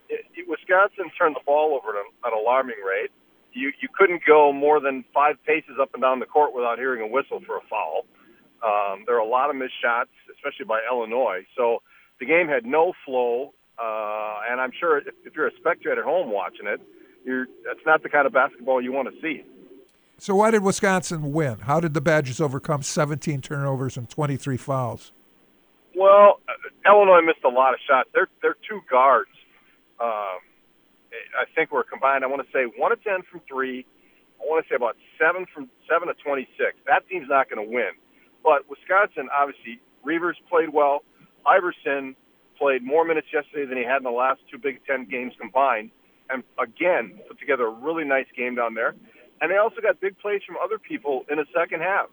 It, 0.09 0.25
it, 0.35 0.49
Wisconsin 0.49 1.11
turned 1.17 1.37
the 1.37 1.45
ball 1.47 1.79
over 1.79 1.97
at 1.97 2.05
an, 2.05 2.11
an 2.25 2.33
alarming 2.33 2.83
rate. 2.87 3.11
You 3.53 3.71
you 3.81 3.89
couldn't 3.93 4.23
go 4.27 4.53
more 4.53 4.81
than 4.81 5.05
five 5.13 5.37
paces 5.47 5.77
up 5.81 5.91
and 5.93 6.03
down 6.03 6.21
the 6.21 6.27
court 6.27 6.55
without 6.55 6.79
hearing 6.79 7.03
a 7.03 7.07
whistle 7.07 7.41
for 7.47 7.59
a 7.59 7.61
foul. 7.69 8.07
Um, 8.65 9.05
there 9.07 9.15
are 9.17 9.21
a 9.21 9.29
lot 9.29 9.51
of 9.51 9.57
missed 9.57 9.79
shots, 9.81 10.11
especially 10.35 10.65
by 10.65 10.81
Illinois. 10.91 11.45
So 11.57 11.83
the 12.19 12.27
game 12.27 12.49
had 12.49 12.65
no 12.65 12.95
flow. 13.05 13.53
Uh, 13.79 14.41
and 14.51 14.61
I'm 14.61 14.73
sure 14.79 14.99
if, 14.99 15.15
if 15.25 15.35
you're 15.35 15.49
a 15.49 15.57
spectator 15.59 16.01
at 16.01 16.05
home 16.05 16.31
watching 16.31 16.67
it, 16.67 16.81
you're 17.25 17.47
that's 17.65 17.85
not 17.87 18.03
the 18.03 18.09
kind 18.09 18.27
of 18.27 18.33
basketball 18.33 18.81
you 18.83 18.93
want 18.93 19.09
to 19.13 19.21
see. 19.21 19.45
So 20.19 20.37
why 20.37 20.51
did 20.51 20.63
Wisconsin 20.63 21.33
win? 21.33 21.61
How 21.61 21.81
did 21.81 21.95
the 21.95 22.01
Badgers 22.01 22.41
overcome 22.41 22.83
17 22.83 23.41
turnovers 23.41 23.97
and 23.97 24.09
23 24.09 24.57
fouls? 24.57 25.11
Well, 25.97 26.41
uh, 26.49 26.91
Illinois 26.91 27.23
missed 27.23 27.45
a 27.45 27.49
lot 27.49 27.75
of 27.75 27.81
shots. 27.87 28.09
Their 28.15 28.29
their 28.41 28.57
two 28.69 28.81
guards, 28.91 29.31
um, 30.01 30.41
I 31.37 31.45
think, 31.55 31.71
were 31.71 31.85
combined. 31.85 32.25
I 32.25 32.29
want 32.29 32.47
to 32.47 32.53
say 32.53 32.65
one 32.79 32.93
of 32.93 33.03
ten 33.03 33.23
from 33.31 33.41
three. 33.49 33.85
I 34.41 34.45
want 34.45 34.65
to 34.65 34.73
say 34.73 34.77
about 34.77 34.97
seven 35.19 35.47
from 35.53 35.69
seven 35.89 36.09
to 36.09 36.15
twenty 36.23 36.49
six. 36.57 36.79
That 36.87 37.09
team's 37.09 37.29
not 37.29 37.51
going 37.51 37.65
to 37.65 37.71
win. 37.71 37.91
But 38.43 38.69
Wisconsin, 38.69 39.29
obviously, 39.33 39.81
Reuvers 40.03 40.37
played 40.49 40.71
well. 40.73 41.05
Iverson 41.47 42.17
played 42.59 42.83
more 42.83 43.05
minutes 43.05 43.29
yesterday 43.33 43.67
than 43.67 43.79
he 43.79 43.85
had 43.85 43.99
in 43.99 44.05
the 44.05 44.11
last 44.11 44.41
two 44.51 44.59
Big 44.59 44.81
Ten 44.87 45.05
games 45.05 45.33
combined, 45.41 45.91
and 46.31 46.43
again 46.59 47.19
put 47.29 47.39
together 47.39 47.67
a 47.67 47.71
really 47.71 48.05
nice 48.05 48.27
game 48.37 48.55
down 48.55 48.75
there. 48.75 48.95
And 49.41 49.51
they 49.51 49.57
also 49.57 49.81
got 49.83 50.01
big 50.01 50.19
plays 50.19 50.41
from 50.47 50.57
other 50.63 50.79
people 50.79 51.25
in 51.29 51.39
the 51.39 51.47
second 51.53 51.81
half. 51.83 52.07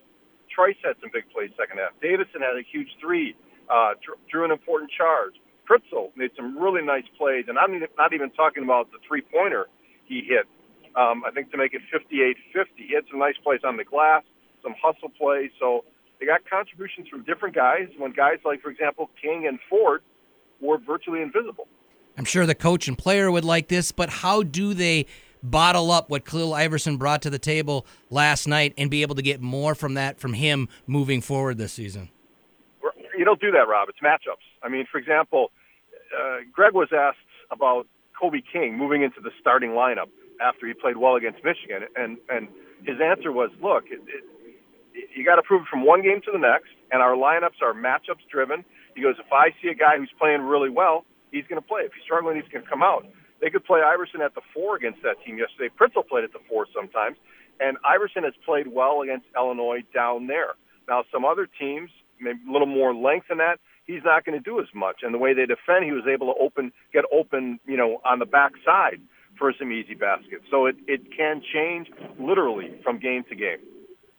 Trice 0.50 0.78
had 0.84 0.96
some 1.00 1.12
big 1.14 1.30
plays 1.30 1.52
second 1.56 1.78
half. 1.78 1.94
Davison 2.02 2.42
had 2.42 2.58
a 2.58 2.66
huge 2.66 2.90
three, 3.00 3.36
uh, 3.70 3.94
drew, 4.02 4.16
drew 4.30 4.44
an 4.46 4.52
important 4.52 4.90
charge. 4.90 5.38
Pritzl 5.70 6.10
made 6.18 6.32
some 6.36 6.58
really 6.58 6.82
nice 6.82 7.06
plays, 7.18 7.46
and 7.48 7.60
I'm 7.60 7.80
not 7.98 8.14
even 8.14 8.32
talking 8.32 8.64
about 8.64 8.92
the 8.92 8.98
three 9.08 9.22
pointer 9.22 9.68
he 10.06 10.26
hit. 10.26 10.50
Um, 10.96 11.24
I 11.24 11.30
think 11.30 11.52
to 11.52 11.58
make 11.58 11.76
it 11.76 11.82
58-50, 11.94 12.34
he 12.76 12.96
had 12.96 13.06
some 13.12 13.20
nice 13.20 13.38
plays 13.44 13.62
on 13.64 13.78
the 13.78 13.86
glass, 13.86 14.24
some 14.64 14.74
hustle 14.82 15.10
plays. 15.10 15.52
So 15.60 15.86
they 16.20 16.26
got 16.26 16.42
contributions 16.50 17.08
from 17.08 17.24
different 17.24 17.54
guys. 17.54 17.88
When 17.98 18.12
guys 18.12 18.40
like, 18.44 18.62
for 18.62 18.72
example, 18.72 19.12
King 19.22 19.46
and 19.48 19.60
Ford 19.70 20.02
were 20.62 20.78
virtually 20.78 21.22
invisible. 21.22 21.68
I'm 22.18 22.26
sure 22.26 22.46
the 22.46 22.56
coach 22.56 22.88
and 22.88 22.98
player 22.98 23.32
would 23.32 23.46
like 23.46 23.70
this, 23.70 23.92
but 23.92 24.10
how 24.10 24.44
do 24.44 24.74
they 24.74 25.06
bottle 25.42 25.92
up 25.92 26.10
what 26.10 26.26
Khalil 26.26 26.54
Iverson 26.54 26.98
brought 26.98 27.22
to 27.22 27.30
the 27.30 27.40
table 27.40 27.86
last 28.10 28.48
night 28.48 28.74
and 28.78 28.92
be 28.92 29.02
able 29.02 29.16
to 29.16 29.22
get 29.22 29.42
more 29.42 29.74
from 29.74 29.94
that 29.94 30.20
from 30.20 30.34
him 30.34 30.68
moving 30.86 31.22
forward 31.22 31.58
this 31.58 31.74
season? 31.74 32.10
You 33.18 33.26
don't 33.26 33.40
do 33.40 33.52
that, 33.52 33.68
Rob. 33.68 33.90
It's 33.90 34.00
matchups. 34.00 34.44
I 34.64 34.70
mean, 34.70 34.86
for 34.92 34.98
example, 34.98 35.52
uh, 36.18 36.38
Greg 36.52 36.74
was 36.74 36.90
asked 36.94 37.18
about 37.52 37.88
Kobe 38.20 38.42
King 38.52 38.78
moving 38.78 39.02
into 39.04 39.22
the 39.22 39.32
starting 39.40 39.72
lineup 39.72 40.10
after 40.42 40.68
he 40.68 40.74
played 40.74 40.98
well 40.98 41.16
against 41.16 41.44
Michigan, 41.44 41.88
and 41.96 42.18
and 42.30 42.48
his 42.84 42.98
answer 43.02 43.32
was, 43.32 43.50
"Look, 43.62 43.86
it, 43.88 44.02
it, 44.08 45.10
you 45.16 45.26
got 45.26 45.36
to 45.36 45.42
prove 45.42 45.64
it 45.64 45.68
from 45.70 45.86
one 45.86 46.02
game 46.02 46.22
to 46.26 46.32
the 46.32 46.38
next, 46.38 46.70
and 46.92 47.02
our 47.02 47.16
lineups 47.16 47.62
are 47.62 47.74
matchups 47.74 48.28
driven." 48.32 48.64
He 49.00 49.04
goes, 49.04 49.16
"If 49.18 49.32
I 49.32 49.56
see 49.62 49.70
a 49.70 49.76
guy 49.76 49.98
who's 49.98 50.12
playing 50.20 50.42
really 50.42 50.70
well, 50.70 51.06
he's 51.32 51.48
going 51.48 51.62
to 51.62 51.66
play. 51.66 51.88
If 51.88 51.94
he's 51.94 52.04
struggling, 52.04 52.36
he's 52.36 52.52
going 52.52 52.64
to 52.64 52.70
come 52.70 52.84
out." 52.84 53.08
They 53.40 53.50
could 53.50 53.64
play 53.64 53.80
Iverson 53.82 54.22
at 54.22 54.36
the 54.36 54.42
four 54.54 54.76
against 54.76 55.02
that 55.04 55.16
team 55.24 55.38
yesterday. 55.38 55.72
Pritzl 55.80 56.06
played 56.06 56.26
at 56.26 56.34
the 56.34 56.44
four 56.50 56.68
sometimes, 56.76 57.16
and 57.60 57.78
Iverson 57.86 58.24
has 58.24 58.34
played 58.46 58.68
well 58.68 59.02
against 59.02 59.26
Illinois 59.36 59.84
down 59.94 60.28
there. 60.28 60.56
Now, 60.90 61.06
some 61.12 61.24
other 61.24 61.48
teams, 61.48 61.90
maybe 62.20 62.40
a 62.48 62.52
little 62.52 62.68
more 62.68 62.94
length 62.94 63.28
than 63.30 63.38
that, 63.38 63.60
he's 63.86 64.04
not 64.04 64.26
going 64.26 64.38
to 64.38 64.44
do 64.44 64.60
as 64.60 64.68
much. 64.76 64.98
And 65.04 65.14
the 65.14 65.18
way 65.18 65.34
they 65.34 65.46
defend, 65.46 65.86
he 65.86 65.92
was 65.92 66.04
able 66.06 66.34
to 66.34 66.40
open, 66.40 66.74
get 66.92 67.06
open, 67.14 67.60
you 67.66 67.78
know, 67.78 68.02
on 68.04 68.20
the 68.20 68.26
backside 68.26 69.00
for 69.38 69.54
some 69.58 69.72
easy 69.72 69.94
baskets. 69.94 70.44
So 70.52 70.66
it, 70.66 70.76
it 70.88 71.16
can 71.16 71.42
change 71.54 71.88
literally 72.20 72.72
from 72.84 73.00
game 73.00 73.24
to 73.30 73.36
game. 73.36 73.60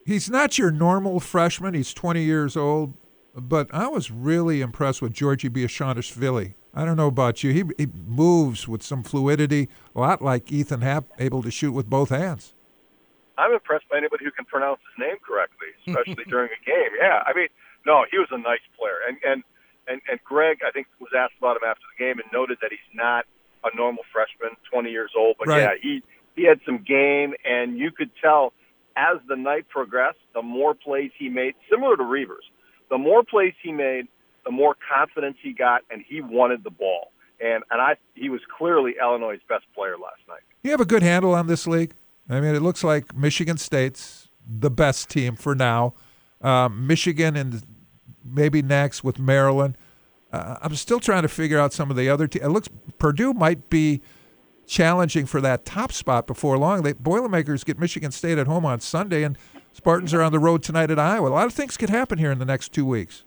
He's 0.06 0.30
not 0.30 0.58
your 0.58 0.70
normal 0.70 1.20
freshman. 1.20 1.74
He's 1.74 1.92
20 1.92 2.22
years 2.22 2.56
old, 2.56 2.94
but 3.34 3.68
I 3.72 3.86
was 3.88 4.10
really 4.10 4.60
impressed 4.60 5.00
with 5.02 5.12
Giorgi 5.12 5.48
Bezhanishvili. 5.50 6.54
I 6.74 6.84
don't 6.84 6.96
know 6.96 7.08
about 7.08 7.42
you. 7.42 7.52
He, 7.52 7.64
he 7.78 7.86
moves 8.06 8.68
with 8.68 8.82
some 8.82 9.02
fluidity, 9.02 9.68
a 9.94 10.00
lot 10.00 10.22
like 10.22 10.52
Ethan 10.52 10.82
Happ, 10.82 11.04
able 11.18 11.42
to 11.42 11.50
shoot 11.50 11.72
with 11.72 11.90
both 11.90 12.10
hands. 12.10 12.54
I'm 13.36 13.52
impressed 13.52 13.88
by 13.90 13.96
anybody 13.96 14.24
who 14.24 14.30
can 14.30 14.44
pronounce 14.44 14.80
his 14.94 15.06
name 15.06 15.16
correctly, 15.26 15.68
especially 15.86 16.24
during 16.28 16.50
a 16.50 16.64
game. 16.64 16.90
Yeah, 17.00 17.22
I 17.26 17.32
mean, 17.34 17.48
no, 17.86 18.04
he 18.10 18.18
was 18.18 18.28
a 18.30 18.38
nice 18.38 18.60
player, 18.78 18.98
and 19.08 19.16
and 19.24 19.42
and, 19.88 20.00
and 20.08 20.20
Greg, 20.24 20.58
I 20.66 20.70
think, 20.70 20.86
was 21.00 21.10
asked 21.16 21.32
about 21.38 21.56
him 21.56 21.62
after 21.66 21.82
the 21.98 22.04
game 22.04 22.20
and 22.20 22.30
noted 22.32 22.58
that 22.62 22.70
he's 22.70 22.78
not 22.94 23.24
a 23.64 23.74
normal 23.76 24.04
freshman, 24.12 24.56
20 24.70 24.90
years 24.90 25.10
old. 25.18 25.36
But 25.38 25.48
Right. 25.48 25.62
yeah, 25.62 25.70
he 25.80 26.02
he 26.36 26.44
had 26.44 26.60
some 26.64 26.78
game, 26.86 27.34
and 27.44 27.78
you 27.78 27.90
could 27.90 28.10
tell 28.22 28.52
as 28.96 29.16
the 29.28 29.36
night 29.36 29.68
progressed, 29.68 30.18
the 30.34 30.42
more 30.42 30.74
plays 30.74 31.10
he 31.18 31.28
made, 31.28 31.54
similar 31.70 31.96
to 31.96 32.02
Reuvers, 32.04 32.44
the 32.90 32.98
more 32.98 33.22
plays 33.22 33.54
he 33.62 33.72
made, 33.72 34.08
the 34.44 34.50
more 34.50 34.76
confidence 34.92 35.36
he 35.42 35.52
got, 35.52 35.82
and 35.90 36.04
he 36.06 36.20
wanted 36.20 36.64
the 36.64 36.70
ball. 36.70 37.12
And 37.40 37.64
and 37.70 37.80
I 37.80 37.96
he 38.14 38.28
was 38.28 38.40
clearly 38.56 38.94
Illinois' 39.00 39.40
best 39.48 39.64
player 39.74 39.96
last 39.96 40.20
night. 40.28 40.42
You 40.62 40.70
have 40.72 40.80
a 40.80 40.86
good 40.86 41.02
handle 41.02 41.34
on 41.34 41.46
this 41.46 41.66
league. 41.66 41.94
I 42.28 42.40
mean, 42.40 42.54
it 42.54 42.60
looks 42.60 42.84
like 42.84 43.16
Michigan 43.16 43.56
State's 43.56 44.28
the 44.46 44.70
best 44.70 45.08
team 45.08 45.36
for 45.36 45.54
now. 45.54 45.94
Um, 46.42 46.86
Michigan 46.86 47.36
and 47.36 47.62
maybe 48.24 48.62
next 48.62 49.02
with 49.02 49.18
Maryland. 49.18 49.76
Uh, 50.32 50.56
I'm 50.62 50.76
still 50.76 51.00
trying 51.00 51.22
to 51.22 51.28
figure 51.28 51.58
out 51.58 51.72
some 51.72 51.90
of 51.90 51.96
the 51.96 52.08
other 52.08 52.28
teams. 52.28 52.44
It 52.44 52.50
looks 52.50 52.68
Purdue 52.98 53.32
might 53.32 53.68
be 53.70 54.00
challenging 54.66 55.26
for 55.26 55.40
that 55.40 55.64
top 55.64 55.92
spot 55.92 56.26
before 56.26 56.56
long. 56.56 56.82
They 56.82 56.92
Boilermakers 56.92 57.64
get 57.64 57.78
Michigan 57.78 58.12
State 58.12 58.38
at 58.38 58.46
home 58.46 58.64
on 58.64 58.80
Sunday, 58.80 59.24
and 59.24 59.36
Spartans 59.72 60.12
are 60.14 60.22
on 60.22 60.32
the 60.32 60.38
road 60.38 60.62
tonight 60.62 60.90
at 60.90 60.98
Iowa. 60.98 61.28
A 61.28 61.30
lot 61.30 61.46
of 61.46 61.54
things 61.54 61.76
could 61.76 61.90
happen 61.90 62.18
here 62.18 62.32
in 62.32 62.38
the 62.38 62.44
next 62.44 62.72
two 62.72 62.84
weeks. 62.84 63.24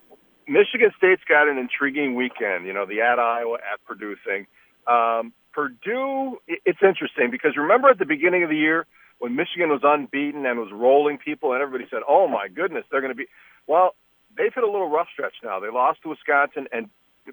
Michigan 0.47 0.91
State's 0.97 1.23
got 1.27 1.47
an 1.47 1.57
intriguing 1.57 2.15
weekend. 2.15 2.65
You 2.65 2.73
know, 2.73 2.85
the 2.85 3.01
at 3.01 3.19
Iowa, 3.19 3.55
at 3.55 3.83
Purdue 3.85 4.15
thing. 4.25 4.45
Um, 4.87 5.33
Purdue, 5.53 6.37
it's 6.47 6.79
interesting 6.81 7.31
because 7.31 7.55
remember 7.55 7.89
at 7.89 7.99
the 7.99 8.05
beginning 8.05 8.43
of 8.43 8.49
the 8.49 8.57
year 8.57 8.85
when 9.19 9.35
Michigan 9.35 9.69
was 9.69 9.81
unbeaten 9.83 10.45
and 10.45 10.59
was 10.59 10.69
rolling 10.73 11.17
people, 11.17 11.53
and 11.53 11.61
everybody 11.61 11.89
said, 11.89 12.01
"Oh 12.07 12.27
my 12.27 12.47
goodness, 12.49 12.83
they're 12.91 13.01
going 13.01 13.13
to 13.13 13.15
be." 13.15 13.27
Well, 13.67 13.95
they've 14.35 14.53
hit 14.53 14.63
a 14.63 14.69
little 14.69 14.89
rough 14.89 15.07
stretch 15.13 15.35
now. 15.43 15.59
They 15.59 15.69
lost 15.69 16.01
to 16.03 16.09
Wisconsin, 16.09 16.67
and 16.73 16.89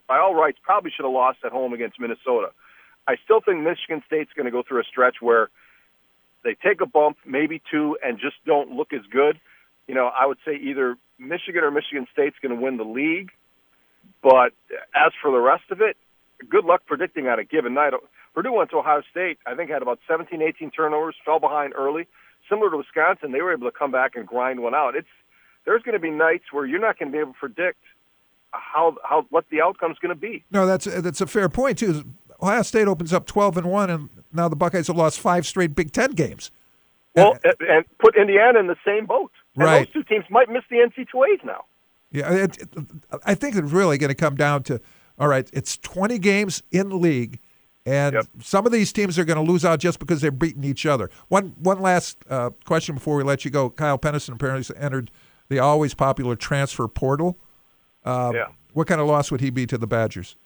by 0.07 0.19
all 0.19 0.35
rights, 0.35 0.59
probably 0.62 0.93
should 0.95 1.05
have 1.05 1.12
lost 1.12 1.39
at 1.45 1.51
home 1.51 1.73
against 1.73 1.99
Minnesota. 1.99 2.51
I 3.09 3.16
still 3.24 3.41
think 3.41 3.62
Michigan 3.62 4.03
State's 4.07 4.32
going 4.35 4.45
to 4.45 4.53
go 4.53 4.62
through 4.62 4.81
a 4.81 4.85
stretch 4.85 5.16
where 5.20 5.51
they 6.45 6.55
take 6.55 6.81
a 6.81 6.87
bump, 6.87 7.19
maybe 7.27 7.62
two, 7.71 7.97
and 8.03 8.19
just 8.19 8.37
don't 8.47 8.73
look 8.73 8.93
as 8.93 9.03
good. 9.11 9.39
You 9.87 9.95
know, 9.95 10.07
I 10.07 10.27
would 10.27 10.39
say 10.45 10.57
either 10.57 10.97
Michigan 11.19 11.62
or 11.62 11.71
Michigan 11.71 12.07
State's 12.12 12.37
going 12.43 12.57
to 12.57 12.61
win 12.61 12.77
the 12.77 12.85
league. 12.85 13.31
But 14.23 14.53
as 14.95 15.12
for 15.21 15.31
the 15.31 15.39
rest 15.39 15.65
of 15.71 15.81
it, 15.81 15.97
good 16.49 16.65
luck 16.65 16.83
predicting 16.87 17.27
on 17.27 17.39
a 17.39 17.45
given 17.45 17.75
night. 17.75 17.93
Purdue 18.35 18.53
went 18.53 18.71
to 18.71 18.77
Ohio 18.79 19.03
State, 19.11 19.39
I 19.47 19.55
think 19.55 19.71
had 19.71 19.83
about 19.83 19.99
17, 20.09 20.41
18 20.41 20.71
turnovers, 20.71 21.17
fell 21.25 21.41
behind 21.41 21.75
early. 21.77 22.07
Similar 22.49 22.71
to 22.71 22.77
Wisconsin, 22.79 23.33
they 23.33 23.43
were 23.43 23.53
able 23.53 23.71
to 23.71 23.77
come 23.77 23.91
back 23.91 24.12
and 24.15 24.27
grind 24.27 24.61
one 24.61 24.75
out. 24.75 24.95
It's 24.95 25.09
there's 25.67 25.83
going 25.83 25.95
to 25.95 26.01
be 26.01 26.11
nights 26.11 26.45
where 26.53 26.65
you're 26.65 26.81
not 26.81 26.99
going 26.99 27.11
to 27.11 27.12
be 27.12 27.21
able 27.21 27.33
to 27.33 27.39
predict 27.39 27.79
how 28.51 28.97
how 29.05 29.27
what 29.31 29.45
the 29.51 29.61
outcome's 29.61 29.99
going 29.99 30.15
to 30.15 30.21
be. 30.21 30.45
No, 30.51 30.67
that's 30.67 30.87
that's 30.87 31.21
a 31.21 31.27
fair 31.27 31.49
point 31.49 31.79
too. 31.79 32.05
Ohio 32.43 32.62
State 32.62 32.89
opens 32.89 33.12
up 33.12 33.27
12 33.27 33.57
and 33.59 33.67
one, 33.71 33.91
and 33.91 34.09
now 34.33 34.49
the 34.49 34.57
Buckeyes 34.57 34.87
have 34.87 34.97
lost 34.97 35.21
five 35.21 35.47
straight 35.47 35.75
Big 35.75 35.93
Ten 35.93 36.12
games. 36.12 36.51
Well, 37.15 37.37
and, 37.45 37.55
and 37.69 37.85
put 37.99 38.17
Indiana 38.17 38.59
in 38.61 38.67
the 38.69 38.77
same 38.85 39.07
boat. 39.07 39.33
And 39.57 39.65
Right. 39.65 39.87
those 39.87 39.93
two 39.93 40.03
teams 40.05 40.25
might 40.31 40.49
miss 40.49 40.62
the 40.71 40.77
NC2As 40.77 41.45
now. 41.45 41.65
Yeah, 42.12 42.33
it, 42.33 42.59
it- 42.59 42.69
I 43.25 43.35
think 43.35 43.57
it's 43.57 43.71
really 43.73 43.99
going 43.99 44.09
to 44.09 44.15
come 44.15 44.37
down 44.37 44.62
to 44.65 44.81
all 45.19 45.29
right. 45.29 45.49
It's 45.53 45.77
20 45.77 46.19
games 46.19 46.62
in 46.71 46.89
the 46.89 46.97
league, 46.97 47.41
and 47.85 48.17
some 48.41 48.65
of 48.65 48.73
these 48.73 48.93
teams 48.93 49.19
are 49.19 49.25
going 49.25 49.45
to 49.45 49.53
lose 49.53 49.65
out 49.65 49.79
just 49.81 49.99
because 49.99 50.21
they're 50.21 50.31
beating 50.31 50.65
each 50.65 50.87
other. 50.87 51.11
One 51.29 51.55
one 51.59 51.81
last 51.81 52.17
uh, 52.31 52.51
question 52.65 52.95
before 52.95 53.17
we 53.17 53.23
let 53.23 53.45
you 53.45 53.51
go. 53.51 53.71
Kyle 53.71 53.99
Penniston 53.99 54.35
apparently 54.35 54.75
entered 54.79 55.11
the 55.49 55.59
always 55.59 55.95
popular 55.95 56.37
transfer 56.37 56.87
portal. 56.89 57.39
Uh, 58.05 58.33
Yeah. 58.35 58.47
What 58.73 58.87
kind 58.87 59.01
of 59.01 59.09
loss 59.09 59.33
would 59.33 59.41
he 59.41 59.51
be 59.51 59.67
to 59.67 59.77
the 59.77 59.87
Badgers? 59.89 60.37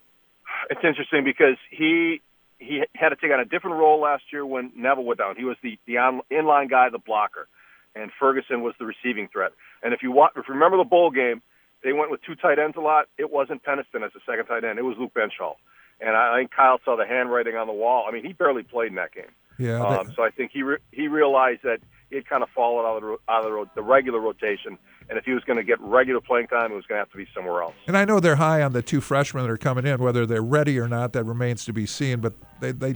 It's 0.70 0.85
interesting 0.85 1.24
because 1.24 1.57
he 1.70 2.20
he 2.59 2.82
had 2.95 3.11
to 3.11 3.16
take 3.16 3.31
on 3.32 3.41
a 3.41 3.45
different 3.45 3.77
role 3.77 4.01
last 4.01 4.24
year 4.32 4.47
when 4.47 4.73
Neuville 4.77 5.05
went 5.05 5.19
down. 5.19 5.36
He 5.36 5.45
was 5.45 5.57
the 5.62 5.78
the 5.86 5.99
on, 5.99 6.23
inline 6.31 6.70
guy, 6.70 6.89
the 6.91 6.99
blocker, 6.99 7.49
and 7.95 8.11
Ferguson 8.19 8.62
was 8.62 8.74
the 8.78 8.86
receiving 8.86 9.28
threat. 9.28 9.53
And 9.82 9.93
if 9.93 10.03
you 10.03 10.12
wa 10.12 10.28
if 10.36 10.47
you 10.49 10.55
remember 10.55 10.77
the 10.77 10.85
bowl 10.85 11.11
game, 11.11 11.43
they 11.82 11.93
went 11.93 12.11
with 12.11 12.23
two 12.23 12.35
tight 12.35 12.59
ends 12.59 12.77
a 12.77 12.81
lot. 12.81 13.07
It 13.19 13.31
wasn't 13.31 13.62
Penniston 13.62 14.05
as 14.05 14.12
the 14.12 14.20
second 14.27 14.47
tight 14.47 14.65
end. 14.65 14.78
It 14.78 14.82
was 14.82 14.97
Luke 14.99 15.12
Benzschawel. 15.15 15.57
And 16.01 16.16
I 16.16 16.39
think 16.39 16.51
Kyle 16.51 16.81
saw 16.85 16.97
the 16.97 17.07
handwriting 17.07 17.55
on 17.57 17.66
the 17.66 17.73
wall. 17.73 18.07
I 18.09 18.12
mean, 18.12 18.24
he 18.24 18.32
barely 18.32 18.65
played 18.65 18.89
in 18.89 18.97
that 18.97 19.12
game. 19.12 19.31
Yeah, 19.59 19.81
Um, 19.81 20.12
so 20.16 20.24
I 20.24 20.31
think 20.31 20.51
he 20.53 20.62
re- 20.62 20.82
he 20.91 21.07
realized 21.07 21.62
that 21.62 21.78
he 22.15 22.19
had 22.19 22.28
kind 22.28 22.45
of 22.45 22.49
fallen 22.51 22.86
out 22.86 22.97
of 22.99 23.03
the, 23.03 23.16
out 23.28 23.45
of 23.45 23.51
the, 23.51 23.70
the 23.74 23.82
regular 23.82 24.20
rotation, 24.20 24.78
and 25.11 25.19
if 25.19 25.24
he 25.24 25.32
was 25.32 25.43
going 25.43 25.57
to 25.57 25.65
get 25.65 25.81
regular 25.81 26.20
playing 26.20 26.47
time, 26.47 26.70
it 26.70 26.77
was 26.77 26.86
going 26.86 26.97
to 26.97 27.01
have 27.01 27.11
to 27.11 27.16
be 27.16 27.27
somewhere 27.35 27.61
else. 27.61 27.74
And 27.89 27.97
I 27.97 28.05
know 28.05 28.20
they're 28.20 28.36
high 28.36 28.62
on 28.62 28.73
the 28.73 28.82
two 28.82 29.01
freshmen 29.01 29.43
that 29.43 29.51
are 29.51 29.57
coming 29.57 29.85
in. 29.85 30.01
Whether 30.01 30.24
they're 30.24 30.41
ready 30.41 30.78
or 30.78 30.86
not, 30.86 31.12
that 31.15 31.24
remains 31.24 31.65
to 31.65 31.73
be 31.73 31.86
seen. 31.86 32.20
But 32.20 32.35
they 32.61 32.70
they 32.70 32.95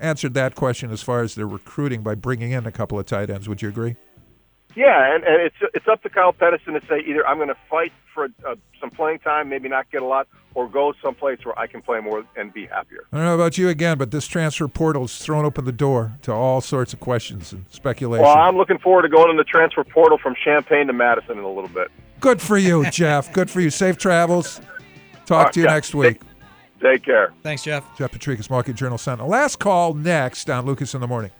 answered 0.00 0.34
that 0.34 0.56
question 0.56 0.90
as 0.90 1.02
far 1.02 1.20
as 1.20 1.36
their 1.36 1.46
recruiting 1.46 2.02
by 2.02 2.16
bringing 2.16 2.50
in 2.50 2.66
a 2.66 2.72
couple 2.72 2.98
of 2.98 3.06
tight 3.06 3.30
ends. 3.30 3.48
Would 3.48 3.62
you 3.62 3.68
agree? 3.68 3.94
Yeah, 4.76 5.14
and, 5.14 5.24
and 5.24 5.42
it's 5.42 5.56
it's 5.74 5.88
up 5.88 6.02
to 6.02 6.08
Kyle 6.08 6.32
Penniston 6.32 6.78
to 6.80 6.86
say 6.86 7.00
either 7.00 7.26
I'm 7.26 7.36
going 7.38 7.48
to 7.48 7.56
fight 7.68 7.92
for 8.14 8.28
uh, 8.46 8.54
some 8.80 8.90
playing 8.90 9.18
time, 9.20 9.48
maybe 9.48 9.68
not 9.68 9.90
get 9.90 10.02
a 10.02 10.04
lot, 10.04 10.28
or 10.54 10.68
go 10.68 10.92
someplace 11.02 11.44
where 11.44 11.58
I 11.58 11.66
can 11.66 11.82
play 11.82 12.00
more 12.00 12.24
and 12.36 12.52
be 12.52 12.66
happier. 12.66 13.00
I 13.12 13.16
don't 13.16 13.24
know 13.26 13.34
about 13.34 13.58
you 13.58 13.68
again, 13.68 13.98
but 13.98 14.10
this 14.10 14.26
transfer 14.26 14.68
portal 14.68 15.02
has 15.02 15.18
thrown 15.18 15.44
open 15.44 15.64
the 15.64 15.72
door 15.72 16.12
to 16.22 16.32
all 16.32 16.60
sorts 16.60 16.92
of 16.92 17.00
questions 17.00 17.52
and 17.52 17.64
speculation. 17.70 18.24
Well, 18.24 18.36
I'm 18.36 18.56
looking 18.56 18.78
forward 18.78 19.02
to 19.02 19.08
going 19.08 19.30
in 19.30 19.36
the 19.36 19.44
transfer 19.44 19.84
portal 19.84 20.18
from 20.18 20.34
Champaign 20.44 20.86
to 20.88 20.92
Madison 20.92 21.38
in 21.38 21.44
a 21.44 21.48
little 21.50 21.70
bit. 21.70 21.88
Good 22.20 22.40
for 22.40 22.56
you, 22.58 22.84
Jeff. 22.90 23.32
Good 23.32 23.50
for 23.50 23.60
you. 23.60 23.70
Safe 23.70 23.96
travels. 23.98 24.60
Talk 25.26 25.48
Uh, 25.48 25.50
to 25.52 25.60
you 25.60 25.66
yeah, 25.66 25.72
next 25.74 25.94
week. 25.94 26.20
Take 26.80 27.04
care. 27.04 27.32
Thanks, 27.42 27.64
Jeff. 27.64 27.84
Jeff 27.98 28.12
Potrykus, 28.12 28.48
Market 28.50 28.76
Journal 28.76 28.98
Sentinel. 28.98 29.28
Last 29.28 29.58
call 29.58 29.94
next 29.94 30.48
on 30.50 30.64
Lucas 30.66 30.94
in 30.94 31.00
the 31.00 31.08
Morning. 31.08 31.30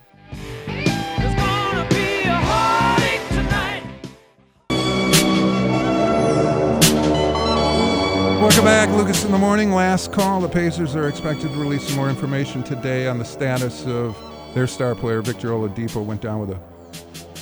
Welcome 8.49 8.65
back, 8.65 8.89
Lucas 8.89 9.23
in 9.23 9.31
the 9.31 9.37
Morning. 9.37 9.71
Last 9.71 10.11
call. 10.11 10.41
The 10.41 10.49
Pacers 10.49 10.95
are 10.95 11.07
expected 11.07 11.51
to 11.51 11.57
release 11.59 11.87
some 11.87 11.95
more 11.95 12.09
information 12.09 12.63
today 12.63 13.07
on 13.07 13.19
the 13.19 13.23
status 13.23 13.85
of 13.85 14.17
their 14.55 14.65
star 14.65 14.95
player, 14.95 15.21
Victor 15.21 15.49
Oladipo. 15.49 16.03
Went 16.03 16.19
down 16.19 16.39
with 16.39 16.49
a 16.49 16.55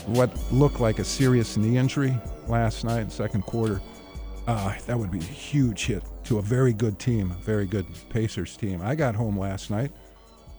what 0.07 0.29
looked 0.51 0.81
like 0.81 0.99
a 0.99 1.05
serious 1.05 1.55
knee 1.55 1.77
injury 1.77 2.13
last 2.49 2.83
night 2.83 2.99
in 2.99 3.09
second 3.09 3.43
quarter. 3.43 3.81
Uh, 4.47 4.75
that 4.85 4.99
would 4.99 5.09
be 5.09 5.19
a 5.19 5.23
huge 5.23 5.85
hit 5.85 6.03
to 6.25 6.39
a 6.39 6.41
very 6.41 6.73
good 6.73 6.99
team, 6.99 7.31
a 7.31 7.35
very 7.35 7.65
good 7.65 7.85
Pacers 8.09 8.57
team. 8.57 8.81
I 8.83 8.93
got 8.93 9.15
home 9.15 9.39
last 9.39 9.71
night 9.71 9.91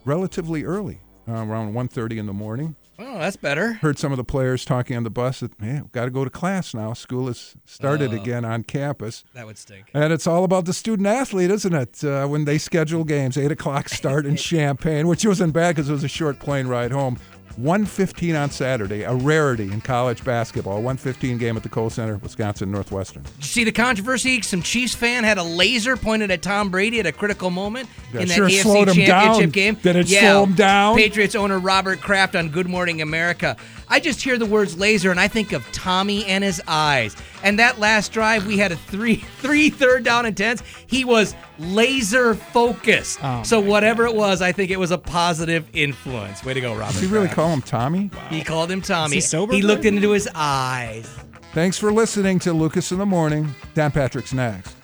relatively 0.07 0.65
early, 0.65 0.99
uh, 1.29 1.33
around 1.33 1.75
1.30 1.75 2.17
in 2.17 2.27
the 2.27 2.33
morning. 2.33 2.75
Oh, 3.01 3.19
that's 3.19 3.37
better. 3.37 3.75
Heard 3.75 3.97
some 3.99 4.13
of 4.13 4.17
the 4.17 4.25
players 4.25 4.65
talking 4.65 4.97
on 4.97 5.05
the 5.05 5.11
bus 5.11 5.41
that, 5.41 5.61
man, 5.61 5.89
got 5.93 6.07
to 6.07 6.11
go 6.11 6.25
to 6.25 6.31
class 6.31 6.75
now. 6.75 6.95
School 6.95 7.29
has 7.29 7.55
started 7.65 8.13
Oh. 8.13 8.17
again 8.21 8.45
on 8.45 8.65
campus. 8.65 9.25
That 9.35 9.47
would 9.47 9.57
stink. 9.57 9.87
And 9.95 10.13
it's 10.13 10.27
all 10.27 10.43
about 10.43 10.65
the 10.65 10.73
student 10.73 11.07
athlete, 11.07 11.51
isn't 11.51 11.75
it? 11.75 12.03
Uh, 12.03 12.27
when 12.27 12.45
they 12.45 12.59
schedule 12.59 13.05
games, 13.05 13.39
8 13.39 13.53
o'clock 13.53 13.89
start 13.89 14.27
in 14.27 14.35
Champaign, 14.49 15.07
which 15.07 15.25
wasn't 15.25 15.53
bad 15.53 15.77
because 15.77 15.89
it 15.89 15.93
was 15.93 16.03
a 16.05 16.09
short 16.09 16.41
plane 16.41 16.67
ride 16.67 16.91
home. 16.91 17.19
115 17.59 18.37
on 18.37 18.51
Saturday, 18.51 19.03
a 19.03 19.13
rarity 19.13 19.65
in 19.65 19.81
college 19.81 20.25
basketball. 20.25 20.75
115 20.77 21.39
game 21.39 21.57
at 21.57 21.65
the 21.65 21.69
Kohl 21.69 21.91
Center, 21.91 22.17
Wisconsin 22.19 22.71
Northwestern. 22.71 23.25
Did 23.25 23.33
you 23.39 23.43
see 23.43 23.65
the 23.65 23.73
controversy? 23.73 24.41
Some 24.43 24.63
Chiefs 24.63 24.95
fan 24.95 25.25
had 25.25 25.39
a 25.39 25.43
laser 25.43 25.97
pointed 25.97 26.31
at 26.31 26.41
Tom 26.41 26.71
Brady 26.71 27.01
at 27.01 27.07
a 27.07 27.13
critical 27.13 27.51
moment 27.51 27.89
That 28.13 28.23
in 28.23 28.29
that 28.29 28.35
sure 28.35 28.49
AFC 28.49 28.63
slowed 28.63 28.89
him 28.89 28.95
Championship 28.95 29.41
down. 29.41 29.51
game. 29.51 29.75
Did 29.75 29.97
it 29.97 30.07
yeah, 30.09 30.21
slow 30.21 30.45
him 30.45 30.55
down? 30.55 30.97
Patriots 30.97 31.35
owner 31.35 31.59
Robert 31.59 32.01
Kraft 32.01 32.37
on 32.37 32.49
Good 32.49 32.69
Morning 32.69 33.03
America. 33.03 33.57
I 33.89 33.99
just 33.99 34.23
hear 34.23 34.39
the 34.39 34.47
words 34.47 34.79
laser 34.79 35.11
and 35.11 35.19
I 35.19 35.27
think 35.27 35.53
of 35.53 35.71
Tommy 35.73 36.25
and 36.27 36.45
his 36.45 36.63
eyes. 36.69 37.17
And 37.43 37.59
that 37.59 37.79
last 37.79 38.13
drive, 38.13 38.47
we 38.47 38.59
had 38.59 38.73
a 38.73 38.77
three 38.77 39.17
three 39.39 39.71
third 39.71 40.05
down 40.05 40.27
and 40.27 40.37
tens. 40.37 40.63
He 40.87 41.05
was 41.05 41.35
laser 41.59 42.35
focused. 42.35 43.19
Oh, 43.23 43.43
so 43.43 43.61
whatever 43.61 44.05
it 44.07 44.15
was, 44.15 44.43
I 44.43 44.53
think 44.53 44.71
it 44.71 44.79
was 44.79 44.91
a 44.91 44.99
positive 44.99 45.69
influence. 45.73 46.45
Way 46.45 46.55
to 46.55 46.61
go, 46.61 46.75
Robert. 46.75 46.93
Does 46.93 47.01
he 47.03 47.07
really 47.07 47.27
Kraft. 47.27 47.37
call 47.37 47.51
him 47.51 47.63
Tommy? 47.63 48.11
He 48.31 48.43
called 48.43 48.71
him 48.71 48.83
Tommy. 48.83 49.17
Is 49.19 49.25
he 49.25 49.29
sober, 49.29 49.53
he 49.55 49.63
looked 49.63 49.85
into 49.85 50.11
his 50.11 50.29
eyes. 50.35 51.09
Thanks 51.55 51.79
for 51.79 51.93
listening 51.93 52.39
to 52.41 52.53
Lucas 52.53 52.93
in 52.93 52.99
the 52.99 53.07
Morning. 53.07 53.55
Dan 53.75 53.91
Patrick's 53.91 54.33
next. 54.33 54.75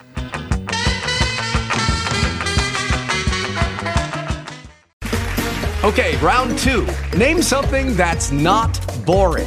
Okay, 5.84 6.16
round 6.16 6.58
two. 6.58 6.86
Name 7.16 7.42
something 7.42 7.94
that's 7.94 8.30
not 8.32 8.80
boring. 9.04 9.46